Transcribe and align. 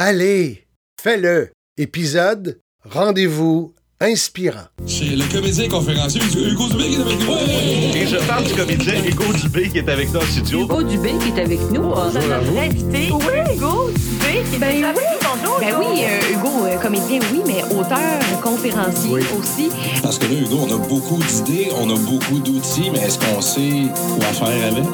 Allez, 0.00 0.64
fais-le. 1.02 1.50
Épisode, 1.76 2.60
rendez-vous 2.88 3.74
inspirant. 4.00 4.68
C'est 4.86 5.06
le 5.06 5.24
comédien 5.24 5.68
conférencier 5.68 6.20
Hugo 6.36 6.68
Dubé 6.68 6.84
qui 6.84 6.94
est 6.94 7.00
avec 7.00 7.18
nous. 7.18 7.96
Et 7.96 8.06
je 8.06 8.16
parle 8.28 8.44
du 8.44 8.54
comédien 8.54 9.04
Hugo 9.04 9.32
Dubé 9.32 9.68
qui 9.68 9.78
est 9.78 9.88
avec 9.88 10.12
nous 10.12 10.20
en 10.20 10.22
studio. 10.22 10.60
Hugo 10.66 10.82
Dubé 10.84 11.14
qui 11.20 11.30
est 11.30 11.42
avec 11.42 11.58
nous. 11.72 11.82
Bonjour 11.82 12.32
à 12.32 12.38
vous. 12.38 12.58
invité. 12.58 13.08
Oui, 13.10 13.56
Hugo 13.56 13.90
Dubé 13.90 14.44
qui 14.48 14.54
est 14.54 14.58
ben 14.60 14.84
avec 14.84 14.96
oui. 14.98 15.02
nous. 15.20 15.28
Bonjour. 15.42 15.58
Ben 15.58 15.74
oui, 15.80 16.04
euh, 16.04 16.32
Hugo, 16.32 16.64
euh, 16.66 16.78
comédien, 16.78 17.18
oui, 17.32 17.42
mais 17.44 17.64
auteur, 17.64 18.40
conférencier 18.40 19.16
aussi. 19.36 19.68
Parce 20.00 20.16
que 20.20 20.26
là, 20.26 20.40
Hugo, 20.40 20.58
on 20.62 20.74
a 20.76 20.78
beaucoup 20.78 21.18
d'idées, 21.18 21.70
on 21.76 21.90
a 21.90 21.98
beaucoup 21.98 22.38
d'outils, 22.38 22.90
mais 22.92 23.00
est-ce 23.00 23.18
qu'on 23.18 23.40
sait 23.40 23.88
quoi 24.20 24.46
faire 24.46 24.64
avec? 24.72 24.84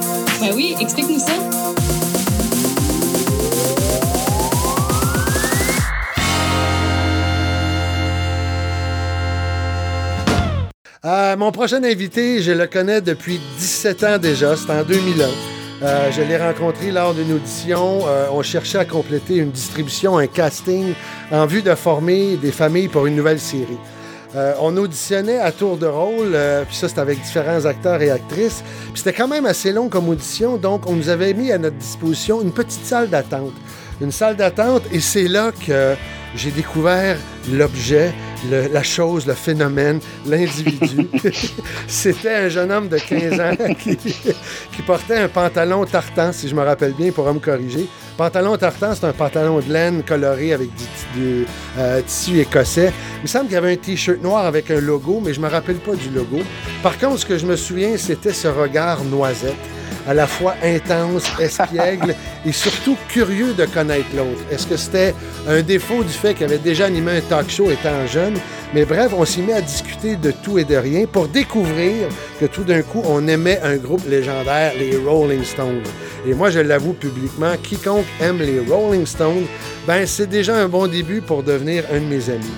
Ben 0.40 0.52
oui, 0.54 0.74
explique-nous 0.80 1.18
ça. 1.18 1.73
Euh, 11.04 11.36
mon 11.36 11.52
prochain 11.52 11.84
invité, 11.84 12.40
je 12.40 12.52
le 12.52 12.66
connais 12.66 13.02
depuis 13.02 13.38
17 13.58 14.04
ans 14.04 14.18
déjà, 14.18 14.56
c'est 14.56 14.70
en 14.70 14.82
2001. 14.84 15.26
Euh, 15.82 16.10
je 16.10 16.22
l'ai 16.22 16.38
rencontré 16.38 16.90
lors 16.90 17.12
d'une 17.12 17.34
audition. 17.34 18.00
Euh, 18.06 18.28
on 18.32 18.40
cherchait 18.40 18.78
à 18.78 18.86
compléter 18.86 19.36
une 19.36 19.50
distribution, 19.50 20.16
un 20.16 20.26
casting 20.26 20.94
en 21.30 21.44
vue 21.44 21.60
de 21.60 21.74
former 21.74 22.36
des 22.36 22.52
familles 22.52 22.88
pour 22.88 23.04
une 23.04 23.16
nouvelle 23.16 23.40
série. 23.40 23.78
On 24.60 24.76
auditionnait 24.76 25.38
à 25.38 25.52
tour 25.52 25.76
de 25.76 25.86
rôle, 25.86 26.36
puis 26.66 26.74
ça 26.74 26.88
c'était 26.88 27.00
avec 27.00 27.22
différents 27.22 27.66
acteurs 27.66 28.02
et 28.02 28.10
actrices. 28.10 28.64
Puis 28.86 28.96
c'était 28.96 29.12
quand 29.12 29.28
même 29.28 29.46
assez 29.46 29.70
long 29.70 29.88
comme 29.88 30.08
audition, 30.08 30.56
donc 30.56 30.88
on 30.88 30.94
nous 30.94 31.08
avait 31.08 31.34
mis 31.34 31.52
à 31.52 31.58
notre 31.58 31.76
disposition 31.76 32.42
une 32.42 32.50
petite 32.50 32.84
salle 32.84 33.08
d'attente. 33.08 33.52
Une 34.00 34.12
salle 34.12 34.36
d'attente, 34.36 34.82
et 34.92 35.00
c'est 35.00 35.28
là 35.28 35.52
que 35.66 35.94
j'ai 36.36 36.50
découvert 36.50 37.16
l'objet, 37.52 38.12
la 38.50 38.82
chose, 38.82 39.26
le 39.26 39.34
phénomène, 39.34 40.00
l'individu. 40.26 41.08
C'était 41.86 42.34
un 42.34 42.48
jeune 42.48 42.72
homme 42.72 42.88
de 42.88 42.98
15 42.98 43.40
ans 43.40 43.74
qui, 43.78 43.96
qui 43.96 44.82
portait 44.84 45.18
un 45.18 45.28
pantalon 45.28 45.84
tartan, 45.84 46.32
si 46.32 46.48
je 46.48 46.54
me 46.54 46.62
rappelle 46.62 46.92
bien, 46.92 47.12
pour 47.12 47.32
me 47.32 47.38
corriger. 47.38 47.86
Pantalon 48.16 48.56
tartan, 48.56 48.94
c'est 48.94 49.06
un 49.06 49.12
pantalon 49.12 49.60
de 49.60 49.72
laine 49.72 50.02
coloré 50.02 50.52
avec 50.52 50.68
du, 50.74 50.84
du, 51.14 51.46
euh, 51.78 52.00
tissu 52.02 52.40
écossais. 52.40 52.92
Il 53.18 53.22
me 53.22 53.28
semble 53.28 53.46
qu'il 53.46 53.54
y 53.54 53.58
avait 53.58 53.72
un 53.72 53.76
t-shirt 53.76 54.22
noir 54.22 54.44
avec 54.44 54.70
un 54.70 54.80
logo, 54.80 55.20
mais 55.24 55.34
je 55.34 55.40
me 55.40 55.48
rappelle 55.48 55.76
pas 55.76 55.94
du 55.94 56.10
logo. 56.10 56.40
Par 56.82 56.98
contre, 56.98 57.20
ce 57.20 57.26
que 57.26 57.38
je 57.38 57.46
me 57.46 57.56
souviens, 57.56 57.96
c'était 57.96 58.32
ce 58.32 58.48
regard 58.48 59.04
noisette 59.04 59.54
à 60.06 60.14
la 60.14 60.26
fois 60.26 60.54
intense, 60.62 61.24
espiègle 61.40 62.14
et 62.46 62.52
surtout 62.52 62.96
curieux 63.08 63.54
de 63.54 63.64
connaître 63.66 64.08
l'autre. 64.16 64.42
Est-ce 64.50 64.66
que 64.66 64.76
c'était 64.76 65.14
un 65.48 65.62
défaut 65.62 66.02
du 66.02 66.12
fait 66.12 66.34
qu'il 66.34 66.44
avait 66.44 66.58
déjà 66.58 66.86
animé 66.86 67.18
un 67.18 67.20
talk 67.20 67.50
show 67.50 67.70
étant 67.70 68.06
jeune? 68.06 68.34
Mais 68.74 68.84
bref, 68.84 69.12
on 69.16 69.24
s'y 69.24 69.40
met 69.40 69.52
à 69.52 69.60
discuter 69.60 70.16
de 70.16 70.32
tout 70.32 70.58
et 70.58 70.64
de 70.64 70.74
rien 70.74 71.06
pour 71.06 71.28
découvrir 71.28 72.08
que 72.40 72.46
tout 72.46 72.64
d'un 72.64 72.82
coup, 72.82 73.02
on 73.04 73.28
aimait 73.28 73.60
un 73.62 73.76
groupe 73.76 74.02
légendaire, 74.08 74.72
les 74.76 74.96
Rolling 74.96 75.44
Stones. 75.44 75.84
Et 76.26 76.34
moi, 76.34 76.50
je 76.50 76.58
l'avoue 76.58 76.92
publiquement, 76.92 77.52
quiconque 77.62 78.04
aime 78.20 78.38
les 78.38 78.58
Rolling 78.58 79.06
Stones, 79.06 79.44
ben 79.86 80.04
c'est 80.06 80.26
déjà 80.26 80.56
un 80.56 80.66
bon 80.66 80.88
début 80.88 81.20
pour 81.20 81.44
devenir 81.44 81.84
un 81.92 82.00
de 82.00 82.06
mes 82.06 82.28
amis. 82.28 82.52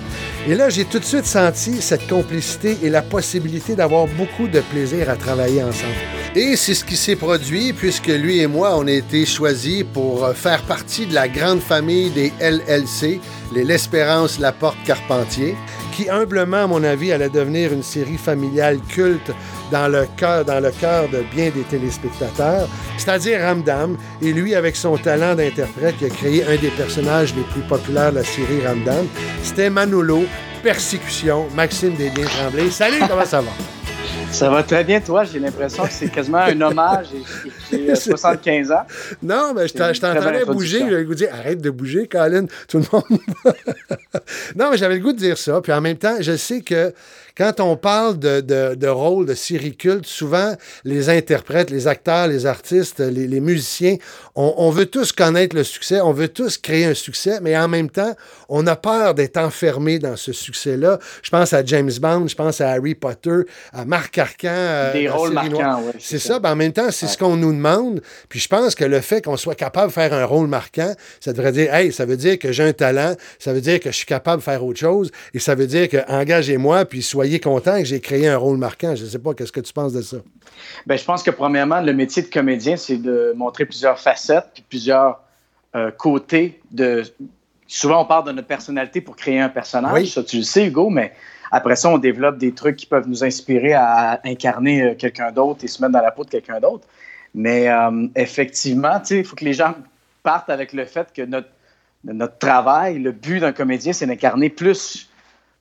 Et 0.47 0.55
là, 0.55 0.69
j'ai 0.69 0.85
tout 0.85 0.97
de 0.97 1.05
suite 1.05 1.25
senti 1.25 1.83
cette 1.83 2.07
complicité 2.07 2.77
et 2.81 2.89
la 2.89 3.03
possibilité 3.03 3.75
d'avoir 3.75 4.07
beaucoup 4.07 4.47
de 4.47 4.61
plaisir 4.61 5.11
à 5.11 5.17
travailler 5.17 5.61
ensemble. 5.61 5.93
Et 6.35 6.55
c'est 6.55 6.73
ce 6.73 6.85
qui 6.85 6.95
s'est 6.95 7.15
produit 7.15 7.73
puisque 7.73 8.07
lui 8.07 8.39
et 8.39 8.47
moi, 8.47 8.75
on 8.77 8.87
a 8.87 8.91
été 8.91 9.25
choisis 9.25 9.83
pour 9.93 10.27
faire 10.33 10.63
partie 10.63 11.05
de 11.05 11.13
la 11.13 11.27
grande 11.27 11.59
famille 11.59 12.09
des 12.09 12.31
LLC, 12.39 13.19
les 13.53 13.63
L'Espérance 13.63 14.39
Laporte 14.39 14.77
Carpentier, 14.85 15.55
qui 15.97 16.07
humblement, 16.11 16.65
à 16.65 16.67
mon 16.67 16.83
avis, 16.83 17.11
allait 17.11 17.27
devenir 17.27 17.73
une 17.73 17.81
série 17.81 18.19
familiale 18.19 18.77
culte 18.87 19.31
dans 19.71 19.87
le 19.87 20.05
cœur, 20.15 20.45
dans 20.45 20.59
le 20.59 20.69
cœur 20.69 21.09
de 21.09 21.23
bien 21.33 21.49
des 21.49 21.63
téléspectateurs, 21.63 22.69
c'est-à-dire 22.97 23.41
Ramdam. 23.41 23.97
Et 24.21 24.31
lui, 24.31 24.53
avec 24.53 24.75
son 24.75 24.95
talent 24.97 25.33
d'interprète, 25.33 25.97
qui 25.97 26.05
a 26.05 26.09
créé 26.09 26.43
un 26.43 26.55
des 26.55 26.69
personnages 26.69 27.33
les 27.35 27.41
plus 27.41 27.61
populaires 27.61 28.11
de 28.11 28.17
la 28.17 28.23
série 28.23 28.63
Ramdam, 28.63 29.07
c'était 29.41 29.71
Manolo, 29.71 30.25
Persécution, 30.61 31.47
Maxime 31.55 31.95
Desbiens-Tremblay. 31.95 32.69
Salut, 32.69 32.99
comment 33.09 33.25
ça 33.25 33.41
va? 33.41 33.49
Ça 34.31 34.49
va 34.49 34.61
très 34.63 34.83
bien, 34.83 34.99
toi. 34.99 35.23
J'ai 35.23 35.39
l'impression 35.39 35.83
que 35.85 35.91
c'est 35.91 36.09
quasiment 36.09 36.39
un 36.39 36.59
hommage. 36.61 37.07
J'ai- 37.71 37.91
euh, 37.91 37.95
75 37.95 38.71
ans. 38.71 38.83
Non, 39.23 39.53
mais 39.55 39.67
je 39.67 39.73
t'en- 39.73 39.93
je 39.93 39.99
t'entendais 40.01 40.45
bouger. 40.45 40.79
J'avais 40.79 40.91
le 40.99 41.03
goût 41.05 41.13
de 41.13 41.17
dire 41.17 41.29
arrête 41.33 41.61
de 41.61 41.69
bouger, 41.69 42.07
Colin. 42.07 42.45
Tout 42.67 42.77
le 42.79 42.85
monde. 42.91 43.19
non, 44.55 44.69
mais 44.71 44.77
j'avais 44.77 44.95
le 44.95 45.01
goût 45.01 45.13
de 45.13 45.17
dire 45.17 45.37
ça. 45.37 45.59
Puis 45.61 45.71
en 45.73 45.81
même 45.81 45.97
temps, 45.97 46.17
je 46.19 46.35
sais 46.35 46.61
que 46.61 46.93
quand 47.37 47.59
on 47.59 47.75
parle 47.77 48.17
de, 48.17 48.41
de, 48.41 48.73
de 48.75 48.87
rôle 48.87 49.25
de 49.27 49.33
série 49.35 49.75
culte, 49.75 50.05
souvent, 50.05 50.55
les 50.83 51.09
interprètes, 51.09 51.69
les 51.69 51.87
acteurs, 51.87 52.27
les 52.27 52.45
artistes, 52.47 52.99
les, 52.99 53.27
les 53.27 53.39
musiciens, 53.39 53.97
on, 54.35 54.55
on 54.57 54.69
veut 54.71 54.87
tous 54.87 55.11
connaître 55.11 55.55
le 55.55 55.63
succès, 55.63 56.01
on 56.01 56.11
veut 56.13 56.29
tous 56.29 56.57
créer 56.57 56.85
un 56.85 56.93
succès, 56.93 57.39
mais 57.41 57.55
en 57.57 57.67
même 57.67 57.89
temps, 57.89 58.15
on 58.49 58.65
a 58.65 58.75
peur 58.75 59.13
d'être 59.13 59.37
enfermé 59.37 59.99
dans 59.99 60.15
ce 60.15 60.31
succès-là. 60.33 60.97
Je 61.21 61.29
pense 61.29 61.53
à 61.53 61.63
James 61.63 61.91
Bond, 62.01 62.27
je 62.27 62.35
pense 62.35 62.59
à 62.61 62.69
Harry 62.71 62.95
Potter, 62.95 63.41
à 63.71 63.85
Marc 63.85 64.17
Arcan. 64.17 64.47
euh, 64.49 64.93
Des 64.93 65.07
rôles 65.09 65.33
marquants, 65.33 65.81
ouais, 65.83 65.93
C'est 65.99 66.19
ça. 66.19 66.39
Ben, 66.39 66.53
en 66.53 66.55
même 66.55 66.73
temps, 66.73 66.89
c'est 66.91 67.07
ce 67.07 67.17
qu'on 67.17 67.35
nous 67.35 67.53
demande. 67.53 68.01
Puis 68.29 68.39
je 68.39 68.47
pense 68.47 68.73
que 68.73 68.83
le 68.85 68.99
fait 69.01 69.23
qu'on 69.23 69.37
soit 69.37 69.55
capable 69.55 69.89
de 69.89 69.93
faire 69.93 70.13
un 70.13 70.25
rôle 70.25 70.47
marquant, 70.47 70.93
ça 71.19 71.33
devrait 71.33 71.51
dire, 71.51 71.73
hey, 71.73 71.91
ça 71.93 72.05
veut 72.05 72.17
dire 72.17 72.39
que 72.39 72.51
j'ai 72.51 72.63
un 72.63 72.73
talent, 72.73 73.13
ça 73.37 73.53
veut 73.53 73.61
dire 73.61 73.79
que 73.79 73.91
je 73.91 73.95
suis 73.97 74.05
capable 74.07 74.39
de 74.39 74.43
faire 74.43 74.63
autre 74.63 74.79
chose, 74.79 75.11
et 75.33 75.39
ça 75.39 75.53
veut 75.53 75.67
dire 75.67 75.87
que 75.87 75.97
engagez-moi, 76.07 76.85
puis 76.85 77.03
soyez 77.03 77.26
content 77.39 77.77
que 77.79 77.85
j'ai 77.85 77.99
créé 77.99 78.27
un 78.27 78.37
rôle 78.37 78.57
marquant. 78.57 78.95
Je 78.95 79.03
ne 79.03 79.09
sais 79.09 79.19
pas, 79.19 79.33
qu'est-ce 79.33 79.51
que 79.51 79.59
tu 79.59 79.73
penses 79.73 79.93
de 79.93 80.01
ça? 80.01 80.17
Ben, 80.85 80.97
je 80.97 81.03
pense 81.03 81.23
que 81.23 81.31
premièrement, 81.31 81.81
le 81.81 81.93
métier 81.93 82.23
de 82.23 82.27
comédien, 82.27 82.77
c'est 82.77 82.97
de 82.97 83.33
montrer 83.35 83.65
plusieurs 83.65 83.99
facettes, 83.99 84.47
puis 84.53 84.63
plusieurs 84.67 85.21
euh, 85.75 85.91
côtés 85.91 86.59
de. 86.71 87.03
Souvent, 87.67 88.01
on 88.01 88.05
parle 88.05 88.25
de 88.25 88.31
notre 88.31 88.47
personnalité 88.47 89.01
pour 89.01 89.15
créer 89.15 89.39
un 89.39 89.49
personnage. 89.49 89.93
Oui. 89.93 90.07
Ça, 90.07 90.23
tu 90.23 90.37
le 90.37 90.43
sais, 90.43 90.67
Hugo, 90.67 90.89
mais 90.89 91.13
après 91.51 91.75
ça, 91.75 91.89
on 91.89 91.97
développe 91.97 92.37
des 92.37 92.53
trucs 92.53 92.77
qui 92.77 92.85
peuvent 92.85 93.07
nous 93.07 93.23
inspirer 93.23 93.73
à 93.73 94.19
incarner 94.25 94.81
euh, 94.81 94.95
quelqu'un 94.95 95.31
d'autre 95.31 95.63
et 95.63 95.67
se 95.67 95.81
mettre 95.81 95.93
dans 95.93 96.01
la 96.01 96.11
peau 96.11 96.23
de 96.23 96.29
quelqu'un 96.29 96.59
d'autre. 96.59 96.87
Mais 97.35 97.69
euh, 97.69 98.07
effectivement, 98.15 98.99
tu 98.99 99.07
sais, 99.07 99.17
il 99.19 99.25
faut 99.25 99.35
que 99.35 99.45
les 99.45 99.53
gens 99.53 99.75
partent 100.23 100.49
avec 100.49 100.73
le 100.73 100.85
fait 100.85 101.07
que 101.13 101.21
notre, 101.21 101.49
notre 102.03 102.37
travail, 102.37 102.99
le 102.99 103.11
but 103.11 103.39
d'un 103.39 103.51
comédien, 103.51 103.93
c'est 103.93 104.05
d'incarner 104.05 104.49
plus, 104.49 105.09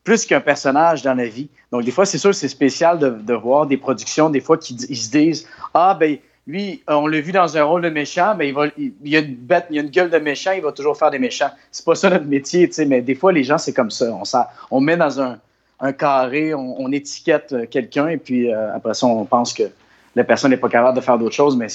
plus 0.07 0.25
qu'un 0.25 0.41
personnage 0.41 1.03
dans 1.03 1.15
la 1.15 1.27
vie. 1.27 1.49
Donc, 1.73 1.83
des 1.83 1.91
fois, 1.91 2.07
c'est 2.07 2.17
sûr, 2.17 2.33
c'est 2.33 2.49
spécial 2.49 2.99
de, 3.01 3.35
voir 3.35 3.67
des 3.67 3.77
productions, 3.77 4.31
des 4.31 4.41
fois, 4.41 4.57
qui 4.57 4.73
di- 4.73 4.87
ils 4.89 4.97
se 4.97 5.11
disent 5.11 5.49
Ah, 5.75 5.97
ben, 5.99 6.17
lui, 6.47 6.81
on 6.87 7.09
l'a 7.09 7.21
vu 7.21 7.33
dans 7.33 7.57
un 7.57 7.65
rôle 7.65 7.83
de 7.83 7.91
méchant, 7.91 8.37
mais 8.39 8.49
il, 8.49 8.55
va, 8.55 8.63
a 8.63 8.69
une 8.77 9.35
bête, 9.35 9.67
il 9.69 9.79
a 9.81 9.83
une 9.83 9.91
gueule 9.91 10.09
de 10.09 10.19
méchant, 10.19 10.53
il 10.53 10.63
va 10.63 10.71
toujours 10.71 10.97
faire 10.97 11.11
des 11.11 11.19
méchants. 11.19 11.51
C'est 11.73 11.85
pas 11.85 11.97
ça 11.97 12.09
notre 12.09 12.25
métier, 12.25 12.69
tu 12.69 12.75
sais, 12.75 12.87
mais 12.87 13.03
des 13.03 13.17
fois, 13.17 13.33
les 13.33 13.43
gens, 13.43 13.59
c'est 13.59 13.73
comme 13.73 13.91
ça. 13.91 14.17
On, 14.71 14.81
met 14.81 14.97
dans 14.97 15.21
un, 15.21 15.93
carré, 15.93 16.55
on, 16.55 16.93
étiquette 16.93 17.53
euh, 17.53 17.67
quelqu'un, 17.69 18.07
et 18.07 18.17
puis 18.17 18.53
euh, 18.53 18.77
après 18.77 18.95
ça, 18.95 19.07
on 19.09 19.25
pense 19.25 19.53
que 19.53 19.65
la 20.15 20.23
personne 20.23 20.53
n'est 20.53 20.57
pas 20.57 20.69
capable 20.69 20.97
de 20.97 21.03
faire 21.03 21.19
d'autres 21.19 21.35
choses, 21.35 21.57
mais 21.57 21.67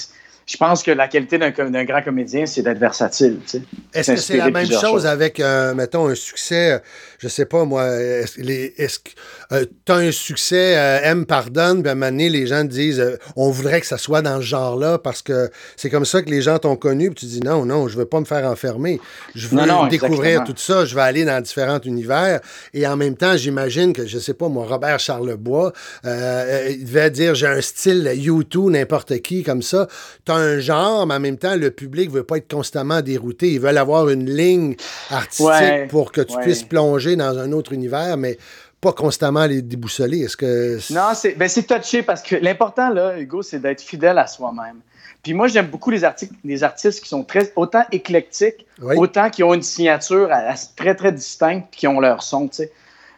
je 0.51 0.57
pense 0.57 0.83
que 0.83 0.91
la 0.91 1.07
qualité 1.07 1.37
d'un 1.37 1.51
grand 1.85 2.01
comédien, 2.01 2.45
c'est 2.45 2.61
d'être 2.61 2.77
versatile, 2.79 3.39
tu 3.45 3.59
sais. 3.59 3.61
Est-ce 3.93 4.11
que 4.11 4.17
c'est 4.17 4.37
la 4.37 4.49
même 4.51 4.67
chose 4.67 4.81
choses. 4.81 5.05
avec, 5.05 5.39
euh, 5.39 5.73
mettons, 5.73 6.07
un 6.09 6.15
succès, 6.15 6.73
euh, 6.73 6.79
je 7.19 7.27
sais 7.29 7.45
pas 7.45 7.63
moi, 7.63 7.87
est-ce 7.87 8.41
les- 8.41 8.73
est-ce 8.77 8.99
que 8.99 9.11
tu 9.85 9.91
as 9.91 9.95
un 9.95 10.11
succès, 10.11 10.77
euh, 10.77 10.99
M 11.03 11.25
pardonne, 11.25 11.81
puis 11.81 11.89
à 11.89 11.93
un 11.93 11.95
moment 11.95 12.11
donné, 12.11 12.27
les 12.29 12.47
gens 12.47 12.63
te 12.63 12.71
disent, 12.71 12.99
euh, 12.99 13.15
on 13.37 13.49
voudrait 13.49 13.79
que 13.79 13.87
ça 13.87 13.97
soit 13.97 14.21
dans 14.21 14.37
ce 14.37 14.45
genre-là 14.45 14.97
parce 14.97 15.21
que 15.21 15.49
c'est 15.77 15.89
comme 15.89 16.05
ça 16.05 16.21
que 16.21 16.29
les 16.29 16.41
gens 16.41 16.57
t'ont 16.59 16.75
connu, 16.75 17.11
puis 17.11 17.19
tu 17.21 17.25
dis, 17.27 17.39
non, 17.39 17.63
non, 17.65 17.87
je 17.87 17.97
veux 17.97 18.05
pas 18.05 18.19
me 18.19 18.25
faire 18.25 18.45
enfermer. 18.45 18.99
Je 19.35 19.47
veux 19.47 19.55
Non, 19.55 19.65
non, 19.65 19.87
découvrir 19.87 20.43
tout 20.43 20.53
ça, 20.57 20.83
je 20.83 20.95
vais 20.95 21.01
aller 21.01 21.23
dans 21.23 21.39
différents 21.41 21.79
univers. 21.81 22.41
Et 22.73 22.85
en 22.85 22.97
même 22.97 23.15
temps, 23.15 23.37
j'imagine 23.37 23.93
que, 23.93 24.05
je 24.05 24.19
sais 24.19 24.33
pas, 24.33 24.49
moi, 24.49 24.65
Robert 24.67 24.99
Charlebois, 24.99 25.71
euh, 26.05 26.07
euh, 26.09 26.69
il 26.71 26.83
devait 26.85 27.09
dire, 27.11 27.35
j'ai 27.35 27.47
un 27.47 27.61
style 27.61 28.11
YouTube, 28.15 28.69
n'importe 28.71 29.19
qui, 29.21 29.43
comme 29.43 29.61
ça. 29.61 29.87
Un 30.41 30.59
genre, 30.59 31.07
mais 31.07 31.15
en 31.15 31.19
même 31.19 31.37
temps, 31.37 31.55
le 31.55 31.71
public 31.71 32.11
veut 32.11 32.23
pas 32.23 32.37
être 32.37 32.51
constamment 32.51 33.01
dérouté. 33.01 33.53
Ils 33.53 33.59
veulent 33.59 33.77
avoir 33.77 34.09
une 34.09 34.29
ligne 34.29 34.75
artistique 35.09 35.45
Ouais, 35.47 35.87
pour 35.87 36.11
que 36.11 36.21
tu 36.21 36.35
ouais. 36.35 36.41
puisses 36.43 36.63
plonger 36.63 37.15
dans 37.15 37.37
un 37.37 37.51
autre 37.51 37.73
univers, 37.73 38.17
mais 38.17 38.37
pas 38.81 38.93
constamment 38.93 39.45
les 39.45 39.61
déboussoler. 39.61 40.21
Est-ce 40.21 40.35
que. 40.37 40.77
Non, 40.93 41.11
c'est 41.13 41.33
ben, 41.35 41.47
touché 41.47 42.03
parce 42.03 42.21
que 42.21 42.35
l'important, 42.35 42.89
là, 42.89 43.17
Hugo, 43.19 43.41
c'est 43.41 43.59
d'être 43.59 43.81
fidèle 43.81 44.17
à 44.17 44.27
soi-même. 44.27 44.77
Puis 45.23 45.35
moi, 45.35 45.47
j'aime 45.47 45.67
beaucoup 45.67 45.91
les, 45.91 46.03
articles, 46.03 46.33
les 46.43 46.63
artistes 46.63 47.01
qui 47.03 47.07
sont 47.07 47.23
très, 47.23 47.53
autant 47.55 47.83
éclectiques, 47.91 48.65
Oui. 48.81 48.95
autant 48.97 49.29
qui 49.29 49.43
ont 49.43 49.53
une 49.53 49.61
signature 49.61 50.31
à- 50.31 50.37
à- 50.51 50.55
très, 50.75 50.95
très 50.95 51.11
distincte, 51.11 51.67
puis 51.69 51.81
qui 51.81 51.87
ont 51.87 51.99
leur 51.99 52.23
son, 52.23 52.47
tu 52.47 52.55
sais. 52.55 52.71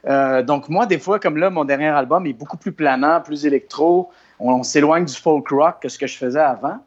Euh, 0.06 0.44
donc 0.44 0.68
moi, 0.68 0.86
des 0.86 1.00
fois, 1.00 1.18
comme 1.18 1.38
là, 1.38 1.50
mon 1.50 1.64
dernier 1.64 1.88
album 1.88 2.26
est 2.28 2.34
beaucoup 2.34 2.58
plus 2.58 2.74
planant, 2.74 3.22
plus 3.22 3.46
électro. 3.46 4.10
On, 4.38 4.52
on 4.52 4.64
s'éloigne 4.64 5.06
du 5.06 5.14
folk 5.16 5.48
rock 5.48 5.76
que 5.82 5.88
ce 5.88 5.98
que 5.98 6.08
je 6.08 6.18
faisais 6.18 6.42
avant. 6.42 6.80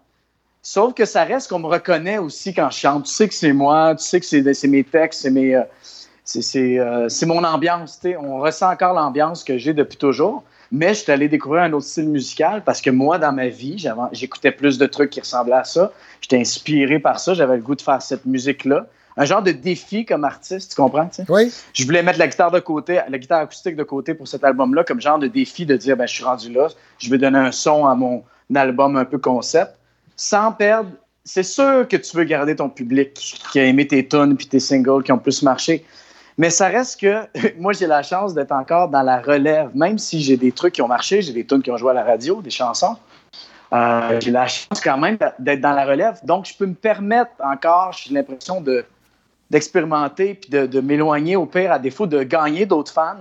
Sauf 0.69 0.95
que 0.95 1.05
ça 1.05 1.23
reste 1.23 1.49
qu'on 1.49 1.61
me 1.61 1.69
reconnaît 1.69 2.19
aussi 2.19 2.53
quand 2.53 2.69
je 2.71 2.79
chante. 2.79 3.05
Tu 3.05 3.13
sais 3.13 3.29
que 3.29 3.35
c'est 3.35 3.53
moi, 3.53 3.95
tu 3.95 4.03
sais 4.05 4.19
que 4.19 4.27
c'est 4.27 4.67
mes 4.67 4.83
textes, 4.83 5.21
c'est 5.23 5.31
mes. 5.31 5.55
euh, 5.55 5.63
c'est- 6.25 6.43
c'est 6.43 6.81
euh, 6.81 7.09
c'est 7.09 7.25
mon 7.25 7.45
ambiance. 7.45 8.01
On 8.21 8.39
ressent 8.41 8.73
encore 8.73 8.93
l'ambiance 8.93 9.45
que 9.45 9.59
j'ai 9.59 9.73
depuis 9.75 9.97
toujours. 9.97 10.43
Mais 10.73 10.89
je 10.89 11.05
suis 11.05 11.13
allé 11.13 11.29
découvrir 11.29 11.63
un 11.63 11.73
autre 11.73 11.87
style 11.87 12.09
musical 12.09 12.65
parce 12.65 12.81
que 12.81 12.91
moi, 12.91 13.17
dans 13.19 13.31
ma 13.31 13.47
vie, 13.47 13.79
j'avais- 13.79 14.01
j'écoutais 14.11 14.51
plus 14.51 14.77
de 14.77 14.87
trucs 14.87 15.11
qui 15.11 15.21
ressemblaient 15.21 15.55
à 15.55 15.63
ça. 15.63 15.93
J'étais 16.21 16.41
inspiré 16.41 16.99
par 16.99 17.21
ça. 17.21 17.33
J'avais 17.35 17.55
le 17.59 17.63
goût 17.63 17.77
de 17.77 17.83
faire 17.83 18.03
cette 18.03 18.27
musique-là. 18.27 18.87
Un 19.17 19.25
genre 19.25 19.43
de 19.43 19.53
défi 19.53 20.05
comme 20.05 20.25
artiste, 20.25 20.73
tu 20.75 20.83
comprends? 20.83 21.09
Oui. 21.29 21.53
je 21.75 21.85
voulais 21.85 22.03
mettre 22.03 22.19
la 22.19 22.27
guitare 22.27 22.51
de 22.51 22.59
côté, 22.59 23.01
la 23.09 23.19
guitare 23.19 23.43
acoustique 23.43 23.77
de 23.77 23.85
côté 23.85 24.15
pour 24.15 24.27
cet 24.27 24.43
album-là, 24.43 24.83
comme 24.83 25.01
genre 25.01 25.21
de 25.21 25.29
défi 25.29 25.65
de 25.65 25.77
dire, 25.77 25.97
ben, 25.97 26.09
je 26.09 26.15
suis 26.15 26.25
rendu 26.25 26.53
là, 26.53 26.67
je 26.99 27.09
vais 27.09 27.19
donner 27.19 27.39
un 27.39 27.53
son 27.53 27.87
à 27.87 27.95
mon 27.95 28.25
album 28.53 28.97
un 28.97 29.05
peu 29.05 29.19
concept, 29.19 29.79
sans 30.17 30.53
perdre. 30.53 30.91
C'est 31.25 31.43
sûr 31.43 31.87
que 31.89 31.97
tu 31.97 32.17
veux 32.17 32.25
garder 32.25 32.57
ton 32.57 32.69
public 32.69 33.13
qui 33.15 33.61
a 33.61 33.65
aimé 33.65 33.87
tes 33.87 34.07
tunes 34.07 34.37
puis 34.37 34.47
tes 34.47 34.61
singles 34.61 35.03
qui 35.03 35.13
ont 35.13 35.19
plus 35.19 35.43
marché. 35.43 35.85
Mais 36.39 36.51
ça 36.51 36.69
reste 36.69 37.01
que 37.01 37.27
moi, 37.59 37.73
j'ai 37.73 37.87
la 37.87 38.03
chance 38.03 38.35
d'être 38.35 38.53
encore 38.53 38.89
dans 38.89 39.03
la 39.03 39.21
relève. 39.21 39.71
Même 39.75 39.99
si 39.99 40.21
j'ai 40.21 40.37
des 40.37 40.53
trucs 40.53 40.75
qui 40.75 40.83
ont 40.83 40.89
marché, 40.89 41.23
j'ai 41.23 41.33
des 41.33 41.45
tunes 41.45 41.63
qui 41.63 41.71
ont 41.71 41.77
joué 41.77 41.91
à 41.91 41.95
la 41.95 42.05
radio, 42.05 42.41
des 42.43 42.51
chansons. 42.51 42.97
euh, 43.73 44.21
j'ai 44.21 44.31
la 44.31 44.47
chance 44.47 44.81
quand 44.83 44.99
même 44.99 45.19
d'être 45.39 45.61
dans 45.61 45.73
la 45.73 45.85
relève. 45.85 46.19
Donc, 46.25 46.47
je 46.47 46.57
peux 46.57 46.67
me 46.67 46.75
permettre 46.75 47.33
encore, 47.41 47.93
j'ai 47.93 48.15
l'impression 48.15 48.61
de, 48.61 48.85
d'expérimenter 49.51 50.35
puis 50.35 50.51
de, 50.51 50.81
m'éloigner 50.81 51.37
au 51.37 51.47
pire, 51.47 51.73
à 51.73 51.79
défaut 51.79 52.07
de 52.07 52.23
gagner 52.23 52.67
d'autres 52.67 52.93
fans, 52.93 53.17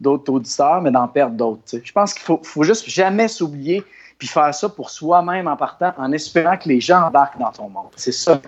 d'autres 0.00 0.32
auditeurs, 0.32 0.82
mais 0.82 0.90
d'en 0.90 1.06
perdre 1.06 1.36
d'autres. 1.36 1.62
Je 1.82 1.92
pense 1.92 2.14
qu'il 2.14 2.22
faut, 2.22 2.40
faut 2.42 2.64
juste 2.64 2.88
jamais 2.88 3.28
s'oublier 3.28 3.84
faire 4.26 4.54
ça 4.54 4.68
pour 4.68 4.90
soi-même 4.90 5.46
en 5.48 5.56
partant, 5.56 5.92
en 5.98 6.12
espérant 6.12 6.56
que 6.56 6.68
les 6.68 6.80
gens 6.80 7.02
embarquent 7.02 7.38
dans 7.38 7.52
ton 7.52 7.68
monde. 7.68 7.88
C'est 7.96 8.12
ça. 8.12 8.40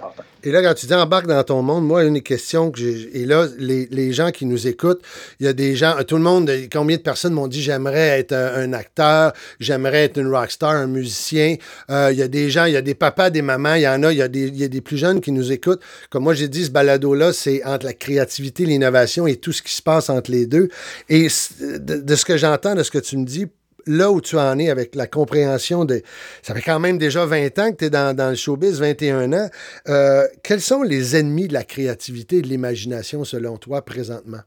Et 0.46 0.52
là, 0.52 0.62
quand 0.62 0.74
tu 0.74 0.86
dis 0.86 0.94
embarque 0.94 1.26
dans 1.26 1.42
ton 1.42 1.60
monde, 1.62 1.84
moi, 1.84 2.04
une 2.04 2.14
des 2.14 2.20
questions 2.20 2.70
que 2.70 2.78
j'ai. 2.78 3.20
Et 3.20 3.24
là, 3.24 3.46
les, 3.58 3.86
les 3.90 4.12
gens 4.12 4.30
qui 4.30 4.46
nous 4.46 4.68
écoutent, 4.68 5.02
il 5.40 5.46
y 5.46 5.48
a 5.48 5.52
des 5.52 5.74
gens, 5.74 5.96
tout 6.06 6.16
le 6.16 6.22
monde, 6.22 6.50
combien 6.72 6.96
de 6.96 7.02
personnes 7.02 7.32
m'ont 7.32 7.48
dit 7.48 7.60
j'aimerais 7.60 8.20
être 8.20 8.32
un, 8.32 8.72
acteur, 8.72 9.32
j'aimerais 9.58 10.04
être 10.04 10.18
une 10.18 10.28
rockstar, 10.28 10.70
un 10.70 10.86
musicien. 10.86 11.56
Euh, 11.90 12.10
il 12.12 12.18
y 12.18 12.22
a 12.22 12.28
des 12.28 12.48
gens, 12.48 12.66
il 12.66 12.74
y 12.74 12.76
a 12.76 12.82
des 12.82 12.94
papas, 12.94 13.30
des 13.30 13.42
mamans, 13.42 13.74
il 13.74 13.82
y 13.82 13.88
en 13.88 14.02
a, 14.04 14.12
il 14.12 14.18
y 14.18 14.22
a 14.22 14.28
des, 14.28 14.46
il 14.46 14.56
y 14.56 14.64
a 14.64 14.68
des 14.68 14.80
plus 14.80 14.98
jeunes 14.98 15.20
qui 15.20 15.32
nous 15.32 15.50
écoutent. 15.50 15.82
Comme 16.10 16.22
moi, 16.22 16.34
j'ai 16.34 16.48
dit, 16.48 16.64
ce 16.64 16.70
balado-là, 16.70 17.32
c'est 17.32 17.64
entre 17.64 17.86
la 17.86 17.92
créativité, 17.92 18.66
l'innovation 18.66 19.26
et 19.26 19.36
tout 19.36 19.52
ce 19.52 19.62
qui 19.62 19.74
se 19.74 19.82
passe 19.82 20.10
entre 20.10 20.30
les 20.30 20.46
deux. 20.46 20.68
Et 21.08 21.26
de 21.60 22.14
ce 22.14 22.24
que 22.24 22.36
j'entends, 22.36 22.76
de 22.76 22.84
ce 22.84 22.92
que 22.92 22.98
tu 22.98 23.16
me 23.16 23.24
dis, 23.24 23.46
là 23.86 24.10
où 24.10 24.20
tu 24.20 24.36
en 24.36 24.58
es 24.58 24.70
avec 24.70 24.94
la 24.94 25.06
compréhension 25.06 25.84
de. 25.84 26.02
Ça 26.42 26.54
fait 26.54 26.62
quand 26.62 26.78
même 26.80 26.98
déjà 26.98 27.24
20 27.26 27.58
ans 27.58 27.70
que 27.72 27.76
tu 27.76 27.84
es 27.86 27.90
dans, 27.90 28.14
dans 28.16 28.30
le 28.30 28.34
showbiz, 28.36 28.80
21 28.80 29.32
ans. 29.32 29.48
Euh, 29.88 30.26
quels 30.42 30.60
sont 30.60 30.82
les 30.82 31.16
ennemis 31.16 31.48
de 31.48 31.54
la 31.54 31.64
créativité 31.64 32.36
et 32.38 32.42
de 32.42 32.48
l'imagination 32.48 33.24
selon 33.24 33.56
toi 33.56 33.82
présentement? 33.82 34.40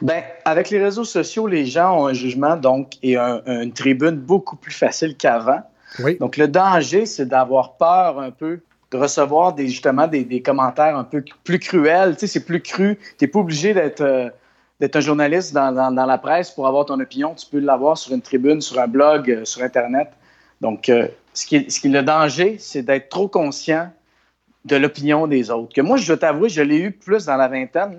Ben, 0.00 0.22
avec 0.44 0.70
les 0.70 0.82
réseaux 0.82 1.04
sociaux, 1.04 1.46
les 1.46 1.66
gens 1.66 2.00
ont 2.02 2.06
un 2.06 2.12
jugement 2.12 2.56
donc 2.56 2.92
et 3.02 3.16
un- 3.16 3.42
une 3.46 3.72
tribune 3.72 4.16
beaucoup 4.16 4.56
plus 4.56 4.72
facile 4.72 5.16
qu'avant. 5.16 5.60
Oui. 5.98 6.16
Donc, 6.18 6.36
le 6.38 6.48
danger, 6.48 7.04
c'est 7.06 7.26
d'avoir 7.26 7.76
peur 7.76 8.18
un 8.18 8.30
peu 8.30 8.60
de 8.90 8.96
recevoir 8.96 9.54
des, 9.54 9.68
justement 9.68 10.06
des, 10.06 10.24
des 10.24 10.42
commentaires 10.42 10.96
un 10.96 11.04
peu 11.04 11.22
plus 11.44 11.58
cruels. 11.58 12.14
Tu 12.14 12.20
sais, 12.20 12.26
c'est 12.26 12.44
plus 12.44 12.60
cru. 12.60 12.98
Tu 13.18 13.24
n'es 13.24 13.28
pas 13.28 13.38
obligé 13.40 13.74
d'être 13.74 14.00
euh, 14.00 14.28
d'être 14.82 14.96
un 14.96 15.00
journaliste 15.00 15.54
dans, 15.54 15.70
dans- 15.70 15.92
dans 15.92 16.06
la 16.06 16.18
presse 16.18 16.50
pour 16.50 16.66
avoir 16.66 16.84
ton 16.86 16.98
opinion. 16.98 17.34
Tu 17.36 17.46
peux 17.46 17.60
l'avoir 17.60 17.96
sur 17.96 18.12
une 18.14 18.20
tribune, 18.20 18.60
sur 18.60 18.80
un 18.80 18.88
blog, 18.88 19.30
euh, 19.30 19.44
sur 19.44 19.62
Internet. 19.62 20.08
Donc, 20.60 20.88
euh, 20.88 21.06
ce, 21.32 21.46
qui 21.46 21.70
ce 21.70 21.78
qui 21.78 21.86
est 21.86 21.90
le 21.90 22.02
danger, 22.02 22.56
c'est 22.58 22.82
d'être 22.82 23.08
trop 23.08 23.28
conscient 23.28 23.88
de 24.64 24.74
l'opinion 24.74 25.28
des 25.28 25.52
autres. 25.52 25.72
Que 25.72 25.80
moi, 25.82 25.98
je 25.98 26.06
dois 26.08 26.16
t'avouer, 26.16 26.48
je 26.48 26.62
l'ai 26.62 26.78
eu 26.80 26.90
plus 26.90 27.26
dans 27.26 27.36
la 27.36 27.46
vingtaine. 27.46 27.96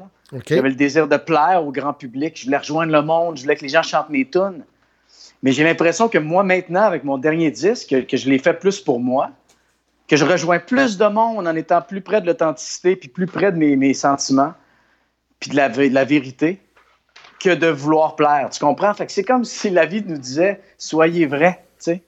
J'avais 0.55 0.69
le 0.69 0.75
désir 0.75 1.07
de 1.07 1.15
plaire 1.15 1.63
au 1.65 1.71
grand 1.71 1.93
public. 1.93 2.37
Je 2.37 2.43
voulais 2.45 2.57
rejoindre 2.57 2.91
le 2.91 3.01
monde. 3.01 3.37
Je 3.37 3.43
voulais 3.43 3.55
que 3.55 3.61
les 3.63 3.69
gens 3.69 3.81
chantent 3.83 4.09
mes 4.09 4.25
tunes. 4.29 4.65
Mais 5.41 5.53
j'ai 5.53 5.63
l'impression 5.63 6.09
que 6.09 6.17
moi, 6.17 6.43
maintenant, 6.43 6.83
avec 6.83 7.05
mon 7.05 7.17
dernier 7.17 7.49
disque, 7.49 7.91
que, 7.91 8.01
que 8.01 8.17
je 8.17 8.29
l'ai 8.29 8.39
fait 8.39 8.55
plus 8.55 8.81
pour 8.81 8.99
moi, 8.99 9.29
que 10.09 10.17
je 10.17 10.25
rejoins 10.25 10.59
plus 10.59 10.97
de 10.97 11.05
monde 11.05 11.47
en 11.47 11.55
étant 11.55 11.81
plus 11.81 12.01
près 12.01 12.19
de 12.19 12.27
l'authenticité, 12.27 12.97
puis 12.97 13.07
plus 13.07 13.27
près 13.27 13.53
de 13.53 13.57
mes, 13.57 13.77
mes 13.77 13.93
sentiments, 13.93 14.51
puis 15.39 15.49
de 15.51 15.55
la, 15.55 15.69
vé- 15.69 15.87
de 15.89 15.93
la 15.93 16.03
vérité, 16.05 16.59
que 17.43 17.53
de 17.53 17.67
vouloir 17.67 18.15
plaire. 18.15 18.49
Tu 18.49 18.59
comprends? 18.59 18.93
Fait 18.93 19.09
c'est 19.09 19.23
comme 19.23 19.43
si 19.43 19.69
la 19.69 19.85
vie 19.85 20.03
nous 20.05 20.17
disait 20.17 20.61
soyez 20.77 21.25
vrai. 21.25 21.63
tu 21.77 21.85
sais. 21.85 22.01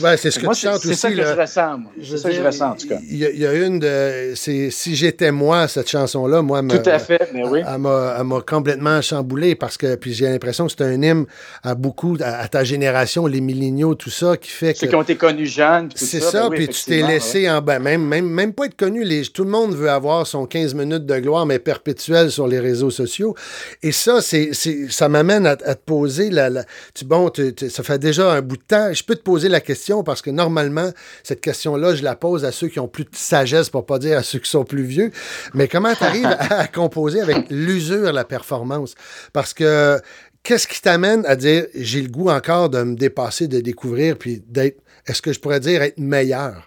Ben, 0.00 0.16
c'est 0.16 0.30
ce 0.30 0.38
que 0.38 0.46
Moi, 0.46 0.54
tu 0.54 0.62
c'est 0.62 0.68
chantes 0.68 0.80
c'est 0.80 0.94
ça 0.94 1.08
aussi. 1.08 1.16
que 1.16 1.22
là. 1.22 1.34
je 1.34 1.40
ressens, 1.40 1.78
moi. 1.78 1.92
C'est 2.02 2.16
ça 2.16 2.30
que 2.30 2.34
je 2.34 2.40
ressens, 2.42 2.70
en 2.70 2.74
tout 2.74 2.88
cas. 2.88 2.98
Il 3.06 3.16
y, 3.18 3.26
a- 3.26 3.30
il 3.30 3.38
y 3.38 3.46
a 3.46 3.52
une 3.52 3.78
de. 3.78 4.32
C'est 4.34 4.70
Si 4.70 4.96
j'étais 4.96 5.30
moi, 5.30 5.68
cette 5.68 5.90
chanson-là, 5.90 6.40
moi, 6.40 6.62
me- 6.62 6.70
Tout 6.82 6.88
à 6.88 6.98
fait, 6.98 7.28
mais 7.34 7.44
oui. 7.46 7.60
Elle 7.66 7.78
m'a 7.80 8.40
complètement 8.46 9.02
chamboulé 9.02 9.54
parce 9.54 9.76
que 9.76 9.94
puis 9.96 10.14
j'ai 10.14 10.24
l'impression 10.26 10.66
que 10.66 10.72
c'est 10.76 10.84
un 10.84 11.02
hymne 11.02 11.26
à 11.62 11.74
beaucoup, 11.74 12.16
à, 12.22 12.38
à 12.38 12.48
ta 12.48 12.64
génération, 12.64 13.26
les 13.26 13.42
milléniaux, 13.42 13.94
tout 13.94 14.08
ça, 14.10 14.38
qui 14.38 14.48
fait 14.50 14.72
que. 14.72 14.78
Ceux 14.78 14.86
qui 14.86 14.94
ont 14.94 15.02
été 15.02 15.16
connus 15.16 15.46
jeunes, 15.48 15.90
C'est 15.94 16.20
ça. 16.20 16.30
ça, 16.30 16.40
ben 16.44 16.48
oui, 16.52 16.56
puis 16.66 16.68
tu 16.68 16.84
t'es 16.84 17.02
laissé 17.06 17.50
en 17.50 17.60
bas. 17.60 17.78
Même, 17.78 18.02
même, 18.06 18.26
même 18.26 18.54
pas 18.54 18.64
être 18.66 18.76
connu. 18.76 19.04
Les, 19.04 19.22
tout 19.26 19.44
le 19.44 19.50
monde 19.50 19.74
veut 19.74 19.90
avoir 19.90 20.26
son 20.26 20.46
15 20.46 20.72
minutes 20.74 21.04
de 21.04 21.18
gloire, 21.18 21.44
mais 21.44 21.58
perpétuelle 21.58 22.30
sur 22.30 22.46
les 22.48 22.58
réseaux 22.58 22.90
sociaux. 22.90 23.34
Et 23.82 23.92
ça, 23.92 24.22
c'est, 24.22 24.50
c'est- 24.54 24.90
ça 24.90 25.10
m'amène 25.10 25.46
à, 25.46 25.50
à 25.50 25.74
te 25.74 25.84
poser 25.84 26.30
la. 26.30 26.48
la- 26.48 26.64
tu, 26.94 27.04
bon, 27.04 27.28
tu- 27.28 27.54
tu- 27.54 27.68
ça 27.68 27.82
fait 27.82 27.98
déjà 27.98 28.32
un 28.32 28.40
bout 28.40 28.56
de 28.56 28.62
temps. 28.62 28.90
Je 28.94 29.04
peux 29.04 29.14
te 29.14 29.22
poser 29.22 29.50
la 29.50 29.60
question 29.60 29.73
parce 30.04 30.22
que 30.22 30.30
normalement, 30.30 30.90
cette 31.22 31.40
question-là, 31.40 31.94
je 31.94 32.02
la 32.02 32.14
pose 32.16 32.44
à 32.44 32.52
ceux 32.52 32.68
qui 32.68 32.80
ont 32.80 32.88
plus 32.88 33.04
de 33.04 33.10
sagesse, 33.12 33.70
pour 33.70 33.86
pas 33.86 33.98
dire 33.98 34.18
à 34.18 34.22
ceux 34.22 34.38
qui 34.38 34.50
sont 34.50 34.64
plus 34.64 34.82
vieux. 34.84 35.10
Mais 35.54 35.68
comment 35.68 35.94
tu 35.94 36.04
arrives 36.04 36.26
à, 36.50 36.66
composer 36.66 37.20
avec 37.20 37.46
l'usure, 37.50 38.12
la 38.12 38.24
performance? 38.24 38.94
Parce 39.32 39.54
que. 39.54 40.00
Qu'est-ce 40.42 40.68
qui 40.68 40.82
t'amène 40.82 41.24
à 41.24 41.36
dire 41.36 41.64
j'ai 41.74 42.02
le 42.02 42.08
goût 42.10 42.28
encore 42.28 42.68
de 42.68 42.82
me 42.82 42.96
dépasser, 42.96 43.48
de 43.48 43.60
découvrir, 43.60 44.18
puis 44.18 44.42
d'être, 44.46 44.78
est-ce 45.06 45.22
que 45.22 45.32
je 45.32 45.40
pourrais 45.40 45.58
dire 45.58 45.80
être 45.80 45.96
meilleur? 45.98 46.66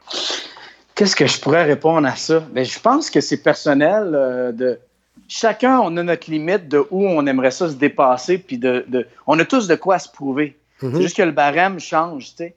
Qu'est-ce 0.96 1.16
que 1.16 1.28
je 1.28 1.40
pourrais 1.40 1.64
répondre 1.64 2.08
à 2.08 2.16
ça? 2.16 2.44
Ben, 2.52 2.66
je 2.66 2.80
pense 2.80 3.12
que 3.12 3.22
c'est 3.22 3.38
personnel. 3.38 4.14
euh, 4.16 4.52
de... 4.52 4.80
Chacun, 5.28 5.80
on 5.80 5.96
a 5.98 6.02
notre 6.02 6.32
limite 6.32 6.68
de 6.68 6.80
où 6.90 7.06
on 7.08 7.28
aimerait 7.28 7.52
ça 7.52 7.70
se 7.70 7.76
dépasser. 7.76 8.40
Puis 8.40 8.58
de, 8.58 8.84
de- 8.88 9.06
On 9.28 9.38
a 9.38 9.46
tous 9.46 9.68
de 9.68 9.76
quoi 9.76 10.00
se 10.00 10.10
prouver. 10.10 10.58
Mhm. 10.82 10.94
C'est 10.96 11.02
juste 11.04 11.18
que 11.18 11.22
le 11.22 11.32
barème 11.32 11.80
change. 11.80 12.30
tu 12.32 12.36
sais. 12.38 12.56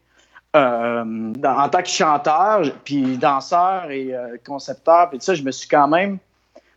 Euh, 0.57 1.05
dans- 1.07 1.59
en 1.61 1.69
tant 1.69 1.81
que 1.81 1.89
chanteur, 1.89 2.63
puis 2.85 3.17
danseur 3.17 3.89
et 3.91 4.13
euh, 4.13 4.37
concepteur, 4.45 5.09
puis 5.09 5.19
tout 5.19 5.25
ça, 5.25 5.35
je 5.35 5.45
me 5.45 5.53
suis 5.53 5.69
quand 5.69 5.87
même 5.87 6.19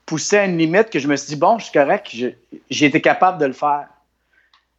poussé 0.06 0.38
à 0.38 0.46
une 0.46 0.60
limite 0.60 0.92
que 0.92 1.00
je 1.00 1.08
me 1.08 1.16
suis 1.16 1.30
dit, 1.30 1.36
bon, 1.36 1.58
je 1.58 1.64
suis 1.64 1.74
correct, 1.74 2.16
j'ai 2.70 2.86
été 2.86 3.02
capable 3.02 3.40
de 3.40 3.46
le 3.46 3.54
faire. 3.54 3.88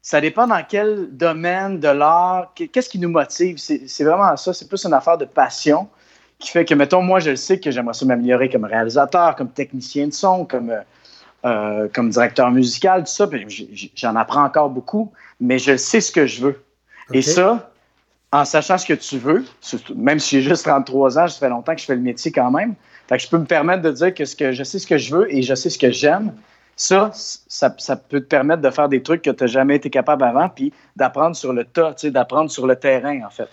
Ça 0.01 0.21
dépend 0.21 0.47
dans 0.47 0.63
quel 0.69 1.09
domaine 1.11 1.81
de 1.81 1.89
l'art, 1.89 2.53
qu'est-ce 2.55 2.89
qui 2.89 3.01
nous 3.01 3.09
motive? 3.09 3.57
C'est 3.59 4.05
vraiment 4.05 4.37
ça, 4.37 4.53
c'est 4.53 4.69
plus 4.69 4.85
une 4.85 4.93
affaire 4.93 5.19
de 5.19 5.25
passion 5.25 5.89
qui 6.39 6.51
fait 6.51 6.65
que, 6.65 6.75
mettons, 6.75 7.03
moi, 7.03 7.19
je 7.19 7.31
le 7.31 7.37
sais 7.37 7.59
que 7.59 7.73
j'aimerais 7.73 7.95
ça 7.95 8.05
m'améliorer 8.05 8.49
comme 8.49 8.65
réalisateur, 8.65 9.35
comme 9.35 9.49
technicien 9.49 10.07
de 10.07 10.13
son, 10.13 10.45
comme, 10.45 10.73
euh, 11.45 11.89
comme 11.93 12.11
directeur 12.11 12.51
musical, 12.53 13.05
tout 13.05 13.11
ça. 13.11 13.29
J'en 13.97 14.15
apprends 14.15 14.45
encore 14.45 14.69
beaucoup, 14.71 15.11
mais 15.41 15.59
je 15.59 15.77
sais 15.77 16.01
ce 16.01 16.13
que 16.13 16.27
je 16.27 16.43
veux. 16.43 16.63
Et 17.13 17.23
ça, 17.23 17.71
en 18.35 18.45
sachant 18.45 18.79
ce 18.79 18.85
que 18.85 18.95
tu 18.95 19.17
veux, 19.17 19.45
même 19.95 20.19
si 20.19 20.43
j'ai 20.43 20.49
juste 20.49 20.65
33 20.65 21.21
ans, 21.21 21.29
ça 21.29 21.39
fait 21.39 21.49
longtemps 21.49 21.73
que 21.73 21.81
je 21.81 21.87
fais 21.87 21.95
le 21.95 22.01
métier 22.01 22.33
quand 22.33 22.51
même. 22.51 22.75
Fait 23.09 23.17
que 23.17 23.23
je 23.23 23.29
peux 23.29 23.39
me 23.39 23.45
permettre 23.45 23.83
de 23.83 23.93
dire 23.93 24.13
que, 24.13 24.25
ce 24.25 24.35
que 24.35 24.51
je 24.51 24.65
sais 24.65 24.81
ce 24.81 24.89
que 24.89 24.99
je 24.99 25.15
veux 25.15 25.33
et 25.33 25.41
je 25.41 25.55
sais 25.55 25.71
ce 25.71 25.79
que 25.79 25.93
j'aime. 25.93 26.33
Ça, 26.75 27.13
ça, 27.15 27.71
peut 27.71 28.21
te 28.21 28.27
permettre 28.27 28.61
de 28.61 28.71
faire 28.71 28.89
des 28.89 29.05
trucs 29.05 29.23
que 29.23 29.31
tu 29.31 29.45
n'as 29.45 29.47
jamais 29.47 29.77
été 29.77 29.89
capable 29.89 30.25
avant, 30.25 30.49
puis 30.49 30.73
d'apprendre 30.97 31.37
sur 31.37 31.53
le 31.53 31.63
tas, 31.63 31.95
d'apprendre 32.03 32.51
sur 32.51 32.67
le 32.67 32.75
terrain, 32.75 33.23
en 33.25 33.31
fait. 33.31 33.49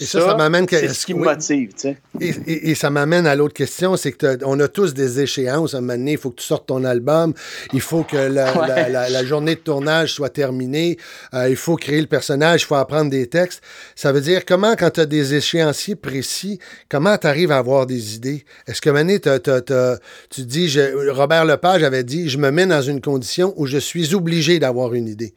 Et 0.00 0.04
ça, 0.04 0.20
ça 0.20 0.36
m'amène 0.36 0.64
que- 0.66 0.78
C'est 0.78 0.94
ce 0.94 1.04
qui 1.06 1.12
me 1.14 1.20
oui. 1.20 1.24
motive, 1.26 1.70
tu 1.74 1.80
sais. 1.80 1.96
Et, 2.20 2.28
et- 2.46 2.70
et 2.70 2.74
ça 2.76 2.88
m'amène 2.88 3.26
à 3.26 3.34
l'autre 3.34 3.54
question, 3.54 3.96
c'est 3.96 4.12
que 4.12 4.38
on 4.44 4.60
a 4.60 4.68
tous 4.68 4.94
des 4.94 5.18
échéances. 5.20 5.74
À 5.74 5.78
un 5.78 5.80
moment 5.80 5.94
donné, 5.94 6.12
il 6.12 6.18
faut 6.18 6.30
que 6.30 6.36
tu 6.40 6.46
sortes 6.46 6.66
ton 6.68 6.84
album, 6.84 7.34
il 7.72 7.80
faut 7.80 8.04
que 8.04 8.16
la, 8.16 8.52
Ouais. 8.60 8.68
la- 8.68 8.88
la- 8.88 9.08
la 9.08 9.24
journée 9.24 9.56
de 9.56 9.60
tournage 9.60 10.12
soit 10.14 10.28
terminée, 10.30 10.98
euh, 11.34 11.48
il 11.48 11.56
faut 11.56 11.74
créer 11.74 12.00
le 12.00 12.06
personnage, 12.06 12.62
il 12.62 12.66
faut 12.66 12.76
apprendre 12.76 13.10
des 13.10 13.26
textes. 13.26 13.60
Ça 13.96 14.12
veut 14.12 14.20
dire 14.20 14.44
comment, 14.44 14.76
quand 14.76 14.90
tu 14.90 15.00
as 15.00 15.06
des 15.06 15.34
échéanciers 15.34 15.96
précis, 15.96 16.60
comment 16.88 17.18
tu 17.18 17.26
arrives 17.26 17.50
à 17.50 17.58
avoir 17.58 17.86
des 17.86 18.14
idées? 18.14 18.44
Est-ce 18.68 18.80
que 18.80 18.90
Mané, 18.90 19.18
t'as- 19.18 19.40
t'as- 19.40 19.62
t'as- 19.62 19.98
tu 20.30 20.42
dis, 20.42 20.68
je- 20.68 21.10
Robert 21.10 21.44
Lepage 21.44 21.82
avait 21.82 22.04
dit, 22.04 22.28
je 22.28 22.38
me 22.38 22.50
mets 22.52 22.66
dans 22.66 22.82
une 22.82 23.00
condition 23.00 23.52
où 23.56 23.66
je 23.66 23.78
suis 23.78 24.14
obligé 24.14 24.60
d'avoir 24.60 24.94
une 24.94 25.08
idée, 25.08 25.34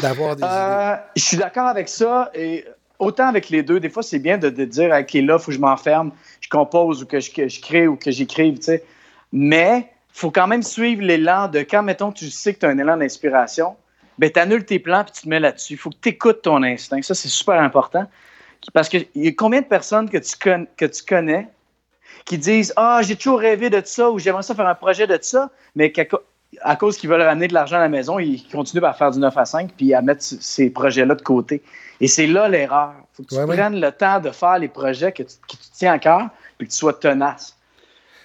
d'avoir 0.00 0.34
des 0.36 0.42
idées. 0.42 0.50
Euh, 0.50 0.94
je 1.14 1.22
suis 1.22 1.36
d'accord 1.36 1.66
avec 1.66 1.90
ça. 1.90 2.30
Et 2.34 2.64
autant 3.02 3.26
avec 3.26 3.50
les 3.50 3.62
deux, 3.62 3.80
des 3.80 3.90
fois, 3.90 4.02
c'est 4.02 4.18
bien 4.18 4.38
de, 4.38 4.48
dire, 4.48 4.96
OK, 4.98 5.12
là, 5.14 5.20
il 5.20 5.38
faut 5.38 5.46
que 5.46 5.52
je 5.52 5.58
m'enferme, 5.58 6.12
je 6.40 6.48
compose 6.48 7.02
ou 7.02 7.06
que 7.06 7.20
je, 7.20 7.60
crée 7.60 7.86
ou 7.88 7.96
que 7.96 8.10
j'écrive, 8.10 8.58
tu 8.58 8.64
sais. 8.64 8.84
Mais 9.32 9.90
il 10.14 10.18
faut 10.18 10.30
quand 10.30 10.46
même 10.46 10.62
suivre 10.62 11.02
l'élan 11.02 11.48
de 11.48 11.60
quand, 11.60 11.82
mettons, 11.82 12.12
tu 12.12 12.30
sais 12.30 12.54
que 12.54 12.60
tu 12.60 12.66
as 12.66 12.68
un 12.68 12.78
élan 12.78 12.96
d'inspiration, 12.96 13.76
ben, 14.18 14.30
tu 14.30 14.38
annules 14.38 14.64
tes 14.64 14.78
plans 14.78 15.04
puis 15.04 15.12
tu 15.12 15.22
te 15.22 15.28
mets 15.28 15.40
là-dessus. 15.40 15.74
Il 15.74 15.78
faut 15.78 15.90
que 15.90 15.96
tu 16.00 16.10
écoutes 16.10 16.42
ton 16.42 16.62
instinct. 16.62 17.02
Ça, 17.02 17.14
c'est 17.14 17.28
super 17.28 17.60
important. 17.60 18.06
Parce 18.72 18.88
qu'il 18.88 19.06
y 19.16 19.28
a 19.28 19.32
combien 19.32 19.62
de 19.62 19.66
personnes 19.66 20.08
que 20.08 20.18
tu, 20.18 20.36
que 20.76 20.84
tu 20.84 21.02
connais 21.04 21.48
qui 22.24 22.38
disent 22.38 22.72
Ah, 22.76 23.00
j'ai 23.02 23.16
toujours 23.16 23.40
rêvé 23.40 23.70
de 23.70 23.82
ça 23.84 24.10
ou 24.10 24.18
j'aimerais 24.18 24.42
ça 24.42 24.54
faire 24.54 24.68
un 24.68 24.74
projet 24.74 25.06
de 25.06 25.18
ça, 25.20 25.50
mais 25.74 25.92
à 26.60 26.76
cause 26.76 26.96
qu'ils 26.98 27.08
veulent 27.08 27.22
ramener 27.22 27.48
de 27.48 27.54
l'argent 27.54 27.76
à 27.76 27.80
la 27.80 27.88
maison, 27.88 28.18
ils 28.18 28.46
continuent 28.48 28.84
à 28.84 28.92
faire 28.92 29.10
du 29.10 29.18
9 29.18 29.36
à 29.36 29.44
5 29.44 29.70
puis 29.76 29.94
à 29.94 30.02
mettre 30.02 30.22
ces 30.22 30.70
projets-là 30.70 31.14
de 31.14 31.22
côté. 31.22 31.62
Et 32.00 32.08
c'est 32.08 32.26
là 32.26 32.48
l'erreur. 32.48 32.92
Il 32.98 33.16
faut 33.16 33.22
que 33.22 33.28
tu 33.28 33.34
Ouais, 33.36 33.44
ouais. 33.44 33.56
prennes 33.56 33.80
le 33.80 33.90
temps 33.92 34.20
de 34.20 34.30
faire 34.30 34.58
les 34.58 34.68
projets 34.68 35.12
que 35.12 35.22
tu, 35.22 35.34
tiens 35.72 35.92
à 35.94 35.98
cœur 35.98 36.28
puis 36.58 36.66
que 36.66 36.72
tu 36.72 36.78
sois 36.78 36.92
tenace. 36.94 37.56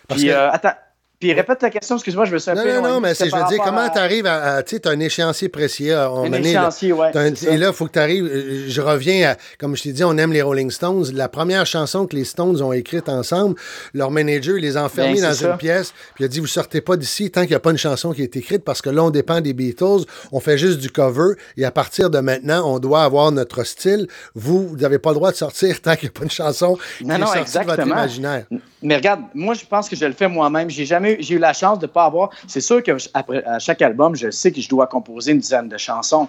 Parce 0.08 0.22
Puis, 0.22 0.30
que- 0.30 0.36
euh, 0.36 0.52
attends, 0.52 0.74
puis 1.20 1.34
répète 1.34 1.60
ta 1.60 1.70
question, 1.70 1.96
excuse-moi, 1.96 2.26
je 2.26 2.34
me 2.34 2.38
suis 2.38 2.52
un 2.52 2.56
Non, 2.56 2.64
peu 2.64 2.74
non, 2.76 2.82
non, 2.82 3.00
mais 3.00 3.14
c'est, 3.14 3.30
je 3.30 3.36
veux 3.36 3.44
dire, 3.50 3.60
comment 3.64 3.90
tu 3.90 3.98
arrives 3.98 4.26
à. 4.26 4.56
à- 4.58 4.64
Tu 4.64 4.76
sais, 4.76 4.82
tu 4.82 4.88
as 4.88 4.92
un 4.92 5.00
échéancier 5.00 5.50
précis. 5.50 5.92
à 5.92 6.08
un 6.10 6.32
échéancier, 6.32 6.94
ça. 7.14 7.52
et 7.52 7.58
là, 7.58 7.68
il 7.70 7.74
faut 7.74 7.88
que 7.88 7.94
tu 7.94 8.00
arrives. 8.00 8.66
Je 8.68 8.82
reviens 8.82 9.32
à, 9.32 9.36
comme 9.60 9.76
je 9.76 9.84
t'ai 9.84 9.94
dit, 9.94 10.04
on 10.04 10.18
aime 10.18 10.32
les 10.34 10.42
Rolling 10.42 10.70
Stones. 10.72 11.06
La 11.14 11.28
première 11.30 11.66
chanson 11.66 12.06
que 12.06 12.16
les 12.16 12.24
Stones 12.26 12.62
ont 12.62 12.72
écrite 12.74 13.10
ensemble, 13.10 13.56
leur 13.94 14.12
manager 14.12 14.56
les 14.58 14.78
a 14.78 14.84
enfermés 14.86 15.16
Ben, 15.22 15.30
dans 15.30 15.34
ça. 15.34 15.52
une 15.52 15.58
pièce, 15.58 15.92
puis 16.16 16.24
il 16.24 16.26
a 16.26 16.28
dit 16.28 16.40
Vous 16.40 16.48
sortez 16.48 16.82
pas 16.82 16.98
d'ici 16.98 17.32
tant 17.32 17.42
qu'il 17.42 17.50
n'y 17.52 17.56
a 17.56 17.60
pas 17.60 17.72
une 17.72 17.78
chanson 17.78 18.12
qui 18.14 18.22
est 18.24 18.36
écrite, 18.36 18.64
parce 18.64 18.82
que 18.82 18.90
là, 18.90 19.04
on 19.04 19.10
dépend 19.10 19.42
des 19.42 19.54
Beatles, 19.54 20.06
on 20.32 20.40
fait 20.40 20.58
juste 20.58 20.80
du 20.80 20.90
cover, 20.92 21.34
et 21.58 21.66
à 21.66 21.72
partir 21.72 22.10
de 22.10 22.20
maintenant, 22.20 22.72
on 22.72 22.80
doit 22.80 23.04
avoir 23.04 23.32
notre 23.32 23.64
style. 23.64 24.08
Vous, 24.36 24.68
vous 24.68 24.76
n'avez 24.78 25.00
pas 25.00 25.10
le 25.10 25.16
droit 25.16 25.32
de 25.32 25.38
sortir 25.38 25.82
tant 25.82 25.96
qu'il 25.96 26.10
n'y 26.10 26.16
a 26.16 26.20
pas 26.20 26.24
une 26.26 26.32
chanson 26.32 26.78
qui 27.00 27.06
Non, 27.06 27.16
est 27.16 27.20
non, 27.20 27.26
sortie 27.28 27.58
de 27.60 27.64
votre 27.64 27.86
imaginaire. 27.88 28.46
Mais 28.84 28.96
regarde, 28.96 29.22
moi, 29.34 29.54
je 29.56 29.66
pense 29.66 29.90
que 29.90 29.96
je 29.96 30.06
le 30.06 30.14
fais 30.14 30.28
moi-même. 30.28 30.70
J'ai 30.70 30.86
jamais, 30.86 31.18
j'ai 31.20 31.36
eu 31.36 31.40
la 31.40 31.54
chance 31.54 31.80
de 31.80 31.88
pas 31.88 32.06
avoir. 32.06 32.30
C'est 32.48 32.62
sûr 32.62 32.84
que 32.84 32.98
je- 32.98 33.10
après, 33.14 33.44
à 33.44 33.58
chaque 33.60 33.82
album, 33.82 34.16
je 34.16 34.30
sais 34.30 34.52
que 34.52 34.62
je 34.62 34.70
dois 34.70 34.86
composer 34.88 35.32
une 35.32 35.40
dizaine 35.40 35.68
de 35.68 35.78
chansons. 35.78 36.28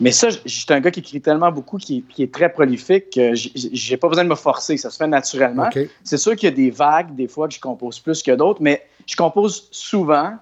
Mais 0.00 0.12
ça, 0.12 0.28
je 0.30 0.38
je 0.44 0.50
suis 0.60 0.66
un 0.74 0.80
gars 0.80 0.90
qui 0.90 1.00
écrit 1.00 1.20
tellement 1.20 1.50
beaucoup, 1.50 1.78
qui, 1.78 2.02
qui 2.02 2.22
est 2.22 2.32
très 2.32 2.50
prolifique, 2.52 3.10
que 3.14 3.34
j'ai- 3.34 3.96
pas 3.96 4.08
besoin 4.08 4.24
de 4.24 4.28
me 4.28 4.34
forcer. 4.34 4.76
Ça 4.76 4.90
se 4.90 4.96
fait 4.98 5.06
naturellement. 5.06 5.64
C'est 6.04 6.18
sûr 6.18 6.36
qu'il 6.36 6.48
y 6.48 6.52
a 6.52 6.54
des 6.54 6.70
vagues, 6.70 7.14
des 7.14 7.28
fois, 7.28 7.48
que 7.48 7.54
je 7.54 7.60
compose 7.60 7.98
plus 7.98 8.22
que 8.22 8.32
d'autres, 8.32 8.60
mais 8.62 8.82
je 9.06 9.16
compose 9.16 9.68
souvent. 9.70 10.32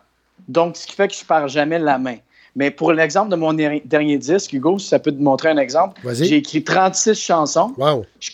Donc, 0.49 0.77
ce 0.77 0.87
qui 0.87 0.95
fait 0.95 1.07
que 1.09 1.15
je 1.15 1.25
pars 1.25 1.47
jamais 1.49 1.79
la 1.79 1.99
main. 1.99 2.17
Mais 2.57 2.71
pour 2.71 2.93
l'exemple 2.93 3.31
de 3.31 3.37
mon 3.37 3.53
der- 3.53 3.81
dernier 3.85 4.17
disque, 4.19 4.53
Hugo, 4.53 4.79
si 4.79 4.89
ça 4.89 4.99
peut 4.99 5.11
te 5.13 5.21
montrer 5.21 5.49
un 5.51 5.57
exemple, 5.59 6.01
j'ai 6.25 6.37
écrit 6.37 6.63
36 6.63 7.15
chansons. 7.15 7.73
Wow. 7.77 8.05
Je 8.21 8.31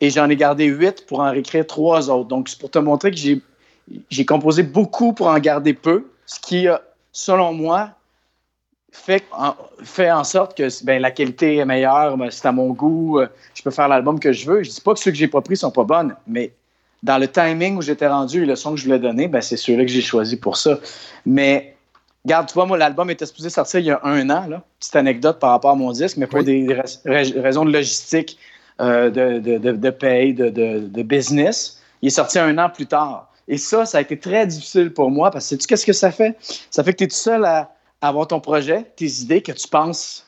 et 0.00 0.10
j'en 0.10 0.28
ai 0.28 0.36
gardé 0.36 0.66
huit 0.66 1.06
pour 1.06 1.20
en 1.20 1.30
réécrire 1.30 1.66
trois 1.66 2.10
autres. 2.10 2.28
Donc, 2.28 2.48
c'est 2.48 2.58
pour 2.58 2.70
te 2.70 2.78
montrer 2.78 3.10
que 3.10 3.16
j'ai, 3.16 4.24
composé 4.24 4.62
beaucoup 4.62 5.12
pour 5.12 5.28
en 5.28 5.38
garder 5.38 5.74
peu, 5.74 6.06
ce 6.26 6.38
qui, 6.40 6.68
a, 6.68 6.82
selon 7.12 7.52
moi, 7.52 7.90
fait 8.92 9.24
en, 9.32 9.54
fait 9.82 10.10
en 10.10 10.24
sorte 10.24 10.56
que 10.56 10.84
ben, 10.84 11.00
la 11.00 11.10
qualité 11.10 11.56
est 11.56 11.64
meilleure, 11.64 12.16
ben, 12.16 12.30
c'est 12.30 12.46
à 12.46 12.52
mon 12.52 12.70
goût, 12.70 13.18
euh, 13.18 13.28
je 13.54 13.62
peux 13.62 13.70
faire 13.70 13.88
l'album 13.88 14.18
que 14.18 14.32
je 14.32 14.46
veux. 14.50 14.62
Je 14.62 14.70
dis 14.70 14.80
pas 14.80 14.94
que 14.94 15.00
ceux 15.00 15.10
que 15.10 15.16
j'ai 15.16 15.28
pas 15.28 15.40
pris 15.40 15.56
sont 15.56 15.70
pas 15.70 15.84
bonnes, 15.84 16.14
mais 16.26 16.52
dans 17.02 17.18
le 17.18 17.28
timing 17.28 17.76
où 17.76 17.82
j'étais 17.82 18.08
rendu 18.08 18.42
et 18.42 18.46
le 18.46 18.56
son 18.56 18.72
que 18.72 18.76
je 18.76 18.84
voulais 18.84 18.98
donner, 18.98 19.28
ben, 19.28 19.40
c'est 19.40 19.56
ceux-là 19.56 19.84
que 19.84 19.90
j'ai 19.90 20.00
choisi 20.00 20.36
pour 20.36 20.56
ça. 20.56 20.78
Mais 21.26 21.74
Regarde, 22.24 22.48
tu 22.48 22.54
vois, 22.54 22.66
moi, 22.66 22.76
l'album 22.76 23.08
était 23.10 23.24
supposé 23.24 23.48
sortir 23.48 23.80
il 23.80 23.86
y 23.86 23.90
a 23.90 24.00
un 24.02 24.28
an, 24.28 24.46
là. 24.48 24.62
Petite 24.80 24.96
anecdote 24.96 25.38
par 25.38 25.50
rapport 25.50 25.70
à 25.70 25.74
mon 25.74 25.92
disque, 25.92 26.18
mais 26.18 26.26
pour 26.26 26.40
Oui. 26.40 26.44
des 26.44 26.74
rais- 26.74 27.00
rais- 27.06 27.40
raisons 27.40 27.64
de 27.64 27.72
logistique, 27.72 28.38
euh, 28.80 29.10
de, 29.10 29.58
de, 29.58 29.72
de, 29.72 29.90
paye, 29.90 30.34
de, 30.34 30.48
de, 30.50 31.02
business, 31.02 31.80
il 32.02 32.08
est 32.08 32.10
sorti 32.10 32.38
un 32.38 32.56
an 32.58 32.70
plus 32.70 32.86
tard. 32.86 33.32
Et 33.48 33.56
ça, 33.56 33.86
ça 33.86 33.98
a 33.98 34.00
été 34.00 34.18
très 34.18 34.46
difficile 34.46 34.92
pour 34.92 35.10
moi 35.10 35.30
parce 35.30 35.44
que 35.46 35.48
sais-tu 35.50 35.66
qu'est-ce 35.66 35.86
que 35.86 35.92
ça 35.92 36.10
fait? 36.10 36.36
Ça 36.70 36.84
fait 36.84 36.92
que 36.92 36.98
tu 36.98 37.04
es 37.04 37.08
tout 37.08 37.16
seul 37.16 37.44
à 37.44 37.72
avoir 38.00 38.28
ton 38.28 38.40
projet, 38.40 38.84
tes 38.96 39.06
idées 39.22 39.42
que 39.42 39.52
tu 39.52 39.66
penses 39.68 40.26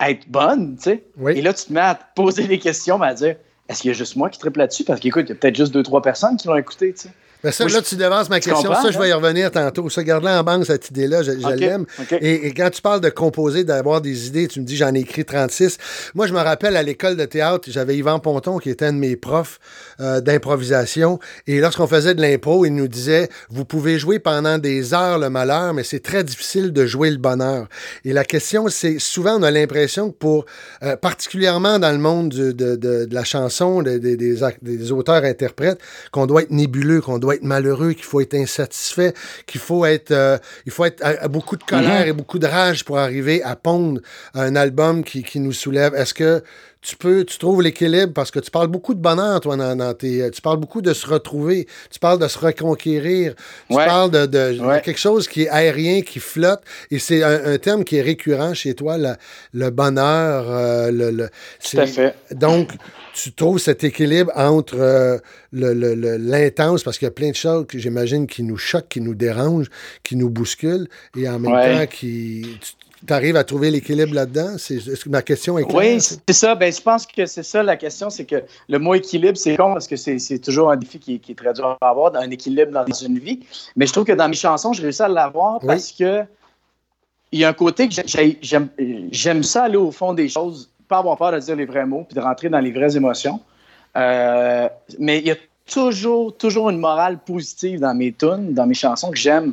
être 0.00 0.28
bonnes, 0.28 0.76
tu 0.76 0.84
sais. 0.84 1.04
Oui. 1.18 1.32
Et 1.36 1.42
là, 1.42 1.52
tu 1.52 1.66
te 1.66 1.72
mets 1.72 1.80
à 1.80 1.94
te 1.94 2.04
poser 2.14 2.46
des 2.46 2.58
questions, 2.58 2.98
mais 2.98 3.08
à 3.08 3.14
dire 3.14 3.36
est-ce 3.68 3.82
qu'il 3.82 3.90
y 3.90 3.94
a 3.94 3.96
juste 3.96 4.16
moi 4.16 4.30
qui 4.30 4.38
triple 4.38 4.58
là-dessus? 4.58 4.84
Parce 4.84 4.98
qu'écoute, 4.98 5.26
il 5.26 5.28
y 5.28 5.32
a 5.32 5.34
peut-être 5.36 5.56
juste 5.56 5.72
deux, 5.72 5.82
trois 5.82 6.02
personnes 6.02 6.36
qui 6.36 6.48
l'ont 6.48 6.56
écouté, 6.56 6.92
tu 6.92 7.02
sais. 7.02 7.10
Mais 7.42 7.52
ça, 7.52 7.64
Moi, 7.64 7.72
là, 7.72 7.82
tu 7.82 7.96
devances 7.96 8.28
ma 8.28 8.38
question. 8.40 8.74
ça, 8.74 8.90
je 8.90 8.98
vais 8.98 9.08
y 9.08 9.12
hein? 9.12 9.16
revenir 9.16 9.50
tantôt. 9.50 9.88
Ça, 9.88 10.02
garde-la 10.04 10.40
en 10.40 10.44
banque, 10.44 10.66
cette 10.66 10.90
idée-là. 10.90 11.22
Je, 11.22 11.30
l'aime. 11.56 11.86
Et, 12.20 12.48
et 12.48 12.52
quand 12.54 12.68
tu 12.70 12.82
parles 12.82 13.00
de 13.00 13.08
composer, 13.10 13.64
d'avoir 13.64 14.00
des 14.00 14.26
idées, 14.26 14.46
tu 14.48 14.60
me 14.60 14.64
dis 14.64 14.76
j'en 14.76 14.94
ai 14.94 15.00
écrit 15.00 15.24
36. 15.24 15.78
Moi, 16.14 16.26
je 16.26 16.32
me 16.32 16.38
rappelle 16.40 16.76
à 16.76 16.82
l'école 16.82 17.16
de 17.16 17.24
théâtre, 17.24 17.68
j'avais 17.70 17.96
Yvan 17.96 18.18
Ponton 18.18 18.58
qui 18.58 18.68
était 18.70 18.86
un 18.86 18.92
de 18.92 18.98
mes 18.98 19.16
profs 19.16 19.58
euh, 20.00 20.20
d'improvisation. 20.20 21.18
Et 21.46 21.60
lorsqu'on 21.60 21.86
faisait 21.86 22.14
de 22.14 22.20
l'impro, 22.20 22.64
il 22.66 22.74
nous 22.74 22.88
disait 22.88 23.28
Vous 23.48 23.64
pouvez 23.64 23.98
jouer 23.98 24.18
pendant 24.18 24.58
des 24.58 24.92
heures 24.94 25.18
le 25.18 25.30
malheur, 25.30 25.72
mais 25.74 25.84
c'est 25.84 26.00
très 26.00 26.24
difficile 26.24 26.72
de 26.72 26.86
jouer 26.86 27.10
le 27.10 27.16
bonheur. 27.18 27.68
Et 28.04 28.12
la 28.12 28.24
question, 28.24 28.68
c'est 28.68 28.98
souvent, 28.98 29.38
on 29.38 29.42
a 29.42 29.50
l'impression 29.50 30.10
que 30.10 30.16
pour, 30.16 30.44
euh, 30.82 30.96
particulièrement 30.96 31.78
dans 31.78 31.92
le 31.92 31.98
monde 31.98 32.28
du- 32.30 32.54
de, 32.54 32.76
de- 32.76 33.04
de 33.06 33.14
la 33.14 33.24
chanson, 33.24 33.82
de- 33.82 33.98
de- 33.98 34.14
des, 34.14 34.42
ac- 34.42 34.58
des 34.62 34.92
auteurs-interprètes, 34.92 35.78
qu'on 36.12 36.26
doit 36.26 36.42
être 36.42 36.50
nébuleux, 36.50 37.00
qu'on 37.00 37.18
doit 37.18 37.29
être 37.32 37.42
malheureux, 37.42 37.92
qu'il 37.92 38.04
faut 38.04 38.20
être 38.20 38.34
insatisfait, 38.34 39.14
qu'il 39.46 39.60
faut 39.60 39.84
être, 39.84 40.10
euh, 40.10 40.38
il 40.66 40.72
faut 40.72 40.84
être 40.84 41.02
à, 41.02 41.24
à 41.24 41.28
beaucoup 41.28 41.56
de 41.56 41.64
colère 41.64 42.06
et 42.06 42.12
beaucoup 42.12 42.38
de 42.38 42.46
rage 42.46 42.84
pour 42.84 42.98
arriver 42.98 43.42
à 43.42 43.56
pondre 43.56 44.00
un 44.34 44.56
album 44.56 45.04
qui, 45.04 45.22
qui 45.22 45.40
nous 45.40 45.52
soulève. 45.52 45.94
Est-ce 45.94 46.14
que 46.14 46.42
tu 46.82 46.96
peux, 46.96 47.24
tu 47.24 47.36
trouves 47.38 47.60
l'équilibre 47.62 48.12
parce 48.14 48.30
que 48.30 48.38
tu 48.38 48.50
parles 48.50 48.68
beaucoup 48.68 48.94
de 48.94 49.00
bonheur, 49.00 49.40
toi, 49.40 49.54
dans, 49.56 49.76
dans 49.76 49.92
tes, 49.92 50.30
tu 50.30 50.40
parles 50.40 50.56
beaucoup 50.58 50.80
de 50.80 50.94
se 50.94 51.06
retrouver, 51.06 51.66
tu 51.90 51.98
parles 51.98 52.18
de 52.18 52.26
se 52.26 52.38
reconquérir, 52.38 53.34
tu 53.68 53.76
Ouais. 53.76 53.84
parles 53.84 54.10
de, 54.10 54.24
de- 54.26 54.80
quelque 54.82 54.98
chose 54.98 55.28
qui 55.28 55.42
est 55.42 55.48
aérien, 55.50 56.00
qui 56.00 56.20
flotte, 56.20 56.62
et 56.90 56.98
c'est 56.98 57.22
un, 57.22 57.52
un 57.52 57.58
terme 57.58 57.84
qui 57.84 57.96
est 57.96 58.02
récurrent 58.02 58.54
chez 58.54 58.74
toi, 58.74 58.96
la- 58.96 59.18
le 59.52 59.68
bonheur, 59.70 60.46
euh, 60.48 60.90
le, 60.90 61.10
le- 61.10 61.28
Tout 61.70 61.78
à 61.80 61.86
fait. 61.86 62.14
donc, 62.32 62.70
tu 63.12 63.32
trouves 63.32 63.58
cet 63.58 63.84
équilibre 63.84 64.32
entre 64.34 64.76
euh, 64.78 65.18
le- 65.52 65.74
le- 65.74 65.94
le- 65.94 66.16
l'intense, 66.16 66.82
parce 66.82 66.96
qu'il 66.96 67.04
y 67.06 67.08
a 67.08 67.12
plein 67.12 67.30
de 67.30 67.34
choses 67.36 67.66
que 67.66 67.78
j'imagine 67.78 68.26
qui 68.26 68.42
nous 68.42 68.56
choquent, 68.56 68.88
qui 68.88 69.02
nous 69.02 69.14
dérangent, 69.14 69.68
qui 70.02 70.16
nous 70.16 70.30
bousculent, 70.30 70.88
et 71.14 71.28
en 71.28 71.38
même 71.38 71.52
Ouais. 71.52 71.80
temps, 71.86 71.86
qui, 71.92 72.46
tu 72.60 72.72
arrives 73.08 73.36
à 73.36 73.44
trouver 73.44 73.70
l'équilibre 73.70 74.14
là-dedans? 74.14 74.56
C'est, 74.58 74.76
est-ce 74.76 75.04
que 75.04 75.08
ma 75.08 75.22
question 75.22 75.58
est 75.58 75.64
claire? 75.64 75.76
Oui, 75.94 76.00
c'est 76.00 76.32
ça. 76.32 76.54
Ben, 76.54 76.72
je 76.72 76.80
pense 76.80 77.06
que 77.06 77.24
c'est 77.26 77.42
ça 77.42 77.62
la 77.62 77.76
question, 77.76 78.10
c'est 78.10 78.24
que 78.24 78.42
le 78.68 78.78
mot 78.78 78.94
équilibre, 78.94 79.36
c'est 79.36 79.56
con 79.56 79.72
parce 79.72 79.86
que 79.88 79.96
c'est 79.96 80.18
c'est 80.18 80.38
toujours 80.38 80.70
un 80.70 80.76
défi 80.76 80.98
qui, 80.98 81.14
est- 81.14 81.18
qui 81.18 81.32
est 81.32 81.34
très 81.34 81.52
dur 81.52 81.76
à 81.80 81.88
avoir, 81.88 82.14
un 82.16 82.30
équilibre 82.30 82.72
dans 82.72 82.84
une 82.92 83.18
vie. 83.18 83.40
Mais 83.76 83.86
je 83.86 83.92
trouve 83.92 84.04
que 84.04 84.12
dans 84.12 84.28
mes 84.28 84.34
chansons, 84.36 84.72
j'ai 84.72 84.82
réussi 84.82 85.02
à 85.02 85.08
l'avoir 85.08 85.58
Oui. 85.62 85.66
parce 85.68 85.92
que 85.92 86.22
il 87.32 87.38
y 87.40 87.44
a 87.44 87.48
un 87.48 87.52
côté 87.54 87.88
que 87.88 87.94
j'ai- 87.94 88.02
j'ai- 88.06 88.38
j'aime 88.42 88.68
j'aime 89.12 89.42
ça 89.42 89.64
aller 89.64 89.76
au 89.76 89.90
fond 89.92 90.12
des 90.14 90.28
choses, 90.28 90.68
pas 90.88 90.98
avoir 90.98 91.16
peur 91.16 91.32
de 91.32 91.38
dire 91.38 91.56
les 91.56 91.64
vrais 91.66 91.86
mots 91.86 92.04
puis 92.08 92.14
de 92.16 92.20
rentrer 92.20 92.48
dans 92.48 92.58
les 92.60 92.72
vraies 92.72 92.96
émotions. 92.96 93.40
Euh, 93.96 94.68
mais 94.98 95.18
il 95.18 95.26
y 95.26 95.30
a 95.30 95.36
toujours, 95.68 96.36
toujours 96.36 96.70
une 96.70 96.78
morale 96.78 97.18
positive 97.18 97.78
dans 97.80 97.94
mes 97.94 98.12
tunes, 98.12 98.52
dans 98.52 98.66
mes 98.66 98.74
chansons 98.74 99.10
que 99.12 99.16
j'aime 99.18 99.52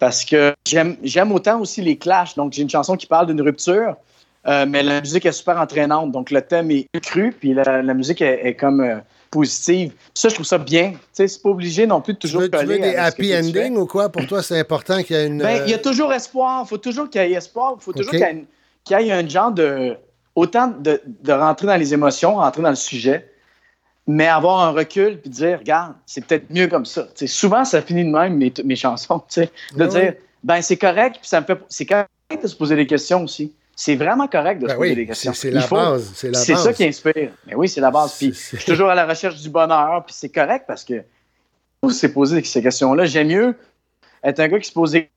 parce 0.00 0.24
que 0.24 0.52
j'aime 0.66 1.32
autant 1.32 1.60
aussi 1.60 1.80
les 1.82 1.96
clashs. 1.96 2.34
Donc, 2.34 2.52
j'ai 2.52 2.62
une 2.62 2.70
chanson 2.70 2.96
qui 2.96 3.06
parle 3.06 3.28
d'une 3.28 3.40
rupture, 3.42 3.94
euh, 4.48 4.66
mais 4.66 4.82
la 4.82 5.00
musique 5.00 5.24
est 5.26 5.32
super 5.32 5.60
entraînante. 5.60 6.10
Donc, 6.10 6.32
le 6.32 6.42
thème 6.42 6.72
est 6.72 6.88
cru, 7.00 7.32
puis 7.38 7.54
la, 7.54 7.82
la 7.82 7.94
musique 7.94 8.20
est, 8.22 8.40
est 8.44 8.54
comme 8.54 8.80
euh, 8.80 8.96
positive. 9.30 9.92
Ça, 10.14 10.30
je 10.30 10.34
trouve 10.34 10.46
ça 10.46 10.58
bien. 10.58 10.92
Tu 10.92 10.98
sais, 11.12 11.28
c'est 11.28 11.42
pas 11.42 11.50
obligé 11.50 11.86
non 11.86 12.00
plus 12.00 12.14
de 12.14 12.18
Tu 12.18 12.26
toujours 12.26 12.40
veux, 12.42 12.50
tu 12.50 12.64
veux 12.64 12.78
des 12.78 12.96
happy 12.96 13.28
tu 13.28 13.36
endings 13.36 13.76
ou 13.76 13.86
quoi? 13.86 14.08
Pour 14.08 14.26
toi, 14.26 14.42
c'est 14.42 14.58
important 14.58 15.02
qu'il 15.02 15.14
y 15.14 15.18
ait 15.18 15.26
une. 15.26 15.38
Ben, 15.38 15.60
euh, 15.60 15.64
il 15.66 15.70
y 15.70 15.74
a 15.74 15.78
toujours 15.78 16.12
espoir. 16.12 16.62
Il 16.64 16.68
faut 16.68 16.78
toujours 16.78 17.08
qu'il 17.10 17.20
y 17.20 17.24
ait 17.24 17.32
espoir. 17.32 17.74
Il 17.78 17.82
faut 17.82 17.92
toujours 17.92 18.14
Ok. 18.14 18.18
qu'il 18.18 18.26
y 18.26 18.30
ait 18.30 18.32
une- 18.32 18.46
qu'il 18.82 19.00
y 19.00 19.08
ait 19.10 19.12
un 19.12 19.28
genre 19.28 19.52
de. 19.52 19.96
Autant 20.34 20.68
de, 20.68 21.02
de 21.04 21.32
rentrer 21.32 21.66
dans 21.66 21.76
les 21.76 21.92
émotions, 21.92 22.36
rentrer 22.36 22.62
dans 22.62 22.70
le 22.70 22.76
sujet, 22.76 23.30
mais 24.10 24.26
avoir 24.26 24.60
un 24.60 24.70
recul 24.70 25.20
puis 25.20 25.30
dire, 25.30 25.60
regarde, 25.60 25.94
c'est 26.04 26.24
peut-être 26.24 26.50
mieux 26.50 26.66
comme 26.66 26.84
ça. 26.84 27.06
Souvent, 27.26 27.64
ça 27.64 27.80
finit 27.80 28.04
de 28.04 28.10
même, 28.10 28.36
mes, 28.36 28.52
mes 28.64 28.74
chansons. 28.74 29.20
tu 29.20 29.42
sais, 29.42 29.50
De 29.76 29.86
dire, 29.86 30.14
ben, 30.42 30.60
c'est 30.62 30.76
correct, 30.76 31.18
puis 31.20 31.28
ça 31.28 31.40
me 31.40 31.46
fait. 31.46 31.58
C'est 31.68 31.86
correct 31.86 32.08
de 32.42 32.46
se 32.46 32.56
poser 32.56 32.74
des 32.74 32.86
questions 32.86 33.22
aussi. 33.22 33.52
C'est 33.76 33.94
vraiment 33.94 34.26
correct 34.26 34.58
de 34.60 34.66
ben 34.66 34.72
se 34.72 34.76
poser 34.76 34.94
des 34.96 35.06
questions. 35.06 35.32
c'est, 35.32 35.50
la 35.52 35.60
faut- 35.60 35.76
base. 35.76 36.12
C'est, 36.14 36.56
ça 36.56 36.72
qui 36.72 36.84
inspire. 36.84 37.30
Mais 37.46 37.54
oui, 37.54 37.68
c'est 37.68 37.80
la 37.80 37.92
base. 37.92 38.16
Puis 38.16 38.32
je 38.32 38.56
suis 38.56 38.64
toujours 38.64 38.90
à 38.90 38.94
la 38.96 39.06
recherche 39.06 39.40
du 39.40 39.48
bonheur, 39.48 40.04
puis 40.04 40.14
c'est 40.18 40.28
correct 40.28 40.64
parce 40.66 40.84
que 40.84 41.02
faut 41.82 41.90
se 41.90 42.08
poser 42.08 42.42
ces 42.42 42.62
questions-là. 42.62 43.04
J'aime 43.04 43.28
mieux 43.28 43.56
être 44.24 44.40
un 44.40 44.48
gars 44.48 44.58
qui 44.58 44.68
se 44.68 44.72
pose 44.72 44.92
des 44.92 45.08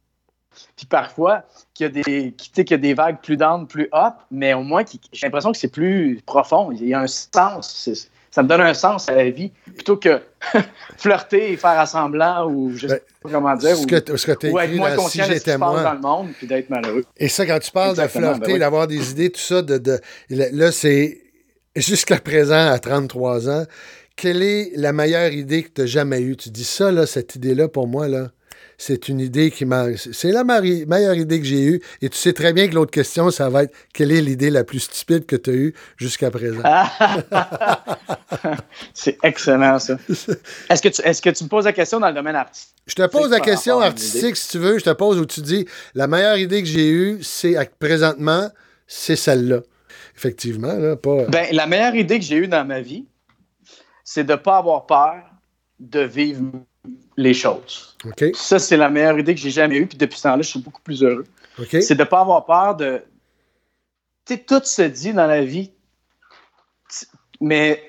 puis 0.76 0.86
parfois 0.86 1.44
qu'il 1.74 1.86
y 1.86 1.88
a 1.88 1.90
des 1.90 2.32
qui, 2.34 2.52
qu'il 2.52 2.70
y 2.70 2.74
a 2.76 2.78
des 2.78 2.94
vagues 2.94 3.18
plus 3.24 3.38
down, 3.38 3.66
plus 3.66 3.90
up, 3.92 4.14
mais 4.30 4.54
au 4.54 4.62
moins 4.62 4.84
j'ai 5.12 5.26
l'impression 5.26 5.52
que 5.52 5.58
c'est 5.58 5.72
plus 5.72 6.22
profond. 6.28 6.72
Il 6.72 6.88
y 6.88 6.94
a 6.94 7.00
un 7.00 7.08
sens. 7.08 8.08
Ça 8.34 8.42
me 8.42 8.48
donne 8.48 8.62
un 8.62 8.74
sens 8.74 9.10
à 9.10 9.14
la 9.16 9.30
vie 9.30 9.52
plutôt 9.76 9.96
que 9.96 10.20
flirter 10.98 11.52
et 11.52 11.56
faire 11.58 11.80
assemblant 11.80 12.50
ou 12.50 12.72
je 12.76 12.88
sais 12.88 12.96
Ben, 12.96 13.00
pas 13.22 13.30
comment 13.30 13.56
dire. 13.56 13.76
Ce 13.78 13.84
ou, 13.84 13.86
que, 13.86 14.18
ce 14.18 14.26
que 14.26 14.32
tu 14.32 14.50
ou 14.50 14.58
as 14.58 14.66
être 14.66 14.74
moins 14.76 14.90
Si 14.90 14.96
conscient 14.98 15.28
de 15.28 15.34
ce 15.36 15.40
qui 15.44 15.52
se 15.52 15.58
passe 15.58 15.84
dans 15.84 15.94
le 15.94 16.00
monde 16.00 16.28
puis 16.38 16.48
d'être 16.48 16.68
malheureux. 16.72 17.04
Et 17.18 17.28
ça, 17.28 17.46
quand 17.46 17.60
tu 17.60 17.70
parles 17.72 17.92
Exactement, 17.92 18.30
de 18.30 18.34
flirter, 18.34 18.48
ben 18.48 18.54
oui. 18.54 18.60
d'avoir 18.60 18.88
des 18.88 19.12
idées, 19.12 19.30
tout 19.30 19.40
ça, 19.40 19.62
de, 19.62 19.78
de- 19.78 20.00
là, 20.30 20.72
c'est 20.72 21.22
jusqu'à 21.76 22.18
présent, 22.20 22.72
à 22.72 22.80
33 22.80 23.50
ans, 23.50 23.66
quelle 24.16 24.42
est 24.42 24.72
la 24.78 24.94
meilleure 24.94 25.32
idée 25.32 25.62
que 25.64 25.70
tu 25.70 25.82
as 25.82 25.86
jamais 25.86 26.22
eue? 26.22 26.36
Tu 26.36 26.50
dis 26.50 26.64
ça, 26.64 26.92
là, 26.92 27.06
cette 27.06 27.36
idée-là, 27.36 27.68
pour 27.68 27.88
moi, 27.88 28.08
là, 28.08 28.32
c'est 28.86 29.08
une 29.08 29.22
idée 29.22 29.50
qui 29.50 29.64
m'a. 29.64 29.96
C'est 29.96 30.32
la 30.32 30.44
mari- 30.44 30.86
meilleure 30.86 31.16
idée 31.16 31.40
que 31.40 31.46
j'ai 31.46 31.64
eue. 31.64 31.82
Et 32.02 32.10
tu 32.10 32.18
sais 32.18 32.34
très 32.34 32.52
bien 32.52 32.68
que 32.68 32.76
l'autre 32.76 32.92
question, 32.92 33.32
ça 33.32 33.50
va 33.50 33.64
être 33.64 33.74
quelle 33.94 34.12
est 34.12 34.20
l'idée 34.22 34.50
la 34.50 34.66
plus 34.66 34.80
stupide 34.82 35.26
que 35.26 35.38
tu 35.38 35.50
as 35.50 35.54
eue 35.54 35.74
jusqu'à 35.98 36.30
présent? 36.32 36.62
C'est 38.94 39.18
excellent, 39.24 39.80
ça. 39.80 39.98
Est-ce 40.70 40.82
que, 40.82 40.90
tu, 40.90 41.02
est-ce 41.04 41.22
que 41.22 41.30
tu 41.30 41.44
me 41.46 41.50
poses 41.50 41.66
la 41.66 41.74
question 41.74 42.00
dans 42.00 42.08
le 42.10 42.14
domaine 42.14 42.36
artistique? 42.36 42.74
Je 42.86 42.96
te 42.96 43.08
pose 43.08 43.30
la 43.32 43.40
question 43.40 43.80
artistique, 43.80 44.36
si 44.36 44.50
tu 44.50 44.58
veux. 44.60 44.78
Je 44.80 44.84
te 44.84 44.90
pose 44.92 45.18
où 45.20 45.26
tu 45.26 45.42
dis 45.42 45.66
la 45.96 46.08
meilleure 46.08 46.38
idée 46.38 46.62
que 46.62 46.68
j'ai 46.68 46.90
eue, 46.90 47.20
c'est 47.22 47.56
présentement, 47.80 48.50
c'est 48.88 49.16
celle-là. 49.16 49.62
Effectivement, 50.16 50.74
là, 50.74 50.96
pas. 50.98 51.26
Ben, 51.26 51.48
la 51.54 51.66
meilleure 51.68 51.96
idée 51.96 52.20
que 52.20 52.26
j'ai 52.26 52.36
eue 52.36 52.48
dans 52.48 52.66
ma 52.66 52.82
vie, 52.82 53.06
c'est 54.04 54.24
de 54.26 54.34
ne 54.34 54.38
pas 54.38 54.58
avoir 54.58 54.86
peur 54.86 55.24
de 55.80 56.02
vivre 56.02 56.42
les 57.18 57.34
choses. 57.34 57.98
Ça, 58.34 58.60
c'est 58.60 58.78
la 58.78 58.90
meilleure 58.90 59.18
idée 59.20 59.36
que 59.36 59.42
j'ai 59.42 59.52
jamais 59.52 59.78
eue. 59.78 59.88
Puis 59.88 59.98
depuis 59.98 60.18
ce 60.18 60.24
temps-là, 60.24 60.42
je 60.42 60.50
suis 60.50 60.60
beaucoup 60.60 60.82
plus 60.82 61.04
heureux. 61.04 61.26
C'est 61.70 61.96
de 61.96 62.00
ne 62.00 62.08
pas 62.08 62.22
avoir 62.22 62.46
peur 62.46 62.76
de. 62.76 63.04
Tu 64.26 64.36
sais, 64.36 64.40
tout 64.40 64.62
se 64.64 64.82
dit 64.82 65.14
dans 65.14 65.28
la 65.28 65.44
vie. 65.44 65.72
Mais. 67.40 67.88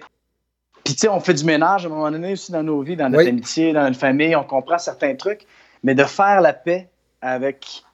Puis, 0.84 0.94
tu 0.94 1.00
sais, 1.00 1.08
on 1.08 1.20
fait 1.20 1.32
du 1.32 1.44
ménage 1.44 1.84
à 1.84 1.88
un 1.88 1.90
moment 1.92 2.10
donné 2.10 2.32
aussi 2.34 2.52
dans 2.52 2.62
nos 2.62 2.82
vies, 2.82 2.94
dans 2.94 3.08
notre 3.08 3.24
Oui. 3.24 3.30
amitié, 3.30 3.72
dans 3.72 3.84
notre 3.84 3.98
famille. 3.98 4.36
On 4.36 4.44
comprend 4.44 4.76
certains 4.76 5.14
trucs. 5.14 5.46
Mais 5.82 5.94
de 5.94 6.04
faire 6.04 6.42
la 6.42 6.52
paix 6.52 6.90
avec 7.22 7.84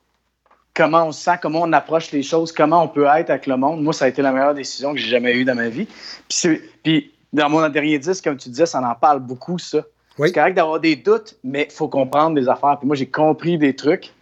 comment 0.74 1.06
on 1.06 1.12
se 1.12 1.22
sent, 1.22 1.38
comment 1.40 1.62
on 1.62 1.72
approche 1.72 2.10
les 2.10 2.22
choses, 2.22 2.50
comment 2.50 2.82
on 2.82 2.88
peut 2.88 3.06
être 3.06 3.30
avec 3.30 3.46
le 3.46 3.56
monde. 3.56 3.82
Moi, 3.82 3.92
ça 3.92 4.06
a 4.06 4.08
été 4.08 4.22
la 4.22 4.32
meilleure 4.32 4.54
décision 4.54 4.92
que 4.92 4.98
j'ai 4.98 5.08
jamais 5.08 5.34
eue 5.34 5.44
dans 5.44 5.54
ma 5.54 5.68
vie. 5.68 5.86
Puis, 6.28 6.60
puis 6.82 7.12
dans 7.32 7.48
mon 7.48 7.68
dernier 7.68 7.98
disque, 7.98 8.24
comme 8.24 8.36
tu 8.36 8.48
disais, 8.48 8.66
ça 8.66 8.80
en 8.80 8.94
parle 8.94 9.20
beaucoup, 9.20 9.58
ça. 9.58 9.82
Oui. 10.18 10.28
C'est 10.28 10.34
correct 10.34 10.54
d'avoir 10.54 10.80
des 10.80 10.96
doutes, 10.96 11.36
mais 11.44 11.66
il 11.70 11.74
faut 11.74 11.88
comprendre 11.88 12.34
des 12.34 12.48
affaires. 12.48 12.76
Puis 12.78 12.86
moi, 12.86 12.96
j'ai 12.96 13.06
compris 13.06 13.58
des 13.58 13.74
trucs 13.74 14.12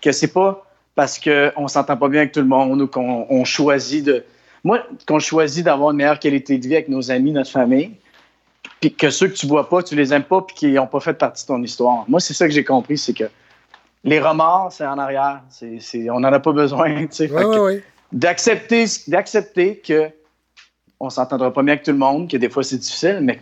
que 0.00 0.12
c'est 0.12 0.32
pas 0.32 0.64
parce 0.94 1.18
qu'on 1.18 1.68
s'entend 1.68 1.96
pas 1.96 2.08
bien 2.08 2.20
avec 2.22 2.32
tout 2.32 2.40
le 2.40 2.46
monde 2.46 2.82
ou 2.82 2.86
qu'on 2.86 3.26
on 3.28 3.44
choisit 3.44 4.04
de. 4.04 4.24
Moi, 4.64 4.82
qu'on 5.06 5.18
choisit 5.18 5.64
d'avoir 5.64 5.90
une 5.92 5.96
meilleure 5.98 6.18
qualité 6.18 6.58
de 6.58 6.66
vie 6.66 6.74
avec 6.74 6.88
nos 6.88 7.10
amis, 7.10 7.32
notre 7.32 7.50
famille, 7.50 7.92
puis 8.80 8.92
que 8.92 9.08
ceux 9.10 9.28
que 9.28 9.34
tu 9.34 9.46
vois 9.46 9.68
pas, 9.68 9.82
tu 9.82 9.94
les 9.94 10.12
aimes 10.12 10.24
pas, 10.24 10.42
puis 10.42 10.54
qui 10.56 10.66
n'ont 10.72 10.86
pas 10.86 11.00
fait 11.00 11.14
partie 11.14 11.44
de 11.44 11.48
ton 11.48 11.62
histoire. 11.62 12.04
Moi, 12.08 12.20
c'est 12.20 12.34
ça 12.34 12.46
que 12.46 12.52
j'ai 12.52 12.64
compris, 12.64 12.98
c'est 12.98 13.14
que 13.14 13.24
les 14.04 14.20
remords, 14.20 14.72
c'est 14.72 14.86
en 14.86 14.98
arrière. 14.98 15.40
On 16.10 16.20
n'en 16.20 16.32
a 16.32 16.40
pas 16.40 16.52
besoin. 16.52 17.06
tu 17.06 17.08
sais. 17.12 17.30
Oui, 17.30 17.38
Fait 17.38 17.44
oui, 17.44 17.54
que 17.56 17.60
oui. 17.60 17.82
d'accepter, 18.12 18.84
d'accepter 19.06 19.78
que 19.78 20.10
on 21.00 21.10
s'entendra 21.10 21.52
pas 21.52 21.62
bien 21.62 21.74
avec 21.74 21.84
tout 21.84 21.92
le 21.92 21.98
monde, 21.98 22.28
que 22.28 22.36
des 22.36 22.48
fois 22.48 22.64
c'est 22.64 22.78
difficile, 22.78 23.20
mais 23.22 23.38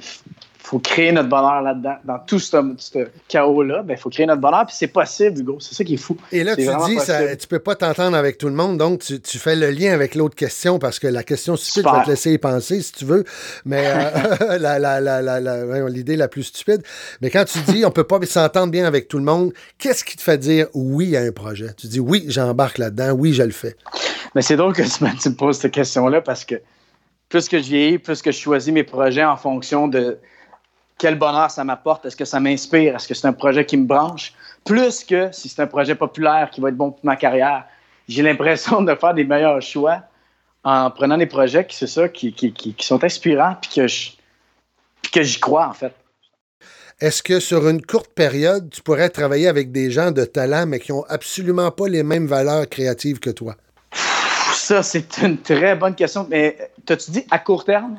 faut 0.67 0.81
créer 0.81 1.13
notre 1.13 1.29
bonheur 1.29 1.63
là-dedans. 1.63 1.95
Dans 2.05 2.19
tout 2.19 2.41
ce, 2.41 2.57
ce 2.79 2.99
chaos-là, 3.29 3.85
il 3.89 3.97
faut 3.97 4.11
créer 4.11 4.27
notre 4.27 4.41
bonheur, 4.41 4.67
puis 4.67 4.75
c'est 4.77 4.89
possible, 4.89 5.39
Hugo. 5.41 5.59
C'est 5.61 5.75
ça 5.77 5.85
qui 5.85 5.95
est 5.95 5.97
fou. 5.97 6.17
Et 6.33 6.43
là, 6.43 6.57
tu 6.57 6.67
dis, 6.87 6.99
ça, 6.99 7.37
tu 7.37 7.47
peux 7.47 7.61
pas 7.61 7.77
t'entendre 7.77 8.17
avec 8.17 8.37
tout 8.37 8.49
le 8.49 8.55
monde, 8.55 8.77
donc 8.77 9.01
tu, 9.01 9.21
tu 9.21 9.39
fais 9.39 9.55
le 9.55 9.71
lien 9.71 9.93
avec 9.93 10.17
l'autre 10.17 10.35
question 10.35 10.81
parce 10.81 10.99
que 10.99 11.07
la 11.07 11.23
question 11.23 11.55
stupide, 11.57 11.83
Super. 11.85 11.93
je 11.95 11.99
vais 11.99 12.05
te 12.05 12.11
laisser 12.11 12.33
y 12.33 12.39
penser 12.39 12.81
si 12.83 12.93
tu 12.93 13.05
veux, 13.05 13.23
mais 13.65 13.85
euh, 13.87 14.59
la- 14.59 14.79
la- 14.81 15.01
la- 15.01 15.89
l'idée 15.89 16.17
la 16.17 16.27
plus 16.27 16.43
stupide. 16.43 16.83
Mais 17.21 17.31
quand 17.31 17.45
tu 17.45 17.59
dis 17.61 17.85
on 17.85 17.91
peut 17.93 18.03
pas 18.05 18.19
s'entendre 18.27 18.73
bien 18.73 18.87
avec 18.87 19.07
tout 19.07 19.19
le 19.19 19.25
monde, 19.25 19.53
qu'est-ce 19.79 20.03
qui 20.05 20.17
te 20.17 20.23
fait 20.23 20.39
dire 20.39 20.67
oui 20.75 21.17
à 21.17 21.21
un 21.21 21.31
projet? 21.33 21.69
Tu 21.77 21.87
dis 21.87 22.01
oui, 22.01 22.25
j'embarque 22.29 22.79
là-dedans, 22.79 23.13
oui, 23.13 23.33
je 23.35 23.45
le 23.45 23.53
fais. 23.53 23.77
Mais 24.35 24.43
c'est 24.43 24.57
drôle 24.57 24.73
que 24.75 24.83
tu 24.83 25.05
me, 25.05 25.17
tu 25.17 25.29
me 25.29 25.35
poses 25.37 25.59
cette 25.59 25.73
question-là 25.73 26.23
parce 26.23 26.45
que 26.45 26.57
plus 27.29 27.49
que 27.49 27.59
je 27.59 27.65
vieillis, 27.65 27.99
plus 27.99 28.21
que 28.21 28.33
je 28.33 28.39
choisis 28.39 28.73
mes 28.73 28.83
projets 28.85 29.25
en 29.25 29.37
fonction 29.37 29.87
de 29.89 30.19
quel 30.99 31.17
bonheur 31.19 31.51
ça 31.51 31.65
m'apporte, 31.65 32.07
est-ce 32.07 32.17
que 32.17 32.25
ça 32.25 32.41
m'inspire, 32.41 32.97
est-ce 32.97 33.07
que 33.09 33.15
c'est 33.15 33.27
un 33.27 33.33
projet 33.33 33.67
qui 33.67 33.77
me 33.77 33.85
branche, 33.87 34.33
plus 34.65 35.05
que 35.05 35.31
si 35.33 35.49
c'est 35.49 35.63
un 35.63 35.67
projet 35.67 35.95
populaire 35.95 36.51
qui 36.51 36.61
va 36.61 36.69
être 36.71 36.77
bon 36.77 36.91
pour 36.91 37.05
ma 37.05 37.17
carrière. 37.17 37.65
J'ai 38.09 38.23
l'impression 38.23 38.83
de 38.89 38.95
faire 38.95 39.15
des 39.15 39.25
meilleurs 39.25 39.61
choix 39.63 40.03
en 40.65 40.91
prenant 40.91 41.17
des 41.17 41.27
projets 41.27 41.67
qui, 41.67 41.77
c'est 41.77 41.87
ça, 41.87 42.09
qui, 42.09 42.33
qui, 42.33 42.53
qui- 42.53 42.75
qui 42.75 42.87
sont 42.87 43.03
inspirants 43.05 43.57
puis 43.61 43.71
que 43.75 43.87
je- 43.87 44.13
puis 45.03 45.13
que 45.13 45.23
j'y 45.23 45.39
crois, 45.39 45.69
en 45.69 45.73
fait. 45.75 45.95
Est-ce 46.99 47.23
que 47.23 47.41
sur 47.41 47.69
une 47.69 47.85
courte 47.85 48.11
période, 48.15 48.71
tu 48.71 48.83
pourrais 48.83 49.11
travailler 49.11 49.49
avec 49.49 49.71
des 49.71 49.91
gens 49.91 50.13
de 50.13 50.25
talent, 50.25 50.67
mais 50.67 50.81
qui 50.81 50.93
ont 50.93 51.05
absolument 51.09 51.71
pas 51.71 51.89
les 51.89 52.03
mêmes 52.03 52.27
valeurs 52.27 52.67
créatives 52.69 53.21
que 53.21 53.29
toi? 53.31 53.55
Ça, 54.55 54.83
c'est 54.83 55.19
une 55.19 55.37
très 55.39 55.77
bonne 55.77 55.95
question. 55.95 56.27
Mais 56.31 56.71
t'as-tu 56.87 57.11
dit 57.11 57.27
à 57.31 57.39
court 57.39 57.65
terme? 57.67 57.99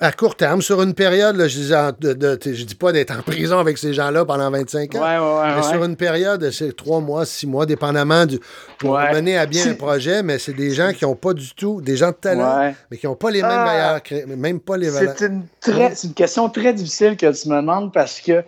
À 0.00 0.10
court 0.10 0.34
terme, 0.34 0.60
sur 0.60 0.82
une 0.82 0.92
période, 0.92 1.36
là, 1.36 1.46
je 1.46 1.56
dis, 1.56 1.68
de- 2.00 2.12
de- 2.14 2.38
je 2.52 2.64
dis 2.64 2.74
pas 2.74 2.90
d'être 2.90 3.12
en 3.16 3.22
prison 3.22 3.60
avec 3.60 3.78
ces 3.78 3.92
gens-là 3.94 4.24
pendant 4.24 4.50
25 4.50 4.92
Ouais, 4.92 4.98
ans. 4.98 5.02
ouais, 5.02 5.40
ouais. 5.42 5.54
Mais 5.54 5.62
ouais. 5.64 5.72
sur 5.72 5.84
une 5.84 5.94
période, 5.96 6.50
c'est 6.50 6.74
trois 6.76 6.98
mois, 6.98 7.24
six 7.24 7.46
mois, 7.46 7.64
dépendamment 7.64 8.26
du. 8.26 8.40
pour 8.78 8.98
mener 8.98 9.38
à 9.38 9.46
bien 9.46 9.68
un 9.70 9.74
projet, 9.74 10.24
mais 10.24 10.40
c'est 10.40 10.52
des 10.52 10.72
gens 10.72 10.92
qui 10.92 11.04
n'ont 11.04 11.14
pas 11.14 11.32
du 11.32 11.54
tout, 11.54 11.80
des 11.80 11.96
gens 11.96 12.08
de 12.08 12.14
talent, 12.16 12.74
mais 12.90 12.96
qui 12.96 13.06
n'ont 13.06 13.14
pas 13.14 13.30
les 13.30 13.40
mêmes 13.40 13.50
Ah. 13.52 13.64
valeurs, 13.64 14.02
cré- 14.02 14.26
même 14.26 14.58
pas 14.58 14.76
les 14.76 14.90
valeurs. 14.90 15.14
C'est 15.16 15.26
une, 15.26 15.44
très- 15.60 15.94
une 16.02 16.12
question 16.12 16.48
très 16.50 16.74
difficile 16.74 17.16
que 17.16 17.30
tu 17.32 17.48
me 17.48 17.56
demandes 17.56 17.92
parce 17.92 18.20
que 18.20 18.42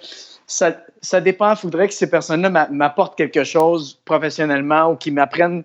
ça, 0.48 0.76
ça 1.00 1.20
dépend. 1.20 1.52
Il 1.52 1.56
faudrait 1.58 1.86
que 1.86 1.94
ces 1.94 2.08
personnes-là 2.10 2.50
m'a- 2.50 2.68
m'apportent 2.70 3.16
quelque 3.16 3.44
chose 3.44 3.98
professionnellement 4.04 4.90
ou 4.90 4.96
qu'ils 4.96 5.14
m'apprennent 5.14 5.62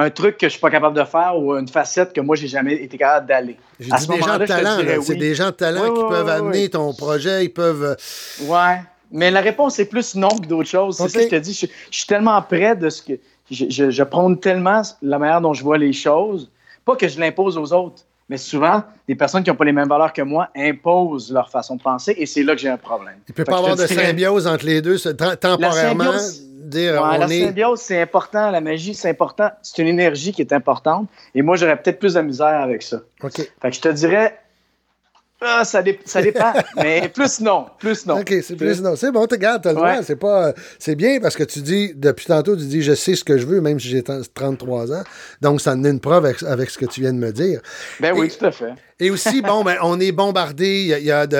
un 0.00 0.10
truc 0.10 0.38
que 0.38 0.46
je 0.46 0.52
suis 0.52 0.60
pas 0.60 0.70
capable 0.70 0.96
de 0.96 1.04
faire 1.04 1.36
ou 1.38 1.54
une 1.54 1.68
facette 1.68 2.12
que 2.12 2.20
moi, 2.20 2.36
j'ai 2.36 2.48
jamais 2.48 2.74
été 2.74 2.96
capable 2.98 3.26
d'aller. 3.26 3.56
J'ai 3.78 3.92
À 3.92 3.96
dit 3.96 4.04
ce 4.04 4.08
des 4.12 4.20
gens 4.22 4.38
de 4.38 4.46
talent, 4.46 4.76
c'est 5.02 5.12
oui. 5.12 5.18
des 5.18 5.34
gens 5.34 5.46
de 5.46 5.50
talent 5.50 5.92
qui 5.94 6.02
peuvent 6.08 6.28
amener 6.28 6.68
ton 6.68 6.92
projet, 6.94 7.44
ils 7.44 7.52
peuvent. 7.52 7.84
euh, 7.84 8.46
Ouais. 8.46 8.80
Mais 9.12 9.30
la 9.30 9.40
réponse 9.40 9.78
est 9.80 9.86
plus 9.86 10.14
non 10.14 10.28
que 10.28 10.46
d'autres 10.46 10.68
choses. 10.68 10.96
C'est 10.96 11.08
ça 11.08 11.18
que 11.18 11.24
je 11.24 11.28
te 11.30 11.34
dis. 11.36 11.52
Je, 11.52 11.66
je 11.90 11.96
suis 11.96 12.06
tellement 12.06 12.40
près 12.42 12.76
de 12.76 12.88
ce 12.88 13.02
que. 13.02 13.12
Je, 13.50 13.64
je, 13.68 13.90
je 13.90 14.02
prône 14.04 14.38
tellement 14.38 14.82
la 15.02 15.18
manière 15.18 15.40
dont 15.40 15.52
je 15.52 15.64
vois 15.64 15.78
les 15.78 15.92
choses. 15.92 16.48
Pas 16.84 16.94
que 16.94 17.08
je 17.08 17.18
l'impose 17.18 17.58
aux 17.58 17.72
autres, 17.72 18.02
mais 18.30 18.38
souvent, 18.38 18.82
des 19.08 19.14
personnes 19.16 19.42
qui 19.42 19.50
n'ont 19.50 19.56
pas 19.56 19.64
les 19.66 19.72
mêmes 19.72 19.88
valeurs 19.88 20.12
que 20.14 20.22
moi 20.22 20.48
imposent 20.56 21.30
leur 21.32 21.50
façon 21.50 21.76
de 21.76 21.82
penser 21.82 22.14
et 22.16 22.24
c'est 22.24 22.42
là 22.44 22.54
que 22.54 22.60
j'ai 22.62 22.68
un 22.70 22.78
problème. 22.78 23.16
Il 23.28 23.34
peut 23.34 23.44
Fait 23.44 23.50
pas 23.50 23.58
avoir 23.58 23.76
de 23.76 23.84
dirais- 23.84 24.06
symbiose 24.06 24.46
entre 24.46 24.64
les 24.64 24.80
deux, 24.80 24.96
temporairement. 24.98 26.04
symbiose- 26.04 26.46
dire 26.62 26.92
Ouais, 26.92 26.98
on 27.02 27.18
la 27.18 27.26
est. 27.26 27.44
symbiose, 27.46 27.80
c'est 27.80 28.00
important. 28.00 28.50
La 28.50 28.60
magie, 28.60 28.94
c'est 28.94 29.10
important. 29.10 29.50
C'est 29.62 29.82
une 29.82 29.88
énergie 29.88 30.32
qui 30.32 30.40
est 30.42 30.52
importante. 30.52 31.08
Et 31.34 31.42
moi, 31.42 31.56
j'aurais 31.56 31.76
peut-être 31.76 31.98
plus 31.98 32.14
de 32.14 32.20
misère 32.20 32.46
avec 32.60 32.82
ça. 32.82 32.98
OK. 33.24 33.32
Fait 33.60 33.70
que 33.70 33.74
je 33.76 33.80
te 33.80 33.88
dirais, 33.88 34.38
ah, 35.40 35.64
ça, 35.64 35.82
dé- 35.82 35.98
ça 36.04 36.20
dépend. 36.22 36.52
mais 36.76 37.08
plus 37.08 37.40
non. 37.40 37.66
Plus 37.78 38.06
non. 38.06 38.20
OK, 38.20 38.34
c'est 38.42 38.56
plus. 38.56 38.80
Non, 38.82 38.94
c'est 38.96 39.10
bon, 39.10 39.26
tu 39.26 39.34
regardes, 39.34 39.62
t'as 39.62 39.72
le 39.72 39.78
Ouais. 39.80 39.92
droit. 39.92 40.02
C'est 40.02 40.16
pas. 40.16 40.48
euh, 40.48 40.52
C'est 40.78 40.94
bien 40.94 41.18
parce 41.20 41.36
que 41.36 41.44
tu 41.44 41.60
dis, 41.60 41.92
depuis 41.94 42.26
tantôt, 42.26 42.56
tu 42.56 42.64
dis, 42.64 42.82
je 42.82 42.94
sais 42.94 43.14
ce 43.14 43.24
que 43.24 43.38
je 43.38 43.46
veux, 43.46 43.60
même 43.60 43.80
si 43.80 43.88
j'ai 43.88 44.02
33 44.02 44.92
ans. 44.92 45.02
Donc, 45.40 45.60
ça 45.60 45.72
en 45.72 45.84
est 45.84 45.90
une 45.90 46.00
preuve 46.00 46.24
avec, 46.26 46.42
avec 46.42 46.70
ce 46.70 46.78
que 46.78 46.86
tu 46.86 47.00
viens 47.00 47.12
de 47.12 47.18
me 47.18 47.32
dire. 47.32 47.60
Ben 48.00 48.12
oui, 48.16 48.28
tout 48.28 48.44
à 48.44 48.50
fait. 48.52 48.72
Et 49.00 49.10
aussi, 49.10 49.42
bon, 49.42 49.64
ben, 49.64 49.76
on 49.82 49.98
est 49.98 50.12
bombardé. 50.12 50.80
Il 50.82 50.86
y 50.88 50.94
a, 50.94 50.98
il 50.98 51.04
y 51.06 51.10
a 51.10 51.26
de, 51.26 51.36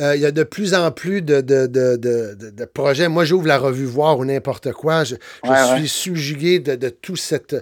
euh, 0.00 0.16
il 0.16 0.20
y 0.22 0.26
a 0.26 0.30
de 0.32 0.42
plus 0.42 0.74
en 0.74 0.90
plus 0.90 1.22
de, 1.22 1.40
de, 1.40 1.66
de, 1.66 1.96
de, 1.96 2.34
de- 2.34 2.50
de 2.50 2.64
projets. 2.64 3.08
Moi, 3.08 3.24
j'ouvre 3.24 3.46
la 3.46 3.58
revue 3.58 3.84
Voir 3.84 4.18
ou 4.18 4.24
n'importe 4.24 4.72
quoi. 4.72 5.04
Je, 5.04 5.14
je 5.44 5.50
Ouais, 5.50 5.56
suis 5.64 5.82
ouais. 5.82 5.86
subjugué 5.86 6.58
de, 6.60 6.88
toute 6.88 7.18
cette, 7.18 7.56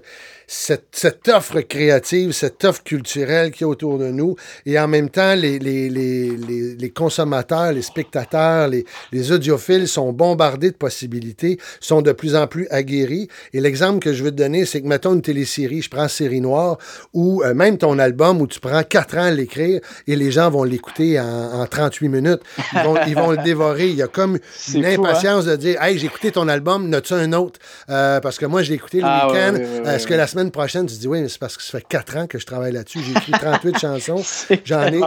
cette, 0.46 0.86
cette 0.92 1.28
offre 1.28 1.60
créative, 1.60 2.32
cette 2.32 2.64
offre 2.64 2.82
culturelle 2.84 3.50
qui 3.50 3.64
est 3.64 3.66
autour 3.66 3.98
de 3.98 4.08
nous. 4.10 4.36
Et 4.66 4.78
en 4.78 4.86
même 4.88 5.10
temps, 5.10 5.34
les, 5.34 5.58
les, 5.58 5.88
les, 5.90 6.30
les, 6.36 6.74
les 6.76 6.90
consommateurs, 6.90 7.72
les 7.72 7.82
spectateurs, 7.82 8.68
les, 8.68 8.84
les 9.12 9.32
audiophiles 9.32 9.88
sont 9.88 10.12
bombardés 10.12 10.70
de 10.70 10.76
possibilités, 10.76 11.58
sont 11.80 12.02
de 12.02 12.12
plus 12.12 12.36
en 12.36 12.46
plus 12.46 12.66
aguerris. 12.70 13.28
Et 13.52 13.60
l'exemple 13.60 13.98
que 13.98 14.12
je 14.12 14.22
veux 14.22 14.30
te 14.30 14.36
donner, 14.36 14.64
c'est 14.66 14.80
que, 14.80 14.86
mettons 14.86 15.14
une 15.14 15.22
télésérie, 15.22 15.82
je 15.82 15.90
prends 15.90 16.08
Série 16.08 16.40
Noire, 16.40 16.78
ou 17.12 17.42
euh, 17.42 17.54
même 17.54 17.78
ton 17.78 17.98
album 17.98 18.40
où 18.40 18.46
tu 18.46 18.60
prends 18.60 18.82
quatre 18.82 19.16
ans 19.16 19.23
à 19.24 19.30
l'écrire 19.30 19.80
et 20.06 20.16
les 20.16 20.30
gens 20.30 20.50
vont 20.50 20.64
l'écouter 20.64 21.18
en, 21.20 21.60
en 21.62 21.66
38 21.66 22.08
minutes. 22.08 22.40
Ils 22.72 22.80
vont, 22.82 22.96
ils 23.06 23.14
vont 23.14 23.30
le 23.30 23.36
dévorer. 23.44 23.88
Il 23.88 23.96
y 23.96 24.02
a 24.02 24.08
comme 24.08 24.38
une 24.74 24.84
hein? 24.84 24.94
impatience 24.98 25.44
de 25.44 25.56
dire 25.56 25.82
Hey, 25.82 25.98
j'ai 25.98 26.06
écouté 26.06 26.30
ton 26.32 26.48
album, 26.48 26.88
n'as-tu 26.88 27.14
un 27.14 27.32
autre? 27.32 27.60
Euh, 27.90 28.20
Parce 28.20 28.38
que 28.38 28.46
moi, 28.46 28.62
je 28.62 28.70
l'ai 28.70 28.76
écouté 28.76 28.98
le 28.98 29.04
Ah, 29.06 29.26
week-end. 29.28 29.54
Est-ce 29.84 30.06
que 30.06 30.14
la 30.14 30.26
semaine 30.26 30.50
prochaine, 30.50 30.86
tu 30.86 30.94
dis 30.96 31.08
Oui, 31.08 31.20
mais 31.20 31.28
c'est 31.28 31.38
parce 31.38 31.56
que 31.56 31.62
ça 31.62 31.78
fait 31.78 31.86
quatre 31.88 32.16
ans 32.16 32.26
que 32.26 32.38
je 32.38 32.46
travaille 32.46 32.72
là-dessus. 32.72 33.00
J'ai 33.04 33.12
écrit 33.12 33.32
38 33.32 33.78
chansons. 33.80 34.22
J'en 34.64 34.86
ai. 34.92 35.00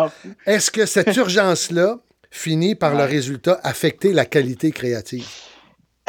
Est-ce 0.45 0.71
que 0.71 0.85
cette 0.85 1.15
urgence-là 1.15 1.97
finit 2.29 2.75
par 2.75 2.93
le 2.95 3.03
résultat 3.03 3.59
affecter 3.63 4.13
la 4.13 4.25
qualité 4.25 4.71
créative? 4.71 5.25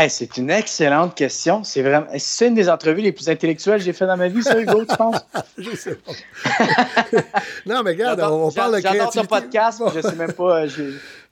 Hey, 0.00 0.08
c'est 0.10 0.36
une 0.36 0.48
excellente 0.50 1.16
question. 1.16 1.64
C'est 1.64 1.82
vraiment. 1.82 2.06
C'est 2.18 2.46
une 2.46 2.54
des 2.54 2.70
entrevues 2.70 3.00
les 3.02 3.10
plus 3.10 3.28
intellectuelles 3.28 3.78
que 3.78 3.84
j'ai 3.84 3.92
fait 3.92 4.06
dans 4.06 4.16
ma 4.16 4.28
vie, 4.28 4.44
ça, 4.44 4.56
Hugo, 4.58 4.84
tu 4.84 4.96
penses? 4.96 5.26
Je 5.58 5.74
sais 5.74 5.96
pas. 5.96 6.12
non, 7.66 7.82
mais 7.82 7.90
regarde, 7.90 8.20
J'adore- 8.20 8.32
on, 8.44 8.46
on 8.46 8.52
parle 8.52 8.76
de 8.76 8.80
J'adore 8.80 9.10
créativité. 9.10 9.26
ton 9.28 9.34
podcast, 9.40 9.82
je 9.94 10.00
sais 10.00 10.14
même 10.14 10.32
pas. 10.32 10.66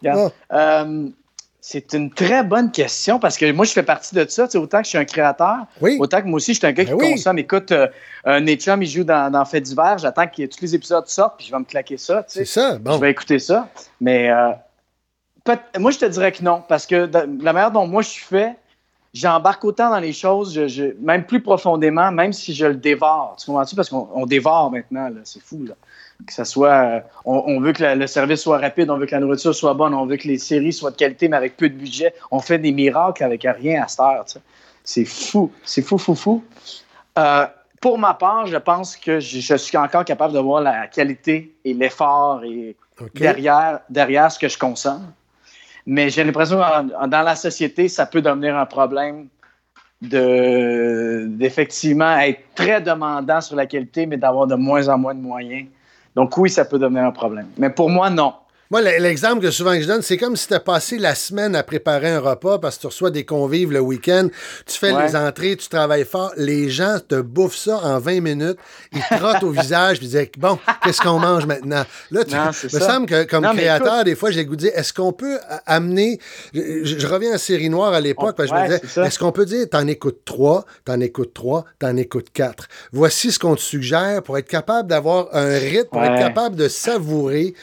euh. 0.05 0.29
Euh, 0.53 1.09
c'est 1.61 1.93
une 1.95 2.13
très 2.13 2.45
bonne 2.45 2.71
question 2.71 3.19
parce 3.19 3.37
que 3.37 3.51
moi, 3.53 3.65
je 3.65 3.73
fais 3.73 3.83
partie 3.85 4.15
de 4.15 4.25
ça. 4.29 4.47
Tu 4.47 4.53
sais, 4.53 4.59
autant 4.59 4.79
que 4.79 4.85
je 4.85 4.91
suis 4.91 4.99
un 4.99 5.05
créateur, 5.05 5.59
Oui. 5.81 5.97
autant 6.01 6.21
que 6.23 6.27
moi 6.27 6.37
aussi, 6.37 6.53
je 6.55 6.59
suis 6.59 6.67
un 6.67 6.73
gars 6.73 6.85
Ben 6.85 6.97
qui 6.97 7.05
oui. 7.05 7.11
consomme. 7.13 7.39
Écoute, 7.39 7.71
euh, 7.73 7.89
un 8.25 8.41
Netchum, 8.41 8.83
il 8.83 8.89
joue 8.89 9.03
dans, 9.05 9.31
dans 9.33 9.45
Fait 9.45 9.61
d'hiver. 9.61 9.99
J'attends 9.99 10.27
que 10.29 10.45
tous 10.47 10.61
les 10.61 10.75
épisodes 10.77 11.07
sortent, 11.09 11.39
puis 11.39 11.47
je 11.47 11.53
vais 11.53 11.59
me 11.59 11.65
claquer 11.65 11.97
ça. 11.97 12.23
Tu 12.25 12.35
sais. 12.35 12.45
C'est 12.45 12.61
ça. 12.61 12.79
Bon. 12.79 12.93
Je 12.95 12.99
vais 13.01 13.11
écouter 13.13 13.39
ça. 13.41 13.69
Mais 14.01 14.31
euh, 14.31 14.51
moi, 15.79 15.91
je 15.91 15.99
te 15.99 16.05
dirais 16.07 16.33
que 16.33 16.43
non, 16.43 16.63
parce 16.69 16.87
que 16.87 17.09
la 17.43 17.53
manière 17.53 17.71
dont 17.71 17.87
moi 17.87 18.03
je 18.03 18.09
suis 18.09 18.25
fait, 18.25 18.57
j'embarque 19.15 19.65
autant 19.65 19.91
dans 19.91 19.99
les 19.99 20.13
choses, 20.13 20.53
je- 20.55 20.69
je- 20.69 20.95
même 21.01 21.25
plus 21.25 21.41
profondément, 21.41 22.11
même 22.13 22.33
si 22.33 22.55
je 22.55 22.67
le 22.67 22.75
dévore. 22.77 23.37
Tu 23.39 23.47
comprends-tu? 23.47 23.75
Parce 23.77 23.89
qu'on 23.89 24.09
on 24.15 24.27
dévore 24.27 24.71
maintenant, 24.71 25.09
c'est 25.25 25.43
fou. 25.43 25.65
Là. 25.65 25.75
Que 26.27 26.33
ça 26.33 26.45
soit, 26.45 26.69
euh, 26.73 27.01
on, 27.25 27.43
on 27.47 27.61
veut 27.61 27.73
que 27.73 27.83
la- 27.83 27.95
le 27.95 28.07
service 28.07 28.41
soit 28.43 28.59
rapide, 28.59 28.91
on 28.91 28.97
veut 28.99 29.07
que 29.07 29.15
la 29.15 29.21
nourriture 29.21 29.55
soit 29.55 29.75
bonne, 29.75 29.95
on 29.95 30.07
veut 30.07 30.17
que 30.17 30.29
les 30.29 30.39
séries 30.39 30.73
soient 30.73 30.91
de 30.91 30.97
qualité, 30.97 31.29
mais 31.29 31.37
avec 31.37 31.57
peu 31.57 31.69
de 31.69 31.75
budget. 31.75 32.15
On 32.31 32.41
fait 32.41 32.59
des 32.59 32.73
miracles 32.73 33.23
avec 33.25 33.43
rien 33.45 33.83
à 33.83 33.89
cette 33.89 34.01
heure. 34.01 34.25
C'est 34.85 35.05
fou, 35.05 35.51
c'est 35.65 35.83
fou, 35.83 35.99
fou, 35.99 36.15
fou. 36.15 36.45
Euh, 37.19 37.47
pour 37.81 37.99
ma 37.99 38.15
part, 38.15 38.47
je 38.47 38.57
pense 38.57 38.97
que 38.97 39.21
je, 39.21 39.41
je 39.41 39.55
suis 39.57 39.77
encore 39.77 40.05
capable 40.05 40.33
de 40.35 40.39
voir 40.39 40.63
la 40.63 40.87
qualité 40.87 41.55
et 41.65 41.75
l'effort 41.75 42.43
et 42.45 42.77
derrière, 43.21 43.81
derrière 43.91 44.31
ce 44.33 44.39
que 44.39 44.49
je 44.49 44.59
consomme. 44.59 45.07
Mais 45.87 46.11
j'ai 46.11 46.25
l'impression 46.25 46.59
que 46.59 47.07
dans 47.07 47.23
la 47.23 47.37
société, 47.37 47.89
ça 47.89 48.07
peut 48.07 48.21
devenir 48.21 48.57
un 48.57 48.67
problème 48.67 49.29
de 50.03 51.27
d'effectivement 51.29 52.19
être 52.19 52.41
très 52.55 52.81
demandant 52.81 53.41
sur 53.41 53.57
la 53.57 53.67
qualité, 53.67 54.05
mais 54.07 54.17
d'avoir 54.17 54.47
de 54.47 54.57
moins 54.57 54.89
en 54.89 54.99
moins 54.99 55.15
de 55.15 55.21
moyens. 55.21 55.67
Donc 56.15 56.37
oui, 56.37 56.51
ça 56.51 56.65
peut 56.65 56.79
devenir 56.79 57.05
un 57.05 57.13
problème. 57.13 57.47
Mais 57.57 57.71
pour 57.71 57.89
moi, 57.89 58.11
non. 58.11 58.35
Moi, 58.71 58.81
l'exemple 58.83 59.41
que 59.43 59.51
souvent 59.53 59.73
que 59.75 59.81
je 59.83 59.87
donne, 59.87 60.03
c'est 60.03 60.17
comme 60.17 60.35
si 60.37 60.49
tu 60.49 60.55
as 60.55 60.61
passé 60.61 60.99
la 60.99 61.15
semaine 61.15 61.55
à 61.55 61.63
préparer 61.63 62.11
un 62.11 62.19
repas 62.21 62.59
parce 62.59 62.77
que 62.77 62.81
tu 62.83 62.87
reçois 62.89 63.11
des 63.11 63.25
convives 63.25 63.71
le 63.71 63.79
week-end, 63.81 64.29
tu 64.67 64.77
fais 64.79 64.93
Ouais. 64.93 65.07
les 65.07 65.15
entrées, 65.15 65.57
tu 65.57 65.69
travailles 65.69 66.05
fort, 66.05 66.33
les 66.37 66.69
gens 66.69 66.99
te 67.07 67.21
bouffent 67.21 67.57
ça 67.57 67.79
en 67.79 67.99
20 68.01 68.21
minutes, 68.21 68.57
ils 68.93 69.01
te 69.03 69.15
trottent 69.19 69.43
au 69.45 69.51
visage, 69.51 69.99
puis 69.99 70.07
ils 70.07 70.11
disent 70.11 70.27
Bon, 70.39 70.59
qu'est-ce 70.83 71.01
qu'on 71.01 71.19
mange 71.21 71.47
maintenant? 71.47 71.85
Là, 72.11 72.25
tu 72.25 72.35
Non, 72.35 72.47
me 72.47 72.53
ça. 72.53 72.81
semble 72.81 73.07
que 73.07 73.23
comme 73.25 73.45
Non, 73.45 73.53
créateur, 73.55 73.95
écoute- 73.95 74.05
des 74.07 74.15
fois, 74.17 74.31
j'ai 74.33 74.41
le 74.43 74.49
goût 74.49 74.57
de 74.57 74.61
dire 74.61 74.73
Est-ce 74.75 74.93
qu'on 74.93 75.13
peut 75.13 75.39
amener. 75.67 76.19
Je, 76.53 77.07
reviens 77.07 77.35
à 77.35 77.39
Série 77.39 77.69
Noire 77.71 77.93
à 77.93 78.01
l'époque, 78.01 78.35
je 78.39 78.53
me 78.53 78.63
disais. 78.65 78.81
Est-ce 79.07 79.19
qu'on 79.19 79.33
peut 79.33 79.47
dire 79.47 79.69
T'en 79.71 79.87
écoutes 79.87 80.25
trois, 80.25 80.65
t'en 80.85 80.99
écoutes 81.01 81.35
trois, 81.35 81.65
t'en 81.79 81.97
écoutes 81.97 82.31
quatre? 82.33 82.67
Voici 82.93 83.31
ce 83.31 83.39
qu'on 83.39 83.55
te 83.55 83.61
suggère 83.61 84.23
pour 84.23 84.37
être 84.39 84.49
capable 84.49 84.89
d'avoir 84.89 85.29
un 85.33 85.57
rythme, 85.59 85.89
pour 85.93 86.03
être 86.03 86.19
capable 86.19 86.57
de 86.57 86.69
savourer 86.69 87.55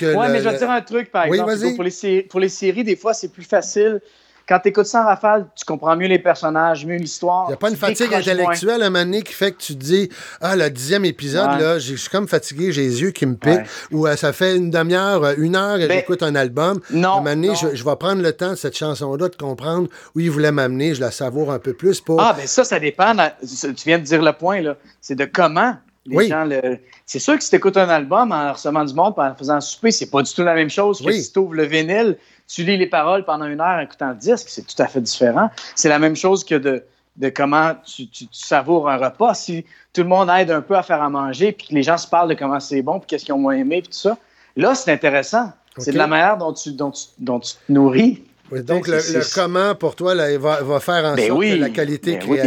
le- 0.00 0.32
mais 0.32 0.38
je 0.38 0.44
vais 0.44 0.54
te 0.54 0.58
dire 0.58 0.70
un 0.70 0.80
truc, 0.80 1.10
par 1.10 1.28
Oui, 1.28 1.38
exemple. 1.38 1.74
Pour 1.74 1.84
les, 1.84 1.90
sé- 1.90 2.22
pour 2.28 2.40
les 2.40 2.48
séries, 2.48 2.84
des 2.84 2.96
fois, 2.96 3.14
c'est 3.14 3.28
plus 3.28 3.44
facile. 3.44 4.00
Quand 4.48 4.60
tu 4.60 4.70
écoutes 4.70 4.86
ça 4.86 5.02
en 5.02 5.04
rafale, 5.04 5.46
tu 5.54 5.62
comprends 5.66 5.94
mieux 5.94 6.06
les 6.06 6.18
personnages, 6.18 6.86
mieux 6.86 6.96
l'histoire. 6.96 7.44
Il 7.48 7.48
n'y 7.48 7.54
a 7.54 7.56
pas 7.58 7.68
une 7.68 7.76
fatigue 7.76 8.14
intellectuelle 8.14 8.82
à 8.82 8.86
un 8.86 8.88
moment 8.88 9.04
donné 9.04 9.20
qui 9.20 9.34
fait 9.34 9.52
que 9.52 9.58
tu 9.58 9.74
te 9.74 9.78
dis 9.84 10.08
Ah, 10.40 10.56
le 10.56 10.70
dixième 10.70 11.04
épisode, 11.04 11.50
Ouais. 11.50 11.60
là, 11.60 11.78
je 11.78 11.94
suis 11.96 12.08
comme 12.08 12.26
fatigué, 12.26 12.72
j'ai 12.72 12.80
les 12.80 13.02
yeux 13.02 13.10
qui 13.10 13.26
me 13.26 13.34
piquent. 13.36 13.60
Ou 13.92 14.06
euh, 14.06 14.16
ça 14.16 14.32
fait 14.32 14.56
une 14.56 14.70
demi-heure, 14.70 15.22
euh, 15.22 15.34
une 15.36 15.54
heure 15.54 15.76
que 15.78 15.86
Ben, 15.86 15.98
j'écoute 15.98 16.22
un 16.22 16.34
album. 16.34 16.80
non, 16.90 17.08
À 17.08 17.12
un 17.12 17.16
moment 17.16 17.30
donné, 17.34 17.48
non. 17.48 17.54
je, 17.56 17.74
je 17.76 17.84
vais 17.84 17.96
prendre 17.96 18.22
le 18.22 18.32
temps 18.32 18.48
de 18.52 18.54
cette 18.54 18.74
chanson-là 18.78 19.28
de 19.28 19.36
comprendre 19.36 19.88
où 20.14 20.20
il 20.20 20.30
voulait 20.30 20.50
m'amener. 20.52 20.94
Je 20.94 21.02
la 21.02 21.10
savoure 21.10 21.52
un 21.52 21.58
peu 21.58 21.74
plus 21.74 22.00
pour. 22.00 22.18
Ah, 22.18 22.32
ben 22.34 22.46
ça, 22.46 22.64
ça 22.64 22.80
dépend. 22.80 23.14
Tu 23.42 23.84
viens 23.84 23.98
de 23.98 24.04
dire 24.04 24.22
le 24.22 24.32
point, 24.32 24.62
là. 24.62 24.76
C'est 25.02 25.14
de 25.14 25.26
comment 25.26 25.74
les 26.08 26.16
Oui. 26.16 26.28
gens 26.28 26.44
le. 26.44 26.78
C'est 27.06 27.18
sûr 27.18 27.36
que 27.36 27.42
si 27.44 27.50
tu 27.50 27.56
écoutes 27.56 27.76
un 27.76 27.88
album 27.88 28.32
en 28.32 28.52
recevant 28.52 28.84
du 28.84 28.94
monde, 28.94 29.14
en 29.16 29.34
faisant 29.34 29.54
un 29.54 29.60
souper, 29.60 29.90
c'est 29.90 30.10
pas 30.10 30.22
du 30.22 30.32
tout 30.32 30.42
la 30.42 30.54
même 30.54 30.70
chose 30.70 31.00
que 31.00 31.06
Oui. 31.06 31.22
si 31.22 31.32
tu 31.32 31.38
ouvres 31.38 31.54
le 31.54 31.64
vinyle, 31.64 32.16
tu 32.46 32.62
lis 32.64 32.76
les 32.76 32.86
paroles 32.86 33.24
pendant 33.24 33.44
une 33.46 33.60
heure 33.60 33.78
en 33.78 33.80
écoutant 33.80 34.08
le 34.10 34.14
disque. 34.16 34.46
C'est 34.48 34.66
tout 34.66 34.80
à 34.82 34.86
fait 34.86 35.00
différent. 35.00 35.50
C'est 35.74 35.88
la 35.88 35.98
même 35.98 36.16
chose 36.16 36.44
que 36.44 36.54
de, 36.54 36.82
de 37.16 37.28
comment 37.28 37.74
tu, 37.84 38.06
tu- 38.08 38.26
tu 38.26 38.38
savoures 38.40 38.88
un 38.88 38.96
repas. 38.96 39.34
Si 39.34 39.64
tout 39.92 40.02
le 40.02 40.08
monde 40.08 40.30
aide 40.36 40.50
un 40.50 40.62
peu 40.62 40.76
à 40.76 40.82
faire 40.82 41.02
à 41.02 41.10
manger, 41.10 41.52
puis 41.52 41.68
que 41.68 41.74
les 41.74 41.82
gens 41.82 41.98
se 41.98 42.06
parlent 42.06 42.28
de 42.30 42.34
comment 42.34 42.60
c'est 42.60 42.82
bon, 42.82 42.98
puis 43.00 43.06
qu'est-ce 43.08 43.24
qu'ils 43.24 43.34
ont 43.34 43.38
moins 43.38 43.56
aimé, 43.56 43.82
puis 43.82 43.90
tout 43.90 43.98
ça, 43.98 44.16
là, 44.56 44.74
c'est 44.74 44.92
intéressant. 44.92 45.52
C'est 45.76 45.92
de 45.92 45.98
la 45.98 46.06
manière 46.08 46.36
dont 46.36 46.52
tu, 46.52 46.72
dont 46.72 46.90
tu, 46.90 47.04
dont 47.18 47.38
tu 47.38 47.52
te 47.52 47.72
nourris. 47.72 48.24
Oui, 48.50 48.62
donc, 48.62 48.88
le, 48.88 48.98
comment, 49.34 49.74
pour 49.74 49.94
toi, 49.94 50.14
là, 50.14 50.36
va, 50.38 50.62
va 50.62 50.80
faire 50.80 51.04
en 51.04 51.14
Ben 51.14 51.28
sorte 51.28 51.38
oui, 51.38 51.50
que 51.50 51.60
la 51.60 51.68
qualité 51.70 52.16
ben 52.16 52.26
oui. 52.28 52.38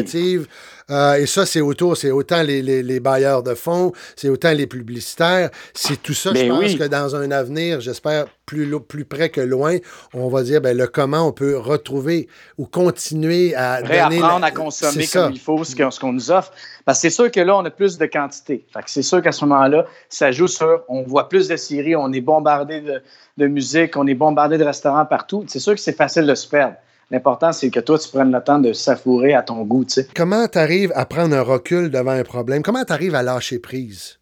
Euh, 0.89 1.13
et 1.15 1.25
ça, 1.25 1.45
c'est 1.45 1.61
autour, 1.61 1.95
c'est 1.97 2.11
autant 2.11 2.41
les, 2.43 2.61
les- 2.61 2.83
les 2.83 2.99
bailleurs 2.99 3.43
de 3.43 3.53
fonds, 3.53 3.91
c'est 4.15 4.29
autant 4.29 4.51
les 4.51 4.67
publicitaires, 4.67 5.49
c'est 5.73 6.01
tout 6.01 6.13
ça, 6.13 6.29
je 6.29 6.41
Ben 6.41 6.49
pense 6.49 6.59
oui. 6.59 6.77
que 6.77 6.83
dans 6.85 7.15
un 7.15 7.29
avenir, 7.31 7.79
j'espère 7.81 8.25
plus, 8.45 8.69
plus 8.81 9.05
près 9.05 9.29
que 9.29 9.39
loin, 9.41 9.77
on 10.13 10.27
va 10.27 10.43
dire 10.43 10.59
ben, 10.61 10.75
le 10.75 10.87
comment 10.87 11.27
on 11.27 11.31
peut 11.31 11.57
retrouver 11.57 12.27
ou 12.57 12.65
continuer 12.65 13.55
à 13.55 13.75
réapprendre 13.77 14.39
la- 14.39 14.47
à 14.47 14.51
consommer 14.51 15.07
comme 15.07 15.31
il 15.33 15.39
faut 15.39 15.63
ce 15.63 15.99
qu'on 15.99 16.13
nous 16.13 16.31
offre. 16.31 16.51
Parce 16.83 16.97
que 16.97 17.01
c'est 17.03 17.15
sûr 17.15 17.31
que 17.31 17.39
là, 17.39 17.55
on 17.57 17.63
a 17.65 17.69
plus 17.69 17.97
de 17.97 18.05
quantité. 18.07 18.65
C'est 18.87 19.01
sûr 19.03 19.21
qu'à 19.21 19.31
ce 19.31 19.45
moment-là, 19.45 19.85
ça 20.09 20.31
joue 20.31 20.47
sur, 20.47 20.81
on 20.89 21.03
voit 21.03 21.29
plus 21.29 21.47
de 21.47 21.55
séries, 21.55 21.95
on 21.95 22.11
est 22.11 22.21
bombardé 22.21 22.81
de, 22.81 23.01
de 23.37 23.47
musique, 23.47 23.95
on 23.95 24.07
est 24.07 24.15
bombardé 24.15 24.57
de 24.57 24.63
restaurants 24.63 25.05
partout. 25.05 25.45
C'est 25.47 25.59
sûr 25.59 25.73
que 25.73 25.79
c'est 25.79 25.95
facile 25.95 26.25
de 26.25 26.35
se 26.35 26.47
perdre. 26.47 26.75
L'important, 27.11 27.51
c'est 27.51 27.69
que 27.69 27.81
toi, 27.81 27.99
tu 27.99 28.07
prennes 28.07 28.31
le 28.31 28.41
temps 28.41 28.57
de 28.57 28.71
savourer 28.71 29.33
à 29.33 29.41
ton 29.41 29.63
goût, 29.63 29.83
tu 29.83 29.95
sais. 29.95 30.07
Comment 30.15 30.47
tu 30.47 30.57
arrives 30.57 30.93
à 30.95 31.05
prendre 31.05 31.35
un 31.35 31.41
recul 31.41 31.91
devant 31.91 32.11
un 32.11 32.23
problème? 32.23 32.63
Comment 32.63 32.85
tu 32.85 32.93
arrives 32.93 33.15
à 33.15 33.21
lâcher 33.21 33.59
prise? 33.59 34.17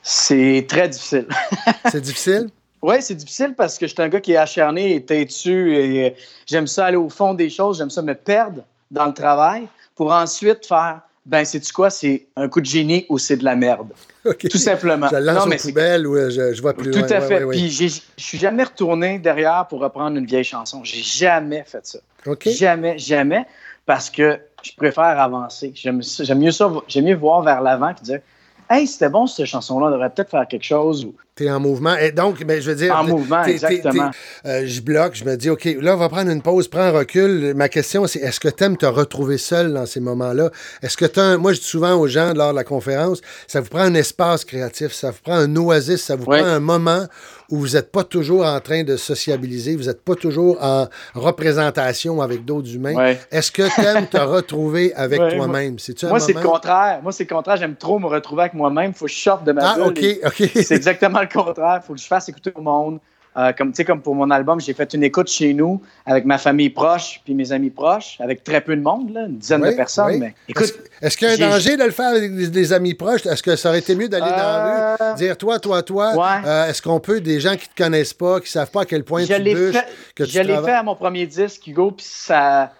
C'est 0.00 0.64
très 0.68 0.88
difficile. 0.88 1.26
C'est 1.90 2.00
difficile? 2.00 2.48
Oui, 2.80 2.96
c'est 3.00 3.16
difficile 3.16 3.54
parce 3.56 3.76
que 3.76 3.88
je 3.88 3.92
suis 3.92 4.02
un 4.02 4.08
gars 4.08 4.20
qui 4.20 4.34
est 4.34 4.36
acharné 4.36 4.94
et 4.94 5.04
têtu 5.04 5.74
et 5.74 6.06
euh, 6.06 6.10
j'aime 6.46 6.68
ça 6.68 6.86
aller 6.86 6.96
au 6.96 7.08
fond 7.08 7.34
des 7.34 7.50
choses, 7.50 7.78
j'aime 7.78 7.90
ça 7.90 8.02
me 8.02 8.14
perdre 8.14 8.62
dans 8.92 9.06
le 9.06 9.12
travail 9.12 9.66
pour 9.96 10.12
ensuite 10.12 10.64
faire 10.64 11.00
ben, 11.28 11.44
sais-tu 11.44 11.72
quoi, 11.74 11.90
c'est 11.90 12.26
un 12.36 12.48
coup 12.48 12.60
de 12.62 12.66
génie 12.66 13.04
ou 13.10 13.18
c'est 13.18 13.36
de 13.36 13.44
la 13.44 13.54
merde. 13.54 13.88
Tout 14.50 14.56
simplement. 14.58 15.08
Je 15.10 15.16
lance 15.16 15.36
Non, 15.36 15.46
mais 15.46 15.58
poubelles 15.58 16.06
ou 16.06 16.16
euh, 16.16 16.30
je, 16.30 16.54
je 16.54 16.62
vois 16.62 16.72
plus 16.72 16.90
Tout 16.90 17.00
loin. 17.00 17.10
à 17.12 17.20
fait. 17.20 17.38
ouais, 17.38 17.44
ouais. 17.44 17.56
Puis 17.56 17.70
je 17.70 18.00
suis 18.16 18.38
jamais 18.38 18.64
retourné 18.64 19.18
derrière 19.18 19.66
pour 19.68 19.80
reprendre 19.80 20.16
une 20.16 20.24
vieille 20.24 20.42
chanson. 20.44 20.82
J'ai 20.84 21.02
jamais 21.02 21.64
fait 21.66 21.86
ça. 21.86 21.98
OK. 22.26 22.48
Jamais, 22.48 22.98
jamais, 22.98 23.44
parce 23.84 24.08
que 24.08 24.38
je 24.62 24.72
préfère 24.74 25.04
avancer. 25.20 25.70
J'aime 25.74 26.00
mieux 26.38 26.50
ça, 26.50 26.72
j'aime 26.88 27.04
mieux 27.04 27.14
voir 27.16 27.42
vers 27.42 27.60
l'avant 27.60 27.92
que 27.92 28.00
dire 28.02 28.20
Hey, 28.70 28.86
c'était 28.86 29.10
bon 29.10 29.26
cette 29.26 29.46
chanson-là, 29.46 29.86
on 29.86 29.90
devrait 29.90 30.10
peut-être 30.10 30.30
faire 30.30 30.46
quelque 30.48 30.64
chose. 30.64 31.06
En 31.48 31.60
mouvement. 31.60 31.96
Et 31.96 32.12
donc, 32.12 32.42
ben, 32.44 32.60
je 32.60 32.70
veux 32.70 32.76
dire. 32.76 32.94
En 32.96 33.04
mouvement, 33.04 33.42
t'es- 33.44 33.52
exactement. 33.52 34.10
t'es- 34.44 34.48
euh, 34.48 34.66
je 34.66 34.80
bloque, 34.80 35.14
je 35.14 35.24
me 35.24 35.36
dis, 35.36 35.50
OK, 35.50 35.64
là, 35.80 35.94
on 35.94 35.98
va 35.98 36.08
prendre 36.08 36.30
une 36.30 36.42
pause, 36.42 36.68
prends 36.68 36.80
un 36.80 36.90
recul. 36.90 37.54
Ma 37.54 37.68
question, 37.68 38.06
c'est 38.06 38.20
est-ce 38.20 38.40
que 38.40 38.48
tu 38.48 38.64
aimes 38.64 38.76
te 38.76 38.86
retrouver 38.86 39.38
seul 39.38 39.72
dans 39.74 39.86
ces 39.86 40.00
moments-là? 40.00 40.50
Est-ce 40.82 40.96
que 40.96 41.04
tu 41.06 41.20
as 41.20 41.36
Moi, 41.38 41.52
je 41.52 41.60
dis 41.60 41.66
souvent 41.66 41.94
aux 41.94 42.08
gens 42.08 42.32
lors 42.34 42.50
de 42.52 42.56
la 42.56 42.64
conférence, 42.64 43.20
ça 43.46 43.60
vous 43.60 43.68
prend 43.68 43.80
un 43.80 43.94
espace 43.94 44.44
créatif, 44.44 44.92
ça 44.92 45.10
vous 45.10 45.18
prend 45.22 45.34
un 45.36 45.54
oasis, 45.56 46.02
ça 46.02 46.16
vous 46.16 46.24
prend 46.24 46.34
un 46.48 46.60
moment 46.60 47.06
où 47.50 47.58
vous 47.58 47.68
n'êtes 47.70 47.90
pas 47.90 48.04
toujours 48.04 48.44
en 48.44 48.60
train 48.60 48.82
de 48.84 48.96
sociabiliser, 48.96 49.76
vous 49.76 49.84
n'êtes 49.84 50.02
pas 50.02 50.14
toujours 50.14 50.58
en 50.62 50.86
représentation 51.14 52.20
avec 52.20 52.44
d'autres 52.44 52.74
humains. 52.74 52.94
Ouais. 52.94 53.18
Est-ce 53.30 53.50
que 53.50 53.74
tu 53.74 53.80
aimes 53.80 54.06
te 54.06 54.18
retrouver 54.18 54.92
avec 54.94 55.20
Ouais, 55.20 55.36
toi-même? 55.36 55.76
Moi, 56.04 56.20
c'est 56.20 56.32
le 56.34 56.40
contraire. 56.40 57.00
Moi, 57.02 57.12
c'est 57.12 57.28
le 57.28 57.34
contraire. 57.34 57.56
J'aime 57.56 57.76
trop 57.76 57.98
me 57.98 58.06
retrouver 58.06 58.42
avec 58.42 58.54
moi-même. 58.54 58.92
Faut 58.92 59.06
que 59.06 59.10
je 59.12 59.18
sorte 59.18 59.44
de 59.44 59.52
ma 59.52 59.72
Ah, 59.72 59.74
bulle 59.76 59.84
OK, 59.84 60.04
OK. 60.26 60.50
C'est 60.62 60.72
exactement 60.76 61.20
le 61.20 61.28
contraire. 61.28 61.80
Il 61.82 61.86
faut 61.86 61.94
que 61.94 62.00
je 62.00 62.06
fasse 62.06 62.28
écouter 62.28 62.52
au 62.54 62.60
monde. 62.60 62.98
Euh, 63.38 63.52
comme, 63.52 63.72
comme 63.72 64.02
pour 64.02 64.16
mon 64.16 64.30
album, 64.32 64.60
j'ai 64.60 64.74
fait 64.74 64.92
une 64.94 65.04
écoute 65.04 65.28
chez 65.28 65.54
nous 65.54 65.80
avec 66.06 66.24
ma 66.24 66.38
famille 66.38 66.70
proche 66.70 67.20
puis 67.24 67.34
mes 67.34 67.52
amis 67.52 67.70
proches, 67.70 68.16
avec 68.20 68.42
très 68.42 68.60
peu 68.60 68.74
de 68.74 68.82
monde, 68.82 69.12
là, 69.12 69.26
une 69.26 69.38
dizaine 69.38 69.62
Oui, 69.62 69.70
de 69.70 69.76
personnes. 69.76 70.06
oui. 70.10 70.18
Mais 70.18 70.34
écoute, 70.48 70.74
Est-ce 71.00 71.16
qu'il 71.16 71.28
y 71.28 71.30
a 71.30 71.46
un 71.46 71.50
danger 71.50 71.76
de 71.76 71.84
le 71.84 71.92
faire 71.92 72.08
avec 72.08 72.34
des, 72.34 72.48
des 72.48 72.72
amis 72.72 72.94
proches? 72.94 73.24
Est-ce 73.26 73.42
que 73.44 73.54
ça 73.54 73.68
aurait 73.68 73.78
été 73.78 73.94
mieux 73.94 74.08
d'aller 74.08 74.30
dans 74.30 74.36
la 74.36 74.94
Euh, 75.00 75.12
rue, 75.12 75.16
dire 75.18 75.36
toi, 75.36 75.60
toi, 75.60 75.82
toi? 75.84 76.14
Ouais. 76.16 76.46
euh, 76.48 76.66
Est-ce 76.68 76.82
qu'on 76.82 76.98
peut, 76.98 77.20
des 77.20 77.38
gens 77.38 77.54
qui 77.54 77.68
ne 77.68 77.74
te 77.76 77.82
connaissent 77.84 78.14
pas, 78.14 78.40
qui 78.40 78.46
ne 78.46 78.50
savent 78.50 78.70
pas 78.72 78.82
à 78.82 78.84
quel 78.86 79.04
point 79.04 79.22
je 79.24 79.32
tu 79.32 79.40
l'ai 79.40 79.54
bûches, 79.54 79.76
fait, 79.76 79.86
que 80.16 80.24
tu 80.24 80.30
je 80.30 80.40
l'ai 80.40 80.56
fait 80.56 80.72
à 80.72 80.82
mon 80.82 80.96
premier 80.96 81.24
disque, 81.26 81.64
Hugo, 81.66 81.92
puis 81.92 82.06
ça, 82.08 82.72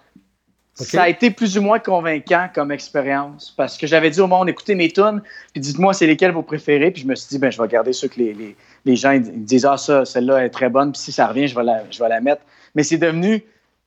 ça 0.75 1.03
a 1.03 1.09
été 1.09 1.29
plus 1.31 1.57
ou 1.57 1.61
moins 1.61 1.79
convaincant 1.79 2.47
comme 2.53 2.71
expérience 2.71 3.53
parce 3.55 3.77
que 3.77 3.85
j'avais 3.87 4.09
dit 4.09 4.21
au 4.21 4.27
monde 4.27 4.47
écoutez 4.49 4.75
mes 4.75 4.89
tunes, 4.91 5.21
puis 5.53 5.61
dites-moi 5.61 5.93
c'est 5.93 6.07
lesquelles 6.07 6.31
vous 6.31 6.41
préférez, 6.43 6.91
puis 6.91 7.01
je 7.03 7.07
me 7.07 7.15
suis 7.15 7.27
dit 7.29 7.37
ben 7.37 7.51
je 7.51 7.61
vais 7.61 7.67
garder 7.67 7.91
ceux 7.93 8.07
que 8.07 8.17
les, 8.19 8.33
les, 8.33 8.55
les 8.85 8.95
gens 8.95 9.11
ils 9.11 9.43
disent 9.45 9.65
ah 9.65 9.77
ça 9.77 10.05
celle-là 10.05 10.45
est 10.45 10.49
très 10.49 10.69
bonne, 10.69 10.91
puis 10.91 11.01
si 11.01 11.11
ça 11.11 11.27
revient 11.27 11.47
je 11.47 11.55
vais 11.55 11.63
la 11.63 11.83
je 11.91 11.99
vais 11.99 12.09
la 12.09 12.21
mettre. 12.21 12.41
Mais 12.75 12.83
c'est 12.83 12.97
devenu 12.97 13.43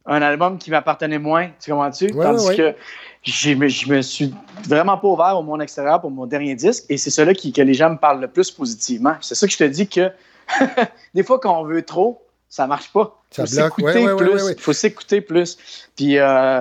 un 0.07 0.20
album 0.22 0.59
qui 0.59 0.70
m'appartenait 0.70 1.18
moins, 1.18 1.50
tu 1.61 1.70
comprends-tu? 1.70 2.12
Ouais, 2.12 2.24
Tandis 2.24 2.46
ouais, 2.48 2.57
que 2.57 2.74
j'ai- 3.22 3.68
je 3.68 3.88
me 3.88 4.02
suis 4.02 4.35
vraiment 4.66 4.98
pas 4.98 5.07
ouvert 5.09 5.38
au 5.38 5.42
monde 5.42 5.62
extérieur 5.62 6.00
pour 6.00 6.11
mon 6.11 6.26
dernier 6.26 6.55
disque, 6.57 6.85
et 6.88 6.96
c'est 6.96 7.11
cela 7.11 7.35
qui, 7.35 7.52
que 7.52 7.62
les 7.62 7.74
gens 7.74 7.90
me 7.90 7.96
parlent 7.98 8.20
le 8.20 8.26
plus 8.28 8.50
positivement. 8.50 9.14
C'est 9.20 9.37
ça 9.37 9.46
que 9.46 9.52
je 9.52 9.59
te 9.59 9.64
dis 9.64 9.87
que 9.88 10.11
des 11.14 11.22
fois 11.22 11.38
quand 11.38 11.59
on 11.61 11.64
veut 11.64 11.83
trop, 11.83 12.20
ça 12.48 12.66
marche 12.66 12.92
pas. 12.92 13.16
Ça 13.31 13.46
faut 13.46 13.52
s'écouter 13.52 14.07
Ouais, 14.07 14.16
plus. 14.16 14.42
ouais. 14.44 14.57
faut 14.59 14.72
s'écouter 14.72 15.20
plus. 15.20 15.57
Puis 15.96 16.18
euh, 16.18 16.61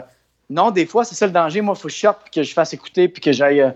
non, 0.50 0.70
des 0.72 0.86
fois, 0.86 1.04
c'est 1.04 1.15
ça 1.15 1.26
le 1.26 1.34
danger. 1.34 1.62
Moi, 1.62 1.74
il 1.78 1.82
faut 1.82 1.88
que 1.88 1.94
je 1.94 2.08
que 2.34 2.44
je 2.44 2.54
fasse 2.54 2.74
écouter, 2.74 3.08
puis 3.08 3.22
que 3.22 3.32
j'aille. 3.32 3.62
euh, 3.62 3.72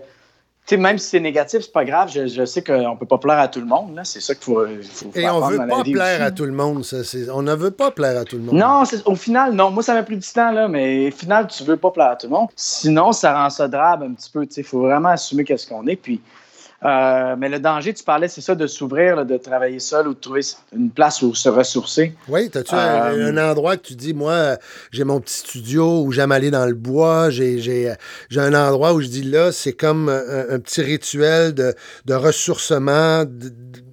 sais, 0.66 0.76
même 0.76 0.98
si 0.98 1.08
c'est 1.10 1.20
négatif, 1.20 1.60
c'est 1.62 1.72
pas 1.72 1.84
grave. 1.84 2.10
Je, 2.12 2.26
je 2.26 2.44
sais 2.44 2.62
qu'on 2.62 2.96
peut 2.96 3.06
pas 3.06 3.18
plaire 3.18 3.38
à 3.38 3.48
tout 3.48 3.60
le 3.60 3.66
monde. 3.66 3.94
là. 3.94 4.02
C'est 4.04 4.20
ça 4.20 4.34
qu'il 4.34 4.44
faut, 4.44 4.64
faut 4.82 5.10
Et 5.14 5.28
on 5.28 5.40
veut 5.46 5.58
pas 5.58 5.82
plaire 5.82 6.16
aussi. 6.16 6.22
à 6.22 6.30
tout 6.30 6.44
le 6.44 6.52
monde. 6.52 6.84
ça, 6.84 7.04
c'est- 7.04 7.28
on 7.30 7.42
ne 7.42 7.54
veut 7.54 7.70
pas 7.70 7.90
plaire 7.90 8.18
à 8.20 8.24
tout 8.24 8.36
le 8.36 8.42
monde. 8.42 8.54
Non, 8.56 8.84
c'est- 8.84 9.06
au 9.06 9.14
final, 9.14 9.52
non. 9.54 9.70
Moi, 9.70 9.82
ça 9.82 9.94
m'a 9.94 10.02
pris 10.02 10.16
du 10.16 10.26
temps, 10.28 10.50
là, 10.50 10.68
mais 10.68 11.08
au 11.08 11.10
final, 11.16 11.46
tu 11.46 11.62
veux 11.64 11.76
pas 11.76 11.90
plaire 11.90 12.10
à 12.10 12.16
tout 12.16 12.26
le 12.26 12.32
monde. 12.32 12.48
Sinon, 12.56 13.12
ça 13.12 13.34
rend 13.34 13.50
ça 13.50 13.68
drabe 13.68 14.02
un 14.02 14.12
petit 14.12 14.30
peu. 14.30 14.46
Il 14.56 14.64
faut 14.64 14.80
vraiment 14.80 15.10
assumer 15.10 15.44
qu'est-ce 15.44 15.66
qu'on 15.68 15.86
est. 15.86 15.96
Puis, 15.96 16.20
Euh, 16.86 17.34
mais 17.36 17.48
le 17.48 17.58
danger, 17.58 17.92
tu 17.94 18.04
parlais, 18.04 18.28
c'est 18.28 18.40
ça, 18.40 18.54
de 18.54 18.66
s'ouvrir, 18.68 19.26
de 19.26 19.36
travailler 19.38 19.80
seul 19.80 20.06
ou 20.06 20.14
de 20.14 20.20
trouver 20.20 20.42
une 20.72 20.90
place 20.90 21.20
où 21.22 21.34
se 21.34 21.48
ressourcer. 21.48 22.14
Oui, 22.28 22.48
as-tu 22.54 22.74
un, 22.74 22.78
Euh, 23.12 23.32
un 23.32 23.50
endroit 23.50 23.76
que 23.76 23.82
tu 23.88 23.94
dis, 23.94 24.14
moi, 24.14 24.56
j'ai 24.92 25.02
mon 25.02 25.20
petit 25.20 25.38
studio 25.38 26.02
où 26.02 26.12
j'aime 26.12 26.30
aller 26.30 26.50
dans 26.52 26.66
le 26.66 26.74
bois, 26.74 27.28
j'ai 27.30 27.96
un 28.36 28.54
endroit 28.54 28.92
où 28.94 29.00
je 29.00 29.08
dis, 29.08 29.22
là, 29.24 29.50
c'est 29.50 29.72
comme 29.72 30.08
un, 30.08 30.54
un 30.54 30.58
petit 30.60 30.82
rituel 30.82 31.54
de, 31.54 31.74
de 32.04 32.14
ressourcement, 32.14 33.24
de- 33.24 33.48
de- 33.48 33.85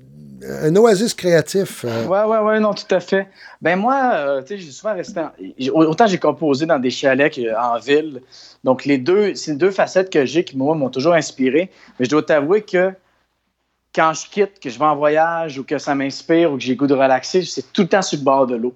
un 0.47 0.75
oasis 0.75 1.13
créatif. 1.13 1.85
euh. 1.85 2.05
Ouais, 2.05 2.23
ouais, 2.23 2.37
ouais, 2.39 2.59
non, 2.59 2.73
tout 2.73 2.93
à 2.93 2.99
fait. 2.99 3.27
Ben 3.61 3.77
moi, 3.77 4.11
euh, 4.15 4.41
tu 4.41 4.47
sais, 4.49 4.57
j'ai 4.57 4.71
souvent 4.71 4.93
resté. 4.95 5.19
en- 5.19 5.31
Autant 5.73 6.07
j'ai 6.07 6.17
composé 6.17 6.65
dans 6.65 6.79
des 6.79 6.89
chalets 6.89 7.33
qu'en 7.35 7.77
ville. 7.79 8.21
Donc, 8.63 8.85
les 8.85 8.97
deux, 8.97 9.35
c'est 9.35 9.51
les 9.51 9.57
deux 9.57 9.71
facettes 9.71 10.09
que 10.11 10.25
j'ai 10.25 10.43
qui, 10.43 10.57
moi, 10.57 10.75
m'ont 10.75 10.89
toujours 10.89 11.13
inspiré. 11.13 11.69
Mais 11.99 12.05
je 12.05 12.09
dois 12.09 12.23
t'avouer 12.23 12.61
que 12.61 12.91
quand 13.95 14.13
je 14.13 14.27
quitte, 14.29 14.59
que 14.59 14.69
je 14.69 14.79
vais 14.79 14.85
en 14.85 14.95
voyage 14.95 15.59
ou 15.59 15.63
que 15.63 15.77
ça 15.77 15.93
m'inspire 15.95 16.51
ou 16.51 16.57
que 16.57 16.63
j'ai 16.63 16.75
goût 16.75 16.87
de 16.87 16.93
relaxer, 16.95 17.43
c'est 17.43 17.71
tout 17.73 17.83
le 17.83 17.87
temps 17.89 18.01
sur 18.01 18.17
le 18.17 18.23
bord 18.23 18.47
de 18.47 18.55
l'eau. 18.55 18.73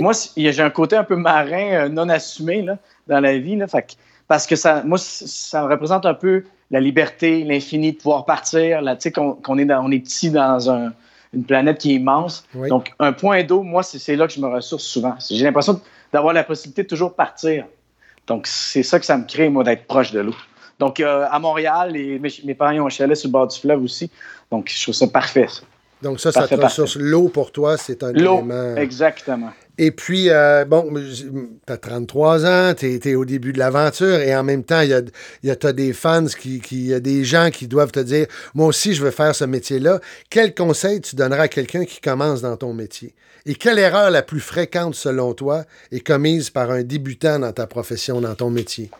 Moi, 0.00 0.12
j'ai 0.36 0.62
un 0.62 0.70
côté 0.70 0.96
un 0.96 1.04
peu 1.04 1.14
marin, 1.14 1.84
euh, 1.84 1.88
non 1.88 2.08
assumé 2.08 2.62
là, 2.62 2.78
dans 3.06 3.20
la 3.20 3.38
vie. 3.38 3.54
Là, 3.56 3.68
Fait 3.68 3.82
que- 3.82 3.92
parce 4.26 4.46
que 4.46 4.56
ça, 4.56 4.82
moi, 4.84 4.98
ça 4.98 5.62
me 5.62 5.68
représente 5.70 6.04
un 6.06 6.14
peu 6.14 6.42
la 6.70 6.80
liberté, 6.80 7.44
l'infini, 7.44 7.92
de 7.92 7.96
pouvoir 7.96 8.24
partir. 8.24 8.82
Là, 8.82 8.94
tu 8.96 9.02
sais, 9.02 9.12
qu'on, 9.12 9.32
qu'on 9.34 9.58
est, 9.58 9.64
dans- 9.64 9.84
on 9.84 9.90
est 9.90 10.00
petit 10.00 10.30
dans 10.30 10.70
un- 10.70 10.92
une 11.34 11.44
planète 11.44 11.78
qui 11.78 11.92
est 11.92 11.94
immense. 11.96 12.44
Oui. 12.54 12.68
Donc, 12.68 12.92
un 12.98 13.12
point 13.12 13.42
d'eau, 13.44 13.62
moi, 13.62 13.82
c'est, 13.82 13.98
c'est 13.98 14.16
là 14.16 14.26
que 14.26 14.32
je 14.32 14.40
me 14.40 14.48
ressource 14.48 14.84
souvent. 14.84 15.14
J'ai 15.30 15.44
l'impression 15.44 15.80
d'avoir 16.12 16.32
la 16.32 16.44
possibilité 16.44 16.82
de 16.84 16.88
toujours 16.88 17.14
partir. 17.14 17.66
Donc, 18.26 18.46
c'est 18.46 18.82
ça 18.82 18.98
que 18.98 19.06
ça 19.06 19.16
me 19.16 19.24
crée, 19.24 19.48
moi, 19.48 19.64
d'être 19.64 19.86
proche 19.86 20.12
de 20.12 20.20
l'eau. 20.20 20.34
Donc, 20.78 21.00
euh, 21.00 21.26
à 21.30 21.38
Montréal, 21.38 21.92
mes 21.92 22.54
parents 22.54 22.78
ont 22.78 22.86
un 22.86 22.90
chalet 22.90 23.16
sur 23.16 23.28
le 23.28 23.32
bord 23.32 23.46
du 23.48 23.58
fleuve 23.58 23.82
aussi. 23.82 24.10
Donc, 24.50 24.70
je 24.74 24.82
trouve 24.82 24.94
ça 24.94 25.06
parfait, 25.06 25.46
ça. 25.48 25.62
Donc, 26.02 26.20
ça, 26.20 26.32
ça 26.32 26.46
te 26.46 26.54
ressource. 26.54 26.96
L'eau, 26.96 27.28
pour 27.28 27.52
toi, 27.52 27.76
c'est 27.76 28.02
un 28.02 28.12
L'eau, 28.12 28.38
élément. 28.38 28.76
exactement. 28.76 29.50
Et 29.80 29.92
puis, 29.92 30.28
euh, 30.28 30.64
bon, 30.64 30.92
tu 30.94 31.72
as 31.72 31.76
33 31.76 32.46
ans, 32.46 32.74
tu 32.76 32.86
es, 32.86 33.14
au 33.14 33.24
début 33.24 33.52
de 33.52 33.58
l'aventure 33.60 34.16
et 34.16 34.34
en 34.34 34.42
même 34.42 34.64
temps, 34.64 34.80
il 34.80 34.90
y 34.90 34.94
a, 34.94 35.00
il 35.42 35.48
y 35.48 35.50
a 35.50 35.56
t'as 35.56 35.72
des 35.72 35.92
fans, 35.92 36.26
qui, 36.26 36.60
qui, 36.60 36.80
il 36.80 36.86
y 36.86 36.94
a 36.94 37.00
des 37.00 37.24
gens 37.24 37.50
qui 37.52 37.68
doivent 37.68 37.92
te 37.92 38.00
dire 38.00 38.26
Moi 38.54 38.66
aussi, 38.66 38.94
je 38.94 39.04
veux 39.04 39.12
faire 39.12 39.36
ce 39.36 39.44
métier-là. 39.44 40.00
Quel 40.30 40.52
conseil 40.52 41.00
tu 41.00 41.14
donneras 41.14 41.44
à 41.44 41.48
quelqu'un 41.48 41.84
qui 41.84 42.00
commence 42.00 42.42
dans 42.42 42.56
ton 42.56 42.74
métier? 42.74 43.14
Et 43.46 43.54
quelle 43.54 43.78
erreur 43.78 44.10
la 44.10 44.22
plus 44.22 44.40
fréquente, 44.40 44.96
selon 44.96 45.32
toi, 45.32 45.64
est 45.92 46.00
commise 46.00 46.50
par 46.50 46.72
un 46.72 46.82
débutant 46.82 47.38
dans 47.38 47.52
ta 47.52 47.68
profession, 47.68 48.20
dans 48.20 48.34
ton 48.34 48.50
métier? 48.50 48.90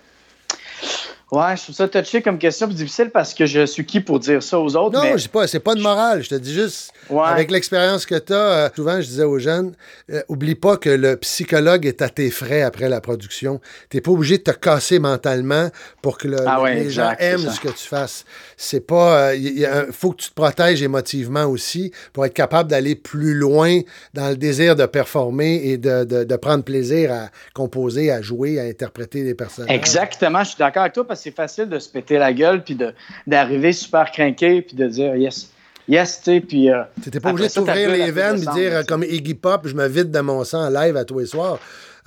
Ouais, 1.31 1.57
je 1.59 1.62
trouve 1.64 1.75
ça 1.75 1.87
touché 1.88 2.23
comme 2.23 2.38
question, 2.38 2.67
puis 2.69 2.75
difficile 2.77 3.11
parce 3.11 3.35
que 3.35 3.45
je 3.45 3.67
suis 3.67 3.85
qui 3.85 4.01
pour 4.01 4.19
dire 4.19 4.43
ça 4.43 4.59
aux 4.59 4.75
autres. 4.77 4.97
Non, 4.97 5.03
mais... 5.03 5.12
je 5.19 5.25
sais 5.25 5.29
pas, 5.29 5.47
c'est 5.47 5.61
pas 5.61 5.75
de 5.75 5.83
morale. 5.83 6.23
Je 6.23 6.31
te 6.31 6.35
dis 6.37 6.55
juste, 6.55 6.93
Ouais. 7.11 7.23
avec 7.27 7.51
l'expérience 7.51 8.07
que 8.07 8.14
tu 8.19 8.33
as, 8.33 8.71
souvent 8.75 8.99
je 9.01 9.07
disais 9.07 9.25
aux 9.25 9.38
jeunes, 9.38 9.75
euh, 10.11 10.23
oublie 10.29 10.55
pas 10.55 10.79
que 10.79 10.88
le 10.88 11.17
psychologue 11.17 11.85
est 11.85 12.01
à 12.01 12.09
tes 12.09 12.31
frais 12.31 12.62
après 12.62 12.88
la 12.88 13.03
production. 13.03 13.61
T'es 13.91 14.01
pas 14.01 14.11
obligé 14.11 14.38
de 14.38 14.43
te 14.43 14.53
casser 14.53 14.99
mentalement 14.99 15.69
pour 16.01 16.17
que 16.17 16.29
le- 16.29 16.38
Ah 16.47 16.62
ouais, 16.62 16.77
les 16.77 16.85
exact, 16.87 17.21
gens 17.21 17.27
aiment 17.27 17.51
ce 17.51 17.61
que 17.61 17.69
tu 17.69 17.87
fasses. 17.87 18.25
C'est 18.57 18.87
pas, 18.87 19.35
il 19.35 19.69
faut 19.93 20.12
que 20.12 20.23
tu 20.23 20.31
te 20.31 20.35
protèges 20.35 20.83
émotivement 20.83 21.45
aussi 21.45 21.93
pour 22.14 22.25
être 22.25 22.35
capable 22.35 22.71
d'aller 22.71 22.95
plus 22.95 23.35
loin 23.35 23.81
dans 24.14 24.31
le 24.31 24.37
désir 24.37 24.77
de 24.77 24.87
performer 24.87 25.61
et 25.64 25.77
de, 25.77 26.05
de- 26.05 26.25
de 26.25 26.37
prendre 26.37 26.64
plaisir 26.64 27.12
à 27.12 27.29
composer, 27.55 28.11
à 28.11 28.23
jouer, 28.23 28.59
à 28.59 28.62
interpréter 28.64 29.25
des 29.25 29.35
personnages. 29.35 29.71
Exactement, 29.75 30.41
je 30.43 30.49
suis 30.49 30.59
d'accord 30.59 30.83
avec 30.83 30.95
toi 30.95 31.07
parce 31.07 31.17
que 31.18 31.22
c'est 31.24 31.37
facile 31.37 31.68
de 31.68 31.78
se 31.78 31.88
péter 31.88 32.18
la 32.18 32.33
gueule 32.33 32.62
puis 32.64 32.78
d'arriver 33.26 33.72
super 33.72 34.11
craqué 34.11 34.62
puis 34.62 34.76
de 34.76 34.87
dire 34.87 35.14
yes, 35.16 35.50
yes, 35.88 36.18
tu 36.18 36.24
sais, 36.24 36.40
puis. 36.40 36.70
euh, 36.70 36.83
T'étais 37.02 37.20
pas 37.20 37.31
obligé 37.31 37.48
bulle, 37.87 37.92
les 38.07 38.11
veines 38.11 38.37
et 38.37 38.46
dire, 38.54 38.72
euh, 38.76 38.83
comme 38.87 39.02
Iggy 39.04 39.35
Pop, 39.35 39.66
je 39.66 39.74
me 39.74 39.87
vide 39.88 40.11
de 40.11 40.20
mon 40.20 40.42
sang 40.44 40.64
en 40.66 40.70
live 40.70 40.96
à 40.96 41.04
tous 41.04 41.18
les 41.18 41.26
soirs. 41.26 41.59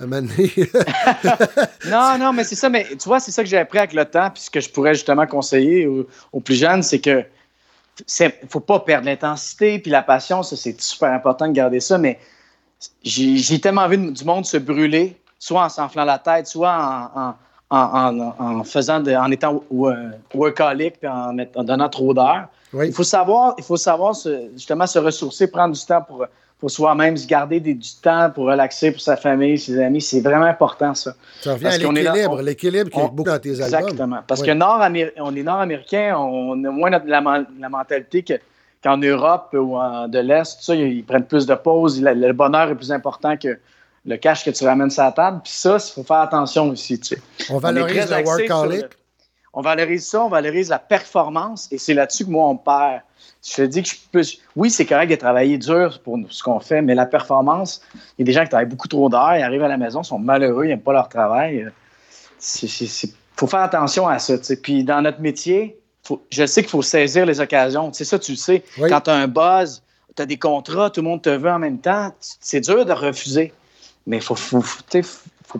Non, 1.88 2.18
non, 2.18 2.32
mais 2.32 2.44
c'est 2.44 2.54
ça, 2.56 2.68
mais 2.68 2.86
tu 2.90 3.08
vois, 3.08 3.20
c'est 3.20 3.30
ça 3.30 3.42
que 3.42 3.48
j'ai 3.48 3.58
appris 3.58 3.78
avec 3.78 3.92
le 3.92 4.04
temps 4.04 4.30
puis 4.30 4.42
ce 4.42 4.50
que 4.50 4.60
je 4.60 4.68
pourrais 4.70 4.94
justement 4.94 5.26
conseiller 5.26 5.86
aux, 5.86 6.06
aux 6.32 6.40
plus 6.40 6.56
jeunes, 6.56 6.82
c'est 6.82 6.98
que 7.00 7.24
c'est 8.06 8.40
faut 8.48 8.60
pas 8.60 8.80
perdre 8.80 9.06
l'intensité 9.06 9.78
puis 9.78 9.90
la 9.90 10.02
passion, 10.02 10.42
ça 10.42 10.56
c'est 10.56 10.80
super 10.80 11.12
important 11.12 11.46
de 11.46 11.52
garder 11.52 11.78
ça, 11.80 11.98
mais 11.98 12.18
j'ai 13.04 13.60
tellement 13.60 13.86
vu 13.88 13.98
du 14.12 14.24
monde 14.24 14.44
se 14.44 14.56
brûler, 14.56 15.16
soit 15.38 15.64
en 15.64 15.68
s'enflant 15.68 16.04
la 16.04 16.18
tête, 16.18 16.46
soit 16.46 17.10
en, 17.14 17.20
en- 17.20 17.34
en- 17.76 18.20
en- 18.20 18.58
en 18.58 18.64
faisant 18.64 19.00
de- 19.00 19.12
en 19.14 19.30
étant 19.30 19.62
wo- 19.70 19.92
workaholic 20.34 20.98
puis 21.00 21.08
en, 21.08 21.34
donnant 21.64 21.88
trop 21.88 22.12
d'heures. 22.14 22.46
Oui. 22.72 22.88
Il 22.88 22.92
faut 22.92 23.02
savoir, 23.04 23.54
il 23.58 23.64
faut 23.64 23.76
savoir 23.76 24.14
se- 24.14 24.50
justement 24.54 24.86
se 24.86 24.98
ressourcer, 24.98 25.46
prendre 25.50 25.74
du 25.74 25.84
temps 25.84 26.02
pour, 26.02 26.26
pour 26.58 26.70
soi-même, 26.70 27.16
se 27.16 27.26
garder 27.26 27.60
des- 27.60 27.74
du 27.74 27.88
temps 28.02 28.30
pour 28.34 28.44
relaxer 28.46 28.92
pour 28.92 29.00
sa 29.00 29.16
famille, 29.16 29.58
ses 29.58 29.78
amis. 29.82 30.00
C'est 30.00 30.20
vraiment 30.20 30.44
important, 30.46 30.94
ça. 30.94 31.14
ça 31.40 31.52
revient 31.54 31.64
Parce 31.64 31.74
à 31.74 31.78
l'équilibre. 31.78 32.42
L'équilibre 32.42 32.90
qui 32.90 32.98
est 33.00 33.08
beaucoup 33.10 33.22
dans 33.30 33.38
tes 33.38 33.60
albums. 33.60 33.64
Exactement. 33.80 34.18
Parce 34.26 34.40
Oui. 34.42 34.46
que 34.48 34.52
Nord-Améri- 34.52 35.12
on 35.18 35.34
est 35.34 35.42
nord-américain, 35.42 36.16
on 36.18 36.62
a 36.64 36.70
moins 36.70 36.90
la, 36.90 37.20
mentalité 37.68 38.22
que- 38.22 38.38
qu'en 38.82 38.96
Europe 38.96 39.48
ou 39.54 39.76
en- 39.76 40.08
de 40.08 40.18
l'Est, 40.18 40.66
ils, 40.68 40.98
ils 40.98 41.04
prennent 41.04 41.24
plus 41.26 41.46
de 41.46 41.54
pauses. 41.54 42.00
Le, 42.02 42.14
le 42.14 42.32
bonheur 42.32 42.70
est 42.70 42.74
plus 42.74 42.92
important 42.92 43.36
que 43.36 43.58
le 44.04 44.16
cash 44.16 44.44
que 44.44 44.50
tu 44.50 44.64
ramènes 44.64 44.90
sur 44.90 45.02
la 45.02 45.12
table. 45.12 45.40
Puis 45.44 45.52
ça, 45.52 45.76
il 45.78 45.92
faut 45.92 46.02
faire 46.04 46.18
attention 46.18 46.68
aussi. 46.70 46.98
tu 46.98 47.14
sais. 47.16 47.22
On 47.50 47.56
On 47.56 47.58
valorise 47.58 48.06
très 48.06 48.20
le 48.22 48.26
workaholic. 48.26 48.82
le- 48.82 48.88
On 49.54 49.60
valorise 49.60 50.06
ça, 50.06 50.22
on 50.24 50.28
valorise 50.28 50.68
la 50.70 50.78
performance 50.78 51.68
et 51.70 51.78
c'est 51.78 51.92
là-dessus 51.94 52.24
que 52.24 52.30
moi, 52.30 52.48
on 52.48 52.56
perd. 52.56 53.02
Je 53.46 53.54
te 53.56 53.62
dis 53.62 53.82
que 53.82 53.88
je 53.90 53.94
peux. 54.10 54.22
Oui, 54.56 54.70
c'est 54.70 54.86
correct 54.86 55.08
de 55.10 55.16
travailler 55.16 55.58
dur 55.58 56.00
pour 56.02 56.18
ce 56.30 56.42
qu'on 56.42 56.58
fait, 56.60 56.80
mais 56.80 56.94
la 56.94 57.06
performance, 57.06 57.82
il 57.94 57.98
y 58.20 58.22
a 58.22 58.24
des 58.24 58.32
gens 58.32 58.42
qui 58.44 58.48
travaillent 58.50 58.66
beaucoup 58.68 58.88
trop 58.88 59.08
d'heures, 59.08 59.36
ils 59.36 59.42
arrivent 59.42 59.64
à 59.64 59.68
la 59.68 59.76
maison, 59.76 60.02
sont 60.02 60.18
malheureux, 60.18 60.64
ils 60.64 60.68
n'aiment 60.68 60.80
pas 60.80 60.92
leur 60.94 61.08
travail. 61.08 61.68
Il 62.62 62.68
faut 63.36 63.46
faire 63.46 63.60
attention 63.60 64.08
à 64.08 64.18
ça. 64.18 64.38
tu 64.38 64.44
sais. 64.44 64.56
Puis 64.56 64.84
dans 64.84 65.00
notre 65.02 65.20
métier, 65.20 65.78
faut- 66.02 66.22
je 66.30 66.46
sais 66.46 66.62
qu'il 66.62 66.70
faut 66.70 66.82
saisir 66.82 67.26
les 67.26 67.40
occasions. 67.40 67.92
C'est 67.92 68.04
ça, 68.04 68.18
tu 68.18 68.32
le 68.32 68.36
sais. 68.38 68.64
Oui. 68.78 68.88
Quand 68.88 69.02
tu 69.02 69.10
as 69.10 69.14
un 69.14 69.28
buzz, 69.28 69.82
tu 70.16 70.22
as 70.22 70.26
des 70.26 70.38
contrats, 70.38 70.90
tout 70.90 71.00
le 71.02 71.08
monde 71.08 71.22
te 71.22 71.30
veut 71.30 71.50
en 71.50 71.58
même 71.58 71.78
temps, 71.78 72.12
c'est 72.20 72.60
dur 72.60 72.84
de 72.84 72.92
refuser. 72.92 73.52
Mais 74.06 74.16
il 74.16 74.22
faut, 74.22 74.34
faut, 74.34 74.62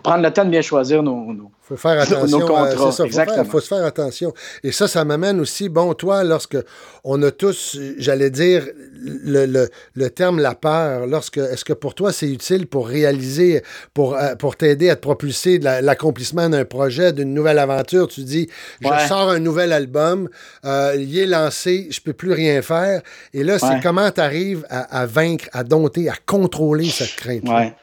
prendre 0.01 0.23
le 0.23 0.31
temps 0.31 0.43
de 0.45 0.49
bien 0.49 0.61
choisir 0.61 1.01
nos, 1.03 1.31
nos, 1.33 1.51
faut 1.61 1.77
faire 1.77 1.95
nos 1.95 2.01
attention. 2.01 2.39
contrats, 2.39 2.71
faut, 2.71 2.91
faire, 2.91 3.05
exactement. 3.05 3.43
faut 3.45 3.59
se 3.61 3.67
faire 3.67 3.85
attention. 3.85 4.33
Et 4.63 4.71
ça, 4.71 4.87
ça 4.87 5.05
m'amène 5.05 5.39
aussi, 5.39 5.69
bon, 5.69 5.93
toi, 5.93 6.23
lorsque 6.23 6.57
on 7.03 7.21
a 7.21 7.31
tous, 7.31 7.77
j'allais 7.99 8.29
dire, 8.31 8.67
le, 9.05 9.45
le, 9.45 9.69
le 9.93 10.09
terme 10.09 10.39
la 10.39 10.55
peur, 10.55 11.05
lorsque, 11.07 11.37
est-ce 11.37 11.63
que 11.63 11.73
pour 11.73 11.93
toi, 11.93 12.11
c'est 12.11 12.27
utile 12.29 12.67
pour 12.67 12.87
réaliser, 12.87 13.61
pour, 13.93 14.15
euh, 14.15 14.35
pour 14.35 14.55
t'aider 14.55 14.89
à 14.89 14.95
te 14.95 15.01
propulser 15.01 15.59
l'accomplissement 15.59 16.49
d'un 16.49 16.65
projet, 16.65 17.13
d'une 17.13 17.33
nouvelle 17.33 17.59
aventure? 17.59 18.07
Tu 18.07 18.21
dis, 18.23 18.49
je 18.81 18.87
Ouais. 18.87 19.07
sors 19.07 19.29
un 19.29 19.39
nouvel 19.39 19.71
album, 19.73 20.27
euh, 20.65 20.95
il 20.97 21.17
est 21.17 21.25
lancé, 21.27 21.87
je 21.91 21.99
peux 22.01 22.13
plus 22.13 22.33
rien 22.33 22.61
faire. 22.61 23.01
Et 23.33 23.43
là, 23.43 23.59
c'est 23.59 23.79
comment 23.81 24.09
tu 24.11 24.21
arrives 24.21 24.65
à, 24.69 25.01
à 25.01 25.05
vaincre, 25.05 25.45
à 25.53 25.63
dompter, 25.63 26.09
à 26.09 26.15
contrôler 26.25 26.89
cette 26.89 27.15
crainte 27.15 27.47
Ouais. 27.47 27.73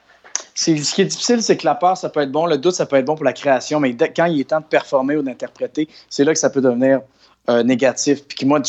Ce 0.54 0.64
qui 0.94 1.02
est 1.02 1.04
difficile, 1.06 1.42
c'est 1.42 1.56
que 1.56 1.64
la 1.66 1.74
peur, 1.74 1.96
ça 1.96 2.08
peut 2.08 2.20
être 2.20 2.32
bon, 2.32 2.46
le 2.46 2.58
doute, 2.58 2.74
ça 2.74 2.86
peut 2.86 2.96
être 2.96 3.04
bon 3.04 3.14
pour 3.14 3.24
la 3.24 3.32
création, 3.32 3.80
mais 3.80 3.96
quand 3.96 4.26
il 4.26 4.40
est 4.40 4.44
temps 4.50 4.60
de 4.60 4.64
performer 4.64 5.16
ou 5.16 5.22
d'interpréter, 5.22 5.88
c'est 6.08 6.24
là 6.24 6.32
que 6.32 6.38
ça 6.38 6.50
peut 6.50 6.60
devenir 6.60 7.00
euh, 7.48 7.62
négatif. 7.62 8.24
Puis 8.26 8.38
que 8.38 8.44
moi, 8.46 8.60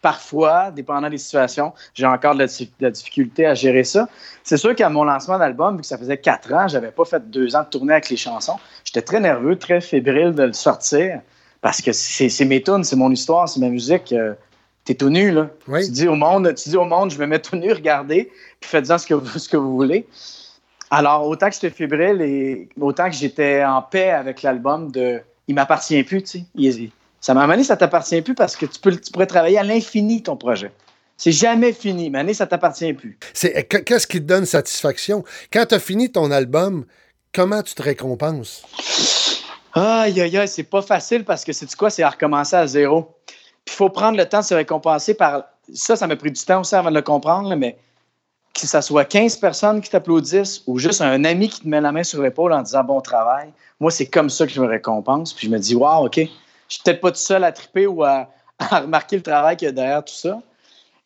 parfois, 0.00 0.70
dépendant 0.70 1.10
des 1.10 1.18
situations, 1.18 1.72
j'ai 1.94 2.06
encore 2.06 2.34
de 2.34 2.40
la, 2.40 2.46
di- 2.46 2.66
de 2.78 2.84
la 2.84 2.90
difficulté 2.90 3.46
à 3.46 3.54
gérer 3.54 3.84
ça. 3.84 4.08
C'est 4.44 4.56
sûr 4.56 4.74
qu'à 4.74 4.88
mon 4.88 5.04
lancement 5.04 5.38
d'album, 5.38 5.76
vu 5.76 5.80
que 5.82 5.86
ça 5.86 5.98
faisait 5.98 6.18
quatre 6.18 6.52
ans, 6.52 6.68
j'avais 6.68 6.90
pas 6.92 7.04
fait 7.04 7.28
deux 7.30 7.54
ans 7.56 7.62
de 7.62 7.68
tournée 7.68 7.92
avec 7.92 8.08
les 8.08 8.16
chansons, 8.16 8.56
j'étais 8.84 9.02
très 9.02 9.20
nerveux, 9.20 9.56
très 9.56 9.80
fébrile 9.80 10.32
de 10.32 10.44
le 10.44 10.52
sortir, 10.52 11.20
parce 11.60 11.80
que 11.82 11.92
c'est 11.92 12.28
c'est 12.28 12.44
mes 12.44 12.62
tunes, 12.62 12.84
c'est 12.84 12.96
mon 12.96 13.10
histoire, 13.10 13.48
c'est 13.48 13.60
ma 13.60 13.68
musique. 13.68 14.12
euh, 14.12 14.34
T'es 14.84 14.94
tout 14.94 15.10
nu, 15.10 15.30
là. 15.30 15.48
Oui. 15.68 15.84
Tu 15.86 15.92
dis 15.92 16.08
au 16.08 16.16
monde, 16.16 16.52
tu 16.56 16.68
dis 16.70 16.76
au 16.76 16.84
monde, 16.84 17.12
je 17.12 17.18
me 17.18 17.24
mets 17.26 17.38
tout 17.38 17.54
nu, 17.54 17.72
regardez, 17.72 18.32
puis 18.60 18.68
faites-en 18.68 18.98
ce 18.98 19.06
que 19.06 19.14
vous, 19.14 19.38
ce 19.38 19.48
que 19.48 19.56
vous 19.56 19.76
voulez. 19.76 20.08
Alors, 20.94 21.26
autant 21.26 21.48
que 21.48 21.54
j'étais 21.54 21.70
fébrile 21.70 22.20
et 22.20 22.68
autant 22.78 23.08
que 23.08 23.16
j'étais 23.16 23.64
en 23.64 23.80
paix 23.80 24.10
avec 24.10 24.42
l'album 24.42 24.92
de 24.92 25.22
Il 25.48 25.54
m'appartient 25.54 26.02
plus, 26.04 26.22
tu 26.22 26.44
sais. 26.54 26.90
Ça 27.20 27.34
m'a 27.34 27.44
amené, 27.44 27.64
ça 27.64 27.76
t'appartient 27.76 28.20
plus 28.20 28.34
parce 28.34 28.56
que 28.56 28.66
tu, 28.66 28.78
peux, 28.78 28.94
tu 28.94 29.10
pourrais 29.10 29.26
travailler 29.26 29.58
à 29.58 29.62
l'infini 29.62 30.22
ton 30.22 30.36
projet. 30.36 30.70
C'est 31.16 31.32
jamais 31.32 31.72
fini. 31.72 32.10
Mais 32.10 32.18
année, 32.18 32.34
ça 32.34 32.46
t'appartient 32.46 32.92
plus. 32.92 33.18
C'est 33.32 33.66
qu- 33.68 33.82
qu'est-ce 33.84 34.06
qui 34.06 34.18
te 34.18 34.26
donne 34.26 34.44
satisfaction? 34.44 35.24
Quand 35.52 35.64
tu 35.66 35.74
as 35.74 35.78
fini 35.78 36.12
ton 36.12 36.30
album 36.30 36.84
Comment 37.34 37.62
tu 37.62 37.74
te 37.74 37.80
récompenses? 37.80 38.62
Aïe, 39.72 40.20
aïe, 40.20 40.36
aïe, 40.36 40.48
c'est 40.48 40.64
pas 40.64 40.82
facile 40.82 41.24
parce 41.24 41.44
que 41.44 41.54
c'est 41.54 41.74
quoi? 41.74 41.88
C'est 41.88 42.02
à 42.02 42.10
recommencer 42.10 42.56
à 42.56 42.66
zéro. 42.66 43.16
Puis 43.26 43.36
il 43.68 43.72
faut 43.72 43.88
prendre 43.88 44.18
le 44.18 44.28
temps 44.28 44.40
de 44.40 44.44
se 44.44 44.52
récompenser 44.52 45.14
par. 45.14 45.44
Ça, 45.72 45.96
ça 45.96 46.06
m'a 46.06 46.16
pris 46.16 46.30
du 46.30 46.44
temps 46.44 46.60
aussi 46.60 46.74
avant 46.74 46.90
de 46.90 46.94
le 46.96 47.00
comprendre, 47.00 47.48
là, 47.48 47.56
mais 47.56 47.78
que 48.54 48.66
ça 48.66 48.82
soit 48.82 49.04
15 49.04 49.36
personnes 49.36 49.80
qui 49.80 49.90
t'applaudissent 49.90 50.62
ou 50.66 50.78
juste 50.78 51.00
un 51.00 51.24
ami 51.24 51.48
qui 51.48 51.60
te 51.60 51.68
met 51.68 51.80
la 51.80 51.92
main 51.92 52.02
sur 52.02 52.22
l'épaule 52.22 52.52
en 52.52 52.62
disant 52.62 52.84
bon 52.84 53.00
travail, 53.00 53.52
moi, 53.80 53.90
c'est 53.90 54.06
comme 54.06 54.30
ça 54.30 54.46
que 54.46 54.52
je 54.52 54.60
me 54.60 54.66
récompense. 54.66 55.32
Puis 55.32 55.48
je 55.48 55.52
me 55.52 55.58
dis, 55.58 55.74
waouh, 55.74 56.06
OK, 56.06 56.16
je 56.16 56.28
suis 56.68 56.82
peut-être 56.84 57.00
pas 57.00 57.10
tout 57.10 57.16
seul 57.16 57.44
à 57.44 57.52
triper 57.52 57.86
ou 57.86 58.04
à, 58.04 58.28
à 58.58 58.80
remarquer 58.80 59.16
le 59.16 59.22
travail 59.22 59.56
qu'il 59.56 59.66
y 59.66 59.68
a 59.70 59.72
derrière 59.72 60.04
tout 60.04 60.14
ça. 60.14 60.40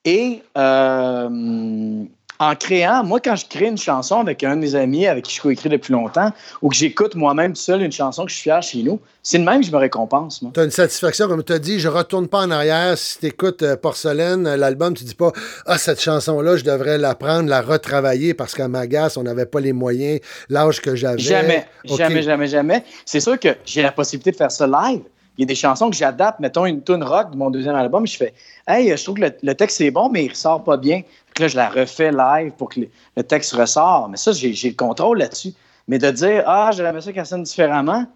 Et 0.04 0.42
euh, 0.56 2.04
en 2.38 2.54
créant, 2.54 3.04
moi, 3.04 3.20
quand 3.20 3.36
je 3.36 3.46
crée 3.46 3.66
une 3.66 3.78
chanson 3.78 4.20
avec 4.20 4.44
un 4.44 4.56
de 4.56 4.60
mes 4.60 4.74
amis 4.74 5.06
avec 5.06 5.24
qui 5.24 5.36
je 5.36 5.40
coécris 5.40 5.68
depuis 5.68 5.92
longtemps, 5.92 6.32
ou 6.62 6.68
que 6.68 6.76
j'écoute 6.76 7.14
moi-même 7.14 7.54
seul 7.54 7.82
une 7.82 7.92
chanson 7.92 8.24
que 8.24 8.30
je 8.30 8.36
suis 8.36 8.44
fier 8.44 8.62
chez 8.62 8.82
nous, 8.82 9.00
c'est 9.22 9.38
le 9.38 9.44
même 9.44 9.60
que 9.60 9.66
je 9.66 9.72
me 9.72 9.78
récompense. 9.78 10.42
Tu 10.54 10.60
as 10.60 10.64
une 10.64 10.70
satisfaction, 10.70 11.26
comme 11.26 11.42
tu 11.42 11.52
as 11.52 11.58
dit, 11.58 11.80
je 11.80 11.88
retourne 11.88 12.28
pas 12.28 12.40
en 12.40 12.50
arrière. 12.50 12.96
Si 12.96 13.18
tu 13.18 13.26
écoutes 13.26 13.64
Porcelaine, 13.76 14.46
euh, 14.46 14.56
l'album, 14.56 14.94
tu 14.94 15.04
dis 15.04 15.14
pas 15.14 15.32
Ah, 15.66 15.78
cette 15.78 16.00
chanson-là, 16.00 16.56
je 16.56 16.64
devrais 16.64 16.98
la 16.98 17.14
prendre, 17.14 17.48
la 17.48 17.60
retravailler 17.60 18.34
parce 18.34 18.54
qu'à 18.54 18.68
Magas, 18.68 19.14
on 19.16 19.24
n'avait 19.24 19.46
pas 19.46 19.60
les 19.60 19.72
moyens, 19.72 20.20
l'âge 20.48 20.80
que 20.80 20.94
j'avais. 20.94 21.18
Jamais, 21.18 21.66
jamais, 21.84 22.22
jamais, 22.22 22.46
jamais. 22.46 22.84
C'est 23.04 23.20
sûr 23.20 23.38
que 23.38 23.48
j'ai 23.64 23.82
la 23.82 23.92
possibilité 23.92 24.30
de 24.30 24.36
faire 24.36 24.52
ça 24.52 24.66
live. 24.66 25.02
Il 25.36 25.42
y 25.42 25.44
a 25.44 25.46
des 25.46 25.54
chansons 25.54 25.90
que 25.90 25.96
j'adapte, 25.96 26.40
mettons 26.40 26.64
une 26.66 26.82
tune 26.82 27.02
rock 27.02 27.30
de 27.30 27.36
mon 27.36 27.50
deuxième 27.50 27.74
album, 27.74 28.06
je 28.06 28.16
fais 28.16 28.34
Hey, 28.66 28.96
je 28.96 29.02
trouve 29.02 29.16
que 29.16 29.32
le, 29.42 29.54
texte 29.54 29.80
est 29.80 29.90
bon, 29.90 30.08
mais 30.08 30.24
il 30.24 30.30
ressort 30.30 30.64
pas 30.64 30.76
bien. 30.76 31.02
Là, 31.38 31.48
je 31.48 31.56
la 31.56 31.68
refais 31.68 32.10
live 32.10 32.52
pour 32.52 32.70
que 32.70 32.80
le, 33.16 33.22
texte 33.22 33.52
ressort. 33.52 34.08
Mais 34.08 34.16
ça, 34.16 34.32
j'ai 34.32 34.50
le 34.68 34.74
contrôle 34.74 35.18
là-dessus. 35.18 35.52
Mais 35.88 35.98
de 35.98 36.10
dire 36.10 36.42
Ah, 36.46 36.70
aimé 36.76 37.00
ça 37.00 37.12
qu'elle 37.12 37.26
sonne 37.26 37.42
différemment. 37.42 38.06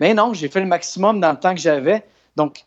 Mais 0.00 0.14
non, 0.14 0.34
j'ai 0.34 0.48
fait 0.48 0.60
le 0.60 0.66
maximum 0.66 1.20
dans 1.20 1.30
le 1.30 1.38
temps 1.38 1.54
que 1.54 1.60
j'avais. 1.60 2.04
Donc, 2.34 2.64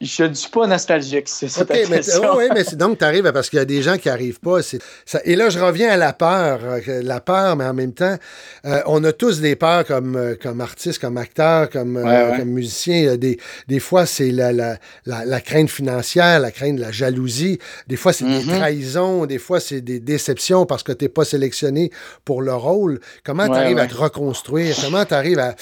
je 0.00 0.24
ne 0.24 0.32
suis 0.32 0.48
pas 0.48 0.66
nostalgique, 0.66 1.28
c'est 1.28 1.48
ça 1.48 1.60
okay, 1.60 1.84
mais, 1.90 2.00
Oui, 2.34 2.44
mais 2.54 2.64
donc 2.74 2.98
tu 2.98 3.04
arrives 3.04 3.30
parce 3.32 3.50
qu'il 3.50 3.58
y 3.58 3.62
a 3.62 3.66
des 3.66 3.82
gens 3.82 3.98
qui 3.98 4.08
n'arrivent 4.08 4.40
pas. 4.40 4.62
Ça, 4.62 5.20
et 5.24 5.36
là, 5.36 5.50
je 5.50 5.58
reviens 5.58 5.90
à 5.90 5.98
la 5.98 6.14
peur. 6.14 6.60
Euh, 6.64 7.02
la 7.02 7.20
peur, 7.20 7.54
mais 7.56 7.66
en 7.66 7.74
même 7.74 7.92
temps, 7.92 8.16
euh, 8.64 8.80
on 8.86 9.04
a 9.04 9.12
tous 9.12 9.40
des 9.40 9.56
peurs 9.56 9.84
comme, 9.84 10.16
euh, 10.16 10.36
comme 10.40 10.62
artistes, 10.62 11.00
comme 11.00 11.18
acteurs, 11.18 11.68
comme, 11.68 12.02
comme 12.02 12.48
musiciens. 12.48 13.16
Des, 13.18 13.38
des 13.68 13.78
fois, 13.78 14.06
c'est 14.06 14.30
la, 14.30 14.52
la, 14.52 14.78
la, 15.04 15.40
crainte 15.42 15.68
financière, 15.68 16.40
la 16.40 16.50
crainte 16.50 16.76
de 16.76 16.80
la 16.80 16.92
jalousie. 16.92 17.58
Des 17.86 17.96
fois, 17.96 18.14
c'est 18.14 18.24
des 18.24 18.44
mm-hmm. 18.44 18.56
trahisons. 18.56 19.26
Des 19.26 19.38
fois, 19.38 19.60
c'est 19.60 19.82
des 19.82 20.00
déceptions 20.00 20.64
parce 20.64 20.82
que 20.82 20.92
tu 20.92 21.04
n'es 21.04 21.08
pas 21.10 21.26
sélectionné 21.26 21.90
pour 22.24 22.40
le 22.40 22.54
rôle. 22.54 23.00
Comment 23.22 23.46
tu 23.48 23.54
arrives 23.54 23.78
à 23.78 23.86
te 23.86 23.96
reconstruire? 23.96 24.74
Comment 24.80 25.04
tu 25.04 25.12
arrives 25.12 25.40
à, 25.40 25.54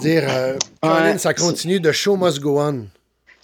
dire, 0.00 0.24
Colin, 0.82 1.18
ça 1.18 1.34
continue, 1.34 1.78
de 1.78 1.92
show 1.92 2.16
must 2.16 2.40
go 2.40 2.60
on? 2.60 2.86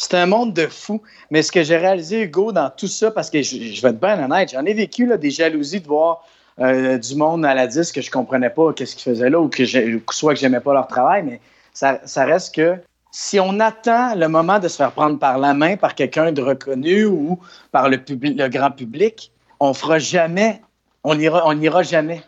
C'est 0.03 0.15
un 0.15 0.27
monde 0.27 0.53
de 0.53 0.67
fou. 0.67 1.01
Mais 1.31 1.43
ce 1.43 1.53
que 1.53 1.63
j'ai 1.63 1.77
réalisé, 1.77 2.23
Hugo, 2.23 2.51
dans 2.51 2.71
tout 2.71 2.89
ça, 2.89 3.13
parce 3.13 3.31
que 3.31 3.41
je, 3.41 3.81
vais 3.81 3.91
être 3.91 4.01
bien 4.01 4.25
honnête, 4.25 4.51
j'en 4.53 4.65
ai 4.65 4.75
vécu 4.75 5.07
là, 5.07 5.17
des 5.17 5.31
jalousies 5.31 5.81
de 5.81 5.87
voir 5.87 6.27
euh, 6.59 6.99
du 6.99 7.15
monde 7.15 7.47
à 7.47 7.55
la 7.55 7.69
disque 7.69 7.95
que 7.95 8.01
je 8.01 8.11
comprenais 8.11 8.51
pas 8.51 8.73
qu'est-ce 8.73 8.97
qu'ils 8.97 9.13
faisaient 9.13 9.31
là 9.31 9.41
ou 9.41 9.49
que 9.49 9.63
soit 10.11 10.35
que 10.35 10.41
j'aimais 10.41 10.59
pas 10.59 10.75
leur 10.75 10.89
travail, 10.89 11.23
mais 11.23 11.41
ça, 11.73 12.01
reste 12.17 12.53
que 12.53 12.79
si 13.13 13.39
on 13.39 13.61
attend 13.61 14.17
le 14.17 14.27
moment 14.27 14.59
de 14.59 14.67
se 14.67 14.77
faire 14.77 14.91
prendre 14.91 15.21
par 15.21 15.39
la 15.39 15.55
main 15.55 15.77
par 15.77 15.95
quelqu'un 15.95 16.33
de 16.33 16.43
reconnu 16.43 17.05
ou 17.05 17.39
par 17.71 17.89
le, 17.89 18.01
le 18.09 18.49
grand 18.49 18.73
public, 18.73 19.31
on 19.61 19.73
fera 19.73 20.01
jamais, 20.01 20.61
on 21.05 21.17
ira, 21.17 21.47
on 21.47 21.55
n'ira 21.55 21.85
jamais. 21.85 22.23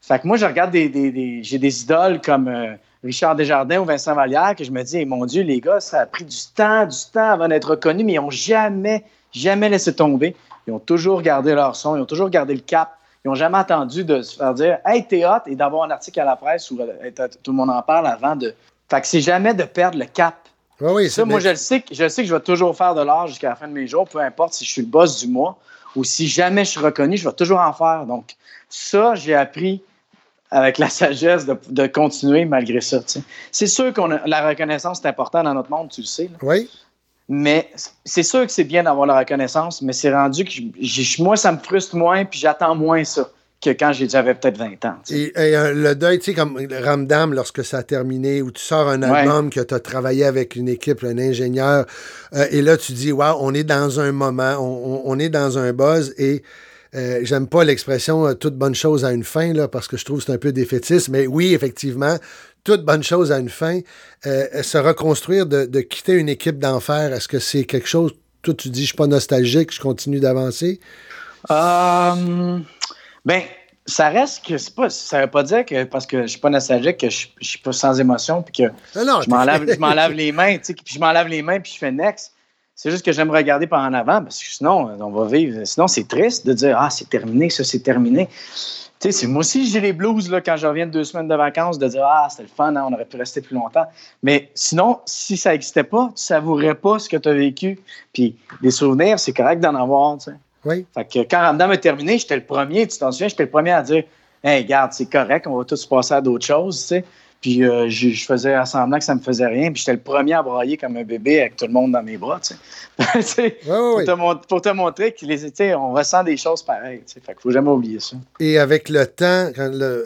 Fait 0.00 0.18
que 0.18 0.26
moi, 0.26 0.38
je 0.38 0.46
regarde 0.46 0.70
des, 0.70 1.40
j'ai 1.42 1.58
des 1.58 1.82
idoles 1.82 2.22
comme 2.22 2.48
euh, 2.48 2.74
Richard 3.04 3.36
Desjardins 3.36 3.80
ou 3.80 3.84
Vincent 3.84 4.14
Vallière 4.14 4.54
que 4.56 4.64
je 4.64 4.70
me 4.70 4.82
dis, 4.82 5.04
mon 5.04 5.26
Dieu, 5.26 5.42
les 5.42 5.60
gars, 5.60 5.80
ça 5.80 6.00
a 6.00 6.06
pris 6.06 6.24
du 6.24 6.36
temps, 6.54 6.86
du 6.86 6.96
temps 7.12 7.30
avant 7.30 7.48
d'être 7.48 7.70
reconnus, 7.70 8.04
mais 8.04 8.14
ils 8.14 8.20
n'ont 8.20 8.30
jamais, 8.30 9.04
jamais 9.32 9.68
laissé 9.68 9.94
tomber. 9.94 10.34
Ils 10.66 10.72
ont 10.72 10.78
toujours 10.78 11.22
gardé 11.22 11.54
leur 11.54 11.76
son, 11.76 11.96
ils 11.96 12.00
ont 12.00 12.06
toujours 12.06 12.30
gardé 12.30 12.54
le 12.54 12.60
cap. 12.60 12.96
Ils 13.24 13.28
n'ont 13.28 13.34
jamais 13.34 13.58
attendu 13.58 14.04
de 14.04 14.22
se 14.22 14.36
faire 14.36 14.54
dire 14.54 14.78
Hey, 14.84 15.06
t'es 15.06 15.24
hot 15.24 15.42
et 15.46 15.56
d'avoir 15.56 15.84
un 15.84 15.90
article 15.90 16.20
à 16.20 16.24
la 16.24 16.36
presse 16.36 16.70
où 16.70 16.80
euh, 16.80 17.10
tout 17.42 17.50
le 17.50 17.56
monde 17.56 17.70
en 17.70 17.82
parle 17.82 18.06
avant 18.06 18.36
de. 18.36 18.54
Fait 18.88 19.00
que 19.00 19.06
c'est 19.06 19.20
jamais 19.20 19.52
de 19.52 19.64
perdre 19.64 19.98
le 19.98 20.04
cap. 20.04 20.36
Oui, 20.80 20.92
oui, 20.92 21.10
ça, 21.10 21.24
moi, 21.24 21.40
je 21.40 21.48
le 21.48 21.56
sais, 21.56 21.82
je 21.90 22.08
sais 22.08 22.22
que 22.22 22.28
je 22.28 22.34
vais 22.34 22.40
toujours 22.40 22.76
faire 22.76 22.94
de 22.94 23.00
l'art 23.00 23.26
jusqu'à 23.26 23.48
la 23.48 23.56
fin 23.56 23.66
de 23.66 23.72
mes 23.72 23.86
jours, 23.86 24.06
peu 24.06 24.20
importe 24.20 24.52
si 24.52 24.64
je 24.64 24.70
suis 24.70 24.82
le 24.82 24.88
boss 24.88 25.18
du 25.18 25.28
mois 25.28 25.58
ou 25.96 26.04
si 26.04 26.28
jamais 26.28 26.64
je 26.64 26.70
suis 26.70 26.80
reconnu, 26.80 27.16
je 27.16 27.26
vais 27.26 27.34
toujours 27.34 27.60
en 27.60 27.72
faire. 27.72 28.04
Donc, 28.06 28.36
ça, 28.68 29.14
j'ai 29.14 29.34
appris 29.34 29.82
avec 30.50 30.78
la 30.78 30.88
sagesse 30.88 31.46
de, 31.46 31.86
continuer 31.86 32.44
malgré 32.44 32.80
ça. 32.80 32.98
C'est 33.50 33.66
sûr 33.66 33.92
que 33.92 34.00
la 34.26 34.48
reconnaissance 34.48 35.00
est 35.04 35.08
importante 35.08 35.44
dans 35.44 35.54
notre 35.54 35.70
monde, 35.70 35.90
tu 35.90 36.02
le 36.02 36.06
sais. 36.06 36.30
Oui. 36.42 36.68
Mais 37.28 37.70
c'est 38.04 38.22
sûr 38.22 38.46
que 38.46 38.52
c'est 38.52 38.64
bien 38.64 38.84
d'avoir 38.84 39.06
la 39.06 39.18
reconnaissance, 39.18 39.82
mais 39.82 39.92
c'est 39.92 40.12
rendu 40.12 40.44
que 40.44 41.22
moi, 41.22 41.36
ça 41.36 41.50
me 41.50 41.58
frustre 41.58 41.96
moins, 41.96 42.24
puis 42.24 42.38
j'attends 42.38 42.76
moins 42.76 43.02
ça 43.02 43.28
que 43.60 43.70
quand 43.70 43.92
j'avais 43.92 44.34
peut-être 44.34 44.58
20 44.58 44.84
ans. 44.84 44.96
Et, 45.10 45.32
euh, 45.36 45.72
le 45.72 45.94
deuil, 45.94 46.18
tu 46.18 46.26
sais, 46.26 46.34
comme 46.34 46.60
Ramdam, 46.70 47.32
lorsque 47.32 47.64
ça 47.64 47.78
a 47.78 47.82
terminé, 47.82 48.42
où 48.42 48.52
tu 48.52 48.62
sors 48.62 48.88
un 48.88 49.02
album 49.02 49.50
que 49.50 49.60
tu 49.60 49.74
as 49.74 49.80
travaillé 49.80 50.24
avec 50.24 50.54
une 50.54 50.68
équipe, 50.68 51.02
un 51.02 51.18
ingénieur, 51.18 51.86
euh, 52.34 52.46
et 52.50 52.62
là, 52.62 52.76
tu 52.76 52.92
dis, 52.92 53.10
waouh, 53.12 53.38
on 53.40 53.54
est 53.54 53.64
dans 53.64 53.98
un 53.98 54.12
moment, 54.12 54.56
on 54.58 55.18
est 55.18 55.30
dans 55.30 55.58
un 55.58 55.72
buzz, 55.72 56.14
et 56.18 56.42
euh, 56.94 57.20
j'aime 57.22 57.48
pas 57.48 57.64
l'expression 57.64 58.26
euh, 58.26 58.34
toute 58.34 58.56
bonne 58.56 58.74
chose 58.74 59.04
à 59.04 59.12
une 59.12 59.24
fin, 59.24 59.52
là, 59.52 59.68
parce 59.68 59.88
que 59.88 59.96
je 59.96 60.04
trouve 60.04 60.18
que 60.18 60.24
c'est 60.24 60.32
un 60.32 60.38
peu 60.38 60.52
défaitiste, 60.52 61.08
mais 61.08 61.26
oui, 61.26 61.54
effectivement, 61.54 62.16
toute 62.64 62.84
bonne 62.84 63.02
chose 63.02 63.32
à 63.32 63.38
une 63.38 63.48
fin. 63.48 63.80
Euh, 64.26 64.62
se 64.62 64.78
reconstruire, 64.78 65.46
de, 65.46 65.80
quitter 65.80 66.14
une 66.14 66.28
équipe 66.28 66.58
d'enfer, 66.58 67.12
est-ce 67.12 67.28
que 67.28 67.38
c'est 67.38 67.64
quelque 67.64 67.88
chose, 67.88 68.12
toi 68.42 68.54
tu 68.54 68.68
dis, 68.68 68.82
je 68.82 68.88
suis 68.88 68.96
pas 68.96 69.06
nostalgique, 69.06 69.72
je 69.72 69.80
continue 69.80 70.20
d'avancer? 70.20 70.80
ben, 73.24 73.42
ça 73.86 74.08
reste 74.08 74.44
que 74.44 74.58
c'est 74.58 74.74
pas, 74.74 74.90
ça 74.90 75.22
veut 75.22 75.30
pas 75.30 75.42
dire 75.44 75.64
que 75.64 75.84
parce 75.84 76.06
que 76.06 76.22
je 76.22 76.26
suis 76.26 76.40
pas 76.40 76.50
nostalgique 76.50 76.98
que 76.98 77.08
je, 77.08 77.28
je 77.40 77.48
suis 77.48 77.58
pas 77.60 77.72
sans 77.72 78.00
émotion 78.00 78.42
puis 78.42 78.64
que 78.64 78.72
je 78.94 79.30
m'en 79.78 79.94
lave, 79.94 80.12
les 80.12 80.32
mains, 80.32 80.58
tu 80.58 80.64
sais, 80.64 80.74
puis 80.74 80.94
je 80.94 80.98
m'en 80.98 81.12
lave 81.12 81.28
les 81.28 81.42
mains 81.42 81.60
puis 81.60 81.72
je 81.72 81.78
fais 81.78 81.92
next. 81.92 82.32
C'est 82.78 82.90
juste 82.90 83.06
que 83.06 83.10
j'aime 83.10 83.30
regarder 83.30 83.66
par 83.66 83.82
en 83.82 83.94
avant 83.94 84.22
parce 84.22 84.38
que 84.38 84.50
sinon, 84.50 84.90
on 85.00 85.10
va 85.10 85.26
vivre. 85.26 85.64
Sinon, 85.64 85.88
c'est 85.88 86.06
triste 86.06 86.46
de 86.46 86.52
dire 86.52 86.76
Ah, 86.78 86.90
c'est 86.90 87.08
terminé, 87.08 87.48
ça, 87.48 87.64
c'est 87.64 87.78
terminé. 87.78 88.28
Tu 89.00 89.12
sais, 89.12 89.26
moi 89.26 89.40
aussi, 89.40 89.66
j'ai 89.66 89.80
les 89.80 89.94
blues 89.94 90.30
là, 90.30 90.42
quand 90.42 90.58
je 90.58 90.66
reviens 90.66 90.86
de 90.86 90.90
deux 90.90 91.04
semaines 91.04 91.26
de 91.26 91.34
vacances 91.34 91.78
de 91.78 91.88
dire 91.88 92.04
Ah, 92.04 92.28
c'était 92.28 92.42
le 92.42 92.50
fun, 92.54 92.76
hein, 92.76 92.84
on 92.86 92.92
aurait 92.92 93.06
pu 93.06 93.16
rester 93.16 93.40
plus 93.40 93.54
longtemps. 93.54 93.86
Mais 94.22 94.50
sinon, 94.54 95.00
si 95.06 95.38
ça 95.38 95.52
n'existait 95.52 95.84
pas, 95.84 96.08
tu 96.08 96.12
ne 96.12 96.18
savourerais 96.18 96.74
pas 96.74 96.98
ce 96.98 97.08
que 97.08 97.16
tu 97.16 97.28
as 97.30 97.32
vécu. 97.32 97.80
Puis 98.12 98.36
des 98.60 98.70
souvenirs, 98.70 99.18
c'est 99.18 99.32
correct 99.32 99.60
d'en 99.60 99.74
avoir. 99.74 100.18
Tu 100.18 100.24
sais. 100.24 100.36
Oui. 100.66 100.84
Fait 100.92 101.04
que 101.06 101.18
quand 101.20 101.40
Ramadan 101.40 101.72
est 101.72 101.78
terminé, 101.78 102.18
j'étais 102.18 102.36
le 102.36 102.44
premier, 102.44 102.86
tu 102.86 102.98
t'en 102.98 103.10
souviens, 103.10 103.28
j'étais 103.28 103.44
le 103.44 103.50
premier 103.50 103.72
à 103.72 103.82
dire 103.82 104.04
Hey, 104.44 104.62
regarde, 104.62 104.92
c'est 104.92 105.10
correct, 105.10 105.46
on 105.46 105.56
va 105.56 105.64
tous 105.64 105.86
passer 105.86 106.12
à 106.12 106.20
d'autres 106.20 106.44
choses. 106.44 106.78
Tu 106.82 106.86
sais. 106.88 107.04
Puis 107.40 107.62
euh, 107.64 107.88
je, 107.88 108.24
faisais 108.24 108.56
semblant 108.64 108.98
que 108.98 109.04
ça 109.04 109.14
me 109.14 109.20
faisait 109.20 109.46
rien. 109.46 109.70
Puis 109.70 109.80
j'étais 109.80 109.92
le 109.92 110.00
premier 110.00 110.34
à 110.34 110.42
brailler 110.42 110.76
comme 110.76 110.96
un 110.96 111.04
bébé 111.04 111.40
avec 111.40 111.56
tout 111.56 111.66
le 111.66 111.72
monde 111.72 111.92
dans 111.92 112.02
mes 112.02 112.16
bras. 112.16 112.40
Tu 112.40 112.54
sais. 113.22 113.50
pour, 114.48 114.60
te, 114.60 114.70
montrer 114.70 115.14
qu'on 115.14 115.92
ressent 115.92 116.24
des 116.24 116.36
choses 116.36 116.62
pareilles. 116.62 117.02
Tu 117.06 117.14
sais. 117.14 117.20
Fait 117.20 117.32
qu'il 117.32 117.42
faut 117.42 117.50
jamais 117.50 117.70
oublier 117.70 118.00
ça. 118.00 118.16
Et 118.40 118.58
avec 118.58 118.88
le 118.88 119.06
temps, 119.06 119.50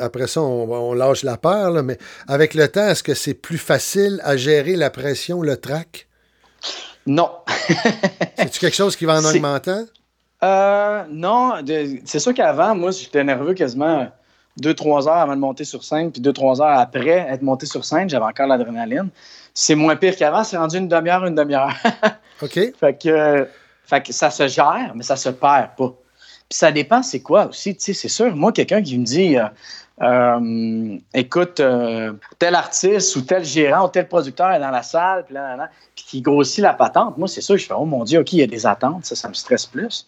après 0.00 0.26
ça, 0.26 0.42
on, 0.42 0.92
lâche 0.92 1.22
la 1.22 1.36
peur, 1.36 1.82
mais 1.82 1.98
avec 2.26 2.54
le 2.54 2.68
temps, 2.68 2.88
est-ce 2.88 3.02
que 3.02 3.14
c'est 3.14 3.34
plus 3.34 3.58
facile 3.58 4.20
à 4.24 4.36
gérer 4.36 4.76
la 4.76 4.90
pression, 4.90 5.42
le 5.42 5.56
trac? 5.56 6.08
Non. 7.06 7.30
C'est-tu 8.36 8.60
quelque 8.60 8.76
chose 8.76 8.96
qui 8.96 9.04
va 9.04 9.18
en 9.18 9.24
augmentant? 9.24 9.84
Euh, 10.42 11.04
non. 11.10 11.54
C'est 12.04 12.18
sûr 12.18 12.34
qu'avant, 12.34 12.74
moi, 12.74 12.90
j'étais 12.90 13.24
nerveux 13.24 13.54
quasiment 13.54 14.08
deux, 14.56 14.74
trois 14.74 15.08
heures 15.08 15.16
avant 15.16 15.36
de 15.36 15.40
monter 15.40 15.64
sur 15.64 15.84
scène, 15.84 16.10
puis 16.10 16.20
deux, 16.20 16.32
trois 16.32 16.60
heures 16.60 16.78
après 16.78 17.26
être 17.30 17.42
monté 17.42 17.66
sur 17.66 17.84
scène, 17.84 18.08
j'avais 18.08 18.24
encore 18.24 18.46
l'adrénaline. 18.46 19.08
C'est 19.54 19.74
moins 19.74 19.96
pire 19.96 20.16
qu'avant, 20.16 20.44
c'est 20.44 20.56
rendu 20.56 20.78
une 20.78 20.88
demi-heure, 20.88 21.24
une 21.26 21.34
demi-heure. 21.34 21.74
OK. 22.42 22.58
Fait 22.78 22.98
que, 23.00 23.48
fait 23.84 24.02
que 24.02 24.12
ça 24.12 24.30
se 24.30 24.48
gère, 24.48 24.92
mais 24.94 25.02
ça 25.02 25.16
se 25.16 25.28
perd 25.28 25.70
pas. 25.76 25.94
Puis 26.48 26.56
ça 26.56 26.72
dépend, 26.72 27.02
c'est 27.02 27.20
quoi 27.20 27.46
aussi, 27.46 27.76
tu 27.76 27.82
sais, 27.82 27.92
c'est 27.92 28.08
sûr. 28.08 28.34
Moi, 28.34 28.52
quelqu'un 28.52 28.82
qui 28.82 28.98
me 28.98 29.04
dit, 29.04 29.38
euh, 29.38 29.44
euh, 30.02 30.98
écoute, 31.14 31.60
euh, 31.60 32.12
tel 32.38 32.54
artiste 32.54 33.14
ou 33.16 33.20
tel 33.20 33.44
gérant 33.44 33.86
ou 33.86 33.88
tel 33.88 34.08
producteur 34.08 34.50
est 34.50 34.58
dans 34.58 34.70
la 34.70 34.82
salle, 34.82 35.24
puis, 35.26 35.34
là, 35.34 35.56
là, 35.56 35.70
puis 35.94 36.04
qui 36.06 36.20
grossit 36.22 36.62
la 36.62 36.72
patente, 36.72 37.18
moi, 37.18 37.28
c'est 37.28 37.40
sûr, 37.40 37.56
je 37.56 37.66
fais, 37.66 37.74
oh 37.74 37.84
mon 37.84 38.02
Dieu, 38.04 38.20
OK, 38.20 38.32
il 38.32 38.40
y 38.40 38.42
a 38.42 38.46
des 38.46 38.66
attentes, 38.66 39.04
ça, 39.04 39.14
ça 39.14 39.28
me 39.28 39.34
stresse 39.34 39.66
plus. 39.66 40.06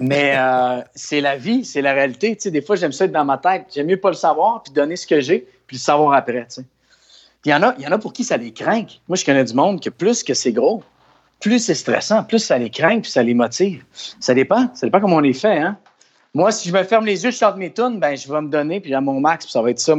Mais 0.00 0.34
euh, 0.36 0.80
c'est 0.94 1.20
la 1.20 1.36
vie, 1.36 1.64
c'est 1.64 1.82
la 1.82 1.92
réalité. 1.92 2.36
des 2.36 2.62
fois, 2.62 2.76
j'aime 2.76 2.92
ça 2.92 3.04
être 3.04 3.12
dans 3.12 3.24
ma 3.24 3.38
tête. 3.38 3.66
J'aime 3.74 3.86
mieux 3.86 4.00
pas 4.00 4.10
le 4.10 4.16
savoir, 4.16 4.62
puis 4.62 4.72
donner 4.72 4.96
ce 4.96 5.06
que 5.06 5.20
j'ai, 5.20 5.46
puis 5.66 5.76
le 5.76 5.80
savoir 5.80 6.14
après. 6.14 6.46
il 7.44 7.50
y, 7.50 7.54
en 7.54 7.62
a, 7.62 7.74
y 7.78 7.86
en 7.86 7.92
a 7.92 7.98
pour 7.98 8.12
qui 8.12 8.24
ça 8.24 8.36
les 8.36 8.52
craint. 8.52 8.86
Moi, 9.08 9.16
je 9.16 9.24
connais 9.24 9.44
du 9.44 9.54
monde 9.54 9.80
que 9.80 9.90
plus 9.90 10.22
que 10.22 10.34
c'est 10.34 10.52
gros, 10.52 10.82
plus 11.40 11.58
c'est 11.58 11.74
stressant, 11.74 12.24
plus 12.24 12.38
ça 12.38 12.58
les 12.58 12.70
craint, 12.70 13.00
puis 13.00 13.10
ça 13.10 13.22
les 13.22 13.34
motive. 13.34 13.84
Ça 14.20 14.34
dépend. 14.34 14.70
Ça 14.74 14.86
dépend 14.86 15.00
comment 15.00 15.16
on 15.16 15.20
les 15.20 15.34
fait. 15.34 15.58
Hein? 15.58 15.76
Moi, 16.32 16.50
si 16.50 16.68
je 16.68 16.74
me 16.74 16.82
ferme 16.82 17.06
les 17.06 17.22
yeux, 17.22 17.30
je 17.30 17.36
chante 17.36 17.56
mes 17.56 17.72
tunes, 17.72 18.00
ben, 18.00 18.16
je 18.16 18.30
vais 18.32 18.40
me 18.40 18.48
donner, 18.48 18.80
puis 18.80 18.92
à 18.94 19.00
mon 19.00 19.20
max, 19.20 19.44
puis 19.44 19.52
ça 19.52 19.62
va 19.62 19.70
être 19.70 19.78
ça, 19.78 19.94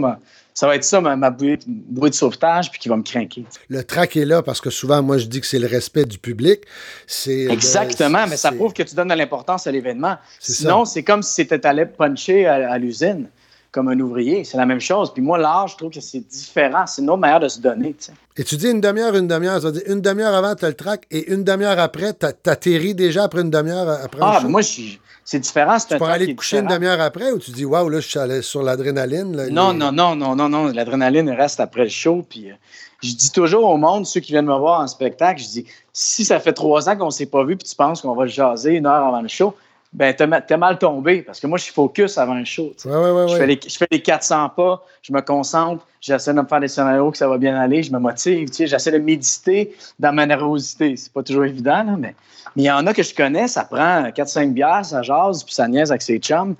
ça 0.55 0.67
va 0.67 0.75
être 0.77 0.85
ça 0.85 1.01
ma, 1.01 1.29
bouée, 1.29 1.59
de 1.67 2.13
sauvetage, 2.13 2.71
puis 2.71 2.79
qui 2.79 2.87
va 2.87 2.95
me 2.95 3.03
craquer. 3.03 3.45
Le 3.67 3.83
trac 3.83 4.15
est 4.15 4.23
là 4.23 4.41
parce 4.41 4.61
que 4.61 4.69
souvent, 4.69 5.03
moi, 5.03 5.17
je 5.17 5.25
dis 5.25 5.41
que 5.41 5.45
c'est 5.47 5.59
le 5.59 5.67
respect 5.67 6.05
du 6.05 6.17
public. 6.17 6.61
C'est 7.05 7.47
Exactement, 7.51 8.25
mais 8.27 8.37
ça 8.37 8.53
prouve 8.53 8.71
que 8.71 8.81
tu 8.83 8.95
donnes 8.95 9.09
de 9.09 9.13
l'importance 9.13 9.67
à 9.67 9.71
l'événement. 9.71 10.15
Sinon, 10.39 10.85
c'est 10.85 11.03
comme 11.03 11.21
si 11.23 11.33
c'était 11.33 11.65
allé 11.67 11.85
puncher 11.85 12.47
à, 12.47 12.77
l'usine. 12.77 13.27
comme 13.71 13.89
un 13.89 13.99
ouvrier. 13.99 14.45
C'est 14.45 14.55
la 14.55 14.65
même 14.65 14.79
chose. 14.79 15.13
Puis 15.13 15.21
moi, 15.21 15.37
l'art, 15.37 15.67
je 15.67 15.75
trouve 15.75 15.91
que 15.91 15.99
c'est 15.99 16.25
différent. 16.25 16.87
C'est 16.87 17.01
une 17.01 17.09
autre 17.09 17.19
manière 17.19 17.41
de 17.41 17.49
se 17.49 17.59
donner. 17.59 17.93
tu. 17.93 18.11
Et 18.37 18.45
tu 18.45 18.55
dis 18.55 18.69
une 18.69 18.79
demi-heure, 18.79 19.13
une 19.17 19.27
demi-heure. 19.27 19.61
Ça 19.61 19.67
veut 19.67 19.73
dire 19.73 19.83
une 19.87 19.99
demi-heure 19.99 20.33
avant, 20.33 20.55
tu 20.55 20.63
as 20.63 20.69
le 20.69 20.75
track 20.75 21.05
et 21.11 21.33
une 21.33 21.43
demi-heure 21.43 21.79
après, 21.79 22.13
tu 22.13 22.25
atterris 22.49 22.95
déjà 22.95 23.25
après 23.25 23.41
une 23.41 23.49
demi-heure 23.49 23.89
après 23.89 24.21
un 24.21 24.25
Ah, 24.25 24.37
show? 24.37 24.43
mais 24.45 24.49
moi, 24.51 24.61
je 24.61 24.67
suis- 24.67 24.99
c'est 25.27 25.39
différent. 25.39 25.77
C'est 25.79 25.87
Tu 25.89 25.93
un 25.95 25.97
track 25.97 26.11
aller 26.15 26.27
te 26.27 26.31
coucher 26.37 26.59
une 26.59 26.67
demi-heure 26.67 27.01
après 27.01 27.31
ou 27.31 27.39
tu 27.39 27.51
dis, 27.51 27.65
waouh, 27.65 27.89
là, 27.89 27.99
je 27.99 28.07
suis 28.07 28.19
allé 28.19 28.41
sur 28.41 28.61
l'adrénaline? 28.63 29.35
là, 29.35 29.49
Non, 29.49 29.71
les- 29.71 29.77
non, 29.79 29.91
non, 29.91 30.15
non, 30.15 30.35
non, 30.35 30.47
non. 30.47 30.65
L'adrénaline 30.71 31.29
reste 31.31 31.59
après 31.59 31.83
le 31.83 31.89
show. 31.89 32.23
Puis 32.29 32.51
euh, 32.51 32.55
je 33.03 33.13
dis 33.13 33.31
toujours 33.31 33.65
au 33.69 33.75
monde, 33.77 34.05
ceux 34.05 34.19
qui 34.21 34.31
viennent 34.31 34.45
me 34.45 34.55
voir 34.57 34.79
en 34.81 34.87
spectacle, 34.87 35.41
je 35.41 35.47
dis 35.47 35.65
si 35.91 36.23
ça 36.23 36.39
fait 36.39 36.53
trois 36.53 36.87
ans 36.89 36.95
qu'on 36.95 37.09
s'est 37.09 37.25
pas 37.25 37.43
vu 37.43 37.57
puis 37.57 37.67
tu 37.67 37.75
penses 37.75 38.01
qu'on 38.01 38.13
va 38.15 38.23
le 38.23 38.29
jaser 38.29 38.73
une 38.75 38.85
heure 38.85 39.03
avant 39.05 39.21
le 39.21 39.27
show, 39.27 39.53
ben 39.95 40.13
t'es 40.13 40.27
ma- 40.27 40.41
t'es 40.41 40.57
mal 40.57 40.77
tombé 40.77 41.21
parce 41.21 41.39
que 41.39 41.47
moi, 41.47 41.57
je 41.57 41.63
suis 41.63 41.73
focus 41.73 42.17
avant 42.17 42.33
le 42.35 42.43
show. 42.45 42.73
tu 42.77 42.83
sais. 42.83 42.89
Ouais, 42.89 42.95
ouais, 42.95 43.11
ouais, 43.11 43.27
Je, 43.29 43.35
fais 43.37 43.47
les, 43.47 43.59
je 43.65 43.77
fais 43.77 43.87
les 43.89 44.01
400 44.01 44.49
pas, 44.49 44.83
je 45.01 45.13
me 45.13 45.21
concentre, 45.21 45.85
j'essaie 46.01 46.33
de 46.33 46.41
me 46.41 46.45
faire 46.47 46.59
des 46.59 46.67
scénarios 46.67 47.11
que 47.11 47.17
ça 47.17 47.27
va 47.29 47.37
bien 47.37 47.55
aller, 47.59 47.81
je 47.81 47.91
me 47.91 47.99
motive, 47.99 48.49
tu 48.49 48.55
sais, 48.55 48.67
j'essaie 48.67 48.91
de 48.91 48.97
méditer 48.97 49.73
dans 49.97 50.11
ma 50.13 50.25
nervosité. 50.25 50.97
C'est 50.97 51.11
pas 51.13 51.23
toujours 51.23 51.45
évident, 51.45 51.83
là, 51.83 51.95
mais 51.97 52.13
il 52.57 52.63
y 52.63 52.71
en 52.71 52.85
a 52.87 52.93
que 52.93 53.03
je 53.03 53.15
connais, 53.15 53.47
ça 53.47 53.63
prend 53.63 54.03
4-5 54.09 54.51
bières, 54.53 54.85
ça 54.85 55.01
jase, 55.01 55.43
puis 55.43 55.53
ça 55.53 55.67
niaise 55.67 55.91
avec 55.91 56.01
ses 56.01 56.17
chums, 56.19 56.55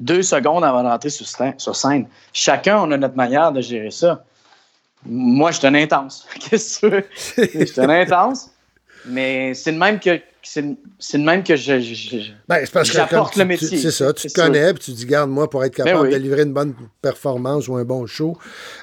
deux 0.00 0.22
secondes 0.22 0.64
avant 0.64 0.82
d'entrer 0.82 1.10
sur, 1.10 1.26
scène- 1.28 1.54
sur 1.58 1.76
scène. 1.76 2.06
Chacun, 2.32 2.78
on 2.80 2.90
a 2.90 2.96
notre 2.96 3.16
manière 3.16 3.52
de 3.52 3.60
gérer 3.60 3.90
ça. 3.90 4.24
Moi, 5.06 5.50
je 5.52 5.58
suis 5.58 5.66
un 5.66 5.74
intense. 5.74 6.26
Qu'est-ce 6.50 6.80
que 6.80 6.86
tu 6.86 6.92
veux? 6.92 7.04
Je 7.60 7.64
suis 7.66 7.80
un 7.80 7.88
intense, 7.88 8.50
mais 9.06 9.54
c'est 9.54 9.72
le 9.72 9.78
même 9.78 9.98
que 10.00 10.20
c'est 10.42 10.62
le- 10.62 11.18
même 11.24 11.44
que 11.44 11.54
je, 11.54 11.80
je- 11.80 12.16
Ben, 12.48 12.60
c'est 12.64 12.70
parce 12.72 12.88
que 12.88 12.94
J'apporte 12.96 13.34
comme 13.34 13.48
le 13.48 13.56
tu- 13.58 13.64
métier. 13.66 13.78
C'est 13.78 13.90
ça, 13.90 14.12
tu 14.14 14.28
te 14.28 14.32
connais, 14.40 14.72
puis 14.72 14.84
tu 14.84 14.90
dis, 14.92 15.04
garde, 15.04 15.28
moi, 15.30 15.50
pour 15.50 15.62
être 15.64 15.76
Ben 15.76 15.84
capable 15.84 16.06
oui. 16.08 16.12
de 16.14 16.18
livrer 16.18 16.42
une 16.42 16.54
bonne 16.54 16.74
performance 17.02 17.68
ou 17.68 17.76
un 17.76 17.84
bon 17.84 18.06
show, 18.06 18.38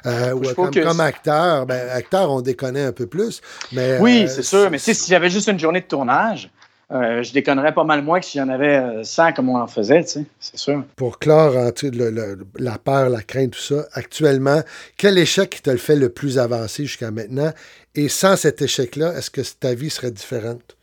euh, 0.06 0.34
ou 0.34 0.42
comme, 0.54 1.00
acteur, 1.00 1.66
ben, 1.66 1.90
acteur, 1.90 2.32
on 2.32 2.42
déconne 2.42 2.78
un 2.78 2.92
peu 2.92 3.08
plus. 3.08 3.42
Mais, 3.72 3.98
Oui, 4.00 4.24
euh, 4.24 4.28
c'est 4.28 4.44
sûr, 4.44 4.70
mais 4.70 4.78
sais, 4.78 4.94
si 4.94 5.10
j'avais 5.10 5.30
juste 5.32 5.48
une 5.48 5.60
journée 5.60 5.82
de 5.82 5.88
tournage, 5.88 6.52
euh, 6.92 7.22
je 7.22 7.34
déconnerais 7.34 7.74
pas 7.74 7.84
mal 7.84 8.02
moins 8.02 8.20
que 8.20 8.26
si 8.26 8.38
j'en 8.38 8.48
avais 8.50 8.78
euh, 8.78 9.04
100 9.04 9.34
comme 9.34 9.50
on 9.50 9.58
en 9.58 9.68
faisait, 9.68 10.04
tu 10.04 10.10
sais, 10.10 10.26
c'est 10.40 10.58
sûr. 10.58 10.84
Pour 10.96 11.20
clore 11.20 11.58
hein, 11.58 11.72
le- 11.84 12.10
le- 12.10 12.48
la 12.58 12.78
peur, 12.78 13.10
la 13.10 13.22
crainte, 13.22 13.52
tout 13.52 13.60
ça, 13.60 13.86
actuellement, 13.94 14.62
quel 14.98 15.18
échec 15.18 15.50
qui 15.50 15.62
te 15.62 15.70
le 15.70 15.78
fait 15.78 15.96
le 15.98 16.10
plus 16.10 16.40
avancer 16.40 16.86
jusqu'à 16.86 17.12
maintenant? 17.12 17.52
Et 17.96 18.08
sans 18.10 18.38
cet 18.38 18.62
échec-là, 18.62 19.14
est-ce 19.18 19.30
que 19.30 19.42
ta 19.60 19.74
vie 19.74 19.90
serait 19.90 20.12
différente? 20.12 20.78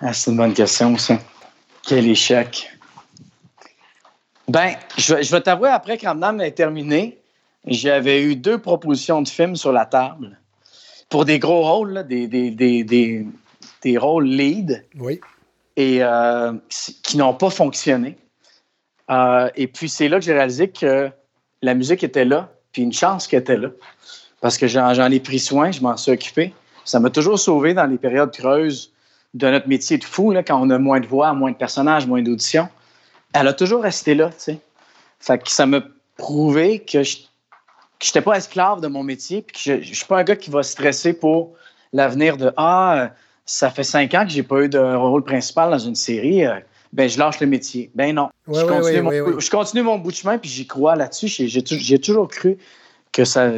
Ah, 0.00 0.12
c'est 0.12 0.30
une 0.30 0.36
bonne 0.36 0.54
question, 0.54 0.96
ça. 0.96 1.18
Quel 1.86 2.06
échec? 2.08 2.70
Ben, 4.48 4.74
je, 4.96 5.14
vais- 5.14 5.22
je 5.22 5.30
vais 5.30 5.40
t'avouer, 5.40 5.68
après 5.68 5.96
que 5.98 6.06
Ramdam 6.06 6.40
ait 6.40 6.50
terminé, 6.50 7.18
j'avais 7.66 8.22
eu 8.22 8.36
deux 8.36 8.58
propositions 8.58 9.22
de 9.22 9.28
films 9.28 9.56
sur 9.56 9.72
la 9.72 9.84
table 9.86 10.38
pour 11.08 11.24
des 11.24 11.38
gros 11.38 11.62
rôles, 11.62 11.92
là, 11.92 12.02
des, 12.02 12.26
des, 12.26 12.50
des, 12.50 12.84
des, 12.84 13.26
des 13.82 13.98
rôles 13.98 14.26
lead 14.26 14.84
Oui. 14.98 15.20
et 15.76 16.02
euh, 16.02 16.52
qui 17.02 17.16
n'ont 17.16 17.34
pas 17.34 17.50
fonctionné. 17.50 18.16
Euh, 19.10 19.50
et 19.56 19.66
puis, 19.66 19.88
c'est 19.88 20.08
là 20.08 20.18
que 20.18 20.24
j'ai 20.24 20.32
réalisé 20.32 20.68
que 20.68 21.10
la 21.62 21.74
musique 21.74 22.04
était 22.04 22.24
là, 22.24 22.52
puis 22.72 22.82
une 22.82 22.92
chance 22.92 23.26
qu'elle 23.26 23.40
était 23.40 23.56
là. 23.56 23.68
Parce 24.40 24.56
que 24.56 24.66
j'en 24.66 25.10
ai 25.10 25.20
pris 25.20 25.38
soin, 25.38 25.70
je 25.70 25.80
m'en 25.80 25.96
suis 25.96 26.12
occupé. 26.12 26.54
Ça 26.84 27.00
m'a 27.00 27.10
toujours 27.10 27.38
sauvé 27.38 27.74
dans 27.74 27.86
les 27.86 27.98
périodes 27.98 28.32
creuses 28.32 28.92
de 29.34 29.48
notre 29.48 29.68
métier 29.68 29.98
de 29.98 30.04
fou, 30.04 30.30
là, 30.30 30.42
quand 30.42 30.60
on 30.60 30.70
a 30.70 30.78
moins 30.78 31.00
de 31.00 31.06
voix, 31.06 31.32
moins 31.34 31.50
de 31.52 31.56
personnages, 31.56 32.06
moins 32.06 32.22
d'auditions. 32.22 32.68
Elle 33.32 33.48
a 33.48 33.52
toujours 33.52 33.82
resté 33.82 34.14
là, 34.14 34.28
tu 34.30 34.34
sais. 34.38 34.58
Fait 35.20 35.38
que 35.42 35.50
ça 35.50 35.66
m'a 35.66 35.82
prouvé 36.16 36.80
que 36.80 37.02
je 37.02 37.18
n'étais 38.02 38.22
pas 38.22 38.36
esclave 38.36 38.80
de 38.80 38.88
mon 38.88 39.02
métier, 39.02 39.42
puis 39.42 39.54
que 39.56 39.82
je 39.82 39.88
ne 39.90 39.94
suis 39.94 40.06
pas 40.06 40.18
un 40.18 40.24
gars 40.24 40.36
qui 40.36 40.50
va 40.50 40.62
stresser 40.62 41.12
pour 41.12 41.52
l'avenir 41.92 42.36
de 42.38 42.52
Ah, 42.56 43.10
ça 43.50 43.68
fait 43.70 43.82
cinq 43.82 44.14
ans 44.14 44.24
que 44.24 44.30
j'ai 44.30 44.44
pas 44.44 44.60
eu 44.62 44.68
de 44.68 44.78
rôle 44.78 45.24
principal 45.24 45.70
dans 45.72 45.78
une 45.78 45.96
série, 45.96 46.46
euh, 46.46 46.54
ben 46.92 47.08
je 47.08 47.18
lâche 47.18 47.40
le 47.40 47.48
métier. 47.48 47.90
Ben 47.96 48.14
non. 48.14 48.28
Ouais, 48.46 48.60
je, 48.60 48.64
continue 48.64 48.84
ouais, 48.84 49.02
mon, 49.02 49.10
ouais, 49.10 49.40
je 49.40 49.50
continue 49.50 49.82
mon 49.82 49.98
bout 49.98 50.12
de 50.12 50.16
chemin, 50.16 50.38
puis 50.38 50.48
j'y 50.48 50.66
crois 50.68 50.94
là-dessus. 50.94 51.26
J'ai- 51.26 51.48
J'ai 51.48 51.62
tou- 51.62 51.76
j'ai 51.78 51.98
toujours 51.98 52.28
cru 52.28 52.58
que 53.12 53.24
ça 53.24 53.50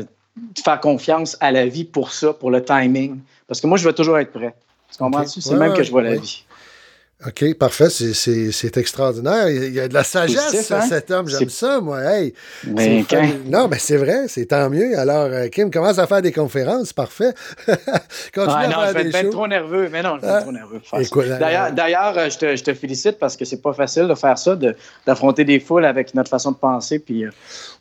faire 0.64 0.80
confiance 0.80 1.36
à 1.40 1.52
la 1.52 1.66
vie 1.66 1.84
pour 1.84 2.10
ça, 2.10 2.32
pour 2.32 2.50
le 2.50 2.64
timing. 2.64 3.18
Parce 3.46 3.60
que 3.60 3.66
moi, 3.66 3.76
je 3.76 3.86
vais 3.86 3.92
toujours 3.92 4.18
être 4.18 4.32
prêt. 4.32 4.54
Tu 4.90 4.96
comprends-tu? 4.96 5.42
C'est 5.42 5.54
même 5.56 5.74
que 5.74 5.82
je 5.82 5.90
vois 5.90 6.00
la 6.02 6.14
vie. 6.16 6.44
OK, 7.26 7.54
parfait. 7.54 7.88
C'est- 7.90 8.76
extraordinaire. 8.76 9.48
Il 9.48 9.72
y 9.74 9.80
a- 9.80 9.88
de 9.88 9.94
la 9.94 10.02
sagesse, 10.04 10.44
Positif, 10.52 10.72
hein? 10.72 10.80
cet 10.88 11.10
homme. 11.10 11.28
J'aime 11.28 11.48
ça, 11.50 11.80
moi. 11.80 12.00
Hey, 12.02 12.32
Mais 12.66 13.04
quand-? 13.08 13.22
Non, 13.46 13.68
mais 13.68 13.78
c'est 13.78 13.96
vrai. 13.96 14.24
C'est 14.28 14.46
tant 14.46 14.68
mieux. 14.70 14.98
Alors, 14.98 15.24
euh, 15.26 15.48
Kim 15.48 15.70
commence 15.70 15.98
à 15.98 16.06
faire 16.06 16.22
des 16.22 16.32
conférences. 16.32 16.92
Parfait. 16.92 17.32
Continue 18.34 18.46
Ah, 18.48 18.58
à 18.58 18.66
non, 18.66 18.72
faire 18.72 18.88
je 18.88 19.08
vais 19.12 19.18
être 19.20 19.30
trop 19.30 19.46
nerveux. 19.46 19.88
Mais 19.92 20.02
non, 20.02 20.16
je 20.16 20.22
vais 20.22 20.32
Ah. 20.32 20.36
être 20.38 20.42
trop 20.44 20.52
nerveux. 20.52 20.80
ça. 20.90 21.00
Écoute, 21.00 21.24
euh, 21.26 21.38
D'ailleurs, 21.38 22.16
euh, 22.18 22.28
je 22.30 22.38
te, 22.38 22.56
je 22.56 22.64
te 22.64 22.74
félicite 22.74 23.18
parce 23.18 23.36
que 23.36 23.44
c'est 23.44 23.60
pas 23.62 23.72
facile 23.72 24.08
de 24.08 24.14
faire 24.14 24.38
ça, 24.38 24.56
de- 24.56 24.74
d'affronter 25.06 25.44
des 25.44 25.60
foules 25.60 25.84
avec 25.84 26.14
notre 26.14 26.30
façon 26.30 26.50
de 26.52 26.56
penser. 26.56 26.98
Puis, 26.98 27.24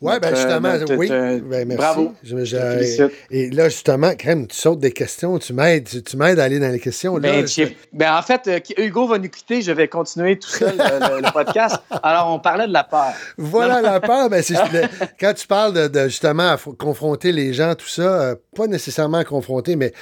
Oui, 0.01 0.13
ben 0.21 0.35
justement, 0.35 0.73
notre- 0.77 0.95
oui. 0.95 1.07
euh, 1.11 1.39
Ben, 1.43 1.67
merci. 1.67 1.77
Bravo. 1.77 2.13
Je 2.23 2.35
te 2.35 2.45
félicite. 2.57 3.11
et 3.31 3.49
là, 3.49 3.69
justement, 3.69 4.13
Crème, 4.15 4.47
tu 4.47 4.55
sautes 4.57 4.79
des 4.79 4.91
questions, 4.91 5.39
tu 5.39 5.53
m'aides, 5.53 5.87
tu, 5.87 6.03
tu 6.03 6.17
m'aides 6.17 6.39
à 6.39 6.43
aller 6.43 6.59
dans 6.59 6.71
les 6.71 6.79
questions. 6.79 7.15
Là, 7.17 7.31
Ben, 7.31 7.45
ben, 7.93 8.15
en 8.15 8.21
fait, 8.21 8.49
Hugo 8.77 9.07
va 9.07 9.17
nous 9.17 9.30
quitter, 9.31 9.61
je 9.61 9.71
vais 9.71 9.87
continuer 9.87 10.37
tout 10.37 10.49
seul 10.49 10.75
le, 10.77 11.15
le- 11.17 11.21
le 11.21 11.31
podcast. 11.31 11.77
Alors, 12.03 12.31
on 12.33 12.39
parlait 12.39 12.67
de 12.67 12.73
la 12.73 12.83
peur. 12.83 13.13
Voilà 13.37 13.81
la 13.81 13.99
peur. 13.99 14.29
Ben, 14.29 14.43
c'est- 14.43 14.53
le- 14.73 14.87
quand 15.19 15.33
tu 15.33 15.47
parles 15.47 15.73
de, 15.73 15.87
de, 15.87 16.03
justement 16.07 16.55
confronter 16.77 17.31
les 17.31 17.53
gens, 17.53 17.73
tout 17.75 17.87
ça, 17.87 18.01
euh, 18.03 18.35
pas 18.55 18.67
nécessairement 18.67 19.23
confronter, 19.23 19.75
mais 19.75 19.93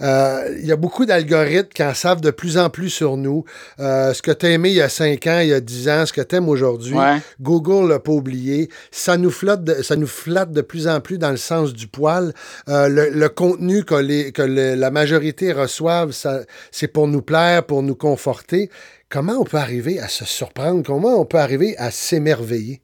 euh, 0.00 0.54
il 0.60 0.66
y 0.66 0.72
a 0.72 0.76
beaucoup 0.76 1.04
d'algorithmes 1.06 1.68
qui 1.74 1.82
en 1.82 1.94
savent 1.94 2.20
de 2.20 2.30
plus 2.30 2.58
en 2.58 2.70
plus 2.70 2.90
sur 2.90 3.16
nous. 3.16 3.44
Euh, 3.80 4.12
ce 4.14 4.22
que 4.22 4.30
tu 4.30 4.46
as 4.46 4.50
aimé 4.50 4.70
il 4.70 4.76
y 4.76 4.82
a 4.82 4.88
5 4.88 5.26
ans, 5.26 5.40
il 5.40 5.48
y 5.48 5.54
a 5.54 5.60
10 5.60 5.88
ans, 5.88 6.06
ce 6.06 6.12
que 6.12 6.20
tu 6.20 6.36
aimes 6.36 6.48
aujourd'hui, 6.48 6.94
Ouais. 6.94 7.18
Google 7.40 7.88
l'a 7.88 7.98
pas 7.98 8.12
oublié. 8.12 8.68
Ça 8.90 9.16
nous, 9.16 9.30
flotte 9.30 9.62
de- 9.64 9.82
ça 9.82 9.96
nous 9.96 10.06
flatte 10.06 10.52
de 10.52 10.60
plus 10.62 10.88
en 10.88 11.00
plus 11.00 11.18
dans 11.18 11.30
le 11.30 11.36
sens 11.36 11.72
du 11.72 11.86
poil. 11.86 12.32
Euh, 12.68 12.88
le, 12.88 13.28
contenu 13.28 13.84
que, 13.84 13.94
les, 13.94 14.32
que 14.32 14.42
le- 14.42 14.74
la 14.74 14.90
majorité 14.90 15.52
reçoivent, 15.52 16.12
c'est 16.70 16.88
pour 16.88 17.06
nous 17.08 17.22
plaire, 17.22 17.64
pour 17.64 17.82
nous 17.82 17.94
conforter. 17.94 18.70
Comment 19.10 19.34
on 19.34 19.44
peut 19.44 19.56
arriver 19.56 19.98
à 20.00 20.08
se 20.08 20.24
surprendre? 20.26 20.82
Comment 20.84 21.18
on 21.20 21.24
peut 21.24 21.38
arriver 21.38 21.76
à 21.78 21.90
s'émerveiller? 21.90 22.82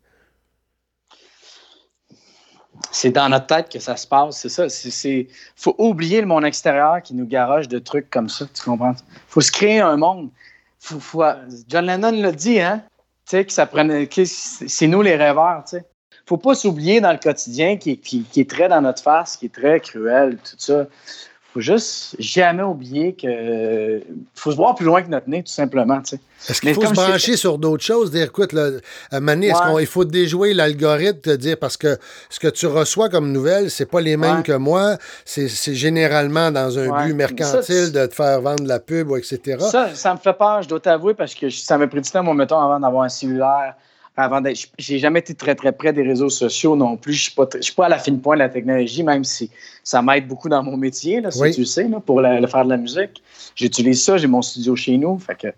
C'est 2.90 3.10
dans 3.10 3.28
notre 3.28 3.46
tête 3.46 3.68
que 3.70 3.78
ça 3.78 3.96
se 3.96 4.06
passe, 4.06 4.38
c'est 4.38 4.48
ça. 4.48 4.68
C'est, 4.68 5.28
faut 5.56 5.74
oublier 5.78 6.20
le 6.20 6.26
monde 6.26 6.44
extérieur 6.44 7.02
qui 7.02 7.14
nous 7.14 7.26
garoche 7.26 7.68
de 7.68 7.78
trucs 7.78 8.08
comme 8.10 8.28
ça, 8.28 8.46
tu 8.52 8.62
comprends? 8.62 8.94
faut 9.28 9.40
se 9.40 9.52
créer 9.52 9.80
un 9.80 9.96
monde. 9.96 10.30
Faut, 10.78 11.22
John 11.68 11.86
Lennon 11.86 12.10
l'a 12.12 12.32
dit, 12.32 12.60
hein? 12.60 12.82
Tu 13.26 13.36
sais, 13.36 13.44
que 13.44 13.52
ça 13.52 13.68
c'est 14.26 14.86
nous 14.86 15.02
les 15.02 15.16
rêveurs, 15.16 15.64
tu 15.64 15.76
sais. 15.76 15.84
Faut 16.26 16.36
pas 16.36 16.54
s'oublier 16.54 17.00
dans 17.00 17.12
le 17.12 17.18
quotidien 17.18 17.76
qui- 17.76 17.98
qui 17.98 18.26
est 18.40 18.48
très 18.48 18.68
dans 18.68 18.80
notre 18.80 19.02
face, 19.02 19.36
qui 19.36 19.46
est 19.46 19.54
très 19.54 19.80
cruel, 19.80 20.36
tout 20.38 20.56
ça. 20.58 20.86
Faut 21.54 21.60
juste 21.60 22.16
jamais 22.18 22.64
oublier 22.64 23.12
que 23.14 24.02
faut 24.34 24.50
se 24.50 24.56
voir 24.56 24.74
plus 24.74 24.84
loin 24.86 25.02
que 25.02 25.08
notre 25.08 25.28
nez, 25.30 25.40
tout 25.44 25.52
simplement. 25.52 26.00
Est-ce 26.48 26.60
qu'il 26.60 26.74
faut 26.74 26.82
se 26.82 26.88
je 26.88 26.92
brancher 26.94 27.36
sur 27.36 27.58
d'autres 27.58 27.84
choses? 27.84 28.10
Dire, 28.10 28.24
écoute, 28.24 28.52
là, 28.52 28.70
à 29.12 29.20
donné, 29.20 29.46
est-ce 29.46 29.58
Ouais. 29.60 29.64
qu'on- 29.70 29.78
il 29.78 29.86
faut 29.86 30.04
déjouer 30.04 30.52
l'algorithme, 30.52 31.20
te 31.20 31.30
dire, 31.30 31.56
parce 31.56 31.76
que 31.76 31.96
ce 32.28 32.40
que 32.40 32.48
tu 32.48 32.66
reçois 32.66 33.08
comme 33.08 33.30
nouvelles, 33.30 33.70
c'est 33.70 33.86
pas 33.86 34.00
les 34.00 34.16
mêmes 34.16 34.38
Ouais. 34.38 34.42
que 34.42 34.52
moi. 34.52 34.96
C'est 35.24 35.46
généralement 35.74 36.50
dans 36.50 36.76
un 36.76 36.88
Ouais. 36.88 37.06
but 37.06 37.14
mercantile 37.14 37.62
Ça, 37.86 37.90
de 37.90 38.06
te 38.06 38.14
faire 38.14 38.40
vendre 38.40 38.64
de 38.64 38.68
la 38.68 38.80
pub, 38.80 39.12
etc. 39.16 39.56
Ça, 39.70 39.94
ça 39.94 40.12
me 40.12 40.18
fait 40.18 40.32
peur, 40.32 40.60
je 40.62 40.68
dois 40.68 40.80
t'avouer, 40.80 41.14
parce 41.14 41.36
que 41.36 41.50
ça 41.50 41.78
m'a 41.78 41.86
pris 41.86 42.00
du 42.00 42.10
temps, 42.10 42.24
moi, 42.24 42.34
mettons, 42.34 42.58
avant 42.58 42.80
d'avoir 42.80 43.04
un 43.04 43.08
cellulaire. 43.08 43.74
Avant 44.16 44.40
d'être, 44.40 44.68
j'ai 44.78 45.00
jamais 45.00 45.18
été 45.18 45.34
très, 45.34 45.56
très 45.56 45.72
près 45.72 45.92
des 45.92 46.02
réseaux 46.02 46.30
sociaux 46.30 46.76
non 46.76 46.96
plus. 46.96 47.14
Je 47.14 47.22
suis 47.24 47.32
pas, 47.32 47.46
très- 47.46 47.58
je 47.58 47.64
suis 47.64 47.74
pas 47.74 47.86
à 47.86 47.88
la 47.88 47.98
fine 47.98 48.20
pointe 48.20 48.38
de 48.38 48.44
la 48.44 48.48
technologie, 48.48 49.02
même 49.02 49.24
si 49.24 49.50
ça 49.82 50.02
m'aide 50.02 50.28
beaucoup 50.28 50.48
dans 50.48 50.62
mon 50.62 50.76
métier, 50.76 51.20
là, 51.20 51.32
si 51.32 51.40
Oui. 51.40 51.52
tu 51.52 51.60
le 51.60 51.66
sais, 51.66 51.88
là, 51.88 51.98
pour 51.98 52.20
la- 52.20 52.40
le 52.40 52.46
faire 52.46 52.64
de 52.64 52.70
la 52.70 52.76
musique. 52.76 53.22
J'utilise 53.56 54.04
ça, 54.04 54.16
j'ai 54.16 54.28
mon 54.28 54.40
studio 54.40 54.76
chez 54.76 54.96
nous. 54.98 55.18
Fait 55.18 55.34
que, 55.34 55.48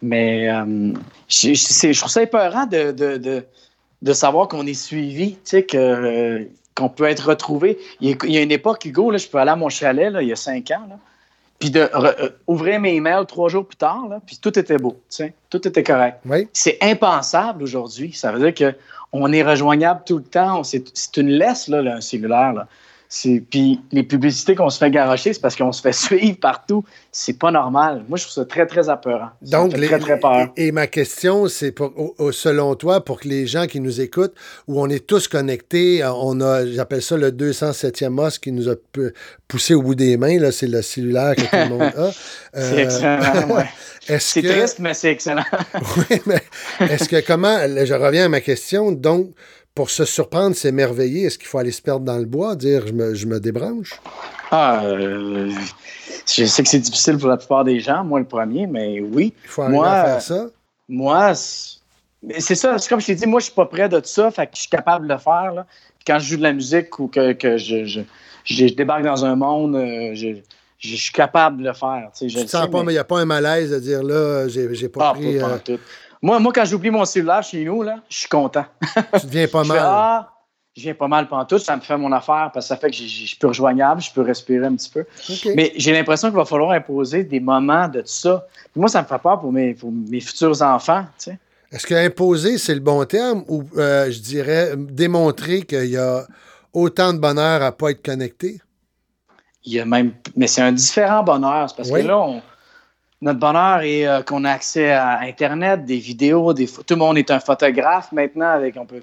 mais 0.00 0.48
euh, 0.48 0.92
je, 1.28 1.98
trouve 1.98 2.10
ça 2.10 2.22
épeurant 2.22 2.66
de, 2.66 2.92
de, 2.92 3.16
de, 3.16 3.44
de 4.02 4.12
savoir 4.12 4.46
qu'on 4.46 4.64
est 4.66 4.74
suivi, 4.74 5.32
tu 5.32 5.38
sais, 5.44 5.62
que, 5.64 5.76
euh, 5.76 6.44
qu'on 6.76 6.88
peut 6.88 7.04
être 7.06 7.28
retrouvé. 7.30 7.78
Il 8.00 8.10
y, 8.10 8.12
a, 8.12 8.16
il 8.24 8.32
y 8.32 8.38
a 8.38 8.42
une 8.42 8.52
époque, 8.52 8.84
Hugo, 8.84 9.10
là, 9.10 9.18
je 9.18 9.26
peux 9.26 9.38
aller 9.38 9.50
à 9.50 9.56
mon 9.56 9.68
chalet 9.68 10.12
là, 10.12 10.22
il 10.22 10.28
y 10.28 10.32
a 10.32 10.36
cinq 10.36 10.70
ans. 10.70 10.86
Là, 10.88 10.98
puis 11.58 11.70
de 11.70 11.88
euh, 11.94 12.30
ouvrir 12.46 12.80
mes 12.80 12.94
emails 12.94 13.26
trois 13.26 13.48
jours 13.48 13.66
plus 13.66 13.76
tard, 13.76 14.06
là, 14.08 14.20
puis 14.24 14.38
tout 14.40 14.58
était 14.58 14.78
beau, 14.78 14.92
tu 14.92 15.16
sais, 15.16 15.34
tout 15.50 15.66
était 15.66 15.82
correct. 15.82 16.18
Oui. 16.26 16.48
C'est 16.52 16.78
impensable 16.82 17.62
aujourd'hui. 17.62 18.12
Ça 18.12 18.32
veut 18.32 18.40
dire 18.40 18.54
que 18.54 18.76
on 19.12 19.32
est 19.32 19.42
rejoignable 19.42 20.02
tout 20.04 20.18
le 20.18 20.24
temps. 20.24 20.64
C'est 20.64 20.84
c'est 20.94 21.16
une 21.16 21.30
laisse, 21.30 21.68
là, 21.68 21.82
là, 21.82 21.96
un 21.96 22.00
cellulaire. 22.00 22.52
Là. 22.52 22.66
Puis 23.50 23.80
les 23.92 24.02
publicités 24.02 24.54
qu'on 24.54 24.70
se 24.70 24.78
fait 24.78 24.90
garocher, 24.90 25.32
c'est 25.32 25.40
parce 25.40 25.54
qu'on 25.56 25.72
se 25.72 25.80
fait 25.80 25.92
suivre 26.06 26.38
partout. 26.40 26.84
C'est 27.12 27.38
pas 27.38 27.50
normal. 27.50 28.04
Moi, 28.08 28.18
je 28.18 28.24
trouve 28.24 28.34
ça 28.34 28.44
très, 28.44 28.66
très 28.66 28.88
apeurant. 28.88 29.28
Donc, 29.42 29.66
me 29.66 29.70
fait 29.76 29.80
les- 29.82 29.86
très, 29.86 29.98
très 30.00 30.18
peur. 30.18 30.48
et 30.56 30.72
ma 30.72 30.86
question, 30.88 31.46
c'est 31.48 31.70
pour, 31.72 31.92
selon 32.32 32.74
toi, 32.74 33.04
pour 33.04 33.20
que 33.20 33.28
les 33.28 33.46
gens 33.46 33.66
qui 33.66 33.80
nous 33.80 34.00
écoutent, 34.00 34.34
où 34.66 34.80
on 34.80 34.88
est 34.88 35.06
tous 35.06 35.28
connectés, 35.28 36.02
euh, 36.02 36.12
on 36.12 36.40
a, 36.40 36.66
j'appelle 36.66 37.02
ça 37.02 37.16
le 37.16 37.30
207e 37.30 38.18
os 38.18 38.38
qui 38.38 38.50
nous 38.52 38.68
a 38.68 38.74
poussé 39.46 39.74
au 39.74 39.82
bout 39.82 39.94
des 39.94 40.16
mains, 40.16 40.38
là, 40.40 40.50
c'est 40.50 40.66
le 40.66 40.82
cellulaire 40.82 41.36
que 41.36 41.42
tout 41.42 41.48
le 41.52 41.68
monde 41.68 41.82
a. 41.82 42.10
C'est 42.54 42.78
excellent, 42.82 43.54
ouais. 43.56 43.64
C'est 44.18 44.42
que, 44.42 44.48
triste, 44.48 44.80
mais 44.80 44.92
c'est 44.92 45.10
excellent. 45.10 45.44
Oui, 46.10 46.20
mais 46.26 46.42
est-ce 46.90 47.08
que 47.08 47.24
comment, 47.26 47.58
je 47.84 47.94
reviens 47.94 48.26
à 48.26 48.28
ma 48.28 48.40
question, 48.42 48.92
donc, 48.92 49.30
pour 49.74 49.90
se 49.90 50.04
surprendre, 50.04 50.54
s'émerveiller, 50.54 51.24
est-ce 51.24 51.36
qu'il 51.38 51.48
faut 51.48 51.58
aller 51.58 51.72
se 51.72 51.82
perdre 51.82 52.04
dans 52.06 52.16
le 52.18 52.26
bois, 52.26 52.54
dire 52.54 52.86
je 52.86 52.92
me, 52.92 53.14
je 53.14 53.26
me 53.26 53.40
débranche? 53.40 54.00
Ah, 54.52 54.84
euh, 54.84 55.50
je 56.32 56.44
sais 56.44 56.62
que 56.62 56.68
c'est 56.68 56.78
difficile 56.78 57.18
pour 57.18 57.28
la 57.28 57.36
plupart 57.36 57.64
des 57.64 57.80
gens, 57.80 58.04
moi 58.04 58.20
le 58.20 58.26
premier, 58.26 58.68
mais 58.68 59.00
oui. 59.00 59.34
Il 59.44 59.50
faut 59.50 59.64
Moi, 59.64 59.88
à 59.90 60.04
faire 60.04 60.22
ça? 60.22 60.46
Moi, 60.88 61.32
c'est 61.34 62.54
ça. 62.54 62.78
C'est 62.78 62.88
comme 62.88 63.00
je 63.00 63.06
t'ai 63.06 63.14
dit, 63.16 63.26
moi, 63.26 63.40
je 63.40 63.46
suis 63.46 63.54
pas 63.54 63.66
près 63.66 63.88
de 63.88 64.00
ça, 64.04 64.30
fait 64.30 64.46
que 64.46 64.52
je 64.54 64.60
suis 64.60 64.70
capable 64.70 65.08
de 65.08 65.12
le 65.12 65.18
faire. 65.18 65.52
Là. 65.52 65.66
Quand 66.06 66.18
je 66.20 66.28
joue 66.30 66.36
de 66.36 66.42
la 66.42 66.52
musique 66.52 66.96
ou 67.00 67.08
que, 67.08 67.32
que 67.32 67.56
je, 67.56 67.84
je, 67.84 68.00
je- 68.44 68.66
je 68.66 68.74
débarque 68.74 69.02
dans 69.02 69.24
un 69.24 69.34
monde, 69.34 69.74
euh, 69.74 70.10
je, 70.14 70.36
je, 70.78 70.96
suis 70.96 71.12
capable 71.12 71.62
de 71.62 71.68
le 71.68 71.72
faire. 71.72 72.10
tu 72.16 72.28
je 72.28 72.34
te 72.40 72.46
sens 72.46 72.64
sais, 72.64 72.68
pas, 72.70 72.84
mais- 72.84 72.92
il 72.92 72.94
n'y 72.94 72.98
a 72.98 73.04
pas 73.04 73.18
un 73.18 73.24
malaise 73.24 73.70
de 73.70 73.80
dire 73.80 74.02
là, 74.04 74.46
j'ai 74.48 74.88
pas 74.88 75.08
Ah, 75.10 75.14
pris. 75.14 75.38
pas 75.38 75.46
euh, 75.46 75.50
pantoute. 75.56 75.80
Moi, 76.24 76.38
moi, 76.38 76.52
quand 76.54 76.64
j'oublie 76.64 76.88
mon 76.90 77.04
cellulaire 77.04 77.42
chez 77.42 77.62
nous, 77.66 77.82
là, 77.82 77.96
je 78.08 78.16
suis 78.20 78.28
content. 78.30 78.64
tu 79.20 79.26
deviens 79.26 79.46
pas 79.46 79.62
Je 79.64 79.68
fais, 79.72 79.78
mal. 79.78 79.86
ah, 79.86 80.32
je 80.74 80.82
viens 80.84 80.94
pas 80.94 81.06
mal 81.06 81.28
pantoute, 81.28 81.58
ça 81.58 81.76
me 81.76 81.82
fait 81.82 81.98
mon 81.98 82.10
affaire 82.12 82.50
parce 82.54 82.64
que 82.64 82.68
ça 82.68 82.78
fait 82.78 82.88
que 82.88 82.96
je 82.96 83.02
suis 83.04 83.36
plus 83.36 83.48
rejoignable, 83.48 84.00
je 84.00 84.10
peux 84.10 84.22
respirer 84.22 84.64
un 84.64 84.74
petit 84.74 84.88
peu. 84.88 85.04
Mais 85.54 85.74
j'ai 85.76 85.92
l'impression 85.92 86.28
qu'il 86.28 86.38
va 86.38 86.46
falloir 86.46 86.70
imposer 86.70 87.24
des 87.24 87.40
moments 87.40 87.88
de 87.88 88.02
ça. 88.06 88.46
Puis 88.72 88.80
moi, 88.80 88.88
ça 88.88 89.02
me 89.02 89.06
fait 89.06 89.18
peur 89.18 89.38
pour 89.38 89.52
mes, 89.52 89.74
pour 89.74 89.92
mes 89.92 90.20
futurs 90.20 90.62
enfants. 90.62 91.04
Tu 91.18 91.24
sais. 91.24 91.38
Est-ce 91.70 91.86
que 91.86 91.94
imposer, 91.94 92.56
c'est 92.56 92.74
le 92.74 92.80
bon 92.80 93.04
terme 93.04 93.44
ou 93.46 93.62
euh, 93.76 94.10
je 94.10 94.18
dirais 94.20 94.72
démontrer 94.78 95.60
qu'il 95.64 95.90
y 95.90 95.98
a 95.98 96.24
autant 96.72 97.12
de 97.12 97.18
bonheur 97.18 97.60
à 97.62 97.70
pas 97.70 97.90
être 97.90 98.02
connecté? 98.02 98.62
Il 99.66 99.74
y 99.74 99.80
a 99.80 99.84
même, 99.84 100.12
mais 100.36 100.46
c'est 100.46 100.62
un 100.62 100.72
différent 100.72 101.22
bonheur. 101.22 101.68
C'est 101.68 101.76
parce 101.76 101.90
Oui. 101.90 102.00
que 102.00 102.06
là, 102.08 102.18
on- 102.18 102.40
notre 103.24 103.40
bonheur 103.40 103.80
est 103.82 104.06
euh, 104.06 104.22
qu'on 104.22 104.44
a 104.44 104.50
accès 104.52 104.90
à 104.92 105.20
Internet, 105.20 105.84
des 105.84 105.98
vidéos, 105.98 106.52
des 106.52 106.66
tout 106.66 106.84
le 106.90 106.96
monde 106.96 107.18
est 107.18 107.30
un 107.30 107.40
photographe 107.40 108.12
maintenant. 108.12 108.50
Avec, 108.50 108.76
on 108.76 108.86
peut, 108.86 109.02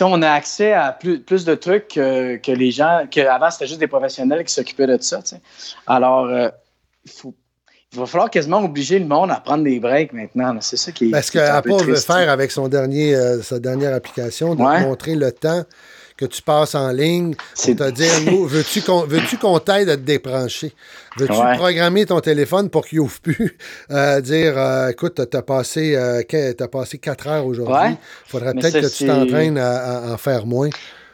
on 0.00 0.22
a 0.22 0.30
accès 0.30 0.72
à 0.72 0.92
plus, 0.92 1.20
plus 1.20 1.44
de 1.44 1.54
trucs 1.54 1.88
que, 1.88 2.36
que 2.36 2.52
les 2.52 2.70
gens. 2.70 3.06
Que 3.10 3.20
avant, 3.20 3.50
c'était 3.50 3.66
juste 3.66 3.80
des 3.80 3.86
professionnels 3.86 4.44
qui 4.44 4.52
s'occupaient 4.52 4.86
de 4.86 4.96
ça. 5.00 5.20
Alors, 5.86 6.26
euh, 6.26 6.48
il 7.04 7.10
faut- 7.10 7.34
il 7.92 7.98
va 7.98 8.04
falloir 8.06 8.28
quasiment 8.30 8.62
obliger 8.62 8.98
le 8.98 9.06
monde 9.06 9.30
à 9.30 9.40
prendre 9.40 9.64
des 9.64 9.80
breaks 9.80 10.12
maintenant. 10.12 10.54
C'est 10.60 10.76
ça 10.76 10.92
qui 10.92 11.08
est. 11.08 11.10
Parce 11.10 11.28
un 11.36 11.62
peu 11.62 11.70
qu'Apple 11.70 11.84
veut 11.84 11.96
faire 11.96 12.28
avec 12.30 12.50
son 12.50 12.68
dernier, 12.68 13.14
euh, 13.14 13.40
sa 13.42 13.58
dernière 13.58 13.94
application, 13.94 14.54
de 14.54 14.62
Ouais. 14.62 14.80
montrer 14.82 15.14
le 15.14 15.32
temps 15.32 15.62
que 16.18 16.26
tu 16.26 16.42
passes 16.42 16.74
en 16.74 16.90
ligne 16.90 17.34
pour 17.54 17.76
te 17.76 17.90
dire, 17.90 18.12
nous, 18.26 18.44
veux-tu 18.46 18.82
qu'on 18.82 19.02
veux 19.06 19.20
t'aide 19.60 19.88
à 19.88 19.96
te 19.96 20.02
débrancher? 20.02 20.74
Veux-tu 21.16 21.32
Ouais. 21.32 21.56
programmer 21.56 22.04
ton 22.06 22.20
téléphone 22.20 22.68
pour 22.68 22.86
qu'il 22.86 23.00
ouvre 23.00 23.20
plus? 23.20 23.56
Euh, 23.90 24.20
dire, 24.20 24.54
euh, 24.58 24.88
écoute, 24.90 25.20
t'as 25.30 25.42
passé, 25.42 25.94
euh, 25.96 26.22
t'as 26.56 26.68
passé 26.68 26.98
4 26.98 27.26
heures 27.28 27.46
aujourd'hui. 27.46 27.74
Ouais. 27.74 27.90
Il 28.26 28.30
faudrait 28.30 28.52
peut-être 28.52 28.80
que 28.80 28.94
tu 28.94 29.06
t'entraînes 29.06 29.56
à, 29.56 30.10
à 30.10 30.12
en 30.12 30.16
faire 30.18 30.44
moins. 30.44 30.68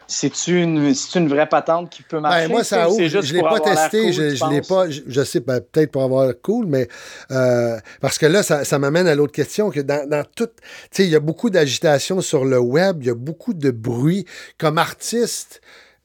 C'est-tu 0.06 0.60
une, 0.62 0.94
c'est 0.94 1.18
une 1.18 1.28
vraie 1.28 1.48
patente 1.48 1.90
qui 1.90 2.02
peut 2.02 2.20
marcher? 2.20 2.46
Ben, 2.46 2.50
moi, 2.50 2.64
ça 2.64 2.88
ou 2.88 2.92
ouvre. 2.92 3.06
Je 3.08 3.18
ne 3.18 3.32
l'ai 3.32 3.42
pas 3.42 3.60
testé. 3.60 4.02
cool, 4.02 4.12
je 4.12 4.34
je 4.34 4.50
l'ai 4.50 4.60
pas. 4.60 4.90
Je, 4.90 5.00
je 5.06 5.24
sais, 5.24 5.40
ben, 5.40 5.60
peut-être 5.60 5.90
pour 5.92 6.02
avoir 6.02 6.30
cool, 6.42 6.66
mais 6.66 6.88
euh, 7.30 7.78
parce 8.00 8.18
que 8.18 8.26
là, 8.26 8.42
ça, 8.42 8.64
ça 8.64 8.78
m'amène 8.78 9.06
à 9.06 9.14
l'autre 9.14 9.32
question 9.32 9.70
que 9.70 9.80
dans, 9.80 10.08
dans 10.08 10.24
tout. 10.36 10.46
Tu 10.46 10.52
sais, 10.90 11.04
il 11.04 11.10
y 11.10 11.16
a 11.16 11.20
beaucoup 11.20 11.48
d'agitation 11.50 12.20
sur 12.20 12.44
le 12.44 12.58
web, 12.58 12.98
il 13.02 13.06
y 13.06 13.10
a 13.10 13.14
beaucoup 13.14 13.54
de 13.54 13.70
bruit. 13.70 14.26
Comme 14.58 14.76
artiste, 14.78 15.60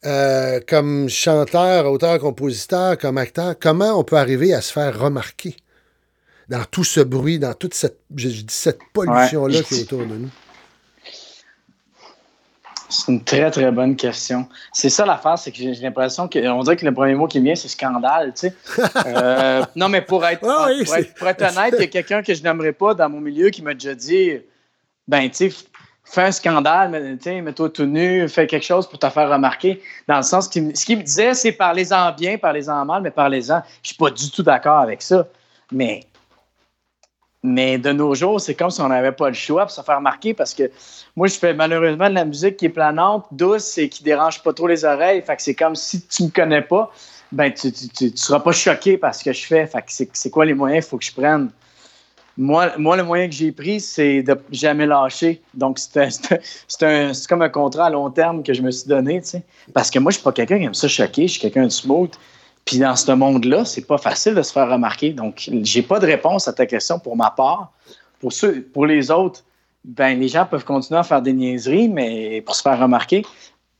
euh, 0.06 0.60
comme 0.68 1.10
chanteur, 1.10 1.91
auteur, 1.91 2.20
compositeur, 2.20 2.97
comme 2.97 3.18
acteur, 3.18 3.56
comment 3.60 4.00
on 4.00 4.04
peut 4.06 4.18
arriver 4.18 4.54
à 4.54 4.62
se 4.62 4.72
faire 4.72 4.97
remarquer 4.97 5.56
dans 6.47 6.64
tout 6.72 6.84
ce 6.86 7.02
bruit, 7.02 7.38
dans 7.38 7.54
toute 7.54 7.74
cette, 7.74 8.00
je, 8.16 8.30
je 8.30 8.41
dis 8.41 8.54
cette 8.54 8.80
pollution-là 8.93 9.58
Ouais. 9.58 9.64
qui 9.64 9.76
est 9.76 9.82
autour 9.84 10.00
de 10.00 10.16
nous? 10.16 10.30
C'est 12.90 13.12
une 13.12 13.24
très, 13.24 13.52
très 13.52 13.72
bonne 13.72 13.96
question. 13.96 14.48
C'est 14.74 14.90
ça 14.90 15.06
l'affaire, 15.06 15.38
c'est 15.38 15.52
que 15.52 15.58
j'ai 15.58 15.74
l'impression 15.76 16.28
qu'on 16.28 16.64
dirait 16.64 16.76
que 16.76 16.86
le 16.86 16.94
premier 16.94 17.14
mot 17.14 17.28
qui 17.28 17.40
me 17.40 17.46
vient, 17.46 17.56
c'est 17.56 17.68
scandale, 17.68 18.34
tu 18.34 18.50
sais. 18.50 18.56
Euh, 19.06 19.64
non, 19.76 19.90
mais 19.90 20.02
pour 20.02 20.26
être, 20.26 20.44
Ah 20.50 20.68
oui, 20.70 20.84
pour, 20.84 20.96
être, 20.96 21.06
c'est- 21.08 21.14
pour 21.16 21.28
être 21.28 21.42
honnête, 21.42 21.76
il 21.78 21.82
y 21.82 21.84
a 21.84 21.88
quelqu'un 21.88 22.24
que 22.24 22.34
je 22.34 22.42
n'aimerais 22.42 22.74
pas 22.74 22.94
dans 22.96 23.08
mon 23.10 23.20
milieu 23.22 23.50
qui 23.52 23.62
m'a 23.62 23.74
déjà 23.76 23.94
dit 23.94 24.32
ben, 25.08 25.30
tu 25.30 25.50
sais, 25.52 25.56
fais 26.04 26.24
un 26.24 26.32
scandale, 26.32 27.18
mets-toi 27.26 27.70
tout 27.70 27.86
nu, 27.86 28.28
fais 28.28 28.48
quelque 28.48 28.66
chose 28.66 28.88
pour 28.90 28.98
te 29.00 29.10
faire 29.10 29.30
remarquer. 29.30 29.82
Dans 30.08 30.18
le 30.18 30.24
sens, 30.24 30.48
qu'il 30.48 30.64
me- 30.64 30.74
ce 30.76 30.84
qu'il 30.86 30.98
me 30.98 31.04
disait, 31.04 31.34
c'est 31.36 31.52
parlez-en 31.52 32.12
bien, 32.14 32.38
parlez-en 32.40 32.86
mal, 32.86 33.02
mais 33.04 33.12
parlez-en. 33.12 33.62
Je 33.84 33.90
suis 33.90 33.98
pas 33.98 34.10
du 34.10 34.32
tout 34.32 34.42
d'accord 34.44 34.80
avec 34.80 35.02
ça. 35.04 35.28
Mais 35.72 36.02
mais 37.44 37.78
de 37.78 37.92
nos 37.92 38.14
jours, 38.16 38.42
c'est 38.42 38.56
comme 38.56 38.70
si 38.70 38.82
on 38.82 38.90
n'avait 38.90 39.14
pas 39.14 39.30
le 39.30 39.34
choix 39.34 39.64
pour 39.64 39.72
se 39.72 39.82
faire 39.82 39.98
remarquer 39.98 40.34
parce 40.34 40.54
que 40.54 40.70
moi, 41.16 41.28
je 41.28 41.36
fais 41.36 41.54
malheureusement 41.54 42.10
de 42.10 42.16
la 42.16 42.26
musique 42.26 42.58
qui 42.58 42.66
est 42.66 42.70
planante, 42.70 43.26
douce 43.32 43.78
et 43.78 43.88
qui 43.90 44.04
dérange 44.04 44.44
pas 44.44 44.54
trop 44.54 44.68
les 44.68 44.84
oreilles. 44.84 45.22
Fait 45.22 45.36
que 45.36 45.42
c'est 45.42 45.56
comme 45.56 45.76
si 45.76 46.06
tu 46.06 46.24
me 46.24 46.30
connais 46.30 46.62
pas, 46.62 46.92
ben 47.32 47.54
tu, 47.54 47.72
tu, 47.72 47.90
tu- 47.90 48.18
seras 48.18 48.40
pas 48.40 48.52
choqué 48.52 48.98
par 48.98 49.16
ce 49.16 49.24
que 49.24 49.32
je 49.32 49.46
fais. 49.46 49.66
Fait 49.68 49.82
que 49.82 50.10
c'est, 50.14 50.30
quoi 50.30 50.46
les 50.46 50.54
moyens 50.54 50.84
qu'il 50.84 50.90
faut 50.90 50.98
que 50.98 51.06
je 51.06 51.14
prenne? 51.14 51.50
Moi, 52.38 52.72
moi, 52.78 52.96
le 52.96 53.04
moyen 53.04 53.28
que 53.28 53.34
j'ai 53.36 53.52
pris, 53.52 53.82
c'est 53.82 54.24
de 54.24 54.38
jamais 54.52 54.86
lâcher. 54.86 55.42
Donc, 55.54 55.78
c'est 55.78 57.28
comme 57.28 57.42
un 57.42 57.50
contrat 57.50 57.88
à 57.88 57.90
long 57.90 58.10
terme 58.10 58.44
que 58.44 58.54
je 58.54 58.62
me 58.62 58.72
suis 58.72 58.88
donné, 58.88 59.22
tu 59.22 59.28
sais. 59.30 59.44
Parce 59.74 59.90
que 59.92 60.00
moi, 60.00 60.12
je 60.12 60.18
suis 60.18 60.24
pas 60.24 60.32
quelqu'un 60.32 60.58
qui 60.58 60.66
aime 60.66 60.74
ça 60.74 60.88
choquer, 60.88 61.28
je 61.28 61.34
suis 61.34 61.42
quelqu'un 61.42 61.66
de 61.66 61.70
smooth. 61.70 62.12
Puis 62.70 62.78
dans 62.78 62.96
ce 62.96 63.12
monde-là, 63.12 63.66
c'est 63.66 63.88
pas 63.88 63.98
facile 63.98 64.36
de 64.36 64.44
se 64.44 64.54
faire 64.54 64.70
remarquer. 64.70 65.12
Donc, 65.12 65.50
j'ai 65.64 65.82
pas 65.82 65.98
de 65.98 66.06
réponse 66.06 66.48
à 66.48 66.54
ta 66.54 66.68
question 66.68 67.00
pour 67.00 67.18
ma 67.18 67.32
part. 67.32 67.72
Pour 68.20 68.32
ceux, 68.32 68.62
pour 68.62 68.86
les 68.86 69.10
autres, 69.10 69.44
ben 69.84 70.20
les 70.20 70.28
gens 70.28 70.46
peuvent 70.46 70.66
continuer 70.66 71.00
à 71.00 71.04
faire 71.04 71.24
des 71.24 71.34
niaiseries, 71.34 71.90
mais 71.90 72.42
pour 72.42 72.54
se 72.54 72.62
faire 72.62 72.80
remarquer. 72.80 73.26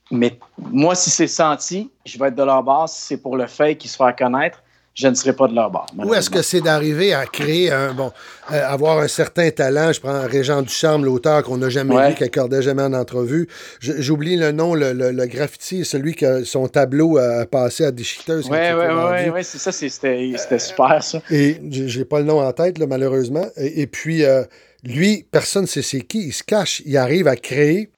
Mais 0.10 0.40
moi, 0.58 0.96
si 0.96 1.12
c'est 1.12 1.28
senti, 1.28 1.92
je 2.04 2.18
vais 2.18 2.30
être 2.30 2.36
de 2.36 2.42
leur 2.42 2.64
base. 2.64 2.94
Si 2.94 3.02
c'est 3.10 3.22
pour 3.22 3.38
le 3.38 3.46
fait 3.46 3.76
qu'ils 3.76 3.92
se 3.92 3.96
fassent 3.96 4.16
connaître, 4.18 4.64
je 5.00 5.08
ne 5.08 5.16
serai 5.16 5.32
pas 5.34 5.47
de 5.47 5.56
leur 5.56 5.72
base. 5.72 5.86
Ou 5.97 6.14
est-ce 6.14 6.30
que 6.30 6.41
c'est 6.41 6.60
d'arriver 6.60 7.14
à 7.14 7.26
créer 7.26 7.72
un 7.72 7.93
bon, 7.93 8.12
euh, 8.52 8.62
avoir 8.68 9.00
un 9.00 9.08
certain 9.08 9.50
talent? 9.50 9.93
Je 9.93 10.02
prends 10.02 10.24
Régent 10.28 10.62
Ducharme, 10.62 11.06
l'auteur 11.06 11.41
qu'on 11.43 11.58
n'a 11.58 11.70
jamais 11.70 11.95
Ouais. 11.95 12.10
vu, 12.10 12.16
qui 12.16 12.24
accordait 12.26 12.62
jamais 12.62 12.84
en 12.84 12.93
entrevue. 12.93 13.47
J'oublie 13.80 14.36
le 14.36 14.52
nom, 14.52 14.76
le, 14.76 14.91
le- 14.91 15.12
le 15.12 15.26
graffiti, 15.26 15.86
celui 15.86 16.16
que 16.16 16.43
son 16.43 16.68
tableau 16.68 17.18
a 17.18 17.45
passé 17.45 17.86
à 17.86 17.91
déchiqueteuse. 17.91 18.47
quand 18.50 18.54
Oui, 18.56 19.24
oui, 19.26 19.30
oui, 19.36 19.43
c'est 19.43 19.58
ça, 19.58 19.72
c'était 19.72 20.34
c'était 20.38 20.60
super, 20.60 21.02
ça. 21.02 21.22
Et 21.32 21.58
j'ai 21.72 22.04
pas 22.06 22.20
le 22.20 22.26
nom 22.26 22.41
en 22.41 22.52
tête, 22.52 22.78
là, 22.78 22.86
malheureusement. 22.86 23.45
Et, 23.56 23.82
et 23.82 23.88
puis, 23.88 24.26
euh, 24.26 24.43
lui, 24.84 25.26
personne 25.32 25.64
ne 25.64 25.68
sait 25.68 25.82
c'est 25.82 26.02
qui. 26.02 26.28
Il 26.28 26.34
se 26.34 26.43
cache. 26.43 26.82
Il 26.86 26.97
arrive 26.97 27.28
à 27.28 27.36
créer. 27.38 27.89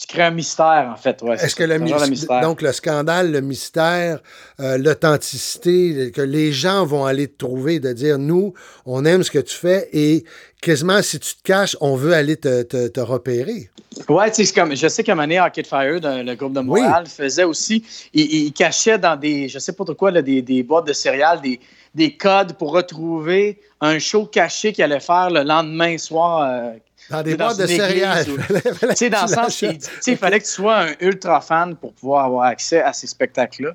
Tu 0.00 0.06
crées 0.06 0.22
un 0.22 0.30
mystère, 0.30 0.90
en 0.92 0.96
fait. 0.96 1.20
Ouais, 1.22 1.34
Est-ce 1.34 1.56
que 1.56 1.64
le 1.64 1.76
mystère. 1.80 2.40
donc 2.40 2.62
le 2.62 2.72
scandale, 2.72 3.32
le 3.32 3.40
mystère, 3.40 4.20
euh, 4.60 4.78
l'authenticité, 4.78 6.12
que 6.12 6.20
les 6.22 6.52
gens 6.52 6.86
vont 6.86 7.04
aller 7.04 7.26
te 7.26 7.36
trouver, 7.36 7.80
de 7.80 7.92
dire 7.92 8.16
nous, 8.18 8.54
on 8.86 9.04
aime 9.04 9.22
ce 9.24 9.30
que 9.32 9.40
tu 9.40 9.56
fais 9.56 9.88
et 9.92 10.24
quasiment 10.62 11.02
si 11.02 11.18
tu 11.18 11.34
te 11.34 11.42
caches, 11.42 11.76
on 11.80 11.96
veut 11.96 12.12
aller 12.14 12.36
te, 12.36 12.62
te- 12.62 12.86
te 12.88 13.00
repérer. 13.00 13.70
Ouais, 14.08 14.30
tu 14.30 14.36
sais, 14.36 14.44
c'est 14.44 14.54
comme, 14.54 14.76
je 14.76 14.86
sais 14.86 15.02
qu'à 15.02 15.16
donné, 15.16 15.38
Arcade 15.38 15.66
Fire, 15.66 15.98
le 16.00 16.34
groupe 16.34 16.52
de 16.52 16.60
Montréal, 16.60 17.06
faisait 17.06 17.44
aussi, 17.44 17.84
il, 18.14 18.32
il 18.46 18.52
cachait 18.52 18.98
dans 18.98 19.16
des, 19.18 19.48
je 19.48 19.58
sais 19.58 19.72
pas 19.72 19.84
trop 19.84 19.94
quoi, 19.94 20.10
là, 20.12 20.22
des, 20.22 20.42
des 20.42 20.62
boîtes 20.62 20.86
de 20.86 20.92
céréales, 20.92 21.40
des, 21.40 21.58
des 21.94 22.16
codes 22.16 22.52
pour 22.52 22.70
retrouver 22.72 23.58
un 23.80 23.98
show 23.98 24.26
caché 24.26 24.72
qu'il 24.72 24.84
allait 24.84 25.00
faire 25.00 25.30
le 25.30 25.42
lendemain 25.42 25.98
soir. 25.98 26.42
euh, 26.42 26.70
Dans 27.10 27.22
des 27.22 27.36
boîtes 27.36 27.58
de 27.58 27.66
céréales. 27.66 28.26
tu 28.26 28.96
sais, 28.96 29.10
dans 29.10 29.22
le 29.22 29.28
sens 29.28 29.62
il 29.62 30.16
fallait 30.16 30.40
que 30.40 30.44
tu 30.44 30.50
sois 30.50 30.78
un 30.78 30.94
ultra 31.00 31.40
fan 31.40 31.76
pour 31.76 31.92
pouvoir 31.94 32.26
avoir 32.26 32.44
accès 32.44 32.82
à 32.82 32.92
ces 32.92 33.06
spectacles-là. 33.06 33.72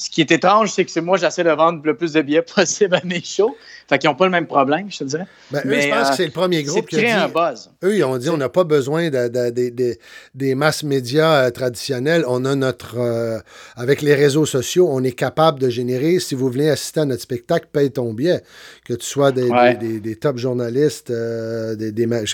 Ce 0.00 0.08
qui 0.10 0.20
est 0.20 0.30
étrange, 0.30 0.70
c'est 0.70 0.84
que 0.84 0.92
c'est 0.92 1.00
moi, 1.00 1.16
j'essaie 1.18 1.42
de 1.42 1.50
vendre 1.50 1.80
le 1.84 1.96
plus 1.96 2.12
de 2.12 2.22
billets 2.22 2.42
possible 2.54 2.94
à 2.94 3.00
mes 3.04 3.20
shows. 3.20 3.56
Fait 3.88 3.98
qu'ils 3.98 4.08
n'ont 4.08 4.14
pas 4.14 4.26
le 4.26 4.30
même 4.30 4.46
problème, 4.46 4.86
je 4.92 4.98
te 4.98 5.04
dirais. 5.04 5.26
Ben, 5.50 5.58
eux, 5.58 5.62
Mais, 5.68 5.82
je 5.82 5.88
pense 5.88 6.06
euh, 6.06 6.10
que 6.10 6.16
c'est 6.16 6.26
le 6.26 6.30
premier 6.30 6.62
groupe 6.62 6.86
qui 6.86 6.94
a 6.96 6.98
créer 7.00 7.10
un 7.10 7.26
dit. 7.26 7.32
buzz. 7.34 7.70
Eux, 7.82 7.96
ils 7.96 8.04
ont 8.04 8.16
dit 8.16 8.30
on 8.30 8.36
n'a 8.36 8.48
pas 8.48 8.62
besoin 8.62 9.10
de- 9.10 9.26
de- 9.26 9.50
de- 9.50 9.70
de- 9.70 9.96
des 10.36 10.54
masses 10.54 10.84
médias 10.84 11.46
euh, 11.46 11.50
traditionnelles. 11.50 12.24
On 12.28 12.44
a 12.44 12.54
notre. 12.54 12.96
euh, 12.96 13.38
avec 13.74 14.00
les 14.02 14.14
réseaux 14.14 14.46
sociaux, 14.46 14.88
on 14.88 15.02
est 15.02 15.10
capable 15.18 15.58
de 15.58 15.68
générer. 15.68 16.20
Si 16.20 16.36
vous 16.36 16.48
voulez 16.48 16.70
assister 16.70 17.00
à 17.00 17.04
notre 17.04 17.22
spectacle, 17.22 17.66
paye 17.72 17.90
ton 17.90 18.12
billet. 18.12 18.42
Que 18.84 18.94
tu 18.94 19.04
sois 19.04 19.32
des, 19.32 19.50
Ouais. 19.50 19.74
des, 19.74 19.88
des- 19.94 20.00
des 20.00 20.14
top 20.16 20.38
journalistes, 20.38 21.10
euh, 21.10 21.74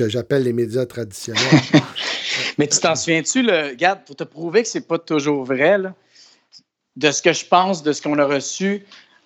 j'appelle 0.08 0.42
les 0.42 0.52
médias 0.52 0.84
traditionnels. 0.84 1.42
Mais 2.58 2.66
tu 2.66 2.78
t'en 2.78 2.94
souviens-tu, 2.94 3.42
le, 3.42 3.70
regarde, 3.70 4.00
pour 4.06 4.16
te 4.16 4.24
prouver 4.24 4.62
que 4.62 4.68
c'est 4.68 4.86
pas 4.86 4.98
toujours 4.98 5.44
vrai, 5.44 5.78
là, 5.78 5.94
de 6.96 7.10
ce 7.10 7.22
que 7.22 7.32
je 7.32 7.44
pense, 7.44 7.82
de 7.82 7.92
ce 7.92 8.02
qu'on 8.02 8.18
a 8.18 8.24
reçu 8.24 8.84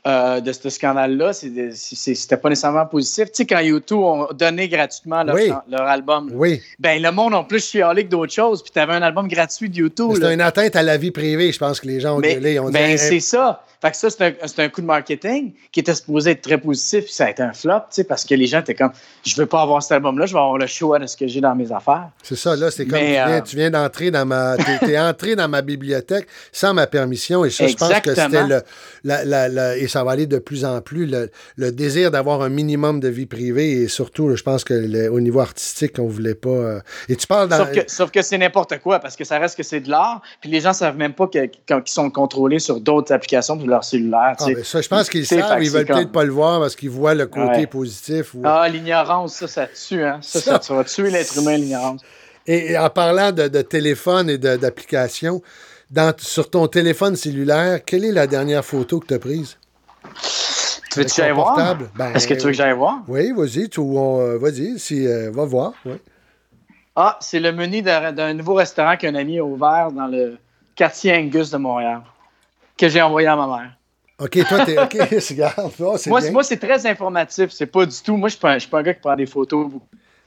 euh, 0.09 0.41
de 0.41 0.53
ce 0.53 0.71
scandale-là, 0.71 1.33
c'était 1.33 2.37
pas 2.37 2.49
nécessairement 2.49 2.87
positif. 2.87 3.27
Tu 3.27 3.31
sais, 3.35 3.47
quand 3.47 3.61
YouTube 3.61 3.99
ont 3.99 4.29
donné 4.33 4.69
gratuitement 4.69 5.23
leur, 5.23 5.35
Oui. 5.35 5.49
chan- 5.49 5.63
leur 5.71 5.83
album, 5.83 6.31
Oui. 6.35 6.63
ben 6.79 7.01
le 7.03 7.11
monde 7.13 7.35
a 7.35 7.43
plus 7.45 7.65
chialé 7.65 8.05
que 8.05 8.11
d'autres 8.11 8.33
choses, 8.33 8.63
puis 8.63 8.73
t'avais 8.73 8.95
un 8.95 9.03
album 9.03 9.29
gratuit 9.29 9.69
de 9.69 9.77
YouTube. 9.77 10.13
C'est 10.21 10.33
une 10.33 10.41
atteinte 10.41 10.75
à 10.77 10.83
la 10.83 10.97
vie 10.97 11.11
privée, 11.11 11.53
je 11.53 11.59
pense 11.59 11.79
que 11.81 11.87
les 11.87 12.01
gens 12.01 12.17
ont 12.17 12.21
Mais, 12.21 12.35
gueulé. 12.35 12.59
Ont 12.59 12.71
ben, 12.71 12.91
hey, 12.91 12.99
c'est 12.99 13.21
ça. 13.21 13.63
Fait 13.81 13.93
que 13.93 13.97
ça, 13.97 14.09
c'est 14.11 14.59
un, 14.59 14.69
coup 14.71 14.81
de 14.81 14.87
marketing 14.87 15.53
qui 15.71 15.79
était 15.79 15.95
supposé 15.95 16.33
être 16.33 16.43
très 16.43 16.59
positif, 16.59 17.05
puis 17.05 17.13
ça 17.13 17.27
a 17.27 17.31
été 17.31 17.43
un 17.45 17.53
flop, 17.53 17.79
tu 17.79 17.85
sais, 17.91 18.05
parce 18.05 18.25
que 18.25 18.35
les 18.35 18.47
gens 18.47 18.59
étaient 18.59 18.75
comme, 18.75 18.91
je 19.25 19.37
veux 19.37 19.47
pas 19.47 19.63
avoir 19.63 19.81
cet 19.85 19.93
album-là, 19.93 20.27
je 20.27 20.33
vais 20.33 20.39
avoir 20.41 20.59
le 20.59 20.67
choix 20.67 20.99
de 20.99 21.07
ce 21.07 21.17
que 21.17 21.29
j'ai 21.29 21.41
dans 21.41 21.55
mes 21.55 21.71
affaires. 21.71 22.09
C'est 22.25 22.35
ça, 22.35 22.57
là, 22.57 22.73
c'est 22.73 22.87
comme 22.87 22.99
Mais, 22.99 23.07
tu 23.07 23.13
viens, 23.13 23.29
euh, 23.29 23.41
tu 23.43 23.57
viens 23.57 23.71
d'entrer 23.71 24.11
dans 24.11 24.27
ma. 24.27 24.57
T'es, 24.81 24.99
entré 24.99 25.37
dans 25.37 25.47
ma 25.49 25.63
bibliothèque 25.63 26.27
sans 26.51 26.75
ma 26.75 26.89
permission. 26.89 27.45
Et 27.45 27.51
ça, 27.51 27.69
je 27.69 27.77
pense 27.77 28.01
que 28.01 28.15
c'était 28.17 28.47
le. 28.49 28.63
la- 29.05 29.25
la- 29.25 29.49
la- 29.49 29.77
et 29.77 29.87
ça 29.87 29.98
va 30.05 30.11
aller 30.13 30.27
de 30.27 30.39
plus 30.39 30.65
en 30.65 30.81
plus. 30.81 31.07
Le, 31.07 31.31
le 31.57 31.73
désir 31.73 32.11
d'avoir 32.11 32.43
un 32.43 32.49
minimum 32.49 33.01
de 33.01 33.09
vie 33.09 33.27
privée. 33.27 33.71
Et 33.83 33.89
surtout, 33.89 34.35
je 34.37 34.43
pense 34.43 34.65
que 34.65 34.75
le- 34.75 35.11
au 35.11 35.21
niveau 35.21 35.41
artistique, 35.41 35.99
on 35.99 36.07
voulait 36.07 36.35
pas. 36.35 36.49
euh, 36.51 36.81
Et 37.09 37.17
tu 37.17 37.27
parles 37.27 37.49
dans. 37.49 37.59
Sauf 37.59 37.73
que, 37.73 37.81
sauf 37.87 38.11
que 38.11 38.23
c'est 38.23 38.39
n'importe 38.39 38.79
quoi, 38.79 38.99
parce 38.99 39.17
que 39.17 39.25
ça 39.25 39.39
reste 39.39 39.57
que 39.57 39.63
c'est 39.63 39.81
de 39.81 39.91
l'art, 39.91 40.23
puis 40.41 40.51
les 40.51 40.61
gens 40.61 40.73
savent 40.73 40.97
même 40.97 41.15
pas 41.15 41.27
que- 41.27 41.49
quand 41.69 41.83
ils 41.87 41.93
sont 41.93 42.11
contrôlés 42.11 42.59
sur 42.59 42.81
d'autres 42.81 43.13
applications 43.13 43.57
de 43.57 43.67
leur 43.67 43.85
cellulaire. 43.85 44.35
Ah, 44.39 44.47
ben 44.47 44.65
ça, 44.65 44.81
je 44.81 44.89
pense 44.89 45.09
qu'ils 45.09 45.27
savent, 45.27 45.63
ils 45.63 45.71
veulent 45.71 45.87
comme- 45.87 45.97
peut-être 45.97 46.13
pas 46.13 46.25
le 46.25 46.33
voir 46.33 46.61
parce 46.61 46.77
qu'ils 46.77 46.91
voient 46.91 47.15
le 47.15 47.27
côté 47.27 47.59
Ouais. 47.61 47.67
positif. 47.67 48.35
ou- 48.35 48.43
Ah, 48.45 48.69
l'ignorance, 48.69 49.35
ça, 49.35 49.49
ça 49.49 49.67
tue, 49.67 50.03
hein. 50.03 50.19
Ça, 50.23 50.41
ça, 50.41 50.61
ça 50.61 50.75
va 50.75 50.85
tuer 50.85 51.11
l'être 51.11 51.37
humain, 51.39 51.57
l'ignorance. 51.57 52.01
Et, 52.47 52.73
et 52.73 52.79
en 52.79 52.89
parlant 52.91 53.31
de, 53.33 53.49
de 53.49 53.63
téléphone 53.63 54.31
et 54.31 54.39
de- 54.39 54.57
d'application, 54.57 55.43
dans- 55.91 56.15
sur 56.19 56.49
ton 56.51 56.67
téléphone 56.67 57.17
cellulaire, 57.17 57.85
quelle 57.85 58.05
est 58.05 58.13
la 58.13 58.27
dernière 58.27 58.65
photo 58.65 59.01
que 59.01 59.07
tu 59.07 59.15
as 59.15 59.19
prise? 59.19 59.57
Tu 61.05 61.05
veux 61.05 61.05
que 61.05 61.23
Avec 61.23 61.35
j'aille 61.35 61.55
ton 61.55 61.55
voir? 61.55 61.77
Ben, 61.97 62.13
Est-ce 62.15 62.27
que 62.29 62.35
tu 62.35 62.41
veux 62.45 62.51
que 62.51 62.57
j'aille 62.57 62.75
voir? 62.75 63.01
Oui, 63.09 63.33
vas-y, 63.33 63.69
tu, 63.69 63.81
on, 63.81 64.21
euh, 64.21 64.39
vas-y, 64.39 64.79
si, 64.79 65.07
euh, 65.07 65.31
va 65.31 65.45
voir. 65.45 65.73
ouais. 65.85 66.01
Ah, 66.97 67.17
c'est 67.21 67.39
le 67.41 67.53
menu 67.53 67.81
d'un 67.83 68.13
d'un 68.13 68.35
nouveau 68.35 68.55
restaurant 68.55 68.97
qu'un 68.97 69.15
ami 69.15 69.39
a 69.39 69.45
ouvert 69.45 69.93
dans 69.93 70.07
le 70.09 70.37
quartier 70.75 71.15
Angus 71.15 71.51
de 71.51 71.57
Montréal, 71.59 72.03
que 72.77 72.89
j'ai 72.89 73.01
envoyé 73.01 73.29
à 73.29 73.37
ma 73.37 73.47
mère. 73.47 73.73
OK, 74.21 74.39
toi, 74.49 74.65
t'es 74.65 74.81
OK, 74.83 74.93
regarde. 75.31 75.73
Oh, 75.81 75.97
c'est 75.97 76.11
Moi, 76.11 76.21
moi, 76.33 76.43
c'est 76.43 76.57
très 76.57 76.85
informatif. 76.87 77.51
C'est 77.51 77.67
pas 77.67 77.87
du 77.87 77.97
tout. 78.03 78.17
Moi, 78.17 78.29
je 78.29 78.33
suis 78.35 78.41
pas, 78.41 78.51
un- 78.51 78.55
je 78.55 78.61
suis 78.61 78.69
pas 78.69 78.81
un 78.81 78.83
gars 78.83 78.95
qui 78.95 79.01
prend 79.01 79.15
des 79.15 79.27
photos. 79.27 79.71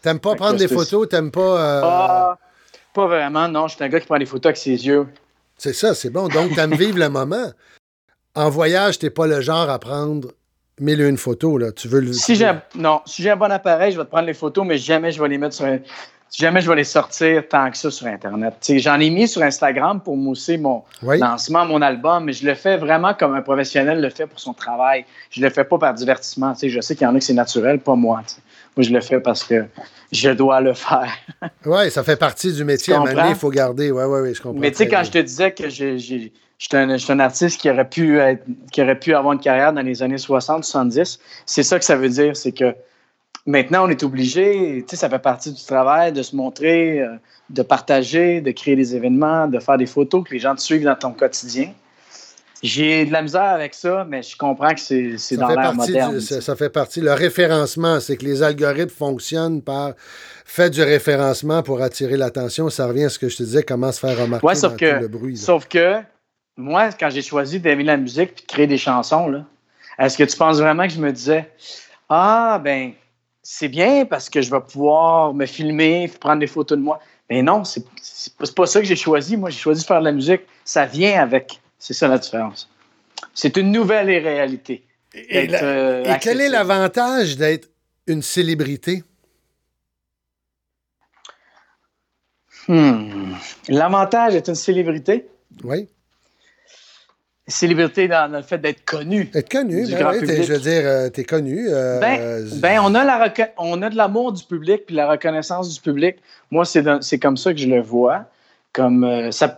T'aimes 0.01 0.19
pas 0.19 0.31
Fait 0.31 0.37
prendre 0.37 0.57
des 0.57 0.67
photos, 0.69 1.09
t'aimes 1.09 1.29
pas. 1.31 1.41
euh, 1.41 1.81
Ah, 1.83 2.37
pas 2.93 3.07
vraiment, 3.07 3.47
non. 3.49 3.67
Je 3.67 3.75
suis 3.75 3.83
un 3.83 3.89
gars 3.89 3.99
qui 3.99 4.05
prend 4.07 4.17
des 4.17 4.25
photos 4.25 4.45
avec 4.51 4.57
ses 4.57 4.85
yeux. 4.85 5.07
C'est 5.57 5.73
ça, 5.73 5.93
c'est 5.93 6.09
bon. 6.09 6.29
Donc, 6.29 6.55
t'aimes 6.55 6.71
vivre 6.73 6.97
le 6.97 7.09
moment. 7.09 7.51
En 8.33 8.49
voyage, 8.49 8.97
t'es 8.97 9.09
pas 9.09 9.27
le 9.27 9.41
genre 9.41 9.69
à 9.69 9.77
prendre 9.77 10.29
et 10.89 11.07
une 11.07 11.17
photos, 11.17 11.59
là. 11.61 11.71
Tu 11.71 11.87
veux 11.87 11.99
le. 12.01 12.13
Si 12.13 12.35
j'ai 12.35 12.45
un, 12.45 12.61
non, 12.75 13.01
si 13.05 13.21
j'ai 13.23 13.29
un 13.29 13.35
bon 13.35 13.51
appareil, 13.51 13.91
je 13.91 13.97
vais 13.97 14.03
te 14.05 14.09
prendre 14.09 14.27
les 14.27 14.33
photos, 14.33 14.65
mais 14.65 14.77
jamais 14.77 15.11
je 15.11 15.21
vais 15.21 15.29
les 15.29 15.37
mettre 15.37 15.55
sur 15.55 15.65
un- 15.65 15.79
jamais 16.35 16.61
je 16.61 16.69
vais 16.69 16.75
les 16.77 16.83
sortir 16.85 17.47
tant 17.47 17.69
que 17.69 17.77
ça 17.77 17.91
sur 17.91 18.07
Internet. 18.07 18.53
J'en 18.77 18.99
ai 18.99 19.09
mis 19.09 19.27
sur 19.27 19.41
Instagram 19.43 20.01
pour 20.01 20.15
mousser 20.17 20.57
mon 20.57 20.83
Oui. 21.03 21.19
lancement, 21.19 21.65
mon 21.65 21.81
album, 21.81 22.25
mais 22.25 22.33
je 22.33 22.45
le 22.45 22.55
fais 22.55 22.77
vraiment 22.77 23.13
comme 23.13 23.35
un 23.35 23.41
professionnel 23.41 24.01
le 24.01 24.09
fait 24.09 24.25
pour 24.27 24.39
son 24.39 24.53
travail. 24.53 25.05
Je 25.29 25.41
le 25.41 25.49
fais 25.49 25.63
pas 25.65 25.77
par 25.77 25.93
divertissement. 25.93 26.53
Je 26.61 26.79
sais 26.81 26.95
qu'il 26.95 27.05
y 27.05 27.07
en 27.07 27.15
a 27.15 27.19
que 27.19 27.25
c'est 27.25 27.33
naturel, 27.33 27.79
pas 27.79 27.95
moi. 27.95 28.21
Moi, 28.77 28.83
je 28.85 28.91
le 28.93 29.01
fais 29.01 29.19
parce 29.19 29.43
que 29.43 29.65
je 30.13 30.29
dois 30.31 30.61
le 30.61 30.73
faire. 30.73 31.11
Oui, 31.65 31.91
ça 31.91 32.03
fait 32.03 32.15
partie 32.15 32.53
du 32.53 32.63
métier. 32.63 32.93
À 32.93 33.29
il 33.29 33.35
faut 33.35 33.49
garder. 33.49 33.91
Oui, 33.91 34.03
oui, 34.05 34.19
oui, 34.21 34.33
je 34.33 34.41
comprends. 34.41 34.59
Mais 34.59 34.71
tu 34.71 34.77
sais, 34.77 34.85
quand 34.87 35.01
bien. 35.01 35.03
je 35.03 35.11
te 35.11 35.17
disais 35.17 35.51
que 35.51 35.67
j'ai- 35.67 36.31
j'ai- 36.69 36.97
j'étais 36.97 37.11
un, 37.13 37.19
artiste 37.19 37.59
qui 37.59 37.69
aurait, 37.71 37.89
pu 37.89 38.19
être- 38.19 38.43
qui 38.71 38.81
aurait 38.83 38.99
pu 38.99 39.15
avoir 39.15 39.33
une 39.33 39.39
carrière 39.39 39.73
dans 39.73 39.81
les 39.81 40.03
années 40.03 40.17
60, 40.19 40.63
70, 40.63 41.19
c'est 41.45 41.63
ça 41.63 41.79
que 41.79 41.85
ça 41.85 41.95
veut 41.95 42.09
dire. 42.09 42.37
C'est 42.37 42.51
que 42.51 42.75
maintenant, 43.47 43.85
on 43.87 43.89
est 43.89 44.03
obligé, 44.03 44.83
tu 44.87 44.91
sais, 44.91 44.95
ça 44.95 45.09
fait 45.09 45.19
partie 45.19 45.51
du 45.51 45.63
travail 45.65 46.11
de 46.13 46.21
se 46.21 46.35
montrer, 46.35 47.01
euh, 47.01 47.15
de 47.49 47.63
partager, 47.63 48.41
de 48.41 48.51
créer 48.51 48.75
des 48.75 48.95
événements, 48.95 49.47
de 49.47 49.59
faire 49.59 49.77
des 49.77 49.87
photos 49.87 50.23
que 50.23 50.33
les 50.33 50.39
gens 50.39 50.53
te 50.55 50.61
suivent 50.61 50.83
dans 50.83 50.95
ton 50.95 51.11
quotidien. 51.13 51.71
J'ai 52.63 53.05
de 53.07 53.11
la 53.11 53.23
misère 53.23 53.41
avec 53.41 53.73
ça, 53.73 54.05
mais 54.07 54.21
je 54.21 54.37
comprends 54.37 54.75
que 54.75 54.79
c'est 54.79 55.35
dans 55.35 55.47
l'ère 55.47 55.73
moderne. 55.73 56.13
du- 56.19 56.21
ça, 56.21 56.41
ça 56.41 56.55
fait 56.55 56.69
partie. 56.69 57.01
Le 57.01 57.11
référencement, 57.13 57.99
c'est 57.99 58.17
que 58.17 58.23
les 58.25 58.43
algorithmes 58.43 58.91
fonctionnent 58.95 59.63
par 59.63 59.93
fait 60.45 60.69
du 60.69 60.83
référencement 60.83 61.63
pour 61.63 61.81
attirer 61.81 62.17
l'attention. 62.17 62.69
Ça 62.69 62.85
revient 62.85 63.05
à 63.05 63.09
ce 63.09 63.17
que 63.17 63.29
je 63.29 63.37
te 63.37 63.41
disais, 63.43 63.63
comment 63.63 63.91
se 63.91 63.99
faire 63.99 64.15
remarquer 64.15 64.45
Ouais, 64.45 64.53
sauf 64.53 64.73
dans 64.73 64.77
que, 64.77 64.93
tout 64.93 65.01
le 65.01 65.07
bruit. 65.07 65.33
là. 65.33 65.41
sauf 65.41 65.67
que 65.67 65.95
moi, 66.57 66.89
quand 66.91 67.09
j'ai 67.09 67.21
choisi 67.21 67.59
d'aimer 67.59 67.83
la 67.83 67.97
musique 67.97 68.31
et 68.31 68.41
de 68.41 68.47
créer 68.47 68.67
des 68.67 68.77
chansons, 68.77 69.27
là, 69.29 69.45
est-ce 69.99 70.17
que 70.17 70.23
tu 70.23 70.37
penses 70.37 70.59
vraiment 70.59 70.83
que 70.87 70.93
je 70.93 70.99
me 70.99 71.11
disais 71.11 71.51
Ah, 72.09 72.59
ben, 72.63 72.93
c'est 73.43 73.67
bien 73.69 74.05
parce 74.05 74.29
que 74.29 74.41
je 74.41 74.51
vais 74.51 74.61
pouvoir 74.61 75.33
me 75.33 75.45
filmer, 75.45 76.07
prendre 76.19 76.39
des 76.39 76.47
photos 76.47 76.77
de 76.77 76.83
moi? 76.83 76.99
Mais 77.29 77.41
non, 77.41 77.63
c'est 77.63 77.83
c'est 78.01 78.35
pas- 78.55 78.65
ça 78.65 78.81
que 78.81 78.85
j'ai 78.85 78.95
choisi. 78.95 79.37
Moi, 79.37 79.49
j'ai 79.49 79.59
choisi 79.59 79.81
de 79.81 79.87
faire 79.87 79.99
de 79.99 80.05
la 80.05 80.11
musique. 80.11 80.41
Ça 80.65 80.85
vient 80.85 81.21
avec. 81.21 81.61
C'est 81.79 81.93
ça 81.93 82.07
la 82.07 82.17
différence. 82.17 82.69
C'est 83.33 83.55
une 83.57 83.71
nouvelle 83.71 84.07
réalité. 84.07 84.85
Et, 85.13 85.47
la- 85.47 85.63
euh, 85.63 86.03
et 86.15 86.19
quel 86.19 86.41
est 86.41 86.49
l'avantage 86.49 87.37
d'être 87.37 87.69
une 88.07 88.21
célébrité? 88.21 89.03
Hmm. 92.67 93.33
L'avantage 93.69 94.33
d'être 94.33 94.49
une 94.49 94.55
célébrité? 94.55 95.27
Oui. 95.63 95.87
Célébrité 97.51 98.07
dans, 98.07 98.31
dans 98.31 98.37
le 98.37 98.43
fait 98.43 98.57
d'être 98.57 98.83
connu. 98.85 99.29
Être 99.33 99.49
connu, 99.51 99.85
Du 99.85 99.91
ben 99.93 99.99
grand 99.99 100.11
public. 100.13 100.43
je 100.43 100.53
veux 100.53 100.59
dire, 100.59 100.81
euh, 100.85 101.09
t'es 101.09 101.23
connu. 101.23 101.67
euh, 101.69 101.99
Ben, 101.99 102.19
euh, 102.19 102.49
ben, 102.55 102.79
on 102.83 102.95
a 102.95 103.03
la 103.03 103.31
on 103.57 103.81
a 103.81 103.89
de 103.89 103.95
l'amour 103.95 104.31
du 104.33 104.43
public 104.43 104.85
puis 104.87 104.95
la 104.95 105.09
reconnaissance 105.09 105.73
du 105.73 105.79
public. 105.79 106.17
Moi, 106.49 106.65
c'est 106.65 107.19
comme 107.19 107.37
ça 107.37 107.53
que 107.53 107.59
je 107.59 107.67
le 107.67 107.81
vois. 107.81 108.25
Comme 108.73 109.03
euh, 109.03 109.31
ça, 109.31 109.57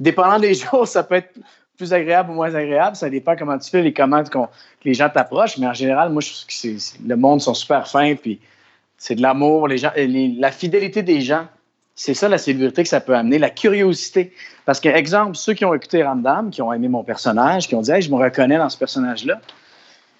dépendant 0.00 0.38
des 0.40 0.54
jours, 0.54 0.88
ça 0.88 1.02
peut 1.04 1.16
être 1.16 1.30
plus 1.76 1.92
agréable 1.92 2.30
ou 2.30 2.34
moins 2.34 2.54
agréable. 2.54 2.96
Ça 2.96 3.10
dépend 3.10 3.36
comment 3.36 3.58
tu 3.58 3.68
fais, 3.70 3.82
les 3.82 3.92
comment 3.92 4.24
qu'on- 4.24 4.46
que 4.46 4.84
les 4.86 4.94
gens 4.94 5.10
t'approchent. 5.10 5.58
Mais 5.58 5.66
en 5.66 5.74
général, 5.74 6.10
moi, 6.10 6.22
je 6.22 6.30
trouve 6.32 6.46
que 6.46 7.08
le 7.08 7.16
monde 7.16 7.40
sont 7.42 7.54
super 7.54 7.86
fins 7.86 8.14
puis 8.14 8.40
c'est 8.98 9.14
de 9.14 9.20
l'amour. 9.22 9.68
Les 9.68 9.76
gens, 9.78 9.92
les- 9.94 10.34
la 10.38 10.50
fidélité 10.50 11.02
des 11.02 11.20
gens, 11.20 11.46
c'est 11.96 12.14
ça 12.14 12.28
la 12.28 12.38
célébrité 12.38 12.84
que 12.84 12.88
ça 12.88 13.00
peut 13.00 13.16
amener. 13.16 13.38
La 13.38 13.50
curiosité. 13.50 14.32
Parce 14.64 14.78
que, 14.78 14.88
exemple, 14.88 15.36
ceux 15.36 15.54
qui 15.54 15.64
ont 15.64 15.74
écouté 15.74 16.04
Ramdam, 16.04 16.50
qui 16.50 16.62
ont 16.62 16.72
aimé 16.72 16.88
mon 16.88 17.02
personnage, 17.02 17.66
qui 17.66 17.74
ont 17.74 17.82
dit, 17.82 17.90
hey, 17.90 18.02
je 18.02 18.10
me 18.10 18.16
reconnais 18.16 18.58
dans 18.58 18.68
ce 18.68 18.78
personnage-là 18.78 19.40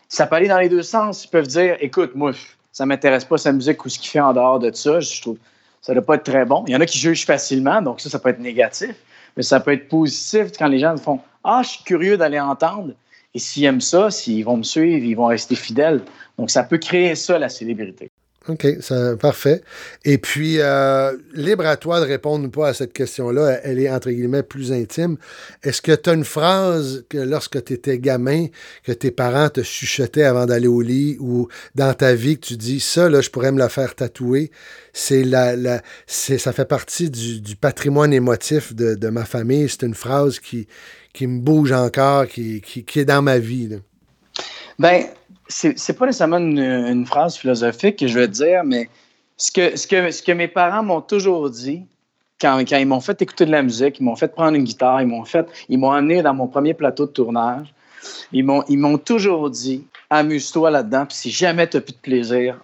ça 0.09 0.27
peut 0.27 0.37
aller 0.37 0.49
dans 0.49 0.59
les 0.59 0.69
deux 0.69 0.83
sens. 0.83 1.25
Ils 1.25 1.29
peuvent 1.29 1.47
dire, 1.47 1.77
écoute, 1.81 2.15
moi, 2.15 2.33
ça 2.73 2.87
m'intéresse 2.87 3.25
pas 3.25 3.39
sa 3.39 3.53
musique 3.53 3.85
ou 3.85 3.89
ce 3.89 3.99
qu'il 3.99 4.11
fait 4.11 4.21
en 4.21 4.33
dehors 4.33 4.59
de 4.59 4.73
ça. 4.73 5.01
Je 5.01 5.21
trouve 5.21 5.39
ça 5.83 5.95
doit 5.95 6.05
pas 6.05 6.17
être 6.17 6.25
très 6.25 6.45
bon. 6.45 6.65
Il 6.67 6.73
y 6.73 6.77
en 6.77 6.81
a 6.81 6.87
qui 6.87 6.99
jugent 6.99 7.25
facilement, 7.25 7.81
donc 7.81 8.01
ça, 8.01 8.11
ça 8.11 8.19
peut 8.19 8.31
être 8.31 8.41
négatif. 8.41 8.97
Mais 9.37 9.45
ça 9.45 9.61
peut 9.61 9.73
être 9.73 9.89
positif 9.89 10.51
quand 10.59 10.67
les 10.67 10.81
gens 10.81 10.97
font, 10.97 11.21
ah, 11.45 11.61
je 11.63 11.69
suis 11.69 11.85
curieux 11.85 12.17
d'aller 12.17 12.41
entendre. 12.41 12.93
Et 13.35 13.39
s'ils 13.39 13.65
aiment 13.65 13.81
ça, 13.81 14.11
s'ils 14.11 14.45
vont 14.45 14.57
me 14.57 14.63
suivre, 14.63 15.05
ils 15.05 15.15
vont 15.15 15.27
rester 15.27 15.55
fidèles. 15.55 16.03
Donc, 16.39 16.51
ça 16.51 16.65
peut 16.65 16.79
créer 16.79 17.15
ça, 17.15 17.39
la 17.39 17.49
célébrité. 17.49 18.11
OK, 18.49 18.67
ça, 18.81 19.17
parfait. 19.17 19.63
Et 20.05 20.19
puis, 20.19 20.61
euh, 20.61 21.17
libre 21.35 21.67
à 21.67 21.77
toi 21.77 22.01
de 22.01 22.07
répondre 22.07 22.47
ou 22.47 22.51
pas 22.51 22.69
à 22.69 22.75
cette 22.75 22.93
question-là. 22.93 23.61
Elle 23.65 23.81
est, 23.81 23.91
entre 23.91 24.11
guillemets, 24.11 24.45
plus 24.45 24.73
intime. 24.73 25.17
Est-ce 25.65 25.83
que 25.83 25.93
tu 25.93 26.11
as 26.11 26.13
une 26.13 26.25
phrase 26.25 27.05
que 27.09 27.19
lorsque 27.19 27.65
tu 27.65 27.73
étais 27.73 27.99
gamin, 27.99 28.47
que 28.85 28.93
tes 28.93 29.11
parents 29.11 29.49
te 29.49 29.63
chuchotaient 29.63 30.25
avant 30.25 30.47
d'aller 30.47 30.69
au 30.69 30.81
lit 30.81 31.17
ou 31.19 31.49
dans 31.75 31.93
ta 31.93 32.15
vie, 32.15 32.39
que 32.39 32.47
tu 32.47 32.57
dis, 32.57 32.79
ça, 32.79 33.09
là, 33.09 33.21
je 33.21 33.31
pourrais 33.31 33.51
me 33.51 33.59
la 33.59 33.69
faire 33.69 33.95
tatouer? 33.95 34.51
C'est 34.93 35.25
la, 35.25 35.57
la, 35.57 35.83
c'est, 36.07 36.39
ça 36.39 36.53
fait 36.53 36.65
partie 36.65 37.11
du, 37.11 37.41
du 37.41 37.57
patrimoine 37.57 38.13
émotif 38.13 38.75
de, 38.75 38.95
de 38.95 39.09
ma 39.09 39.25
famille. 39.25 39.69
C'est 39.69 39.83
une 39.83 39.95
phrase 39.95 40.39
qui, 40.39 40.69
qui 41.13 41.27
me 41.27 41.41
bouge 41.41 41.73
encore, 41.73 42.29
qui, 42.29 42.61
qui, 42.61 42.85
qui 42.85 43.01
est 43.01 43.05
dans 43.05 43.23
ma 43.23 43.39
vie. 43.39 43.69
là. 43.69 43.77
Ben, 44.79 45.05
c'est 45.49 45.99
pas 45.99 46.07
nécessairement 46.07 46.39
une, 46.39 46.59
une 46.59 47.07
phrase 47.07 47.37
philosophique 47.37 47.99
que 47.99 48.07
je 48.07 48.19
veux 48.19 48.29
dire, 48.29 48.65
mais 48.65 48.89
ce 49.37 49.53
que, 49.53 49.77
ce 49.77 49.87
que, 49.87 50.11
ce 50.11 50.23
que 50.23 50.33
mes 50.33 50.49
parents 50.49 50.83
m'ont 50.83 51.01
toujours 51.01 51.51
dit, 51.51 51.87
quand, 52.41 52.59
quand 52.61 52.77
ils 52.77 52.87
m'ont 52.87 53.01
fait 53.01 53.21
écouter 53.23 53.47
de 53.47 53.51
la 53.51 53.63
musique, 53.63 53.99
ils 54.01 54.03
m'ont 54.03 54.17
fait 54.17 54.29
prendre 54.29 54.57
une 54.57 54.65
guitare, 54.65 55.03
ils 55.03 55.09
m'ont 55.09 55.25
fait, 55.25 55.47
ils 55.69 55.79
m'ont 55.79 55.93
amené 55.93 56.23
dans 56.23 56.35
mon 56.35 56.49
premier 56.49 56.75
plateau 56.75 57.07
de 57.07 57.13
tournage, 57.13 57.73
ils 58.33 58.45
m'ont, 58.45 58.63
ils 58.69 58.79
m'ont 58.79 58.99
toujours 58.99 59.51
dit, 59.51 59.87
amuse-toi 60.11 60.71
là-dedans, 60.71 61.07
puis 61.07 61.17
si 61.17 61.31
jamais 61.31 61.69
tu 61.69 61.77
n'as 61.77 61.81
plus 61.81 61.93
de 61.93 61.99
plaisir, 61.99 62.61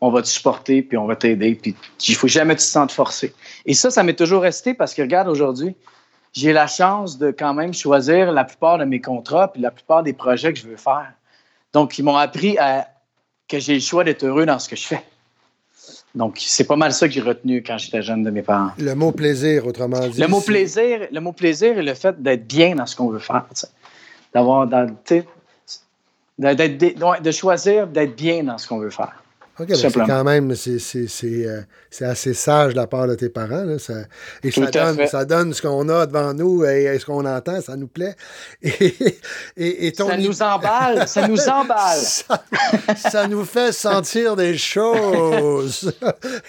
on 0.00 0.10
va 0.10 0.22
te 0.22 0.28
supporter, 0.28 0.82
puis 0.82 0.96
on 0.96 1.06
va 1.06 1.16
t'aider, 1.16 1.56
puis 1.56 1.74
il 2.08 2.14
faut 2.14 2.28
jamais 2.28 2.54
que 2.54 2.60
tu 2.60 2.66
te 2.66 2.72
sentes 2.72 2.92
forcé. 2.92 3.34
Et 3.66 3.74
ça, 3.74 3.90
ça 3.90 4.02
m'est 4.04 4.14
toujours 4.14 4.42
resté 4.42 4.74
parce 4.74 4.94
que, 4.94 5.02
regarde, 5.02 5.28
aujourd'hui, 5.28 5.74
j'ai 6.32 6.52
la 6.52 6.68
chance 6.68 7.18
de 7.18 7.32
quand 7.32 7.54
même 7.54 7.74
choisir 7.74 8.30
la 8.30 8.44
plupart 8.44 8.78
de 8.78 8.84
mes 8.84 9.00
contrats, 9.00 9.52
puis 9.52 9.60
la 9.60 9.72
plupart 9.72 10.04
des 10.04 10.12
projets 10.12 10.52
que 10.52 10.58
je 10.58 10.68
veux 10.68 10.76
faire. 10.76 11.12
Donc, 11.72 11.98
ils 11.98 12.02
m'ont 12.02 12.16
appris 12.16 12.56
à, 12.58 12.88
que 13.48 13.58
j'ai 13.58 13.74
le 13.74 13.80
choix 13.80 14.04
d'être 14.04 14.24
heureux 14.24 14.46
dans 14.46 14.58
ce 14.58 14.68
que 14.68 14.76
je 14.76 14.86
fais. 14.86 15.02
Donc, 16.14 16.38
c'est 16.40 16.64
pas 16.64 16.76
mal 16.76 16.92
ça 16.92 17.06
que 17.06 17.14
j'ai 17.14 17.20
retenu 17.20 17.62
quand 17.62 17.78
j'étais 17.78 18.02
jeune 18.02 18.22
de 18.22 18.30
mes 18.30 18.42
parents. 18.42 18.70
Le 18.78 18.94
mot 18.94 19.12
plaisir, 19.12 19.66
autrement 19.66 20.06
dit. 20.08 20.20
Le 20.20 20.26
mot 20.26 20.40
plaisir, 20.40 21.06
le 21.12 21.20
mot 21.20 21.32
plaisir 21.32 21.78
est 21.78 21.82
le 21.82 21.94
fait 21.94 22.20
d'être 22.22 22.46
bien 22.46 22.74
dans 22.74 22.86
ce 22.86 22.96
qu'on 22.96 23.08
veut 23.08 23.18
faire. 23.18 23.44
d'avoir, 24.34 24.66
d'être- 24.66 25.26
de- 26.38 27.22
de 27.22 27.30
choisir 27.30 27.86
d'être 27.86 28.14
bien 28.16 28.42
dans 28.44 28.58
ce 28.58 28.66
qu'on 28.68 28.78
veut 28.78 28.90
faire. 28.90 29.22
OK, 29.60 29.68
ben, 29.68 29.76
c'est 29.76 29.92
quand 29.92 30.24
même, 30.24 30.54
c'est, 30.54 30.78
c'est, 30.78 31.08
c'est, 31.08 31.46
euh, 31.46 31.62
c'est 31.90 32.04
assez 32.04 32.32
sage 32.32 32.72
de 32.72 32.76
la 32.76 32.86
part 32.86 33.08
de 33.08 33.14
tes 33.14 33.28
parents. 33.28 33.64
Là, 33.64 33.78
ça, 33.78 33.94
et 34.42 34.50
ça 34.50 34.66
donne, 34.66 35.06
ça 35.06 35.24
donne 35.24 35.52
ce 35.52 35.62
qu'on 35.62 35.88
a 35.88 36.06
devant 36.06 36.32
nous 36.32 36.64
et, 36.64 36.84
et 36.84 36.98
ce 36.98 37.06
qu'on 37.06 37.24
entend, 37.26 37.60
ça 37.60 37.76
nous 37.76 37.88
plaît. 37.88 38.14
Et, 38.62 39.18
et, 39.56 39.86
et 39.86 39.92
ton 39.92 40.08
Ça 40.08 40.16
nous 40.16 40.42
emballe, 40.42 41.08
ça 41.08 41.26
nous 41.26 41.48
emballe. 41.48 41.98
ça, 41.98 42.44
ça 42.96 43.26
nous 43.26 43.44
fait 43.44 43.72
sentir 43.72 44.36
des 44.36 44.56
choses. 44.56 45.92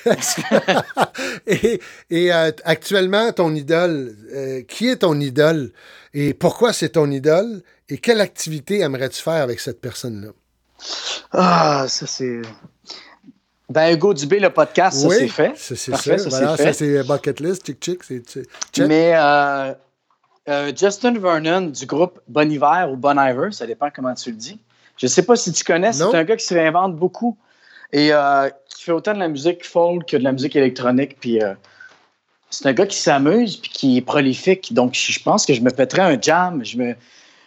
Et, 1.48 1.80
euh, 2.12 2.52
actuellement, 2.64 3.32
ton 3.32 3.54
idole, 3.56 4.16
euh, 4.34 4.62
qui 4.68 4.90
est 4.90 4.98
ton 4.98 5.20
idole 5.20 5.72
et 6.14 6.34
pourquoi 6.34 6.74
c'est 6.74 6.90
ton 6.90 7.10
idole 7.12 7.62
et 7.88 7.98
quelle 7.98 8.22
activité 8.22 8.80
aimerais-tu 8.80 9.22
faire 9.22 9.42
avec 9.44 9.60
cette 9.60 9.82
personne-là? 9.82 10.30
Ah, 11.32 11.86
ça 11.88 12.08
c'est. 12.08 12.42
Ben, 13.70 13.94
Hugo 13.94 14.14
Dubé, 14.14 14.40
le 14.40 14.50
podcast, 14.50 15.00
ça 15.00 15.10
c'est 15.10 15.28
fait. 15.28 15.54
C'est, 15.56 15.92
Parfait, 15.92 16.18
ça. 16.18 16.30
Voilà, 16.30 16.58
c'est 16.58 16.64
ça, 16.64 16.68
fait. 16.70 16.74
c'est 16.74 17.04
bucket 17.04 17.40
list. 17.40 17.66
C'est, 17.66 18.04
c'est- 18.04 18.44
check. 18.74 18.88
Mais 18.88 19.14
euh, 19.16 19.74
euh, 20.50 20.72
Justin 20.76 21.20
Vernon 21.20 21.68
du 21.68 21.86
groupe 21.86 22.20
Bon 22.28 22.52
Hiver 22.52 22.90
ou 22.92 22.98
Bon 22.98 23.20
Iver, 23.20 23.50
ça 23.52 23.68
dépend 23.68 23.90
comment 23.96 24.14
tu 24.16 24.32
le 24.32 24.38
dis. 24.38 24.60
Je 24.98 25.06
sais 25.06 25.22
pas 25.24 25.36
si 25.36 25.52
tu 25.54 25.64
connais, 25.64 25.94
c'est 25.94 26.04
un 26.04 26.24
gars 26.24 26.36
qui 26.36 26.46
se 26.46 26.54
réinvente 26.54 26.96
beaucoup 26.96 27.38
et 27.94 28.12
euh, 28.12 28.50
qui 28.70 28.84
fait 28.84 28.92
autant 28.92 29.14
de 29.14 29.20
la 29.20 29.28
musique 29.28 29.66
folk 29.66 30.06
que 30.06 30.18
de 30.18 30.24
la 30.24 30.32
musique 30.32 30.56
électronique. 30.56 31.18
Puis 31.20 31.40
c'est 32.50 32.66
un 32.66 32.74
gars 32.74 32.88
qui 32.88 32.98
s'amuse 32.98 33.58
puis 33.58 33.70
qui 33.70 33.98
est 33.98 34.02
prolifique. 34.02 34.74
Donc 34.74 34.96
je 34.96 35.20
pense 35.22 35.46
que 35.46 35.54
je 35.54 35.62
me 35.62 35.70
pèterais 35.70 36.02
un 36.02 36.20
jam. 36.20 36.66
Je 36.66 36.78
me, 36.78 36.96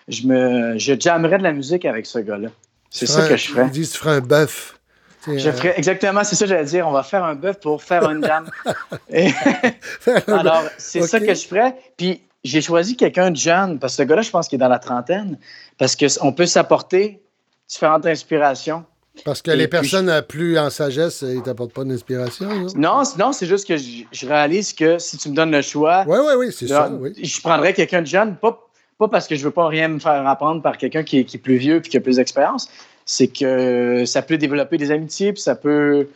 je 0.09 0.27
me, 0.27 0.79
je 0.79 0.95
jammerais 0.99 1.39
de 1.39 1.43
la 1.43 1.53
musique 1.53 1.85
avec 1.85 2.07
ce 2.07 2.20
gars-là. 2.20 2.49
C'est 2.91 3.07
ça 3.07 3.27
que 3.27 3.37
je 3.37 3.49
ferais. 3.51 3.64
Ils 3.66 3.70
disent 3.70 3.93
tu 3.93 3.99
ferais 3.99 4.16
un 4.16 4.20
bœuf. 4.20 4.79
Je 5.27 5.49
euh, 5.49 5.53
ferais 5.53 5.75
exactement, 5.77 6.25
c'est 6.25 6.35
ça 6.37 6.45
que 6.45 6.51
j'allais 6.51 6.64
dire. 6.64 6.87
On 6.89 6.93
va 6.93 7.03
faire 7.03 7.25
un 7.25 7.35
bœuf 7.35 7.61
pour 7.61 7.83
faire 7.83 8.09
un 8.09 8.20
jam. 8.20 8.49
Et- 9.11 9.31
faire 10.01 10.23
un 10.29 10.39
alors, 10.39 10.62
c'est 10.79 11.03
ça 11.03 11.20
que 11.20 11.35
je 11.35 11.47
ferais. 11.47 11.77
Puis, 11.97 12.23
j'ai 12.45 12.61
choisi 12.61 12.97
quelqu'un 12.97 13.31
de 13.31 13.37
jeune, 13.37 13.79
parce 13.79 13.97
que 13.97 14.03
ce 14.03 14.09
gars-là, 14.09 14.23
je 14.23 14.31
pense 14.31 14.49
qu'il 14.49 14.57
est 14.57 14.61
dans 14.61 14.68
la 14.68 14.81
trentaine, 14.81 15.39
parce 15.79 15.95
qu'on 15.97 16.33
peut 16.33 16.47
s'apporter 16.47 17.23
différentes 17.68 18.05
inspirations. 18.07 18.85
Parce 19.25 19.43
que 19.43 19.51
Et 19.51 19.57
les 19.57 19.68
personnes 19.68 20.23
plus 20.27 20.59
en 20.59 20.70
sagesse, 20.70 21.23
ils 21.23 21.43
t'apportent 21.43 21.75
pas 21.75 21.85
d'inspiration. 21.85 22.49
non? 22.75 23.03
Non, 23.18 23.33
c'est 23.33 23.47
juste 23.47 23.68
que 23.68 23.77
je, 23.77 24.05
je 24.11 24.27
réalise 24.27 24.73
que 24.73 24.99
si 24.99 25.18
tu 25.18 25.29
me 25.29 25.35
donnes 25.37 25.51
le 25.53 25.61
choix, 25.62 26.05
Oui, 26.09 26.18
oui, 26.18 26.33
oui, 26.39 26.47
c'est 26.51 26.66
ça. 26.66 26.91
Oui. 26.91 27.12
je 27.23 27.41
prendrais 27.43 27.75
quelqu'un 27.75 28.01
de 28.01 28.07
jeune, 28.07 28.37
pas, 28.37 28.59
pas 28.99 29.09
parce 29.09 29.29
que 29.29 29.37
je 29.37 29.45
veux 29.45 29.51
pas 29.51 29.68
rien 29.68 29.89
me 29.89 29.99
faire 29.99 30.27
apprendre 30.27 30.62
par 30.62 30.79
quelqu'un 30.79 31.03
qui, 31.05 31.18
est- 31.18 31.25
qui 31.25 31.37
est 31.37 31.41
plus 31.41 31.57
vieux 31.59 31.81
puis 31.83 31.91
qui 31.91 31.97
a 31.99 32.01
plus 32.01 32.16
d'expérience. 32.16 32.68
C'est 33.05 33.28
que 33.28 34.05
ça 34.07 34.22
peut 34.22 34.38
développer 34.38 34.76
des 34.78 34.90
amitiés, 34.90 35.32
puis 35.32 35.42
ça 35.42 35.55
peut. 35.55 36.09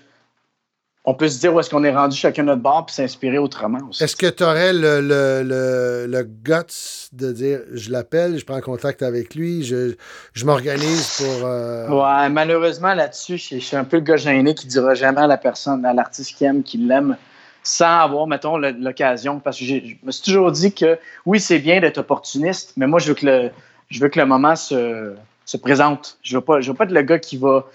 On 1.08 1.14
peut 1.14 1.28
se 1.28 1.38
dire 1.38 1.54
où 1.54 1.60
est-ce 1.60 1.70
qu'on 1.70 1.84
est 1.84 1.94
rendu 1.94 2.16
chacun 2.16 2.42
notre 2.42 2.62
bord, 2.62 2.84
puis 2.86 2.94
s'inspirer 2.96 3.38
autrement 3.38 3.78
aussi. 3.88 4.02
Est-ce 4.02 4.16
que 4.16 4.26
tu 4.26 4.42
aurais 4.42 4.72
le, 4.72 5.00
le, 5.00 5.42
le, 5.44 6.06
le 6.08 6.22
guts 6.24 7.08
de 7.12 7.30
dire 7.30 7.60
je 7.72 7.92
l'appelle, 7.92 8.38
je 8.38 8.44
prends 8.44 8.60
contact 8.60 9.02
avec 9.02 9.36
lui, 9.36 9.62
je, 9.62 9.94
je 10.32 10.44
m'organise 10.44 11.08
pour. 11.18 11.46
euh, 11.46 11.88
Ouais, 11.90 12.28
malheureusement, 12.28 12.92
là-dessus, 12.94 13.38
je 13.38 13.54
je 13.56 13.64
suis 13.64 13.76
un 13.76 13.84
peu 13.84 13.98
le 13.98 14.02
gars 14.02 14.16
gêné 14.16 14.52
qui 14.56 14.66
dira 14.66 14.94
jamais 14.94 15.20
à 15.20 15.26
la 15.28 15.36
personne, 15.38 15.84
à 15.84 15.92
l'artiste 15.94 16.34
qui 16.36 16.44
aime, 16.44 16.64
qu'il 16.64 16.88
l'aime, 16.88 17.16
sans 17.62 18.00
avoir, 18.00 18.26
mettons, 18.26 18.56
l'occasion. 18.56 19.38
Parce 19.38 19.60
que 19.60 19.64
je 19.64 19.74
me 20.02 20.10
suis 20.10 20.24
toujours 20.24 20.50
dit 20.50 20.72
que 20.72 20.98
oui, 21.24 21.38
c'est 21.38 21.60
bien 21.60 21.80
d'être 21.80 21.98
opportuniste, 21.98 22.72
mais 22.76 22.88
moi, 22.88 22.98
je 22.98 23.08
veux 23.10 23.14
que 23.14 23.26
le, 23.26 23.50
je 23.90 24.00
veux 24.00 24.08
que 24.08 24.18
le 24.18 24.26
moment 24.26 24.56
se, 24.56 25.14
se 25.46 25.56
présente. 25.56 26.18
Je 26.22 26.36
veux 26.36 26.42
pas, 26.42 26.60
je 26.60 26.70
veux 26.70 26.76
pas 26.76 26.84
être 26.84 26.92
le 26.92 27.02
gars 27.02 27.18
qui 27.18 27.38
va 27.38 27.66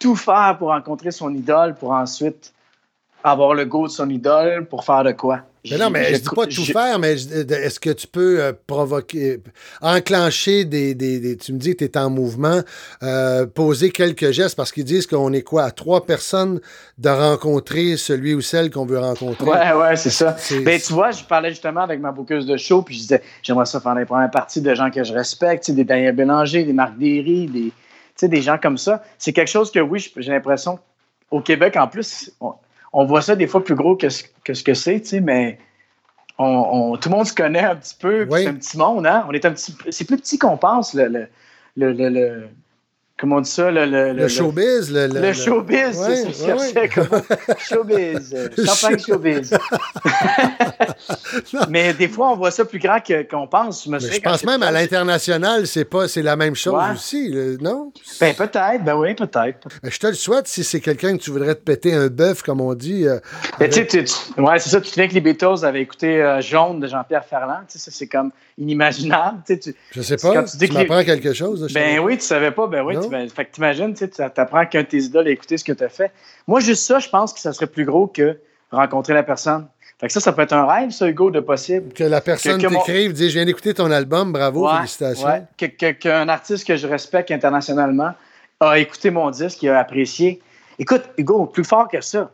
tout 0.00 0.16
faire 0.16 0.56
pour 0.58 0.68
rencontrer 0.68 1.10
son 1.10 1.34
idole, 1.34 1.74
pour 1.74 1.90
ensuite 1.90 2.54
avoir 3.24 3.54
le 3.54 3.64
goût 3.64 3.86
de 3.86 3.92
son 3.92 4.08
idole, 4.10 4.66
pour 4.66 4.84
faire 4.84 5.04
de 5.04 5.12
quoi? 5.12 5.42
Mais 5.70 5.76
non, 5.76 5.90
mais 5.90 6.14
je 6.14 6.20
dis 6.20 6.28
pas 6.34 6.46
de 6.46 6.54
tout 6.54 6.64
faire, 6.64 6.98
mais 6.98 7.18
je- 7.18 7.28
est-ce 7.52 7.78
que 7.78 7.90
tu 7.90 8.06
peux 8.06 8.40
euh, 8.40 8.52
provoquer, 8.66 9.40
enclencher 9.82 10.64
des, 10.64 10.94
des, 10.94 11.18
des- 11.18 11.36
Tu 11.36 11.52
me 11.52 11.58
dis 11.58 11.74
que 11.76 11.84
tu 11.84 11.90
es 11.90 11.98
en 11.98 12.08
mouvement, 12.08 12.60
euh, 13.02 13.44
poser 13.44 13.90
quelques 13.90 14.30
gestes 14.30 14.56
parce 14.56 14.72
qu'ils 14.72 14.84
disent 14.84 15.06
qu'on 15.06 15.32
est 15.32 15.42
quoi, 15.42 15.64
à 15.64 15.70
trois 15.70 16.06
personnes 16.06 16.60
de 16.96 17.08
rencontrer 17.10 17.96
celui 17.96 18.34
ou 18.34 18.40
celle 18.40 18.70
qu'on 18.70 18.86
veut 18.86 18.98
rencontrer? 18.98 19.44
Ouais, 19.44 19.72
ouais, 19.72 19.96
c'est 19.96 20.10
ça. 20.10 20.36
Ben, 20.64 20.80
tu 20.80 20.92
vois, 20.92 21.10
je 21.10 21.24
parlais 21.24 21.50
justement 21.50 21.82
avec 21.82 22.00
ma 22.00 22.12
bouqueuse 22.12 22.46
de 22.46 22.56
show, 22.56 22.80
puis 22.82 22.94
je 22.94 23.00
disais, 23.00 23.22
j'aimerais 23.42 23.66
ça 23.66 23.80
faire 23.80 23.94
les 23.94 24.06
premières 24.06 24.30
parties 24.30 24.62
de 24.62 24.74
gens 24.74 24.90
que 24.90 25.04
je 25.04 25.12
respecte, 25.12 25.70
des 25.70 25.84
Daniel 25.84 26.14
Bélanger, 26.14 26.64
des 26.64 26.72
Marc 26.72 26.96
Derry, 26.96 27.46
des, 27.46 28.26
des 28.28 28.42
gens 28.42 28.56
comme 28.56 28.78
ça. 28.78 29.02
C'est 29.18 29.32
quelque 29.32 29.50
chose 29.50 29.70
que, 29.70 29.80
oui, 29.80 30.10
j'ai 30.16 30.30
l'impression, 30.32 30.78
au 31.30 31.40
Québec, 31.40 31.76
en 31.76 31.88
plus, 31.88 32.30
on, 32.40 32.54
on 32.92 33.04
voit 33.04 33.22
ça 33.22 33.36
des 33.36 33.46
fois 33.46 33.62
plus 33.64 33.74
gros 33.74 33.96
que 33.96 34.08
ce 34.08 34.24
que, 34.44 34.54
ce 34.54 34.62
que 34.64 34.74
c'est, 34.74 35.00
tu 35.00 35.06
sais, 35.08 35.20
mais 35.20 35.58
on, 36.38 36.44
on- 36.46 36.96
tout 36.96 37.08
le 37.10 37.16
monde 37.16 37.26
se 37.26 37.34
connaît 37.34 37.64
un 37.64 37.76
petit 37.76 37.96
peu, 37.98 38.24
puis 38.26 38.32
Oui. 38.34 38.42
c'est 38.42 38.48
un 38.48 38.54
petit 38.54 38.78
monde, 38.78 39.06
hein? 39.06 39.24
On 39.28 39.32
est 39.32 39.44
un 39.44 39.52
petit, 39.52 39.74
c'est 39.90 40.04
plus 40.06 40.16
petit 40.16 40.38
qu'on 40.38 40.56
pense, 40.56 40.94
le, 40.94 41.28
le- 41.76 41.92
le- 41.92 42.48
comment 43.18 43.36
on 43.36 43.40
dit 43.40 43.50
ça, 43.50 43.70
le, 43.70 43.84
le, 43.86 44.12
Le 44.12 44.28
showbiz, 44.28 44.90
le, 44.92 45.06
le 45.08 45.32
showbiz, 45.32 45.98
Ouais, 45.98 46.24
c'est 46.32 46.52
que 46.52 46.52
ouais, 46.52 46.80
ouais. 46.80 46.88
comme 46.88 47.08
showbiz, 47.58 48.34
euh, 48.34 48.48
champagne 48.64 48.98
showbiz. 48.98 49.52
Mais 51.68 51.92
des 51.94 52.08
fois, 52.08 52.32
on 52.32 52.36
voit 52.36 52.50
ça 52.50 52.64
plus 52.64 52.78
grand 52.78 52.98
qu'on 53.30 53.46
pense. 53.46 53.84
Je, 53.84 53.88
me 53.90 53.94
Mais 53.94 54.00
souviens 54.00 54.16
je 54.16 54.20
pense 54.22 54.44
même 54.44 54.62
à 54.62 54.70
l'international, 54.70 55.66
c'est 55.66 55.84
pas, 55.84 56.08
c'est 56.08 56.22
la 56.22 56.36
même 56.36 56.54
chose 56.54 56.80
aussi, 56.94 57.30
non? 57.60 57.92
Ben 58.20 58.34
peut-être, 58.34 58.84
ben 58.84 58.94
oui, 58.96 59.14
peut-être. 59.14 59.68
Je 59.82 59.98
te 59.98 60.06
le 60.06 60.14
souhaite 60.14 60.48
si 60.48 60.64
c'est 60.64 60.80
quelqu'un 60.80 61.16
que 61.16 61.22
tu 61.22 61.30
voudrais 61.30 61.54
te 61.54 61.60
péter 61.62 61.94
un 61.94 62.08
bœuf, 62.08 62.42
comme 62.42 62.60
on 62.60 62.74
dit. 62.74 63.06
euh, 63.06 63.18
Mais 63.60 63.68
tu 63.68 63.86
tu- 63.86 64.04
tu- 64.04 64.40
ouais, 64.40 64.58
c'est 64.58 64.70
ça. 64.70 64.80
Tu 64.80 64.88
te 64.88 64.94
souviens 64.94 65.08
que 65.08 65.14
les 65.14 65.20
Beatles 65.20 65.64
avaient 65.64 65.82
écouté 65.82 66.22
euh, 66.22 66.40
Jaune 66.40 66.80
de 66.80 66.86
Jean-Pierre 66.86 67.24
Ferland. 67.24 67.62
Tu 67.70 67.78
sais, 67.78 67.90
c'est 67.90 68.06
comme 68.06 68.30
inimaginable. 68.58 69.38
Tu 69.46 69.54
sais, 69.54 69.58
tu- 69.60 69.74
je 69.92 70.02
sais 70.02 70.16
Quand 70.16 70.32
pas, 70.34 70.42
tu 70.44 70.50
tu, 70.52 70.56
dis 70.58 70.66
les- 70.66 70.72
m'apprends 70.74 71.04
quelque 71.04 71.32
chose. 71.32 71.66
je 71.68 71.74
Ben 71.74 71.94
sais 71.94 71.98
oui, 71.98 72.18
tu 72.18 72.24
savais 72.24 72.50
pas. 72.50 72.66
Ben 72.66 72.82
oui, 72.84 72.96
tu, 73.00 73.08
ben, 73.08 73.28
fait 73.28 73.44
que 73.46 73.52
t'imagines, 73.52 73.92
tu 73.94 73.98
sais, 74.00 74.08
tu 74.08 74.20
apprends 74.40 74.66
qu'un 74.66 74.82
de 74.82 74.86
tes 74.88 74.98
idoles 74.98 75.26
a 75.26 75.30
écouté 75.30 75.56
ce 75.56 75.64
que 75.64 75.72
tu 75.72 75.84
as 75.84 75.88
fait. 75.88 76.10
Moi, 76.46 76.60
juste 76.60 76.84
ça, 76.84 76.98
je 76.98 77.08
pense 77.08 77.32
que 77.32 77.40
ça 77.40 77.52
serait 77.52 77.66
plus 77.66 77.84
gros 77.84 78.06
que 78.06 78.38
rencontrer 78.70 79.14
la 79.14 79.22
personne. 79.22 79.66
Fait 80.00 80.06
que 80.06 80.12
ça, 80.12 80.20
ça 80.20 80.32
peut 80.32 80.42
être 80.42 80.52
un 80.52 80.64
rêve, 80.66 80.90
ça, 80.90 81.08
Hugo, 81.08 81.30
de 81.30 81.40
possible. 81.40 81.92
Que 81.92 82.04
la 82.04 82.20
personne 82.20 82.60
que 82.62 82.68
mon- 82.68 82.78
t'écrive, 82.84 83.12
dit 83.12 83.28
Je 83.30 83.34
viens 83.34 83.44
d'écouter 83.44 83.74
ton 83.74 83.90
album, 83.90 84.32
bravo, 84.32 84.66
Ouais, 84.68 84.76
félicitations. 84.76 85.26
ouais. 85.26 85.42
Que- 85.56 85.66
que- 85.66 85.90
Qu'un 85.92 86.28
artiste 86.28 86.66
que 86.66 86.76
je 86.76 86.86
respecte 86.86 87.30
internationalement 87.32 88.12
a 88.60 88.78
écouté 88.78 89.10
mon 89.10 89.30
disque, 89.30 89.62
il 89.62 89.70
a 89.70 89.78
apprécié. 89.80 90.40
Écoute, 90.78 91.02
Hugo, 91.16 91.46
plus 91.46 91.64
fort 91.64 91.88
que 91.88 92.00
ça, 92.00 92.30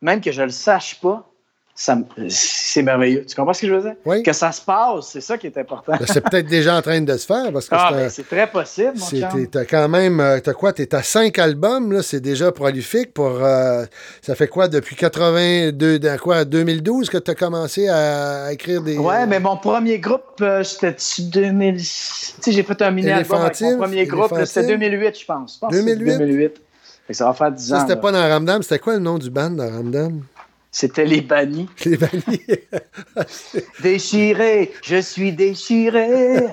même 0.00 0.20
que 0.22 0.32
je 0.32 0.40
le 0.42 0.48
sache 0.50 0.98
pas, 1.00 1.28
c'est 1.74 2.82
merveilleux. 2.82 3.24
Tu 3.26 3.34
comprends 3.34 3.54
ce 3.54 3.62
que 3.62 3.66
je 3.66 3.74
veux 3.74 3.80
dire? 3.82 3.94
Oui. 4.04 4.22
Que 4.22 4.32
ça 4.32 4.52
se 4.52 4.60
passe, 4.60 5.06
c'est 5.10 5.20
ça 5.22 5.38
qui 5.38 5.46
est 5.46 5.56
important. 5.58 5.92
Ben, 5.98 6.06
c'est 6.06 6.20
peut-être 6.20 6.46
déjà 6.46 6.76
en 6.76 6.82
train 6.82 7.00
de 7.00 7.16
se 7.16 7.24
faire 7.26 7.50
parce 7.52 7.68
que 7.68 7.74
Ah, 7.74 7.88
c'est 7.90 7.96
ben, 7.96 8.08
c'est 8.10 8.28
très 8.28 8.46
possible, 8.46 8.92
mon 8.96 9.46
T'as 9.46 9.64
quand 9.64 9.88
même, 9.88 10.20
euh, 10.20 10.38
t'as 10.40 10.52
quoi, 10.52 10.72
t'es 10.72 10.94
à 10.94 11.02
cinq 11.02 11.38
albums, 11.38 11.90
là, 11.92 12.02
c'est 12.02 12.20
déjà 12.20 12.52
prolifique 12.52 13.14
pour, 13.14 13.42
euh, 13.42 13.84
ça 14.20 14.34
fait 14.34 14.48
quoi, 14.48 14.68
depuis 14.68 14.96
82, 14.96 15.98
dans 15.98 16.18
quoi, 16.18 16.44
2012 16.44 17.08
que 17.08 17.18
t'as 17.18 17.34
commencé 17.34 17.88
à, 17.88 18.44
à 18.44 18.52
écrire 18.52 18.82
des... 18.82 18.98
Ouais, 18.98 19.26
mais 19.26 19.40
mon 19.40 19.56
premier 19.56 19.98
groupe, 19.98 20.22
euh, 20.42 20.62
c'était 20.62 20.96
2000. 21.18 21.76
Tu 21.78 21.82
sais, 21.84 22.52
j'ai 22.52 22.62
fait 22.62 22.80
un 22.82 22.90
mini-album 22.90 23.40
avec 23.40 23.60
mon 23.62 23.78
premier 23.78 24.06
groupe, 24.06 24.28
c'était 24.44 24.60
Éléphantine? 24.60 24.88
2008, 24.90 25.18
je 25.20 25.24
pense. 25.24 25.54
Je 25.54 25.58
pense 25.58 25.70
que 25.70 25.76
c'est 25.78 25.96
2008? 25.96 26.18
2008. 26.18 26.52
Fait 27.06 27.12
que 27.14 27.16
ça 27.16 27.24
va 27.26 27.32
faire 27.34 27.50
10 27.50 27.66
Ça, 27.68 27.76
ans. 27.76 27.80
c'était 27.80 27.94
là. 27.94 28.00
pas 28.00 28.12
dans 28.12 28.28
Ramdam, 28.28 28.62
c'était 28.62 28.78
quoi 28.78 28.92
le 28.94 29.00
nom 29.00 29.18
du 29.18 29.28
band 29.30 29.50
dans 29.50 29.68
Ramdam? 29.68 30.22
C'était 30.74 31.04
les 31.04 31.20
bannis. 31.20 31.68
Je 31.76 31.90
l'ai 31.90 31.96
banni. 31.98 32.40
Déchiré, 33.82 34.72
je 34.82 35.00
suis 35.00 35.32
déchiré. 35.32 36.44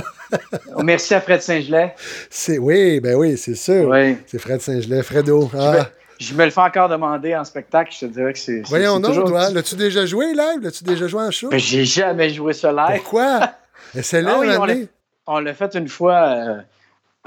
Merci 0.82 1.14
à 1.14 1.20
Fred 1.20 1.40
Saint-Gelais. 1.40 1.94
c'est, 2.30 2.58
oui, 2.58 3.00
ben 3.00 3.16
oui, 3.16 3.36
c'est 3.38 3.54
sûr. 3.54 3.88
Oui. 3.88 4.16
C'est 4.26 4.38
Fred 4.38 4.60
Saint-Gelais, 4.60 5.02
Fredo. 5.02 5.50
Ah. 5.58 5.88
Je 6.18 6.34
me 6.34 6.44
le 6.44 6.50
fais 6.50 6.60
encore 6.60 6.88
demander 6.88 7.34
en 7.36 7.44
spectacle, 7.44 7.92
je 7.94 8.00
te 8.06 8.12
dirais 8.12 8.32
que 8.32 8.38
c'est. 8.38 8.58
c'est- 8.62 8.68
Voyons 8.68 8.96
c'est 8.96 9.02
donc, 9.02 9.10
toujours- 9.12 9.28
toi, 9.28 9.50
l'as-tu 9.50 9.74
déjà 9.76 10.06
joué 10.06 10.26
live? 10.32 10.60
L'as-tu 10.62 10.84
déjà 10.84 11.06
joué 11.06 11.22
en 11.22 11.30
show? 11.30 11.48
Ben, 11.50 11.58
j'ai 11.58 11.84
jamais 11.84 12.30
joué 12.30 12.52
ça 12.52 12.72
live. 12.72 13.00
Pourquoi? 13.02 13.52
Essaie-le, 13.94 14.28
Ah 14.28 14.36
oui, 14.40 14.46
Mané. 14.58 14.88
On 15.26 15.38
l'a 15.40 15.54
fait 15.54 15.74
une 15.74 15.88
fois 15.88 16.14
euh, 16.28 16.56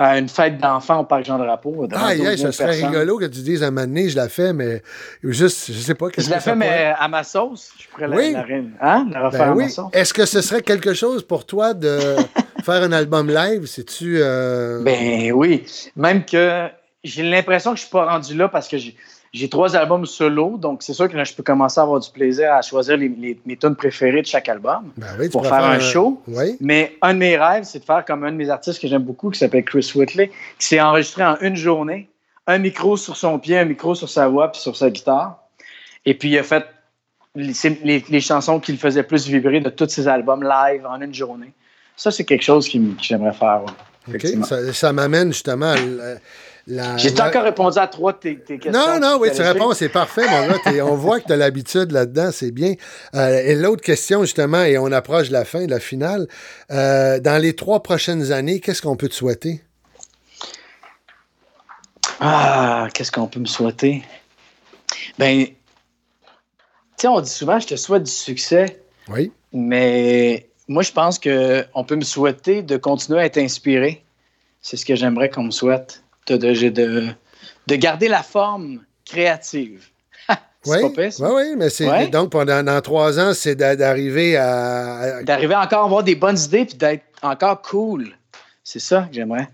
à 0.02 0.18
une 0.18 0.30
fête 0.30 0.58
d'enfants 0.60 1.02
au 1.02 1.04
Parc 1.04 1.26
Jean-Drapeau. 1.26 1.86
devant 1.86 2.02
Ah, 2.02 2.16
yeah, 2.16 2.32
12 2.32 2.40
000 2.40 2.52
ça 2.54 2.58
serait 2.58 2.68
personnes. 2.70 2.90
rigolo 2.92 3.18
que 3.18 3.26
tu 3.26 3.42
dises 3.42 3.62
à 3.64 3.68
un 3.68 3.72
moment 3.72 3.86
donné, 3.86 4.08
je 4.08 4.16
la 4.16 4.30
fais, 4.30 4.54
mais 4.54 4.82
juste, 5.24 5.68
je 5.74 5.78
sais 5.78 5.94
pas. 5.94 6.08
Je 6.18 6.30
la 6.30 6.40
fais, 6.40 6.56
mais 6.56 6.94
à 6.98 7.08
ma 7.10 7.24
sauce. 7.26 7.72
Je 7.78 7.88
pourrais 7.90 8.08
la- 8.08 8.16
Oui. 8.16 8.32
la, 8.32 8.42
ré- 8.44 8.64
hein? 8.82 9.08
la 9.12 9.26
refaire 9.28 9.40
Ben 9.48 9.52
à 9.52 9.56
oui. 9.56 9.64
ma 9.66 9.70
sauce. 9.70 9.90
Est-ce 9.92 10.14
que 10.14 10.26
ce 10.26 10.40
serait 10.42 10.62
quelque 10.62 10.94
chose 10.94 11.22
pour 11.22 11.46
toi 11.46 11.74
de 11.74 12.00
faire 12.64 12.82
un 12.82 12.94
album 12.94 13.30
live? 13.30 13.66
C'est-tu. 13.66 14.20
euh, 14.22 14.82
Ben 14.84 15.34
oui. 15.34 15.66
Même 15.98 16.24
que 16.24 16.68
j'ai 17.04 17.24
l'impression 17.24 17.72
que 17.72 17.78
je 17.78 17.82
suis 17.84 17.92
pas 17.92 18.06
rendu 18.10 18.36
là 18.36 18.48
parce 18.48 18.70
que 18.70 18.78
j'ai- 18.78 18.96
j'ai 19.34 19.48
trois 19.50 19.76
albums 19.76 20.06
solo, 20.06 20.58
donc 20.58 20.82
c'est 20.82 20.94
sûr 20.94 21.08
que 21.10 21.16
là, 21.16 21.24
je 21.24 21.34
peux 21.34 21.44
commencer 21.44 21.80
à 21.80 21.84
avoir 21.84 22.00
du 22.00 22.10
plaisir 22.10 22.52
à 22.54 22.62
choisir 22.62 22.98
les, 22.98 23.10
les- 23.10 23.40
mes 23.46 23.58
tunes 23.58 23.76
préférées 23.76 24.22
de 24.22 24.28
chaque 24.28 24.50
album 24.50 24.92
Ben 24.98 25.08
oui, 25.20 25.30
pour 25.30 25.46
faire 25.46 25.64
un 25.64 25.80
show. 25.80 26.22
Oui. 26.28 26.58
Mais 26.60 26.98
un 27.02 27.14
de 27.14 27.20
mes 27.20 27.38
rêves, 27.38 27.64
c'est 27.64 27.80
de 27.80 27.86
faire 27.86 28.04
comme 28.06 28.24
un 28.24 28.32
de 28.32 28.38
mes 28.38 28.50
artistes 28.50 28.82
que 28.82 28.88
j'aime 28.88 29.04
beaucoup, 29.04 29.30
qui 29.30 29.38
s'appelle 29.40 29.64
Chris 29.64 29.92
Whitley, 29.96 30.32
qui 30.58 30.66
s'est 30.66 30.82
enregistré 30.82 31.24
en 31.24 31.38
une 31.42 31.56
journée, 31.56 32.10
un 32.48 32.58
micro 32.58 32.98
sur 32.98 33.16
son 33.16 33.38
pied, 33.38 33.58
un 33.58 33.66
micro 33.66 33.94
sur 33.94 34.10
sa 34.10 34.28
voix, 34.28 34.52
puis 34.52 34.60
sur 34.62 34.76
sa 34.76 34.90
guitare. 34.90 35.38
Et 36.06 36.14
puis 36.16 36.30
il 36.30 36.38
a 36.40 36.44
fait 36.44 36.66
les, 37.36 37.54
c'est 37.54 37.78
les- 37.84 38.04
les 38.10 38.22
chansons 38.22 38.60
qui 38.60 38.72
le 38.72 38.80
faisaient 38.80 39.04
plus 39.04 39.28
vibrer 39.28 39.60
de 39.60 39.70
tous 39.70 39.90
ses 39.90 40.08
albums 40.08 40.42
live 40.44 40.86
en 40.88 41.00
une 41.02 41.14
journée. 41.14 41.54
Ça, 41.96 42.10
c'est 42.10 42.24
quelque 42.26 42.44
chose 42.44 42.68
qui 42.68 42.80
que 42.80 43.04
j'aimerais 43.04 43.34
faire. 43.34 43.62
ouais. 44.08 44.44
Ça, 44.44 44.74
ça 44.74 44.92
m'amène 44.94 45.28
justement 45.32 45.72
à 45.72 45.76
la- 45.76 46.16
J'ai 46.98 47.10
la- 47.12 47.28
encore 47.30 47.44
répondu 47.44 47.80
à 47.80 47.88
trois 47.88 48.14
de 48.14 48.18
tes, 48.20 48.40
tes 48.40 48.60
questions. 48.60 48.72
Non, 48.88 49.00
non, 49.00 49.18
oui, 49.20 49.30
tu 49.36 49.42
réponds, 49.42 49.74
c'est 49.74 49.90
parfait, 49.90 50.22
mon 50.30 50.48
gars. 50.48 50.86
On 50.86 50.96
voit 50.96 51.20
que 51.20 51.26
tu 51.26 51.34
as 51.34 51.38
l'habitude 51.38 51.92
là-dedans, 51.92 52.30
c'est 52.32 52.52
bien. 52.52 52.76
Euh, 53.16 53.42
et 53.44 53.56
l'autre 53.56 53.82
question, 53.82 54.22
justement, 54.22 54.62
et 54.64 54.78
on 54.78 54.92
approche 54.92 55.30
de 55.30 55.34
la 55.34 55.46
fin, 55.46 55.66
de 55.66 55.72
la 55.72 55.80
finale. 55.80 56.28
euh, 56.72 57.20
dans 57.20 57.42
les 57.42 57.56
trois 57.56 57.82
prochaines 57.82 58.32
années, 58.32 58.60
qu'est-ce 58.60 58.82
qu'on 58.84 58.96
peut 58.96 59.10
te 59.10 59.16
souhaiter? 59.16 59.62
Ah, 62.20 62.88
qu'est-ce 62.94 63.12
qu'on 63.12 63.28
peut 63.28 63.40
me 63.40 63.46
souhaiter? 63.46 64.04
Ben, 65.18 65.46
tu 65.46 65.54
sais, 66.98 67.08
on 67.08 67.22
dit 67.22 67.30
souvent, 67.30 67.60
je 67.60 67.68
te 67.68 67.76
souhaite 67.76 68.04
du 68.04 68.12
succès, 68.12 68.82
Oui. 69.08 69.32
mais 69.54 70.50
moi, 70.68 70.84
je 70.84 70.92
pense 70.92 71.18
qu'on 71.18 71.84
peut 71.86 71.96
me 71.96 72.04
souhaiter 72.04 72.62
de 72.62 72.78
continuer 72.78 73.20
à 73.20 73.26
être 73.26 73.38
inspiré. 73.38 74.04
C'est 74.62 74.76
ce 74.78 74.86
que 74.86 74.96
j'aimerais 74.96 75.30
qu'on 75.30 75.44
me 75.44 75.52
souhaite. 75.52 76.04
De, 76.38 76.54
de, 76.54 76.70
de, 76.70 77.08
de 77.68 77.76
garder 77.76 78.08
la 78.08 78.24
forme 78.24 78.82
créative. 79.06 79.86
Oui, 80.66 80.78
oui, 80.98 81.10
oui, 81.22 81.44
mais 81.58 81.70
c'est 81.70 81.90
Ouais. 81.90 82.08
donc 82.10 82.32
pendant 82.32 82.62
dans 82.62 82.82
trois 82.82 83.18
ans, 83.18 83.32
c'est 83.34 83.56
d'a- 83.56 83.78
d'arriver 83.78 84.36
à, 84.36 84.98
à- 84.98 85.24
D'arriver 85.24 85.56
encore 85.56 85.84
à 85.84 85.86
avoir 85.86 86.04
des 86.04 86.16
bonnes 86.16 86.38
idées 86.38 86.66
puis 86.66 86.76
d'être 86.76 87.06
encore 87.22 87.62
cool. 87.62 88.10
C'est 88.62 88.80
ça 88.82 89.04
que 89.10 89.16
j'aimerais. 89.16 89.48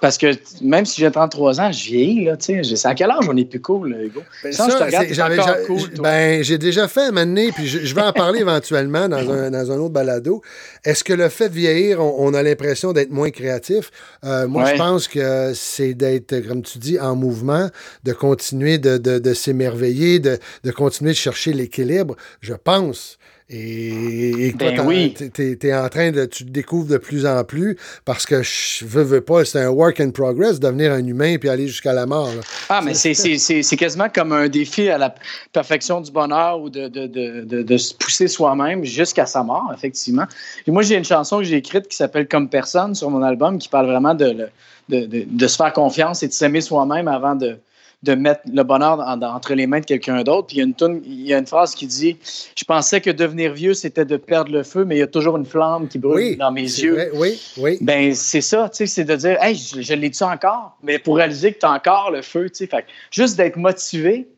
Parce 0.00 0.16
que 0.16 0.26
même 0.62 0.86
si 0.86 1.00
j'ai 1.00 1.10
33 1.10 1.60
ans, 1.60 1.72
je 1.72 1.84
vieillis, 1.84 2.24
là, 2.24 2.36
tu 2.36 2.62
sais. 2.64 2.76
C'est 2.76 2.86
à 2.88 2.94
quel 2.94 3.10
âge 3.10 3.28
on 3.28 3.36
est 3.36 3.44
plus 3.44 3.60
cool, 3.60 3.90
là, 3.90 4.02
Hugo? 4.04 4.22
Ben, 4.44 4.52
je 4.52 4.56
te 4.56 4.84
regarde, 4.84 5.32
encore 5.40 5.66
cool, 5.66 5.90
toi. 5.90 6.02
ben, 6.04 6.42
j'ai 6.44 6.56
déjà 6.58 6.86
fait 6.86 7.00
un 7.02 7.10
moment 7.10 7.26
donné, 7.26 7.50
puis 7.50 7.66
je, 7.66 7.80
je 7.84 7.94
vais 7.94 8.02
en 8.02 8.12
parler 8.12 8.40
éventuellement 8.42 9.08
dans 9.08 9.28
un, 9.30 9.50
dans 9.50 9.72
un 9.72 9.76
autre 9.78 9.92
balado. 9.94 10.40
Est-ce 10.84 11.02
que 11.02 11.12
le 11.12 11.28
fait 11.28 11.48
de 11.48 11.54
vieillir, 11.54 12.00
on, 12.00 12.14
on 12.28 12.34
a 12.34 12.42
l'impression 12.42 12.92
d'être 12.92 13.10
moins 13.10 13.30
créatif? 13.30 13.90
Euh, 14.24 14.46
moi, 14.46 14.64
Ouais. 14.64 14.72
je 14.72 14.76
pense 14.76 15.08
que 15.08 15.52
c'est 15.54 15.94
d'être, 15.94 16.46
comme 16.46 16.62
tu 16.62 16.78
dis, 16.78 16.98
en 17.00 17.16
mouvement, 17.16 17.68
de 18.04 18.12
continuer 18.12 18.78
de, 18.78 18.98
de, 18.98 19.18
de 19.18 19.34
s'émerveiller, 19.34 20.18
de, 20.20 20.38
de 20.64 20.70
continuer 20.70 21.10
de 21.10 21.16
chercher 21.16 21.52
l'équilibre, 21.52 22.14
je 22.40 22.54
pense. 22.54 23.18
Et, 23.50 24.48
et 24.48 24.52
Ben 24.52 24.78
oui. 24.86 25.14
t'es- 25.14 25.56
t'es 25.56 25.74
en 25.74 25.88
train 25.88 26.10
de, 26.10 26.26
tu 26.26 26.44
te 26.44 26.50
découvres 26.50 26.86
de 26.88 26.98
plus 26.98 27.24
en 27.24 27.44
plus 27.44 27.78
parce 28.04 28.26
que 28.26 28.42
je 28.42 28.84
veux, 28.84 29.02
veux 29.02 29.22
pas, 29.22 29.42
c'est 29.46 29.60
un 29.62 29.70
work 29.70 30.00
in 30.00 30.10
progress, 30.10 30.60
devenir 30.60 30.92
un 30.92 31.04
humain 31.06 31.36
puis 31.38 31.48
aller 31.48 31.66
jusqu'à 31.66 31.94
la 31.94 32.04
mort. 32.04 32.28
là. 32.28 32.42
Ah, 32.68 32.82
mais 32.84 32.92
c'est- 32.92 33.76
quasiment 33.76 34.08
comme 34.14 34.32
un 34.32 34.48
défi 34.48 34.90
à 34.90 34.98
la 34.98 35.14
perfection 35.52 36.02
du 36.02 36.10
bonheur 36.12 36.60
ou 36.60 36.68
de, 36.68 36.88
de, 36.88 37.06
de, 37.06 37.62
de, 37.62 37.76
se 37.78 37.94
pousser 37.94 38.28
soi-même 38.28 38.84
jusqu'à 38.84 39.24
sa 39.24 39.42
mort, 39.42 39.72
effectivement. 39.74 40.26
Et 40.66 40.70
moi, 40.70 40.82
j'ai 40.82 40.96
une 40.96 41.04
chanson 41.04 41.38
que 41.38 41.44
j'ai 41.44 41.56
écrite 41.56 41.88
qui 41.88 41.96
s'appelle 41.96 42.28
Comme 42.28 42.50
personne 42.50 42.94
sur 42.94 43.08
mon 43.08 43.22
album 43.22 43.58
qui 43.58 43.68
parle 43.70 43.86
vraiment 43.86 44.14
de, 44.14 44.48
de 44.90 45.46
se 45.46 45.56
faire 45.56 45.72
confiance 45.72 46.22
et 46.22 46.28
de 46.28 46.32
s'aimer 46.34 46.60
soi-même 46.60 47.08
avant 47.08 47.34
de, 47.34 47.56
de 48.04 48.14
mettre 48.14 48.42
le 48.52 48.62
bonheur 48.62 49.00
en- 49.00 49.20
entre 49.22 49.54
les 49.54 49.66
mains 49.66 49.80
de 49.80 49.84
quelqu'un 49.84 50.22
d'autre. 50.22 50.46
Puis 50.46 50.56
il 50.56 50.60
y, 50.60 50.62
a 50.62 50.66
une 50.66 50.74
toune- 50.74 51.02
il 51.04 51.26
y 51.26 51.34
a 51.34 51.38
une 51.38 51.46
phrase 51.46 51.74
qui 51.74 51.86
dit 51.88 52.16
Je 52.56 52.64
pensais 52.64 53.00
que 53.00 53.10
devenir 53.10 53.52
vieux, 53.52 53.74
c'était 53.74 54.04
de 54.04 54.16
perdre 54.16 54.52
le 54.52 54.62
feu, 54.62 54.84
mais 54.84 54.96
il 54.96 54.98
y 55.00 55.02
a 55.02 55.08
toujours 55.08 55.36
une 55.36 55.44
flamme 55.46 55.88
qui 55.88 55.98
brûle 55.98 56.14
Oui, 56.32 56.36
dans 56.36 56.52
mes 56.52 56.62
yeux. 56.62 56.94
vrai, 56.94 57.10
oui, 57.14 57.40
oui. 57.58 57.78
Ben, 57.80 58.14
c'est 58.14 58.40
ça, 58.40 58.68
tu 58.68 58.76
sais, 58.78 58.86
c'est 58.86 59.04
de 59.04 59.16
dire, 59.16 59.36
hey, 59.42 59.56
je, 59.56 59.80
je 59.82 59.94
l'ai-tu 59.94 60.22
encore? 60.22 60.78
Mais 60.82 60.98
pour 61.00 61.16
réaliser 61.16 61.52
que 61.52 61.58
tu 61.58 61.66
as 61.66 61.72
encore 61.72 62.12
le 62.12 62.22
feu, 62.22 62.48
tu 62.48 62.54
sais, 62.58 62.66
fait 62.68 62.84
juste 63.10 63.36
d'être 63.36 63.56
motivé, 63.56 64.28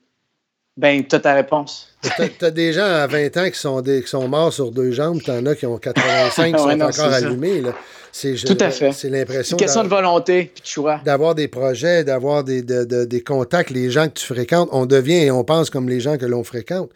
ben, 0.79 1.05
tu 1.07 1.15
as 1.17 1.21
ta 1.21 1.35
réponse. 1.35 1.89
T'as- 2.17 2.29
T'as 2.31 2.51
des 2.51 2.73
gens 2.73 2.85
à 2.87 3.07
20 3.07 3.37
ans 3.37 3.51
qui 3.51 3.59
sont, 3.59 3.83
des- 3.83 4.01
qui 4.03 4.09
sont 4.09 4.27
morts 4.27 4.55
sur 4.55 4.71
deux 4.73 4.91
jambes, 4.93 5.21
t'en 5.23 5.45
as 5.45 5.55
qui 5.55 5.67
ont 5.67 5.77
85 5.77 6.53
qui 6.55 6.59
sont 6.59 6.67
Ouais, 6.69 6.77
non, 6.77 6.87
encore 6.87 7.13
allumés. 7.13 7.61
là. 7.61 7.75
C'est, 8.13 8.37
je- 8.37 8.47
Tout 8.47 8.57
à 8.61 8.71
fait. 8.71 8.93
C'est 8.93 9.03
C'est 9.03 9.11
l'impression 9.11 9.57
une 9.57 9.61
question 9.63 9.85
de 9.85 9.89
volonté 9.89 10.51
puis 10.53 10.63
de 10.63 10.67
choix. 10.67 11.01
d'avoir 11.05 11.35
des 11.35 11.47
projets, 11.49 12.03
d'avoir 12.05 12.43
des, 12.45 12.63
de- 12.63 12.85
de- 12.85 13.05
des 13.05 13.23
contacts, 13.23 13.71
les 13.71 13.91
gens 13.91 14.09
que 14.09 14.15
tu 14.15 14.27
fréquentes. 14.27 14.69
On 14.73 14.85
devient 14.87 15.25
et 15.25 15.31
on 15.31 15.45
pense 15.45 15.71
comme 15.71 15.89
les 15.89 16.01
gens 16.01 16.17
que 16.19 16.27
l'on 16.27 16.43
fréquente. 16.45 16.91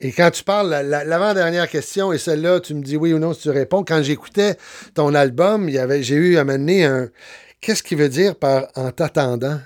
Et 0.00 0.12
quand 0.12 0.30
tu 0.30 0.44
parles, 0.44 0.70
la- 0.70 0.82
la- 0.82 1.04
l'avant-dernière 1.04 1.68
question, 1.68 2.12
et 2.12 2.18
celle-là, 2.18 2.60
tu 2.60 2.74
me 2.74 2.82
dis 2.82 2.96
oui 2.96 3.12
ou 3.12 3.18
non 3.18 3.32
si 3.34 3.42
tu 3.42 3.50
réponds. 3.50 3.82
Quand 3.84 4.02
j'écoutais 4.02 4.54
ton 4.94 5.14
album, 5.14 5.68
il 5.68 5.74
y 5.74 5.78
avait, 5.78 6.02
j'ai 6.02 6.14
eu 6.16 6.36
à 6.36 6.44
mener 6.44 6.84
un. 6.84 7.08
Qu'est-ce 7.60 7.82
qu'il 7.82 7.98
veut 7.98 8.08
dire 8.08 8.36
par 8.36 8.68
en 8.76 8.90
t'attendant? 8.90 9.58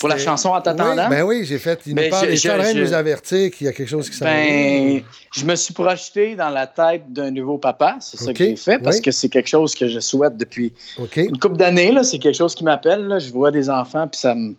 Pour 0.00 0.08
la 0.08 0.18
chanson 0.18 0.48
en 0.50 0.60
t'attendant, 0.60 1.04
Oui, 1.04 1.10
ben 1.10 1.22
oui, 1.22 1.44
j'ai 1.44 1.58
fait. 1.58 1.80
Il 1.86 1.94
Ben, 1.94 2.04
nous 2.06 2.10
parle, 2.10 2.26
je- 2.28 2.48
en 2.48 2.54
je- 2.56 2.60
train 2.60 2.74
de 2.74 2.80
nous 2.80 2.92
avertir 2.92 3.50
qu'il 3.50 3.66
y 3.66 3.68
a 3.68 3.72
quelque 3.72 3.88
chose 3.88 4.08
qui 4.10 4.16
s'en 4.16 4.24
ben, 4.24 5.02
je 5.34 5.44
me 5.44 5.54
suis 5.54 5.74
projeté 5.74 6.34
dans 6.34 6.48
la 6.50 6.66
tête 6.66 7.12
d'un 7.12 7.30
nouveau 7.30 7.58
papa. 7.58 7.96
C'est 8.00 8.16
ça 8.16 8.30
Ok, 8.30 8.36
que 8.36 8.44
j'ai 8.44 8.56
fait 8.56 8.78
parce 8.78 8.96
oui. 8.96 9.02
que 9.02 9.10
c'est 9.10 9.28
quelque 9.28 9.48
chose 9.48 9.74
que 9.74 9.86
je 9.88 10.00
souhaite 10.00 10.36
depuis 10.36 10.72
une 11.16 11.38
couple 11.38 11.56
d'années. 11.56 11.92
C'est 12.04 12.18
quelque 12.18 12.36
chose 12.36 12.54
qui 12.54 12.64
m'appelle. 12.64 13.16
Je 13.20 13.30
vois 13.30 13.50
des 13.50 13.68
enfants 13.70 14.08
puis 14.08 14.18
ça 14.18 14.34
me, 14.34 14.54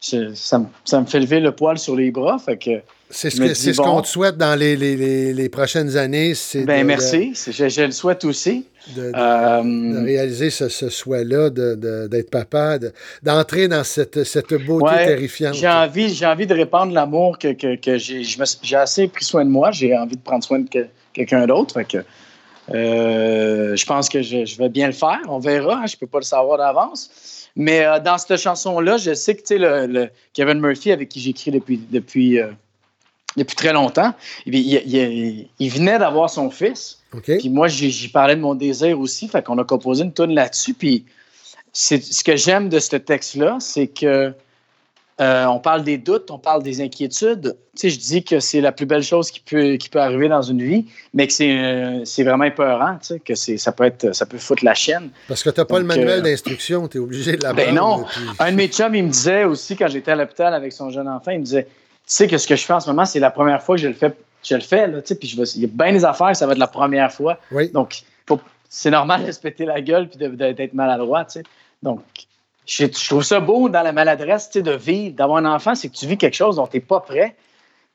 ça, 0.00 0.58
me, 0.58 0.66
ça 0.84 1.00
me 1.00 1.06
fait 1.06 1.20
lever 1.20 1.40
le 1.40 1.52
poil 1.52 1.78
sur 1.78 1.94
les 1.96 2.10
bras. 2.10 2.38
Fait 2.38 2.56
que, 2.56 2.80
C'est 3.16 3.30
ce 3.30 3.54
c'est 3.54 3.72
ce 3.72 3.76
bon. 3.76 3.84
qu'on 3.84 4.02
te 4.02 4.08
souhaite 4.08 4.36
dans 4.36 4.58
les, 4.58 4.74
les- 4.76 4.96
les- 4.96 5.32
les 5.32 5.48
prochaines 5.48 5.96
années. 5.96 6.32
Ben, 6.54 6.80
de- 6.80 6.82
merci. 6.86 7.32
Je, 7.48 7.68
je 7.68 7.82
le 7.82 7.92
souhaite 7.92 8.24
aussi. 8.24 8.66
De, 8.96 9.12
Euh, 9.14 9.62
de 9.62 10.04
réaliser 10.04 10.50
ce, 10.50 10.68
ce 10.68 10.88
souhait-là 10.90 11.48
de- 11.48 11.74
de- 11.76 12.06
d'être 12.08 12.28
papa, 12.30 12.78
de- 12.78 12.92
d'entrer 13.22 13.68
dans 13.68 13.84
cette, 13.84 14.24
cette 14.24 14.52
beauté 14.66 14.84
Ouais, 14.86 15.06
terrifiante. 15.06 15.54
J'ai 15.54 15.68
envie, 15.68 16.12
j'ai 16.12 16.26
envie 16.26 16.46
de 16.46 16.54
répandre 16.54 16.92
l'amour 16.92 17.38
que, 17.38 17.52
que, 17.52 17.76
que 17.76 17.96
j'ai. 17.98 18.24
assez 18.76 19.06
pris 19.08 19.24
soin 19.24 19.44
de 19.44 19.50
moi. 19.50 19.70
J'ai 19.70 19.96
envie 19.96 20.16
de 20.16 20.22
prendre 20.22 20.42
soin 20.44 20.58
de 20.58 20.68
que- 20.68 20.86
quelqu'un 21.12 21.46
d'autre. 21.46 21.78
Euh, 22.74 23.76
je 23.76 23.86
pense 23.86 24.08
que 24.08 24.22
je, 24.22 24.44
je 24.44 24.56
vais 24.58 24.68
bien 24.68 24.86
le 24.86 24.92
faire. 24.92 25.20
On 25.28 25.38
verra. 25.38 25.80
hein, 25.82 25.86
je 25.86 25.94
ne 25.96 25.98
peux 26.00 26.06
pas 26.06 26.18
le 26.18 26.24
savoir 26.24 26.58
d'avance. 26.58 27.10
Mais 27.56 27.84
euh, 27.84 28.00
dans 28.00 28.18
cette 28.18 28.36
chanson-là, 28.38 28.96
je 28.96 29.14
sais 29.14 29.34
que 29.36 29.54
le, 29.54 29.86
le 29.86 30.08
Kevin 30.32 30.60
Murphy, 30.60 30.90
avec 30.90 31.08
qui 31.08 31.20
j'écris 31.20 31.52
depuis, 31.52 31.80
depuis, 31.90 32.40
euh, 32.40 32.48
depuis 33.36 33.56
très 33.56 33.72
longtemps, 33.72 34.12
il, 34.46 34.54
il- 34.54 34.82
il- 34.94 35.48
il 35.58 35.70
venait 35.70 35.98
d'avoir 35.98 36.30
son 36.30 36.50
fils. 36.50 37.00
Puis 37.38 37.48
moi, 37.48 37.68
j'y 37.68 38.08
parlais 38.08 38.36
de 38.36 38.40
mon 38.40 38.54
désir 38.54 38.98
aussi. 38.98 39.28
Fait 39.28 39.44
qu'on 39.44 39.58
a 39.58 39.64
composé 39.64 40.04
une 40.04 40.12
tune 40.12 40.34
là-dessus. 40.34 40.74
Puis 40.74 41.04
ce 41.72 42.22
que 42.24 42.36
j'aime 42.36 42.68
de 42.68 42.78
ce 42.78 42.96
texte-là, 42.96 43.56
c'est 43.60 43.88
que 43.88 44.32
euh, 45.20 45.44
on 45.46 45.60
parle 45.60 45.84
des 45.84 45.96
doutes, 45.96 46.32
on 46.32 46.38
parle 46.38 46.64
des 46.64 46.80
inquiétudes. 46.80 47.56
Tu 47.76 47.82
sais, 47.82 47.90
je 47.90 48.00
dis 48.00 48.24
que 48.24 48.40
c'est 48.40 48.60
la 48.60 48.72
plus 48.72 48.84
belle 48.84 49.04
chose 49.04 49.30
qui 49.30 49.38
peut, 49.38 49.76
qui 49.76 49.88
peut 49.88 50.00
arriver 50.00 50.26
dans 50.28 50.42
une 50.42 50.60
vie, 50.60 50.86
mais 51.12 51.28
que 51.28 51.32
c'est 51.32 51.56
euh, 51.56 52.04
c'est 52.04 52.24
vraiment 52.24 52.42
épeurant, 52.44 52.94
tu 53.00 53.06
sais, 53.06 53.20
que 53.20 53.36
c'est- 53.36 53.56
ça 53.56 53.70
peut 53.70 53.84
être 53.84 54.12
ça 54.12 54.26
peut 54.26 54.38
foutre 54.38 54.64
la 54.64 54.74
chienne. 54.74 55.10
Parce 55.28 55.44
que 55.44 55.50
tu 55.50 55.60
n'as 55.60 55.66
pas 55.66 55.78
le 55.78 55.84
manuel 55.84 56.18
euh, 56.18 56.20
d'instruction, 56.20 56.88
tu 56.88 56.96
es 56.98 57.00
obligé 57.00 57.30
de 57.32 57.36
Ben 57.42 57.54
l'apprendre. 57.56 57.98
non. 58.00 58.04
puis- 58.04 58.22
Un 58.40 58.50
de 58.50 58.56
mes 58.56 58.66
chums, 58.66 58.92
il 58.96 59.04
me 59.04 59.08
disait 59.10 59.44
aussi, 59.44 59.76
quand 59.76 59.86
j'étais 59.86 60.10
à 60.10 60.16
l'hôpital 60.16 60.52
avec 60.52 60.72
son 60.72 60.90
jeune 60.90 61.06
enfant, 61.08 61.30
il 61.30 61.38
me 61.38 61.44
disait 61.44 61.68
sais 62.06 62.28
que 62.28 62.38
ce 62.38 62.46
que 62.46 62.56
je 62.56 62.64
fais 62.64 62.72
en 62.72 62.80
ce 62.80 62.88
moment, 62.88 63.04
c'est 63.04 63.20
la 63.20 63.30
première 63.30 63.62
fois 63.62 63.76
que 63.76 63.82
je 63.82 63.88
le 63.88 63.94
fais. 63.94 64.14
Je 64.42 64.54
le 64.54 64.60
fais, 64.60 64.86
là, 64.86 65.00
tu 65.00 65.08
sais, 65.08 65.14
puis 65.14 65.26
je 65.26 65.36
vais- 65.38 65.48
il 65.54 65.62
y 65.62 65.64
a 65.64 65.68
bien 65.68 65.92
des 65.92 66.04
affaires, 66.04 66.36
ça 66.36 66.46
va 66.46 66.52
être 66.52 66.58
la 66.58 66.66
première 66.66 67.10
fois. 67.10 67.38
Oui. 67.50 67.70
Donc, 67.70 68.02
c'est 68.68 68.90
normal 68.90 69.24
de 69.24 69.32
se 69.32 69.40
péter 69.40 69.64
la 69.64 69.80
gueule 69.80 70.08
puis 70.08 70.18
d'être 70.18 70.74
maladroit, 70.74 71.24
tu 71.24 71.32
sais. 71.32 71.42
Donc, 71.82 72.02
je, 72.66 72.86
je 72.86 73.08
trouve 73.08 73.22
ça 73.22 73.40
beau 73.40 73.68
dans 73.68 73.82
la 73.82 73.92
maladresse, 73.92 74.50
tu 74.50 74.58
sais, 74.58 74.62
de 74.62 74.72
vivre, 74.72 75.14
d'avoir 75.14 75.38
un 75.38 75.44
enfant, 75.54 75.74
c'est 75.74 75.88
que 75.88 75.94
tu 75.94 76.06
vis 76.06 76.18
quelque 76.18 76.34
chose 76.34 76.56
dont 76.56 76.66
tu 76.66 76.76
n'es 76.76 76.80
pas 76.80 77.00
prêt, 77.00 77.36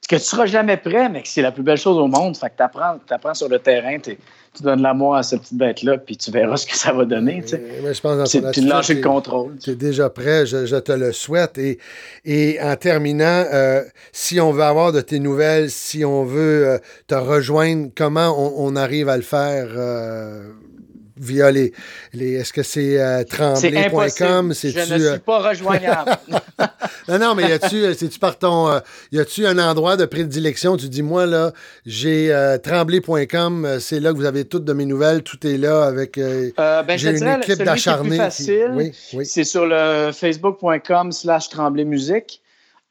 que 0.08 0.16
tu 0.16 0.24
seras 0.24 0.46
jamais 0.48 0.78
prêt, 0.78 1.10
mais 1.10 1.22
que 1.22 1.28
c'est 1.28 1.42
la 1.42 1.52
plus 1.52 1.64
belle 1.64 1.78
chose 1.78 1.98
au 1.98 2.08
monde. 2.08 2.36
Fait 2.36 2.50
que 2.50 2.56
tu 2.58 2.64
apprends, 2.64 3.34
sur 3.34 3.50
le 3.50 3.60
terrain, 3.60 4.00
tu 4.00 4.18
donnes 4.62 4.82
l'amour 4.82 5.16
à 5.16 5.24
cette 5.24 5.42
petite 5.42 5.58
bête-là, 5.58 5.98
puis 6.00 6.18
tu 6.18 6.32
verras 6.32 6.58
ce 6.58 6.66
que 6.66 6.76
ça 6.76 6.92
va 6.92 7.06
donner, 7.06 7.44
tu 7.44 7.56
je 7.58 8.02
pense 8.02 8.18
dans 8.18 8.52
Puis 8.52 8.62
de 8.62 8.70
lâcher 8.70 8.96
le 8.96 9.02
contrôle. 9.02 9.58
tu 9.62 9.72
es 9.72 9.76
déjà 9.76 10.10
prêt, 10.10 10.46
je, 10.46 10.66
je 10.66 10.76
te 10.78 10.92
le 10.92 11.12
souhaite. 11.12 11.58
Et, 11.58 11.78
et 12.26 12.60
en 12.62 12.76
terminant, 12.76 13.46
euh, 13.54 13.84
si 14.12 14.40
on 14.40 14.52
veut 14.52 14.64
avoir 14.64 14.92
de 14.92 15.02
tes 15.02 15.20
nouvelles, 15.20 15.70
si 15.70 16.04
on 16.04 16.24
veut 16.24 16.68
euh, 16.68 16.78
te 17.08 17.16
rejoindre, 17.16 17.90
comment 17.96 18.36
on, 18.38 18.72
on 18.72 18.76
arrive 18.76 19.10
à 19.10 19.18
le 19.18 19.24
faire 19.24 19.68
euh, 19.76 20.50
via 21.20 21.52
les. 21.52 21.74
les 22.14 22.34
Est-ce 22.34 22.54
que 22.54 22.64
c'est 22.64 23.00
euh, 23.00 23.20
C'est 23.20 23.26
tremblay.com? 23.38 24.54
Je 24.54 24.68
ne 24.68 25.00
euh, 25.00 25.12
suis 25.12 25.20
pas 25.20 25.50
rejoignable. 25.50 26.12
non, 27.08 27.20
non, 27.20 27.36
mais 27.36 27.50
y 27.50 27.52
a-tu, 27.52 27.76
euh, 27.84 27.94
c'est-tu 27.94 28.20
par 28.20 28.38
ton. 28.40 28.70
euh, 28.70 28.80
y 29.12 29.20
a-tu 29.20 29.46
un 29.46 29.58
endroit 29.60 29.98
de 29.98 30.06
prédilection? 30.06 30.78
Tu 30.78 30.90
dis, 30.90 31.02
moi, 31.04 31.26
là, 31.26 31.52
j'ai 31.86 32.34
euh, 32.34 32.58
tremblay.com, 32.58 33.66
euh, 33.66 33.80
c'est 33.80 34.00
là 34.00 34.12
que 34.12 34.18
vous 34.18 34.26
avez 34.26 34.46
toutes 34.46 34.66
de 34.66 34.74
mes 34.74 34.86
nouvelles, 34.86 35.24
tout 35.24 35.46
est 35.46 35.58
là 35.58 35.84
avec. 35.84 36.18
euh, 36.18 36.50
Euh, 36.60 36.84
ben, 36.84 36.98
j'ai 36.98 37.18
une 37.18 37.28
équipe 37.28 37.64
d'acharnés. 37.64 38.12
qui- 38.12 38.18
facile, 38.18 38.72
Oui, 38.74 38.92
oui. 39.14 39.26
c'est 39.26 39.44
sur 39.44 39.66
le 39.66 40.12
facebook.com 40.14 41.12
slash 41.12 41.50
tremblay 41.50 41.86
musique. 41.86 42.42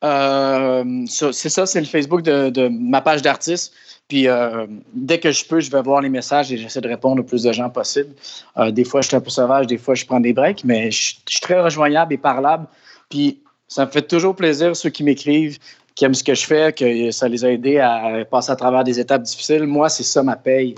Euh, 0.05 0.85
c'est 1.07 1.49
ça, 1.49 1.67
c'est 1.67 1.81
le 1.81 1.87
Facebook 1.87 2.23
de, 2.23 2.51
de 2.51 2.69
ma 2.69 3.01
page 3.01 3.23
d'artiste. 3.23 3.73
Puis 4.09 4.27
euh, 4.27 4.67
dès 4.95 5.19
que 5.19 5.31
je 5.31 5.45
peux, 5.45 5.61
je 5.61 5.71
vais 5.71 5.83
voir 5.83 6.01
les 6.01 6.09
messages 6.09 6.51
et 6.51 6.57
j'essaie 6.57 6.81
de 6.81 6.89
répondre 6.89 7.21
au 7.21 7.25
plus 7.25 7.43
de 7.43 7.53
gens 7.53 7.69
possible. 7.69 8.15
Euh, 8.57 8.71
des 8.71 8.85
fois, 8.85 9.03
je 9.03 9.09
suis 9.09 9.17
un 9.17 9.21
peu 9.21 9.31
sauvage, 9.31 9.67
des 9.67 9.77
fois, 9.77 9.95
je 9.95 10.07
prends 10.07 10.21
des 10.21 10.33
breaks, 10.33 10.65
mais 10.65 10.91
je, 10.91 11.17
je 11.27 11.33
suis 11.33 11.41
très 11.41 11.61
rejoignable 11.61 12.15
et 12.15 12.19
parlable. 12.19 12.67
Puis 13.11 13.41
ça 13.69 13.85
me 13.85 13.91
fait 13.91 14.03
toujours 14.03 14.35
plaisir, 14.35 14.75
ceux 14.75 14.89
qui 14.89 15.05
m'écrivent, 15.05 15.59
qui 15.95 16.07
aiment 16.07 16.15
ce 16.15 16.25
que 16.25 16.35
je 16.35 16.47
fais, 16.47 16.73
que 16.73 17.11
ça 17.11 17.29
les 17.29 17.45
a 17.45 17.53
aidés 17.53 17.79
à 17.79 18.25
passer 18.31 18.51
à 18.51 18.57
travers 18.57 18.83
des 18.83 18.99
étapes 18.99 19.23
difficiles. 19.23 19.65
Moi, 19.65 19.91
c'est 19.91 20.05
ça 20.05 20.23
ma 20.23 20.37
paye 20.37 20.75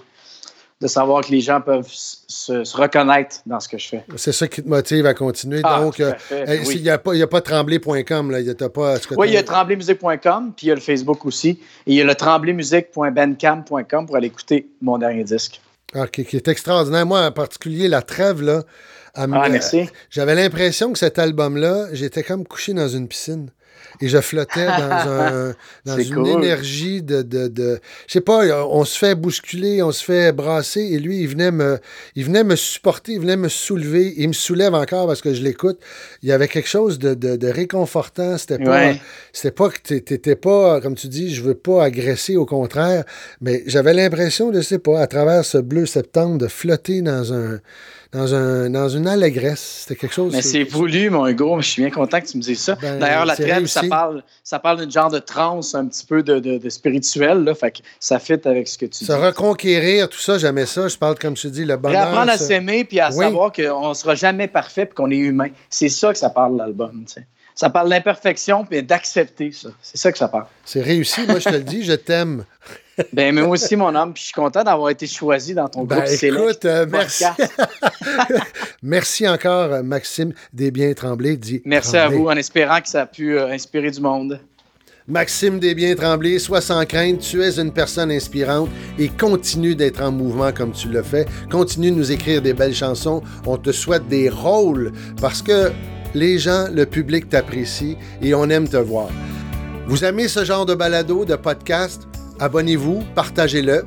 de 0.81 0.87
savoir 0.87 1.23
que 1.23 1.31
les 1.31 1.41
gens 1.41 1.61
peuvent 1.61 1.91
se, 1.91 2.65
se, 2.65 2.77
reconnaître 2.77 3.37
dans 3.45 3.61
ce 3.61 3.69
que 3.69 3.77
je 3.77 3.89
fais. 3.89 4.05
C'est 4.17 4.33
ça 4.33 4.49
qui 4.49 4.63
te 4.63 4.69
motive 4.69 5.05
à 5.05 5.13
continuer. 5.13 5.61
Ah, 5.63 5.81
Donc, 5.81 6.01
à 6.01 6.05
euh, 6.05 6.15
fait, 6.17 6.49
euh, 6.49 6.57
oui. 6.67 6.77
il 6.77 6.83
n'y 6.83 6.89
a, 6.89 6.97
pas- 6.99 7.27
pas 7.27 7.41
tremblay.com. 7.43 8.31
Là. 8.31 8.41
Il 8.41 8.47
y 8.47 8.51
a, 8.51 8.55
pas, 8.55 8.99
que 8.99 9.15
Oui, 9.15 9.29
il 9.29 9.35
y 9.35 9.37
a 9.37 9.43
tremblaymusique.com, 9.43 10.53
puis 10.57 10.67
il 10.67 10.69
y 10.71 10.73
a 10.73 10.75
le 10.75 10.81
Facebook 10.81 11.27
aussi. 11.27 11.51
Et 11.87 11.93
il 11.93 11.95
y 11.95 12.01
a 12.01 12.05
le 12.05 12.15
tremblaymusique.bandcamp.com 12.15 14.07
pour 14.07 14.17
aller 14.17 14.29
écouter 14.29 14.71
mon 14.81 14.97
dernier 14.97 15.25
disque. 15.25 15.61
Ah, 15.95 16.07
qui, 16.07 16.25
qui 16.25 16.37
est 16.37 16.49
extraordinaire. 16.49 17.05
Moi, 17.05 17.27
en 17.27 17.33
particulier, 17.33 17.89
la 17.89 18.01
trêve, 18.01 18.41
là. 18.41 18.63
Ah, 19.15 19.27
merci. 19.27 19.89
J'avais 20.09 20.35
l'impression 20.35 20.93
que 20.93 20.99
cet 20.99 21.19
album-là, 21.19 21.89
j'étais 21.93 22.23
comme 22.23 22.47
couché 22.47 22.73
dans 22.73 22.89
une 22.89 23.09
piscine. 23.09 23.51
Et 24.01 24.09
je 24.09 24.19
flottais 24.19 24.67
dans, 24.67 24.73
un, 24.91 25.55
dans 25.85 25.97
C'est 25.97 26.05
une 26.09 26.15
cool. 26.15 26.29
énergie 26.29 27.03
de, 27.03 27.23
de, 27.23 27.49
de- 27.49 27.81
Je 28.07 28.13
sais 28.15 28.21
pas, 28.21 28.67
on 28.67 28.85
se 28.85 28.97
fait 28.97 29.15
bousculer, 29.15 29.83
on 29.83 29.93
se 29.93 30.03
fait 30.05 30.33
brasser, 30.33 30.81
et 30.81 30.99
lui, 30.99 31.21
il 31.21 31.29
venait 31.29 31.51
me, 31.51 31.79
il 32.15 32.25
venait 32.25 32.45
me 32.45 32.57
supporter, 32.57 33.13
il 33.13 33.21
venait 33.21 33.37
me 33.37 33.49
soulever. 33.49 34.15
Il 34.17 34.29
me 34.29 34.33
soulève 34.33 34.75
encore 34.75 35.07
parce 35.07 35.21
que 35.21 35.35
je 35.35 35.43
l'écoute. 35.43 35.79
Il 36.23 36.29
y 36.29 36.33
avait 36.33 36.49
quelque 36.49 36.69
chose 36.69 36.99
de, 36.99 37.15
de, 37.15 37.37
de 37.37 37.49
réconfortant. 37.49 38.39
C'était 38.39 38.59
pas, 38.59 38.71
Ouais. 38.71 39.01
c'était 39.33 39.51
pas 39.51 39.69
que 39.69 39.79
t'é- 39.83 40.01
t'étais 40.01 40.37
pas, 40.37 40.81
comme 40.81 40.95
tu 40.95 41.09
dis, 41.09 41.35
je 41.35 41.43
veux 41.43 41.55
pas 41.55 41.85
agresser, 41.85 42.37
au 42.37 42.47
contraire. 42.47 43.05
Mais 43.41 43.63
j'avais 43.67 43.93
l'impression, 43.93 44.53
je 44.55 44.61
sais 44.61 44.79
pas, 44.79 45.01
à 45.01 45.07
travers 45.07 45.45
ce 45.45 45.59
bleu 45.59 45.85
septembre, 45.87 46.39
de 46.39 46.47
flotter 46.49 47.03
dans 47.03 47.33
un, 47.35 47.61
dans 48.13 48.35
un, 48.35 48.71
dans 48.71 48.89
une 48.89 49.07
allégresse. 49.07 49.85
C'était 49.87 49.99
quelque 50.01 50.13
chose. 50.15 50.33
Mais 50.33 50.43
c'est 50.43 50.65
voulu, 50.65 51.11
mon 51.11 51.27
Hugo. 51.29 51.61
Je 51.61 51.69
suis 51.69 51.83
bien 51.83 51.91
content 51.91 52.21
que 52.21 52.27
tu 52.27 52.37
me 52.37 52.43
dises 52.43 52.61
ça. 52.61 52.75
Ben, 52.81 52.99
D'ailleurs, 52.99 53.25
la 53.25 53.35
trêve, 53.37 53.59
réussi. 53.59 53.73
ça 53.75 53.83
parle, 53.89 54.23
ça 54.43 54.59
parle 54.59 54.81
d'une 54.81 54.91
genre 54.91 55.11
de 55.11 55.19
transe, 55.21 55.75
un 55.75 55.87
petit 55.87 56.05
peu 56.05 56.23
de, 56.23 56.39
de, 56.41 56.59
de 56.59 56.69
spirituel. 56.69 57.45
Là, 57.45 57.55
fait 57.55 57.71
que 57.71 57.79
ça 58.01 58.19
fit 58.19 58.33
avec 58.45 58.67
ce 58.69 58.77
que 58.79 58.87
tu 58.87 59.05
Se 59.05 59.13
dis. 59.13 59.19
reconquérir, 59.19 60.09
tout 60.09 60.19
ça, 60.19 60.39
j'aimais 60.39 60.67
ça. 60.67 60.89
Je 60.89 60.97
parle, 60.97 61.19
comme 61.19 61.37
je 61.37 61.43
te 61.43 61.49
dis, 61.49 61.65
le 61.65 61.77
bonheur. 61.77 62.03
Réapprendre 62.03 62.31
à 62.33 62.39
ça- 62.39 62.47
s'aimer 62.47 62.85
puis 62.85 62.99
à 63.01 63.11
Oui. 63.11 63.25
savoir 63.25 63.53
qu'on 63.53 63.91
ne 63.91 63.95
sera 63.95 64.15
jamais 64.17 64.49
parfait 64.49 64.87
puis 64.87 64.95
qu'on 64.95 65.11
est 65.11 65.17
humain. 65.17 65.49
C'est 65.69 65.89
ça 65.89 66.13
que 66.13 66.19
ça 66.19 66.31
parle, 66.31 66.57
l'album. 66.57 67.05
tu 67.07 67.15
sais. 67.15 67.27
Ça 67.61 67.69
parle 67.69 67.91
d'imperfection 67.91 68.65
puis 68.65 68.83
d'accepter 68.83 69.53
ça. 69.53 69.69
C'est 69.83 69.99
ça 69.99 70.11
que 70.11 70.17
ça 70.17 70.29
parle. 70.29 70.47
C'est 70.65 70.81
réussi. 70.81 71.27
Moi, 71.27 71.41
je 71.41 71.45
te 71.45 71.55
le 71.55 71.61
dis, 71.61 71.85
je 71.85 71.93
t'aime. 71.93 72.47
Ben, 73.13 73.35
mais 73.35 73.43
moi 73.43 73.51
aussi, 73.51 73.77
mon 73.77 73.95
homme, 73.95 74.15
puis 74.15 74.23
je 74.23 74.27
suis 74.29 74.35
content 74.35 74.65
d'avoir 74.65 74.89
été 74.89 75.07
choisi 75.07 75.53
dans 75.53 75.69
ton 75.69 75.85
Ben, 75.85 76.05
groupe 76.05 76.23
écoute, 76.23 76.65
euh, 76.65 76.87
merci. 76.91 77.25
Merci 78.83 79.29
encore, 79.29 79.73
euh, 79.75 79.83
Maxime 79.83 80.33
Desbiens-Tremblay. 80.55 81.37
Dit 81.37 81.61
Merci 81.67 81.99
à 81.99 82.05
Tremblay. 82.05 82.19
vous, 82.19 82.29
en 82.29 82.37
espérant 82.37 82.81
que 82.81 82.89
ça 82.89 83.03
a 83.03 83.07
pu 83.07 83.39
euh, 83.39 83.49
inspirer 83.49 83.91
du 83.91 84.01
monde. 84.01 84.41
Maxime 85.07 85.59
Desbiens-Tremblay, 85.59 86.39
sois 86.39 86.63
sans 86.63 86.87
crainte, 86.87 87.21
tu 87.21 87.43
es 87.43 87.59
une 87.59 87.75
personne 87.75 88.11
inspirante 88.11 88.71
et 88.99 89.09
continue 89.09 89.75
d'être 89.75 90.01
en 90.01 90.13
mouvement 90.13 90.51
comme 90.51 90.73
tu 90.73 90.89
le 90.89 91.03
fais. 91.03 91.27
Continue 91.51 91.91
de 91.91 91.97
nous 91.97 92.11
écrire 92.11 92.41
des 92.41 92.55
belles 92.55 92.75
chansons. 92.75 93.23
On 93.47 93.59
te 93.59 93.71
souhaite 93.71 94.09
des 94.09 94.31
rôles 94.31 94.93
parce 95.21 95.43
que 95.43 95.71
les 96.15 96.39
gens, 96.39 96.67
le 96.73 96.87
public 96.87 97.29
t'apprécie 97.29 97.97
et 98.23 98.35
on 98.35 98.49
aime 98.51 98.69
te 98.69 98.77
voir. 98.77 99.09
Vous 99.87 100.05
aimez 100.05 100.29
ce 100.29 100.45
genre 100.45 100.67
de 100.67 100.75
balado, 100.75 101.25
de 101.25 101.37
podcast? 101.37 102.03
Abonnez-vous, 102.39 103.03
partagez-le. 103.15 103.85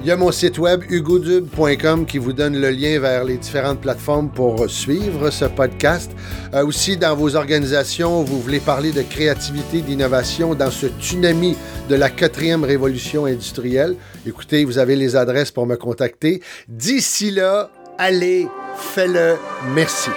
Il 0.00 0.06
y 0.06 0.12
a 0.12 0.16
mon 0.16 0.30
site 0.30 0.58
web 0.58 0.84
hugodub.com 0.88 2.06
qui 2.06 2.18
vous 2.18 2.32
donne 2.32 2.60
le 2.60 2.70
lien 2.70 3.00
vers 3.00 3.24
les 3.24 3.36
différentes 3.36 3.80
plateformes 3.80 4.30
pour 4.30 4.70
suivre 4.70 5.30
ce 5.30 5.44
podcast. 5.44 6.12
Euh, 6.54 6.64
aussi, 6.64 6.96
dans 6.96 7.16
vos 7.16 7.34
organisations, 7.34 8.22
vous 8.22 8.40
voulez 8.40 8.60
parler 8.60 8.92
de 8.92 9.02
créativité, 9.02 9.80
d'innovation 9.80 10.54
dans 10.54 10.70
ce 10.70 10.86
tsunami 11.00 11.56
de 11.88 11.96
la 11.96 12.10
quatrième 12.10 12.62
révolution 12.62 13.24
industrielle. 13.24 13.96
Écoutez, 14.24 14.64
vous 14.64 14.78
avez 14.78 14.94
les 14.94 15.16
adresses 15.16 15.50
pour 15.50 15.66
me 15.66 15.76
contacter. 15.76 16.42
D'ici 16.68 17.32
là, 17.32 17.70
allez, 17.98 18.46
fais-le. 18.76 19.34
Merci. 19.74 20.10